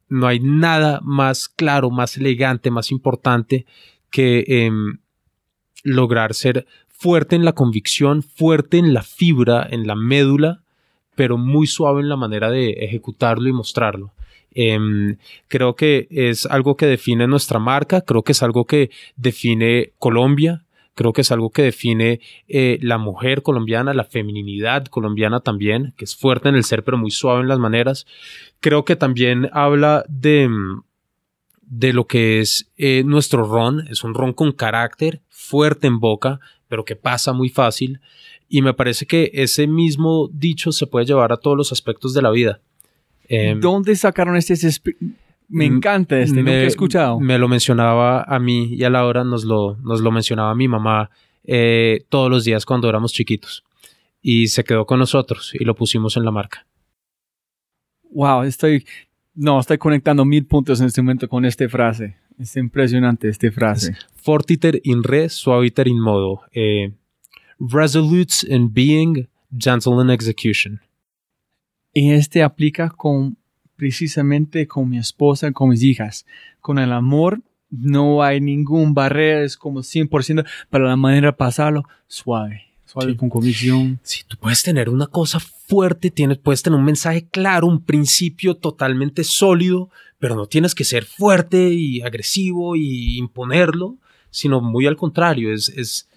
no 0.09 0.27
hay 0.27 0.41
nada 0.41 1.01
más 1.03 1.49
claro, 1.49 1.91
más 1.91 2.17
elegante, 2.17 2.71
más 2.71 2.91
importante 2.91 3.65
que 4.11 4.45
em, 4.47 4.99
lograr 5.85 6.35
ser 6.35 6.67
fuerte 6.89 7.35
en 7.35 7.45
la 7.45 7.55
convicción, 7.55 8.23
fuerte 8.23 8.79
en 8.79 8.95
la 8.95 9.03
fibra, 9.03 9.67
en 9.71 9.87
la 9.87 9.97
médula, 9.97 10.63
pero 11.15 11.39
muy 11.39 11.67
suave 11.67 12.01
en 12.01 12.09
la 12.09 12.17
manera 12.17 12.51
de 12.51 12.71
ejecutarlo 12.71 13.49
y 13.49 13.53
mostrarlo. 13.53 14.13
Em, 14.55 15.17
creo 15.49 15.75
que 15.75 16.07
es 16.11 16.47
algo 16.47 16.77
que 16.77 16.87
define 16.87 17.27
nuestra 17.27 17.59
marca, 17.59 18.03
creo 18.03 18.23
que 18.23 18.33
es 18.33 18.43
algo 18.43 18.67
que 18.67 18.91
define 19.17 19.93
Colombia, 19.99 20.65
creo 20.95 21.13
que 21.13 21.23
es 21.23 21.33
algo 21.33 21.51
que 21.51 21.63
define 21.63 22.21
eh, 22.49 22.79
la 22.83 22.99
mujer 22.99 23.43
colombiana, 23.43 23.95
la 23.95 24.05
feminidad 24.05 24.87
colombiana 24.87 25.41
también, 25.41 25.95
que 25.97 26.05
es 26.05 26.17
fuerte 26.17 26.49
en 26.49 26.55
el 26.55 26.65
ser 26.65 26.85
pero 26.85 26.99
muy 26.99 27.11
suave 27.11 27.41
en 27.41 27.49
las 27.49 27.59
maneras. 27.59 28.07
Creo 28.61 28.85
que 28.85 28.97
también 28.97 29.49
habla 29.53 30.05
de, 30.09 30.49
de 31.63 31.93
lo 31.93 32.07
que 32.07 32.41
es 32.41 32.71
eh, 32.77 33.03
nuestro 33.05 33.45
ron, 33.45 33.87
es 33.89 34.05
un 34.05 34.15
ron 34.15 34.33
con 34.33 34.53
carácter, 34.53 35.23
fuerte 35.29 35.87
en 35.87 35.99
boca, 35.99 36.41
pero 36.69 36.85
que 36.85 36.97
pasa 36.97 37.33
muy 37.33 37.49
fácil. 37.49 38.01
Y 38.49 38.61
me 38.61 38.75
parece 38.75 39.07
que 39.07 39.31
ese 39.33 39.67
mismo 39.67 40.29
dicho 40.33 40.73
se 40.73 40.87
puede 40.87 41.07
llevar 41.07 41.33
a 41.33 41.39
todos 41.39 41.57
los 41.57 41.73
aspectos 41.73 42.13
de 42.13 42.23
la 42.23 42.31
vida. 42.31 42.61
Em, 43.29 43.61
¿Dónde 43.61 43.97
sacaron 43.97 44.37
este? 44.37 44.55
Me 45.53 45.67
encanta 45.67 46.19
este, 46.19 46.43
me, 46.43 46.63
he 46.63 46.67
escuchado. 46.67 47.21
Me 47.21 47.39
lo 47.39 47.47
mencionaba 47.47 48.23
a 48.23 48.39
mí 48.39 48.75
y 48.75 48.85
a 48.85 48.91
la 48.91 49.05
hora 49.05 49.23
nos 49.23 49.45
lo, 49.45 49.77
nos 49.83 50.01
lo 50.01 50.11
mencionaba 50.11 50.55
mi 50.55 50.67
mamá 50.67 51.11
eh, 51.45 52.07
todos 52.09 52.31
los 52.31 52.45
días 52.45 52.65
cuando 52.65 52.89
éramos 52.89 53.13
chiquitos. 53.13 53.63
Y 54.23 54.49
se 54.49 54.65
quedó 54.65 54.87
con 54.87 54.99
nosotros 54.99 55.53
y 55.55 55.65
lo 55.65 55.75
pusimos 55.75 56.17
en 56.17 56.25
la 56.25 56.31
marca. 56.31 56.67
Wow, 58.11 58.45
estoy, 58.45 58.87
no, 59.35 59.61
estoy 59.61 59.77
conectando 59.77 60.25
mil 60.25 60.47
puntos 60.47 60.81
en 60.81 60.87
este 60.87 61.03
momento 61.03 61.29
con 61.29 61.45
esta 61.45 61.69
frase. 61.69 62.17
Es 62.39 62.57
impresionante 62.57 63.29
esta 63.29 63.51
frase. 63.51 63.95
fortiter 64.15 64.81
in 64.85 65.03
re, 65.03 65.29
suaviter 65.29 65.87
in 65.87 66.01
modo. 66.01 66.41
Eh, 66.53 66.93
resolute 67.59 68.35
in 68.49 68.73
being, 68.73 69.29
gentle 69.55 70.03
in 70.03 70.09
execution. 70.09 70.81
Y 71.93 72.13
este 72.13 72.43
aplica 72.43 72.89
con 72.89 73.37
precisamente 73.83 74.69
con 74.69 74.89
mi 74.89 74.97
esposa, 74.97 75.51
con 75.51 75.71
mis 75.71 75.83
hijas. 75.83 76.25
Con 76.61 76.79
el 76.79 76.93
amor 76.93 77.41
no 77.69 78.23
hay 78.23 78.41
ningún 78.41 78.95
barrera, 78.95 79.43
es 79.43 79.57
como 79.57 79.81
100%, 79.81 80.47
para 80.71 80.85
la 80.85 80.95
manera 80.95 81.27
de 81.27 81.33
pasarlo, 81.33 81.83
suave, 82.07 82.63
suave, 82.85 83.17
con 83.17 83.29
convicción. 83.29 83.99
Si 84.05 84.23
tú 84.23 84.37
puedes 84.37 84.63
tener 84.63 84.89
una 84.89 85.09
cosa 85.09 85.41
fuerte, 85.41 86.13
tienes, 86.13 86.39
puedes 86.39 86.63
tener 86.63 86.79
un 86.79 86.85
mensaje 86.85 87.27
claro, 87.29 87.67
un 87.67 87.83
principio 87.83 88.55
totalmente 88.55 89.25
sólido, 89.25 89.91
pero 90.21 90.37
no 90.37 90.47
tienes 90.47 90.77
que 90.77 90.85
ser 90.85 91.05
fuerte 91.05 91.71
y 91.71 92.03
agresivo 92.03 92.77
y 92.77 93.19
imponerlo, 93.19 93.97
sino 94.31 94.61
muy 94.61 94.87
al 94.87 94.97
contrario, 94.97 95.53
es... 95.53 95.69
es, 95.71 96.09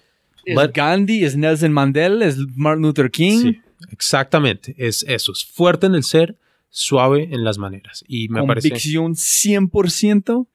Gandhi, 0.72 1.24
es 1.24 1.36
Nelson 1.36 1.72
Mandela, 1.72 2.26
es 2.26 2.38
Martin 2.54 2.82
Luther 2.84 3.10
King. 3.10 3.42
Sí 3.42 3.60
Exactamente, 3.90 4.74
es 4.78 5.04
eso, 5.08 5.32
es 5.32 5.44
fuerte 5.44 5.86
en 5.86 5.94
el 5.94 6.02
ser, 6.02 6.36
suave 6.70 7.28
en 7.32 7.44
las 7.44 7.58
maneras. 7.58 8.04
Y 8.06 8.28
me 8.28 8.40
Convicción 8.40 9.14
100%, 9.14 10.46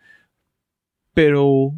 pero 1.14 1.74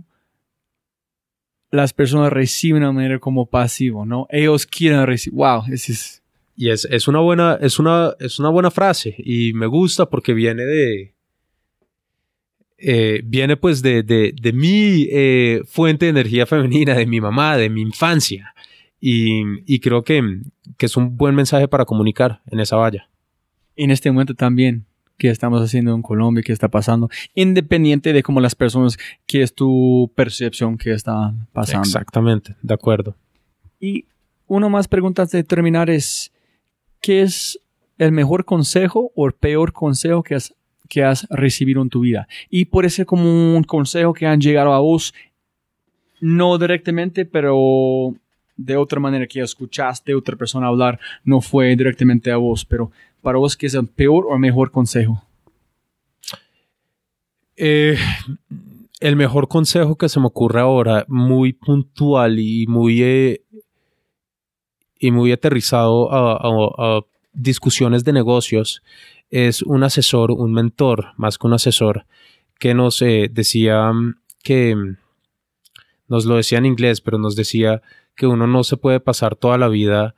las 1.72 1.94
personas 1.94 2.32
reciben 2.32 2.84
de 2.84 2.92
manera 2.92 3.20
como 3.20 3.48
pasivo, 3.48 4.06
¿no? 4.06 4.28
Ellos 4.30 4.66
quieren 4.66 5.06
recibir. 5.06 5.38
Wow, 5.38 5.64
ese 5.72 5.94
es. 5.94 6.24
Y 6.56 6.70
es, 6.70 6.86
es, 6.86 7.08
una 7.08 7.20
buena, 7.20 7.58
es, 7.62 7.80
una, 7.80 8.14
es 8.20 8.38
una 8.38 8.50
buena 8.50 8.70
frase 8.70 9.16
y 9.18 9.54
me 9.54 9.66
gusta 9.66 10.08
porque 10.08 10.34
viene 10.34 10.64
de. 10.66 11.16
Eh, 12.78 13.22
viene 13.24 13.58
pues 13.58 13.82
de, 13.82 14.04
de, 14.04 14.36
de 14.40 14.54
mi 14.54 15.08
eh, 15.10 15.62
fuente 15.66 16.06
de 16.06 16.12
energía 16.12 16.46
femenina, 16.46 16.94
de 16.94 17.06
mi 17.06 17.22
mamá, 17.22 17.58
de 17.58 17.70
mi 17.70 17.82
infancia. 17.82 18.54
Y, 19.06 19.80
creo 19.82 20.04
que, 20.06 20.24
es 20.80 20.96
un 20.96 21.18
buen 21.18 21.36
mensaje 21.36 21.68
para 21.68 21.84
comunicar 21.84 22.42
en 22.50 22.62
esa 22.62 22.78
valla. 22.78 23.10
En 23.76 23.92
este 23.92 24.12
momento 24.12 24.34
también, 24.34 24.86
que 25.18 25.30
estamos 25.30 25.62
haciendo 25.62 25.94
en 25.96 26.02
Colombia, 26.02 26.44
que 26.44 26.54
está 26.54 26.68
pasando, 26.68 27.10
independiente 27.36 28.14
de 28.14 28.24
cómo 28.24 28.42
las 28.42 28.56
personas, 28.56 28.98
qué 29.26 29.42
es 29.42 29.54
tu 29.54 30.12
percepción 30.16 30.78
que 30.78 30.92
está 30.92 31.34
pasando. 31.54 31.88
Exactamente, 31.88 32.56
de 32.62 32.74
acuerdo. 32.74 33.16
Y 33.80 34.06
una 34.48 34.70
más 34.70 34.88
pregunta 34.88 35.26
de 35.26 35.44
terminar 35.44 35.90
es, 35.90 36.32
¿qué 37.02 37.22
es 37.22 37.60
el 37.98 38.12
mejor 38.12 38.46
consejo 38.46 39.12
o 39.16 39.28
el 39.28 39.34
peor 39.34 39.72
consejo 39.74 40.24
que 40.24 40.36
has, 40.36 40.54
que 40.90 41.04
has 41.04 41.28
recibido 41.30 41.82
en 41.82 41.90
tu 41.90 42.02
vida? 42.02 42.28
Y 42.50 42.66
puede 42.66 42.90
ser 42.90 43.06
como 43.06 43.56
un 43.56 43.64
consejo 43.64 44.14
que 44.14 44.26
han 44.28 44.42
llegado 44.42 44.74
a 44.74 44.80
vos, 44.80 45.14
no 46.20 46.58
directamente, 46.58 47.26
pero 47.26 48.16
de 48.56 48.78
otra 48.78 49.00
manera 49.00 49.28
que 49.28 49.42
escuchaste 49.42 50.12
a 50.12 50.18
otra 50.18 50.36
persona 50.36 50.68
hablar, 50.68 51.00
no 51.24 51.42
fue 51.42 51.76
directamente 51.76 52.32
a 52.32 52.38
vos, 52.38 52.66
pero 52.66 52.92
para 53.24 53.40
vos, 53.40 53.58
¿qué 53.58 53.66
es 53.66 53.74
el 53.74 53.88
peor 53.88 54.26
o 54.30 54.38
mejor 54.38 54.70
consejo? 54.70 55.24
Eh, 57.56 57.98
el 59.00 59.16
mejor 59.16 59.48
consejo 59.48 59.98
que 59.98 60.10
se 60.10 60.20
me 60.20 60.28
ocurre 60.28 60.60
ahora, 60.60 61.06
muy 61.08 61.54
puntual 61.54 62.38
y 62.38 62.68
muy, 62.68 63.02
eh, 63.02 63.42
y 65.00 65.12
muy 65.12 65.32
aterrizado 65.32 66.10
a, 66.12 67.02
discusiones 67.36 68.04
de 68.04 68.14
negocios, 68.14 68.84
es 69.32 69.64
un 69.64 69.84
asesor, 69.84 70.30
un 70.32 70.54
mentor, 70.54 71.14
más 71.18 71.40
que 71.40 71.48
un 71.48 71.54
asesor, 71.54 72.06
que 72.60 72.76
nos 72.76 73.02
eh, 73.02 73.30
decía 73.32 73.92
que, 74.44 74.76
nos 76.08 76.26
lo 76.26 76.36
decía 76.36 76.60
en 76.60 76.68
inglés, 76.68 77.02
pero 77.02 77.18
nos 77.18 77.36
decía 77.36 77.82
que 78.16 78.28
uno 78.28 78.46
no 78.46 78.64
se 78.64 78.78
puede 78.78 79.00
pasar 79.00 79.36
toda 79.36 79.58
la 79.58 79.68
vida 79.68 80.14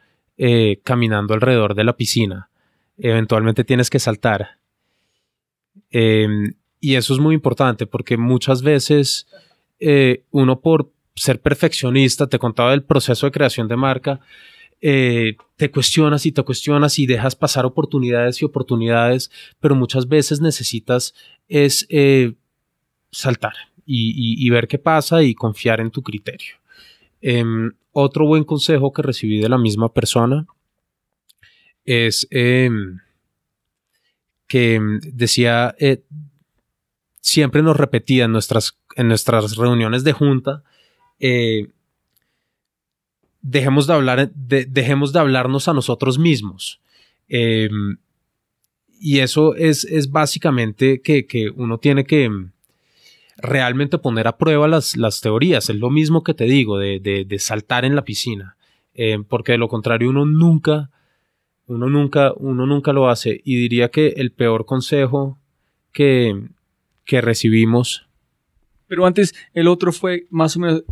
caminando 0.84 1.34
alrededor 1.34 1.76
de 1.76 1.86
la 1.86 1.95
piscina. 1.95 2.49
Eventualmente 2.97 3.63
tienes 3.63 3.89
que 3.89 3.99
saltar. 3.99 4.59
Em, 5.89 6.53
y 6.80 6.95
eso 6.95 7.13
es 7.13 7.19
muy 7.19 7.35
importante 7.35 7.88
porque 7.88 8.17
muchas 8.17 8.61
veces 8.61 9.27
eh, 9.80 10.23
uno 10.31 10.61
por 10.61 10.91
ser 11.15 11.41
perfeccionista, 11.41 12.27
te 12.27 12.39
contaba 12.39 12.72
del 12.72 12.84
proceso 12.84 13.26
de 13.26 13.31
creación 13.31 13.67
de 13.67 13.76
marca, 13.76 14.19
eh, 14.81 15.38
te 15.55 15.72
cuestionas 15.72 16.26
y 16.26 16.31
te 16.31 16.43
cuestionas 16.43 16.99
y 16.99 17.05
dejas 17.05 17.35
pasar 17.35 17.65
oportunidades 17.65 18.41
y 18.41 18.45
oportunidades, 18.45 19.31
pero 19.59 19.76
muchas 19.76 20.07
veces 20.07 20.41
necesitas 20.41 21.13
es 21.47 21.88
saltar 23.11 23.53
y, 23.85 24.49
ver 24.49 24.67
qué 24.67 24.77
pasa 24.77 25.23
y 25.23 25.34
confiar 25.34 25.80
en 25.80 25.91
tu 25.91 26.01
criterio. 26.01 26.55
Em, 27.22 27.72
otro 27.91 28.27
buen 28.27 28.43
consejo 28.43 28.91
que 28.91 29.01
recibí 29.01 29.39
de 29.39 29.49
la 29.49 29.57
misma 29.57 29.93
persona 29.93 30.45
es 31.86 32.28
em, 32.32 32.99
que 34.48 34.80
decía, 35.03 35.76
eh, 35.80 36.03
siempre 37.22 37.62
nos 37.62 37.78
repetía 37.78 38.26
en 38.26 38.32
nuestras, 38.32 38.78
en 38.95 39.07
nuestras 39.07 39.56
reuniones 39.56 40.03
de 40.03 40.14
junta, 40.14 40.64
eh, 41.20 41.68
dejemos, 43.41 43.88
de 43.88 43.94
hablar, 43.94 44.32
dejemos 44.34 45.14
de 45.14 45.20
hablarnos 45.20 45.68
a 45.68 45.74
nosotros 45.74 46.20
mismos. 46.20 46.82
Em, 47.28 47.98
y 48.99 49.20
eso 49.20 49.56
es, 49.56 49.86
es 49.86 50.10
básicamente 50.10 51.02
que, 51.02 51.26
que, 51.26 51.49
uno 51.49 51.78
tiene 51.80 52.06
que, 52.06 52.30
realmente 53.38 53.98
poner 53.98 54.28
a 54.28 54.38
prueba 54.38 54.68
las, 54.68 54.95
las 54.95 55.22
teorías. 55.22 55.70
Es 55.70 55.76
lo 55.76 55.90
mismo 55.90 56.24
que 56.24 56.34
te 56.34 56.45
digo 56.45 56.78
de, 56.78 56.99
de, 56.99 57.40
saltar 57.40 57.86
en 57.86 57.95
la 57.95 58.06
piscina. 58.06 58.56
Porque 59.28 59.52
de 59.52 59.57
lo 59.57 59.68
contrario 59.68 60.10
uno 60.10 60.26
nunca, 60.26 60.90
uno 61.68 61.90
nunca, 61.90 62.34
uno 62.38 62.66
nunca 62.66 62.94
lo 62.94 63.10
hace. 63.10 63.42
Y 63.44 63.56
diría 63.56 63.90
que 63.90 64.10
el 64.18 64.32
peor 64.32 64.66
consejo 64.66 65.38
que, 65.92 66.50
que 67.06 67.22
recibimos. 67.22 68.08
Pero 68.88 69.06
antes 69.06 69.34
el 69.54 69.68
otro 69.68 69.92
fue 69.92 70.26
más 70.30 70.56
o 70.58 70.60
menos 70.60 70.84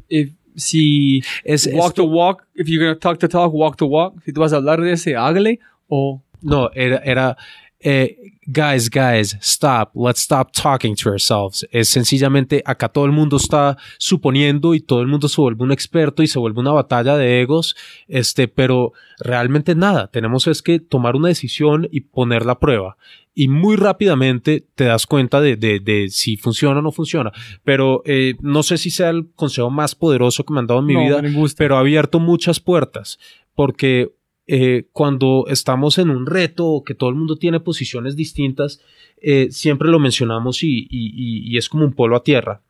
si 0.55 1.23
es 1.43 1.69
walk 1.73 1.95
to 1.95 2.03
walk, 2.05 2.47
if 2.55 2.67
you're 2.67 2.83
gonna 2.83 2.99
talk 2.99 3.19
to 3.19 3.27
talk, 3.27 3.53
walk 3.53 3.77
to 3.77 3.85
walk. 3.85 4.21
Si 4.23 4.33
tú 4.33 4.41
vas 4.41 4.53
a 4.53 4.57
hablar 4.57 4.81
de 4.81 4.93
ese, 4.93 5.15
hágale 5.15 5.59
o 5.87 6.21
no 6.41 6.69
era 6.73 6.97
era 6.97 7.37
eh, 7.83 8.17
guys, 8.45 8.89
guys, 8.89 9.37
stop, 9.41 9.91
let's 9.95 10.21
stop 10.21 10.51
talking 10.51 10.95
to 10.95 11.09
ourselves. 11.09 11.67
Es 11.71 11.89
sencillamente 11.89 12.61
acá 12.65 12.89
todo 12.89 13.05
el 13.05 13.11
mundo 13.11 13.37
está 13.37 13.77
suponiendo 13.97 14.73
y 14.73 14.79
todo 14.79 15.01
el 15.01 15.07
mundo 15.07 15.27
se 15.27 15.41
vuelve 15.41 15.63
un 15.63 15.71
experto 15.71 16.23
y 16.23 16.27
se 16.27 16.39
vuelve 16.39 16.59
una 16.59 16.71
batalla 16.71 17.17
de 17.17 17.41
egos, 17.41 17.75
este, 18.07 18.47
pero 18.47 18.93
realmente 19.19 19.75
nada, 19.75 20.07
tenemos 20.07 20.47
es 20.47 20.61
que 20.61 20.79
tomar 20.79 21.15
una 21.15 21.27
decisión 21.27 21.87
y 21.91 22.01
poner 22.01 22.45
la 22.45 22.59
prueba. 22.59 22.97
Y 23.35 23.47
muy 23.47 23.75
rápidamente 23.75 24.65
te 24.75 24.85
das 24.85 25.07
cuenta 25.07 25.41
de, 25.41 25.55
de, 25.55 25.79
de 25.79 26.09
si 26.09 26.37
funciona 26.37 26.79
o 26.79 26.83
no 26.83 26.91
funciona. 26.91 27.31
Pero 27.63 28.03
eh, 28.05 28.35
no 28.41 28.61
sé 28.61 28.77
si 28.77 28.91
sea 28.91 29.09
el 29.09 29.31
consejo 29.33 29.71
más 29.71 29.95
poderoso 29.95 30.43
que 30.43 30.53
me 30.53 30.59
han 30.59 30.67
dado 30.67 30.81
en 30.81 30.85
mi 30.85 30.93
No, 30.93 31.01
vida, 31.01 31.21
pero 31.57 31.77
ha 31.77 31.79
abierto 31.79 32.19
muchas 32.19 32.59
puertas. 32.59 33.17
Porque 33.55 34.11
eh, 34.47 34.87
cuando 34.91 35.45
estamos 35.49 35.97
en 35.97 36.09
un 36.09 36.25
reto 36.25 36.65
o 36.67 36.83
que 36.83 36.95
todo 36.95 37.09
el 37.09 37.15
mundo 37.15 37.37
tiene 37.37 37.59
posiciones 37.59 38.15
distintas, 38.15 38.81
eh, 39.21 39.47
siempre 39.51 39.89
lo 39.89 39.99
mencionamos 39.99 40.63
y, 40.63 40.87
y- 40.89 41.51
y- 41.53 41.57
es 41.57 41.69
como 41.69 41.85
un 41.85 41.93
polo 41.93 42.15
a 42.17 42.23
tierra. 42.23 42.61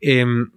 Em, 0.00 0.50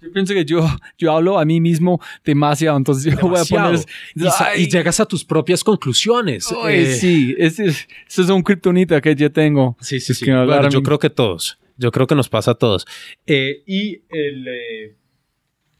Yo 0.00 0.12
pienso 0.12 0.34
que 0.34 0.44
yo, 0.44 0.64
yo 0.98 1.12
hablo 1.12 1.38
a 1.38 1.44
mí 1.44 1.60
mismo 1.60 2.00
demasiado, 2.24 2.76
entonces 2.76 3.04
yo 3.04 3.18
voy 3.28 3.38
a 3.38 3.44
demasiado. 3.44 3.82
poner... 4.14 4.58
y, 4.58 4.62
y 4.62 4.68
llegas 4.70 5.00
a 5.00 5.06
tus 5.06 5.24
propias 5.24 5.64
conclusiones. 5.64 6.46
Eh, 6.68 6.86
sí, 6.94 7.34
ese 7.38 7.66
es, 7.66 7.88
es 8.06 8.18
un 8.30 8.42
kriptonita 8.42 9.00
que 9.00 9.14
yo 9.16 9.32
tengo. 9.32 9.76
Sí, 9.80 9.98
sí, 10.00 10.12
Es 10.12 10.18
sí. 10.18 10.30
Bueno, 10.30 10.68
yo 10.68 10.82
creo 10.82 10.98
que 10.98 11.10
todos. 11.10 11.58
Yo 11.78 11.90
creo 11.90 12.06
que 12.06 12.14
nos 12.14 12.28
pasa 12.28 12.52
a 12.52 12.54
todos. 12.54 12.86
Eh, 13.26 13.62
y 13.66 14.02
el, 14.10 14.46
eh, 14.48 14.94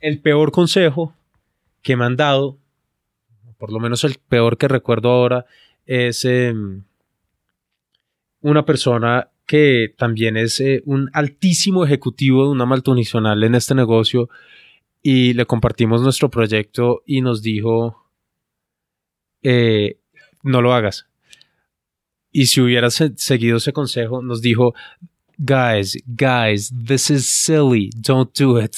el 0.00 0.18
peor 0.20 0.50
consejo 0.50 1.14
que 1.82 1.96
me 1.96 2.04
han 2.04 2.16
dado, 2.16 2.58
por 3.58 3.72
lo 3.72 3.78
menos 3.80 4.04
el 4.04 4.16
peor 4.28 4.56
que 4.58 4.68
recuerdo 4.68 5.10
ahora, 5.10 5.46
es 5.86 6.24
em, 6.24 6.82
una 8.40 8.64
persona 8.64 9.28
que 9.46 9.94
también 9.96 10.36
es 10.36 10.60
eh, 10.60 10.82
un 10.86 11.08
altísimo 11.12 11.84
ejecutivo 11.84 12.44
de 12.44 12.50
una 12.50 12.64
multinacional 12.64 13.42
en 13.44 13.54
este 13.54 13.74
negocio 13.74 14.28
y 15.02 15.34
le 15.34 15.46
compartimos 15.46 16.02
nuestro 16.02 16.28
proyecto 16.30 17.02
y 17.06 17.20
nos 17.20 17.42
dijo, 17.42 18.04
eh, 19.42 19.98
no 20.42 20.62
lo 20.62 20.72
hagas. 20.74 21.06
Y 22.32 22.46
si 22.46 22.60
hubieras 22.60 22.94
se- 22.94 23.12
seguido 23.16 23.58
ese 23.58 23.72
consejo, 23.72 24.20
nos 24.22 24.42
dijo, 24.42 24.74
guys, 25.38 25.96
guys, 26.06 26.72
this 26.86 27.10
is 27.10 27.26
silly, 27.26 27.90
don't 27.96 28.36
do 28.38 28.60
it. 28.60 28.74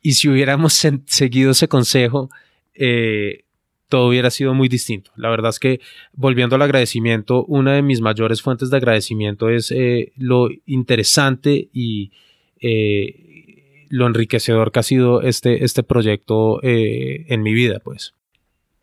Y 0.00 0.12
si 0.14 0.28
hubiéramos 0.28 0.72
se- 0.72 1.00
seguido 1.06 1.52
ese 1.52 1.68
consejo, 1.68 2.28
eh, 2.74 3.44
todo 3.92 4.08
hubiera 4.08 4.30
sido 4.30 4.54
muy 4.54 4.68
distinto. 4.68 5.10
La 5.16 5.28
verdad 5.28 5.50
es 5.50 5.58
que, 5.58 5.82
volviendo 6.14 6.56
al 6.56 6.62
agradecimiento, 6.62 7.44
una 7.44 7.74
de 7.74 7.82
mis 7.82 8.00
mayores 8.00 8.40
fuentes 8.40 8.70
de 8.70 8.78
agradecimiento 8.78 9.50
es 9.50 9.70
eh, 9.70 10.14
lo 10.16 10.48
interesante 10.64 11.68
y 11.74 12.10
eh, 12.62 13.84
lo 13.90 14.06
enriquecedor 14.06 14.72
que 14.72 14.78
ha 14.80 14.82
sido 14.82 15.20
este, 15.20 15.62
este 15.62 15.82
proyecto 15.82 16.58
eh, 16.62 17.26
en 17.28 17.42
mi 17.42 17.52
vida, 17.52 17.80
pues. 17.84 18.14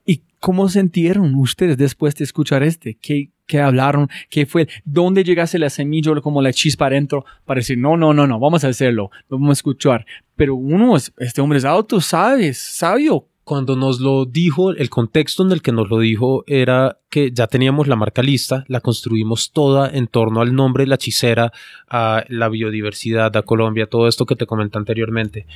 ¿Y 0.06 0.22
cómo 0.40 0.70
sintieron 0.70 1.34
ustedes 1.34 1.76
después 1.76 2.14
de 2.14 2.26
escuchar 2.26 2.62
este? 2.62 2.94
¿Qué, 2.94 3.32
qué 3.48 3.62
hablaron? 3.62 4.10
¿Qué 4.30 4.46
fue? 4.46 4.68
¿Dónde 4.86 5.24
llegaste 5.24 5.58
la 5.58 5.72
semilla 5.72 6.14
como 6.22 6.44
la 6.44 6.54
chispa 6.54 6.86
adentro 6.86 7.26
para 7.46 7.62
decir, 7.62 7.80
no, 7.80 7.98
no, 7.98 8.14
no, 8.14 8.28
no, 8.28 8.40
vamos 8.40 8.64
a 8.64 8.68
hacerlo, 8.68 9.10
lo 9.28 9.40
vamos 9.40 9.58
a 9.58 9.60
escuchar? 9.60 10.06
Pero 10.36 10.54
uno, 10.54 10.96
es, 10.96 11.12
este 11.18 11.42
hombre 11.42 11.58
es 11.58 11.66
auto, 11.66 12.00
sabes, 12.00 12.60
sabio. 12.60 13.26
Cuando 13.50 13.76
nos 13.76 14.00
lo 14.00 14.26
dijo, 14.26 14.70
el 14.74 14.92
contexto 14.92 15.42
en 15.44 15.52
el 15.52 15.64
que 15.64 15.72
nos 15.72 15.90
lo 15.90 15.98
dijo 15.98 16.44
era 16.46 17.00
que 17.10 17.32
ya 17.32 17.48
teníamos 17.48 17.88
la 17.88 17.96
marca 17.96 18.22
lista, 18.22 18.64
la 18.68 18.80
construimos 18.80 19.52
toda 19.52 19.90
en 19.90 20.06
torno 20.06 20.42
al 20.42 20.54
nombre, 20.54 20.86
la 20.86 20.94
hechicera, 20.94 21.52
a 21.90 22.24
la 22.30 22.48
biodiversidad, 22.48 23.36
a 23.36 23.42
Colombia, 23.42 23.88
todo 23.88 24.08
esto 24.08 24.28
que 24.28 24.36
te 24.36 24.46
comenté 24.46 24.78
anteriormente. 24.78 25.48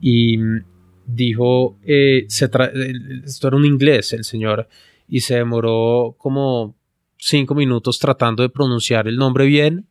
Y 0.00 0.38
mm, 0.38 0.64
dijo, 1.06 1.76
eh, 1.84 2.24
se 2.28 2.46
el- 2.72 3.22
esto 3.26 3.48
era 3.48 3.56
un 3.58 3.66
inglés, 3.66 4.14
el 4.14 4.24
señor, 4.24 4.66
y 5.06 5.20
se 5.20 5.34
demoró 5.34 6.14
como 6.16 6.74
cinco 7.18 7.54
minutos 7.54 7.98
tratando 7.98 8.42
de 8.42 8.48
pronunciar 8.48 9.08
el 9.08 9.18
nombre 9.18 9.44
bien, 9.44 9.88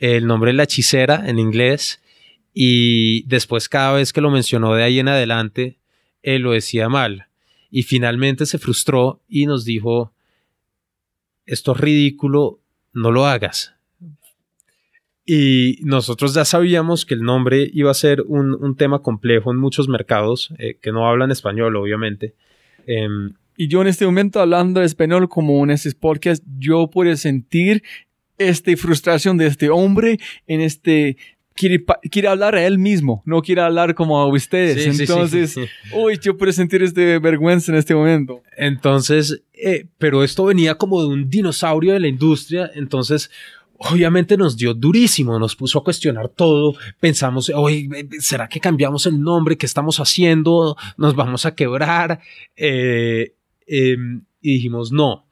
el 0.00 0.26
nombre 0.26 0.52
de 0.52 0.56
la 0.56 0.62
hechicera 0.62 1.28
en 1.28 1.38
inglés, 1.38 2.00
y 2.54 3.24
después 3.24 3.68
cada 3.68 3.92
vez 3.96 4.14
que 4.14 4.22
lo 4.22 4.30
mencionó 4.30 4.72
de 4.72 4.84
ahí 4.84 4.98
en 4.98 5.08
adelante, 5.08 5.76
él 6.22 6.42
lo 6.42 6.52
decía 6.52 6.88
mal. 6.88 7.26
Y 7.70 7.84
finalmente 7.84 8.46
se 8.46 8.58
frustró 8.58 9.20
y 9.28 9.46
nos 9.46 9.64
dijo, 9.64 10.12
esto 11.46 11.72
es 11.72 11.80
ridículo, 11.80 12.60
no 12.92 13.10
lo 13.10 13.26
hagas. 13.26 13.74
Y 15.24 15.78
nosotros 15.82 16.34
ya 16.34 16.44
sabíamos 16.44 17.06
que 17.06 17.14
el 17.14 17.22
nombre 17.22 17.70
iba 17.72 17.90
a 17.90 17.94
ser 17.94 18.22
un, 18.26 18.54
un 18.54 18.76
tema 18.76 19.00
complejo 19.00 19.52
en 19.52 19.58
muchos 19.58 19.88
mercados, 19.88 20.52
eh, 20.58 20.78
que 20.82 20.92
no 20.92 21.08
hablan 21.08 21.30
español, 21.30 21.76
obviamente. 21.76 22.34
Em, 22.86 23.34
Y 23.56 23.68
yo 23.68 23.82
en 23.82 23.88
este 23.88 24.04
momento 24.04 24.40
hablando 24.40 24.82
español 24.82 25.28
como 25.28 25.62
en 25.64 25.76
podcast, 26.00 26.44
yo 26.58 26.90
puedo 26.90 27.14
sentir 27.16 27.82
esta 28.36 28.76
frustración 28.76 29.36
de 29.38 29.46
este 29.46 29.70
hombre 29.70 30.18
en 30.46 30.60
este... 30.60 31.16
Quiere, 31.54 32.28
hablar 32.28 32.54
a 32.54 32.66
él 32.66 32.78
mismo, 32.78 33.22
no 33.26 33.42
quiere 33.42 33.60
hablar 33.60 33.94
como 33.94 34.18
a 34.18 34.26
ustedes. 34.26 34.82
Sí, 34.82 34.90
sí, 34.90 34.96
sí, 34.96 35.02
Entonces, 35.02 35.52
sí. 35.52 35.60
uy, 35.94 36.18
yo 36.22 36.36
puedo 36.36 36.52
sentir 36.52 36.82
este 36.82 37.18
vergüenza 37.18 37.72
en 37.72 37.78
este 37.78 37.94
momento. 37.94 38.42
Entonces, 38.56 39.42
eh, 39.52 39.86
pero 39.98 40.24
esto 40.24 40.44
venía 40.44 40.76
como 40.76 41.00
de 41.00 41.08
un 41.08 41.28
dinosaurio 41.28 41.92
de 41.92 42.00
la 42.00 42.08
industria, 42.08 42.70
entonces 42.74 43.30
obviamente 43.90 44.36
nos 44.36 44.56
dio 44.56 44.74
durísimo, 44.74 45.38
nos 45.38 45.56
puso 45.56 45.78
a 45.78 45.84
cuestionar 45.84 46.28
todo, 46.28 46.74
pensamos, 47.00 47.50
oye, 47.54 47.88
¿será 48.20 48.48
que 48.48 48.60
cambiamos 48.60 49.06
el 49.06 49.20
nombre? 49.20 49.56
¿Qué 49.56 49.66
estamos 49.66 49.98
haciendo? 49.98 50.76
¿Nos 50.96 51.14
vamos 51.14 51.46
a 51.46 51.54
quebrar? 51.54 52.20
Eh, 52.56 53.34
eh, 53.66 53.96
y 54.40 54.54
dijimos, 54.54 54.92
no, 54.92 55.26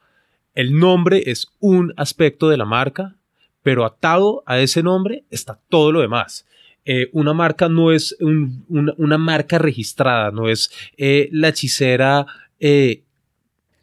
el 0.54 0.78
nombre 0.78 1.22
es 1.26 1.48
un 1.60 1.92
aspecto 1.96 2.48
de 2.48 2.56
la 2.56 2.64
marca, 2.64 3.16
pero 3.62 3.84
atado 3.84 4.42
a 4.46 4.58
ese 4.60 4.82
nombre 4.82 5.24
está 5.30 5.58
todo 5.68 5.92
lo 5.92 6.00
demás. 6.00 6.46
Eh, 6.84 7.10
una 7.12 7.34
marca 7.34 7.68
no 7.68 7.92
es 7.92 8.16
un- 8.20 8.64
una, 8.68 9.18
marca 9.18 9.58
registrada, 9.58 10.30
no 10.30 10.48
es 10.48 10.70
eh, 10.96 11.28
la 11.32 11.48
hechicera 11.48 12.26
eh, 12.58 13.02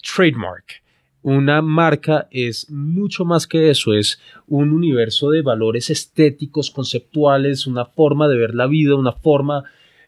trademark. 0.02 0.82
Una 1.22 1.62
marca 1.62 2.28
es 2.32 2.70
mucho 2.70 3.26
más 3.26 3.48
que 3.48 3.70
eso, 3.70 3.94
es 3.94 4.20
un 4.48 4.72
universo 4.72 5.30
de 5.30 5.42
valores 5.42 5.90
estéticos, 5.90 6.72
conceptuales, 6.72 7.68
una 7.68 7.86
forma 7.86 8.28
de 8.28 8.38
ver 8.38 8.56
la 8.56 8.68
vida, 8.68 8.96
una 8.96 9.12
forma 9.12 9.64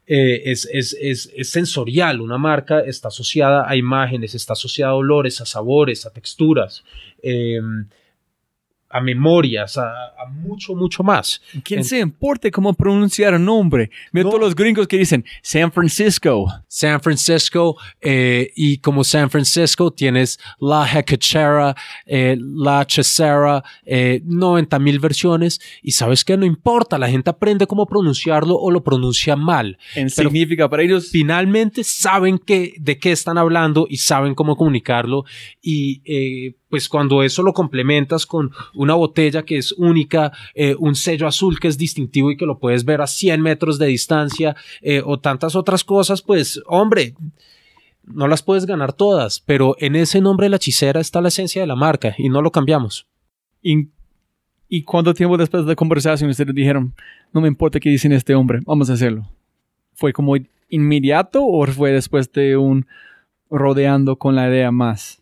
es, 0.05 0.67
es, 0.71 0.97
es, 0.99 1.29
sensorial. 1.51 2.21
Una 2.21 2.37
marca 2.39 2.79
está 2.79 3.09
asociada 3.09 3.69
a 3.69 3.75
imágenes, 3.75 4.33
está 4.33 4.53
asociada 4.53 4.93
a 4.93 4.95
olores, 4.95 5.39
a 5.41 5.45
sabores, 5.45 6.05
a 6.05 6.11
texturas, 6.11 6.83
eh, 7.21 7.59
a 8.89 9.01
memorias, 9.01 9.77
a, 9.77 9.83
a 9.87 10.25
mucho, 10.31 10.73
mucho 10.75 11.03
más. 11.03 11.41
¿Quién 11.63 11.79
En- 11.79 11.85
se 11.85 11.99
importa 11.99 12.49
cómo 12.49 12.73
pronunciar 12.73 13.33
un 13.35 13.45
nombre? 13.45 13.91
Ve 14.11 14.23
No. 14.23 14.29
todos 14.29 14.41
los 14.41 14.55
gringos 14.55 14.87
que 14.87 14.97
dicen 14.97 15.23
San 15.43 15.71
Francisco. 15.71 16.47
San 16.67 16.99
Francisco 17.01 17.77
eh, 18.01 18.51
y 18.55 18.77
como 18.79 19.03
San 19.03 19.29
Francisco 19.29 19.91
tienes 19.91 20.39
la 20.59 20.87
hechicera, 20.91 21.75
eh, 22.05 22.35
la 22.39 22.81
hechicera, 22.81 23.63
eh, 23.85 24.21
90 24.25 24.79
mil 24.79 24.99
versiones 24.99 25.59
y 25.83 25.91
sabes 25.91 26.23
que 26.25 26.35
no 26.37 26.45
importa, 26.45 26.97
la 26.97 27.09
gente 27.09 27.29
aprende 27.29 27.67
cómo 27.67 27.85
pronunciarlo 27.85 28.55
o 28.55 28.71
lo 28.71 28.83
pronuncia 28.83 29.35
mal. 29.35 29.77
En 29.95 30.07
Pero 30.15 30.29
significa 30.29 30.69
para 30.69 30.83
ellos 30.83 31.09
finalmente 31.11 31.83
saben 31.83 32.39
que, 32.39 32.73
de 32.79 32.97
qué 32.97 33.11
están 33.11 33.37
hablando 33.37 33.85
y 33.89 33.97
saben 33.97 34.33
cómo 34.35 34.55
comunicarlo 34.55 35.25
y 35.61 36.01
eh, 36.05 36.55
pues 36.69 36.87
cuando 36.87 37.23
eso 37.23 37.43
lo 37.43 37.53
complementas 37.53 38.25
con 38.25 38.51
una 38.73 38.93
botella 38.93 39.43
que 39.43 39.57
es 39.57 39.71
única, 39.73 40.31
eh, 40.53 40.75
un 40.77 40.95
sello 40.95 41.27
azul 41.27 41.59
que 41.59 41.67
es 41.67 41.77
distintivo 41.77 42.31
y 42.31 42.37
que 42.37 42.45
lo 42.45 42.59
puedes 42.59 42.85
ver 42.85 43.01
a 43.01 43.07
100 43.07 43.41
metros 43.41 43.79
de 43.79 43.87
distancia 43.87 44.55
eh, 44.81 45.01
o 45.03 45.19
tantas 45.19 45.55
otras 45.55 45.83
cosas, 45.83 46.21
pues 46.21 46.61
hombre, 46.67 47.15
no 48.03 48.27
las 48.27 48.43
puedes 48.43 48.65
ganar 48.65 48.93
todas, 48.93 49.39
pero 49.39 49.75
en 49.79 49.95
ese 49.95 50.21
nombre 50.21 50.45
de 50.45 50.49
la 50.51 50.55
hechicera 50.57 50.99
está 50.99 51.21
la 51.21 51.27
esencia 51.27 51.61
de 51.61 51.67
la 51.67 51.75
marca 51.75 52.15
y 52.17 52.29
no 52.29 52.41
lo 52.41 52.51
cambiamos. 52.51 53.07
¿Y, 53.61 53.89
y 54.67 54.83
cuánto 54.83 55.13
tiempo 55.13 55.37
después 55.37 55.63
de 55.63 55.69
la 55.69 55.75
conversación 55.75 56.29
ustedes 56.29 56.55
dijeron, 56.55 56.93
no 57.33 57.41
me 57.41 57.47
importa 57.47 57.79
qué 57.79 57.89
dicen 57.89 58.11
este 58.11 58.35
hombre, 58.35 58.59
vamos 58.65 58.89
a 58.89 58.93
hacerlo? 58.93 59.27
¿Fue 59.93 60.13
como 60.13 60.35
inmediato 60.69 61.43
o 61.43 61.65
fue 61.67 61.91
después 61.91 62.31
de 62.31 62.57
un 62.57 62.85
rodeando 63.49 64.17
con 64.17 64.35
la 64.35 64.47
idea 64.47 64.71
más? 64.71 65.18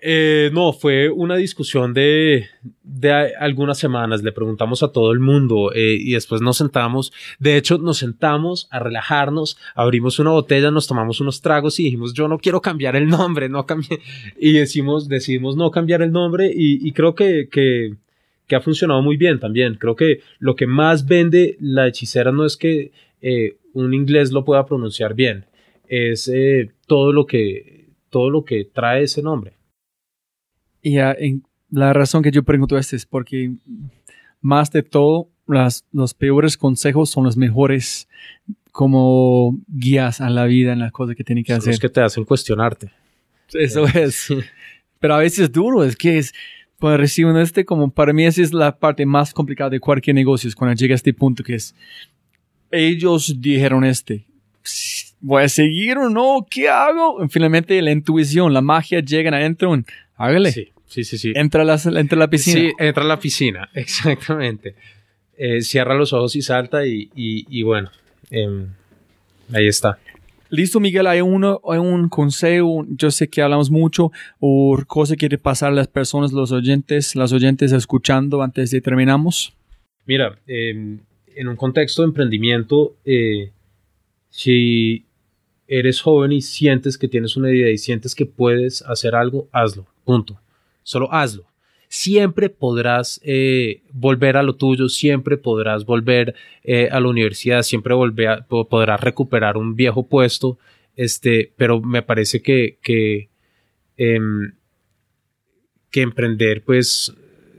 Eh, 0.00 0.50
no, 0.52 0.72
fue 0.72 1.08
una 1.08 1.34
discusión 1.34 1.92
de, 1.92 2.46
de 2.84 3.12
algunas 3.36 3.78
semanas. 3.78 4.22
Le 4.22 4.32
preguntamos 4.32 4.82
a 4.82 4.92
todo 4.92 5.12
el 5.12 5.18
mundo 5.18 5.72
eh, 5.74 5.96
y 6.00 6.12
después 6.12 6.40
nos 6.40 6.58
sentamos. 6.58 7.12
De 7.38 7.56
hecho, 7.56 7.78
nos 7.78 7.98
sentamos 7.98 8.68
a 8.70 8.78
relajarnos, 8.78 9.58
abrimos 9.74 10.18
una 10.20 10.30
botella, 10.30 10.70
nos 10.70 10.86
tomamos 10.86 11.20
unos 11.20 11.40
tragos 11.40 11.80
y 11.80 11.84
dijimos, 11.84 12.14
yo 12.14 12.28
no 12.28 12.38
quiero 12.38 12.60
cambiar 12.60 12.94
el 12.94 13.08
nombre, 13.08 13.48
no 13.48 13.66
cambié. 13.66 14.00
Y 14.38 14.52
decimos, 14.52 15.08
decidimos 15.08 15.56
no 15.56 15.70
cambiar 15.70 16.02
el 16.02 16.12
nombre 16.12 16.50
y, 16.54 16.92
creo 16.92 17.14
que, 17.14 17.48
que, 17.50 17.96
ha 18.54 18.60
funcionado 18.60 19.02
muy 19.02 19.16
bien 19.16 19.40
también. 19.40 19.74
Creo 19.74 19.96
que 19.96 20.20
lo 20.38 20.54
que 20.54 20.66
más 20.66 21.06
vende 21.06 21.56
la 21.60 21.88
hechicera 21.88 22.30
no 22.30 22.46
es 22.46 22.56
que 22.56 22.92
eh, 23.20 23.56
un 23.72 23.94
inglés 23.94 24.30
lo 24.30 24.44
pueda 24.44 24.64
pronunciar 24.64 25.14
bien, 25.14 25.46
es 25.88 26.30
todo, 26.86 27.12
lo 27.12 27.26
que, 27.26 27.86
todo 28.10 28.30
lo 28.30 28.44
que 28.44 28.64
trae 28.64 29.02
ese 29.02 29.22
nombre. 29.22 29.57
Y 30.88 30.98
en, 30.98 31.42
la 31.70 31.92
razón 31.92 32.22
que 32.22 32.30
yo 32.30 32.42
pregunto 32.42 32.78
esto 32.78 32.96
es 32.96 33.04
porque 33.04 33.52
más 34.40 34.70
de 34.70 34.82
todo, 34.82 35.28
las, 35.46 35.84
los 35.92 36.14
peores 36.14 36.56
consejos 36.56 37.10
son 37.10 37.24
los 37.24 37.36
mejores 37.36 38.08
como 38.72 39.58
guías 39.66 40.20
a 40.20 40.30
la 40.30 40.44
vida 40.44 40.72
en 40.72 40.78
las 40.78 40.92
cosas 40.92 41.16
que 41.16 41.24
tienen 41.24 41.44
que 41.44 41.52
son 41.52 41.58
hacer. 41.58 41.72
Los 41.74 41.80
que 41.80 41.88
te 41.88 42.00
hacen 42.00 42.24
cuestionarte. 42.24 42.90
Eso 43.52 43.86
es. 43.86 44.28
Pero 45.00 45.14
a 45.14 45.18
veces 45.18 45.40
es 45.40 45.52
duro, 45.52 45.84
es 45.84 45.96
que 45.96 46.18
es, 46.18 46.32
cuando 46.78 46.98
reciben 46.98 47.36
este, 47.36 47.64
como 47.64 47.90
para 47.90 48.12
mí 48.12 48.24
esa 48.24 48.42
es 48.42 48.52
la 48.52 48.78
parte 48.78 49.04
más 49.04 49.32
complicada 49.32 49.70
de 49.70 49.80
cualquier 49.80 50.14
negocio, 50.14 50.48
es 50.48 50.54
cuando 50.54 50.74
llega 50.74 50.94
a 50.94 50.96
este 50.96 51.12
punto 51.12 51.42
que 51.42 51.54
es, 51.54 51.74
ellos 52.70 53.34
dijeron 53.40 53.84
este, 53.84 54.26
voy 55.20 55.44
a 55.44 55.48
seguir 55.48 55.98
o 55.98 56.08
no, 56.10 56.46
¿qué 56.48 56.68
hago? 56.68 57.24
Y 57.24 57.28
finalmente 57.28 57.80
la 57.80 57.92
intuición, 57.92 58.52
la 58.52 58.60
magia 58.60 59.00
llegan 59.00 59.34
adentro, 59.34 59.76
hágale. 60.16 60.52
Sí. 60.52 60.72
Sí, 60.88 61.04
sí, 61.04 61.18
sí. 61.18 61.32
Entra 61.36 61.62
a 61.62 61.64
la, 61.64 61.80
entra 62.00 62.18
la 62.18 62.30
piscina. 62.30 62.60
Sí, 62.60 62.72
entra 62.78 63.04
a 63.04 63.06
la 63.06 63.20
piscina, 63.20 63.68
exactamente. 63.74 64.74
Eh, 65.36 65.60
cierra 65.60 65.94
los 65.94 66.12
ojos 66.12 66.34
y 66.34 66.42
salta 66.42 66.86
y, 66.86 67.10
y, 67.14 67.46
y 67.48 67.62
bueno, 67.62 67.90
eh, 68.30 68.66
ahí 69.52 69.68
está. 69.68 69.98
Listo, 70.50 70.80
Miguel, 70.80 71.06
hay, 71.06 71.20
uno, 71.20 71.60
hay 71.68 71.78
un 71.78 72.08
consejo, 72.08 72.86
yo 72.88 73.10
sé 73.10 73.28
que 73.28 73.42
hablamos 73.42 73.70
mucho, 73.70 74.10
o 74.40 74.78
cosa 74.86 75.14
que 75.14 75.18
quiere 75.18 75.38
pasar 75.38 75.72
a 75.72 75.74
las 75.74 75.88
personas, 75.88 76.32
los 76.32 76.52
oyentes, 76.52 77.14
las 77.14 77.34
oyentes 77.34 77.70
escuchando 77.72 78.42
antes 78.42 78.70
de 78.70 78.80
terminamos. 78.80 79.52
Mira, 80.06 80.38
eh, 80.46 80.96
en 81.36 81.48
un 81.48 81.56
contexto 81.56 82.00
de 82.00 82.08
emprendimiento, 82.08 82.96
eh, 83.04 83.52
si 84.30 85.04
eres 85.66 86.00
joven 86.00 86.32
y 86.32 86.40
sientes 86.40 86.96
que 86.96 87.08
tienes 87.08 87.36
una 87.36 87.50
idea 87.50 87.70
y 87.70 87.76
sientes 87.76 88.14
que 88.14 88.24
puedes 88.24 88.80
hacer 88.82 89.14
algo, 89.14 89.50
hazlo, 89.52 89.86
punto 90.04 90.40
solo 90.88 91.12
hazlo. 91.12 91.44
Siempre 91.88 92.48
podrás 92.48 93.20
eh, 93.22 93.82
volver 93.92 94.38
a 94.38 94.42
lo 94.42 94.54
tuyo, 94.56 94.88
siempre 94.88 95.36
podrás 95.36 95.84
volver 95.84 96.34
eh, 96.64 96.88
a 96.90 96.98
la 96.98 97.08
universidad, 97.08 97.60
siempre 97.60 97.94
podrás 98.48 99.00
recuperar 99.00 99.58
un 99.58 99.76
viejo 99.76 100.06
puesto, 100.06 100.58
este, 100.96 101.52
pero 101.56 101.82
me 101.82 102.00
parece 102.00 102.40
que, 102.40 102.78
que, 102.82 103.28
que 105.90 106.00
emprender 106.00 106.62
pues 106.62 107.14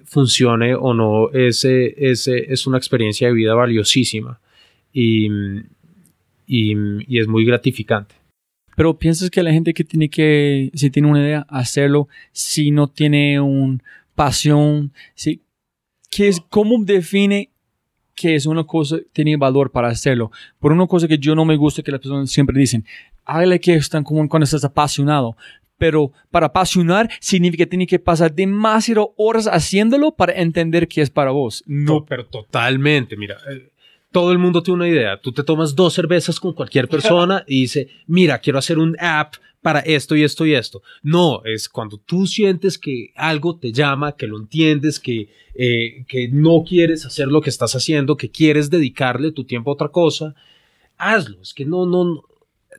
funcione 0.05 0.73
o 0.73 0.95
no 0.95 1.29
es, 1.31 1.63
es, 1.65 2.27
es 2.27 2.65
una 2.65 2.79
experiencia 2.79 3.27
de 3.27 3.33
vida 3.33 3.53
valiosísima 3.53 4.39
y, 4.91 5.27
y 6.47 7.19
es 7.19 7.27
muy 7.27 7.45
gratificante 7.45 8.18
pero 8.79 8.97
piensas 8.97 9.29
que 9.29 9.43
la 9.43 9.51
gente 9.51 9.73
que 9.73 9.83
tiene 9.83 10.09
que, 10.09 10.71
si 10.73 10.89
tiene 10.89 11.09
una 11.09 11.19
idea, 11.19 11.45
hacerlo, 11.49 12.07
si 12.31 12.71
no 12.71 12.87
tiene 12.87 13.37
una 13.41 13.83
pasión, 14.15 14.93
si, 15.15 15.41
¿qué 16.09 16.29
es, 16.29 16.39
¿cómo 16.47 16.81
define 16.81 17.51
que 18.15 18.35
es 18.35 18.45
una 18.45 18.63
cosa 18.63 18.99
tiene 19.11 19.35
valor 19.35 19.69
para 19.69 19.89
hacerlo? 19.89 20.31
Por 20.59 20.71
una 20.71 20.87
cosa 20.87 21.09
que 21.09 21.17
yo 21.17 21.35
no 21.35 21.43
me 21.43 21.57
gusta 21.57 21.83
que 21.83 21.91
las 21.91 21.99
personas 21.99 22.31
siempre 22.31 22.57
dicen, 22.57 22.85
hágale 23.25 23.59
que 23.59 23.73
están 23.73 24.05
como 24.05 24.25
cuando 24.29 24.45
estás 24.45 24.63
apasionado. 24.63 25.35
Pero 25.77 26.13
para 26.31 26.45
apasionar 26.45 27.09
significa 27.19 27.65
que 27.65 27.69
tiene 27.71 27.85
que 27.85 27.99
pasar 27.99 28.33
demasiadas 28.33 29.07
horas 29.17 29.47
haciéndolo 29.47 30.15
para 30.15 30.31
entender 30.31 30.87
que 30.87 31.01
es 31.01 31.09
para 31.09 31.31
vos. 31.31 31.65
No, 31.67 32.05
pero 32.05 32.25
totalmente. 32.25 33.17
Mira, 33.17 33.35
eh, 33.51 33.68
todo 34.11 34.31
el 34.31 34.37
mundo 34.37 34.63
tiene 34.63 34.75
una 34.75 34.87
idea. 34.87 35.19
Tú 35.19 35.31
te 35.31 35.43
tomas 35.43 35.75
dos 35.75 35.93
cervezas 35.93 36.39
con 36.39 36.53
cualquier 36.53 36.87
persona 36.89 37.43
y 37.47 37.61
dice, 37.61 37.89
mira, 38.07 38.39
quiero 38.39 38.59
hacer 38.59 38.77
un 38.77 38.95
app 38.99 39.35
para 39.61 39.79
esto 39.79 40.15
y 40.15 40.23
esto 40.23 40.45
y 40.45 40.53
esto. 40.53 40.81
No, 41.03 41.41
es 41.43 41.67
cuando 41.67 41.97
tú 41.97 42.25
sientes 42.25 42.77
que 42.77 43.11
algo 43.15 43.57
te 43.57 43.71
llama, 43.71 44.15
que 44.15 44.27
lo 44.27 44.37
entiendes, 44.37 44.99
que, 44.99 45.29
eh, 45.53 46.05
que 46.07 46.29
no 46.29 46.63
quieres 46.67 47.05
hacer 47.05 47.27
lo 47.27 47.41
que 47.41 47.49
estás 47.49 47.75
haciendo, 47.75 48.15
que 48.17 48.31
quieres 48.31 48.69
dedicarle 48.69 49.31
tu 49.31 49.43
tiempo 49.43 49.69
a 49.69 49.73
otra 49.73 49.89
cosa, 49.89 50.33
hazlo. 50.97 51.41
Es 51.41 51.53
que 51.53 51.65
no, 51.65 51.85
no, 51.85 52.05
no 52.05 52.23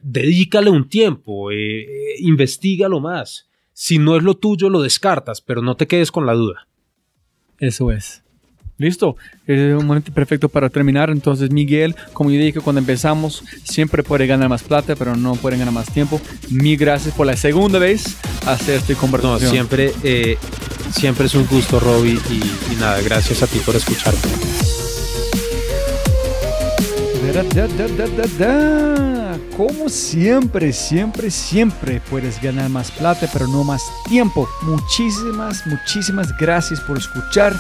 dedícale 0.03 0.71
un 0.71 0.89
tiempo, 0.89 1.51
eh, 1.51 1.83
eh, 1.83 2.15
investigalo 2.21 3.01
más. 3.01 3.49
Si 3.73 3.99
no 3.99 4.17
es 4.17 4.23
lo 4.23 4.35
tuyo, 4.35 4.69
lo 4.69 4.83
descartas, 4.83 5.41
pero 5.41 5.63
no 5.63 5.77
te 5.77 5.87
quedes 5.87 6.11
con 6.11 6.27
la 6.27 6.35
duda. 6.35 6.69
Eso 7.59 7.91
es. 7.91 8.23
Listo, 8.81 9.15
es 9.47 9.79
un 9.79 9.85
momento 9.85 10.11
perfecto 10.11 10.49
para 10.49 10.71
terminar. 10.71 11.11
Entonces, 11.11 11.51
Miguel, 11.51 11.95
como 12.15 12.31
yo 12.31 12.41
dije 12.41 12.61
cuando 12.61 12.79
empezamos, 12.79 13.45
siempre 13.63 14.03
puede 14.03 14.27
ganar 14.27 14.49
más 14.49 14.63
plata, 14.63 14.97
pero 14.97 15.15
no 15.15 15.35
puede 15.35 15.59
ganar 15.59 15.75
más 15.75 15.93
tiempo. 15.93 16.19
Mil 16.49 16.79
gracias 16.79 17.15
por 17.15 17.27
la 17.27 17.37
segunda 17.37 17.79
vez 17.79 18.17
hacer 18.47 18.77
este 18.77 18.95
conversación. 18.95 19.43
No, 19.43 19.51
siempre, 19.51 19.93
eh, 20.03 20.39
siempre 20.93 21.27
es 21.27 21.35
un 21.35 21.47
gusto, 21.47 21.79
Robbie, 21.79 22.19
y, 22.31 22.73
y 22.73 22.77
nada, 22.77 23.03
gracias 23.03 23.43
a 23.43 23.47
ti 23.47 23.59
por 23.59 23.77
escucharme. 23.77 24.19
Da, 27.35 27.69
da, 27.69 28.39
da, 28.39 29.39
Como 29.59 29.91
siempre, 29.91 30.73
siempre, 30.73 31.31
siempre 31.31 32.01
puedes 32.09 32.41
ganar 32.41 32.71
más 32.71 32.91
plata, 32.91 33.29
pero 33.31 33.47
no 33.47 33.63
más 33.63 33.83
tiempo. 34.09 34.49
Muchísimas, 34.63 35.67
muchísimas 35.67 36.35
gracias 36.39 36.81
por 36.81 36.97
escuchar. 36.97 37.55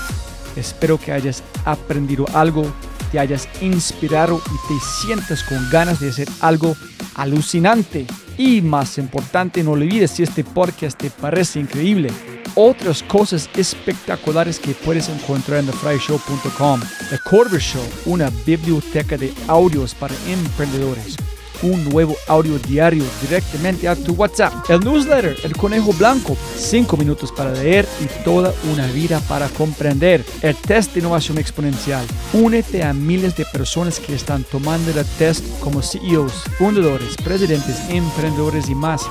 Espero 0.56 0.98
que 0.98 1.12
hayas 1.12 1.42
aprendido 1.64 2.26
algo, 2.34 2.64
te 3.12 3.18
hayas 3.18 3.48
inspirado 3.60 4.40
y 4.46 4.68
te 4.68 4.80
sientas 4.84 5.42
con 5.42 5.68
ganas 5.70 6.00
de 6.00 6.10
hacer 6.10 6.28
algo 6.40 6.76
alucinante. 7.14 8.06
Y 8.38 8.60
más 8.62 8.98
importante, 8.98 9.62
no 9.62 9.72
olvides 9.72 10.12
si 10.12 10.22
este 10.22 10.44
podcast 10.44 10.98
te 10.98 11.10
parece 11.10 11.60
increíble. 11.60 12.10
Otras 12.54 13.02
cosas 13.02 13.48
espectaculares 13.56 14.58
que 14.58 14.72
puedes 14.72 15.08
encontrar 15.08 15.60
en 15.60 15.66
thefryshow.com. 15.66 16.80
The 17.10 17.18
Corver 17.28 17.60
Show, 17.60 17.84
una 18.06 18.30
biblioteca 18.44 19.16
de 19.16 19.32
audios 19.46 19.94
para 19.94 20.14
emprendedores 20.26 21.16
un 21.62 21.88
nuevo 21.88 22.16
audio 22.26 22.58
diario 22.58 23.04
directamente 23.22 23.88
a 23.88 23.96
tu 23.96 24.12
WhatsApp. 24.14 24.68
El 24.68 24.80
newsletter, 24.80 25.36
El 25.44 25.56
Conejo 25.56 25.92
Blanco, 25.92 26.36
5 26.56 26.96
minutos 26.96 27.32
para 27.32 27.52
leer 27.52 27.86
y 28.00 28.24
toda 28.24 28.52
una 28.72 28.86
vida 28.88 29.20
para 29.28 29.48
comprender. 29.48 30.24
El 30.42 30.56
test 30.56 30.92
de 30.94 31.00
innovación 31.00 31.38
exponencial. 31.38 32.04
Únete 32.32 32.82
a 32.82 32.92
miles 32.92 33.36
de 33.36 33.44
personas 33.46 34.00
que 34.00 34.14
están 34.14 34.44
tomando 34.44 34.90
el 34.90 35.06
test 35.18 35.44
como 35.60 35.82
CEOs, 35.82 36.44
fundadores, 36.58 37.16
presidentes, 37.16 37.80
emprendedores 37.88 38.68
y 38.68 38.74
más. 38.74 39.02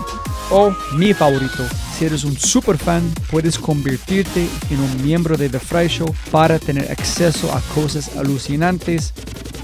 O 0.51 0.73
mi 0.95 1.13
favorito, 1.13 1.63
si 1.97 2.05
eres 2.05 2.23
un 2.23 2.37
super 2.37 2.77
fan, 2.77 3.03
puedes 3.29 3.59
convertirte 3.59 4.47
en 4.71 4.79
un 4.79 5.03
miembro 5.03 5.37
de 5.37 5.49
The 5.49 5.59
Fry 5.59 5.87
Show 5.87 6.11
para 6.31 6.57
tener 6.57 6.91
acceso 6.91 7.53
a 7.53 7.61
cosas 7.75 8.15
alucinantes 8.17 9.13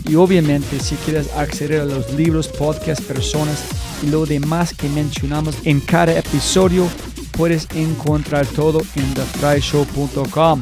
y 0.08 0.16
obviamente 0.16 0.80
si 0.80 0.96
quieres 0.98 1.32
acceder 1.36 1.82
a 1.82 1.86
los 1.86 2.14
libros, 2.14 2.48
podcasts, 2.48 2.75
personas 2.80 3.64
y 4.04 4.08
lo 4.08 4.26
demás 4.26 4.74
que 4.74 4.90
mencionamos 4.90 5.56
en 5.64 5.80
cada 5.80 6.18
episodio, 6.18 6.88
puedes 7.32 7.68
encontrar 7.76 8.46
todo 8.46 8.82
en 8.96 9.14
thefryshow.com. 9.14 10.62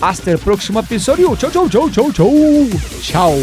Hasta 0.00 0.30
el 0.30 0.38
próximo 0.38 0.80
episodio. 0.80 1.36
Chau, 1.36 1.50
chau, 1.50 1.68
chau, 1.68 1.90
chau, 1.90 2.12
chau. 2.12 2.68
Chao. 3.02 3.34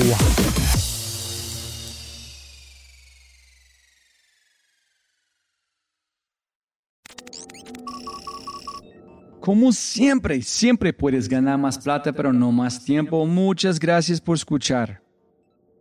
Como 9.46 9.72
siempre, 9.72 10.42
siempre 10.42 10.92
puedes 10.92 11.30
ganar 11.30 11.60
más 11.60 11.78
plata, 11.78 12.12
pero 12.12 12.34
no 12.34 12.52
más 12.52 12.84
tiempo. 12.84 13.28
Muchas 13.28 13.80
gracias 13.80 14.20
por 14.20 14.38
escuchar. 14.38 15.05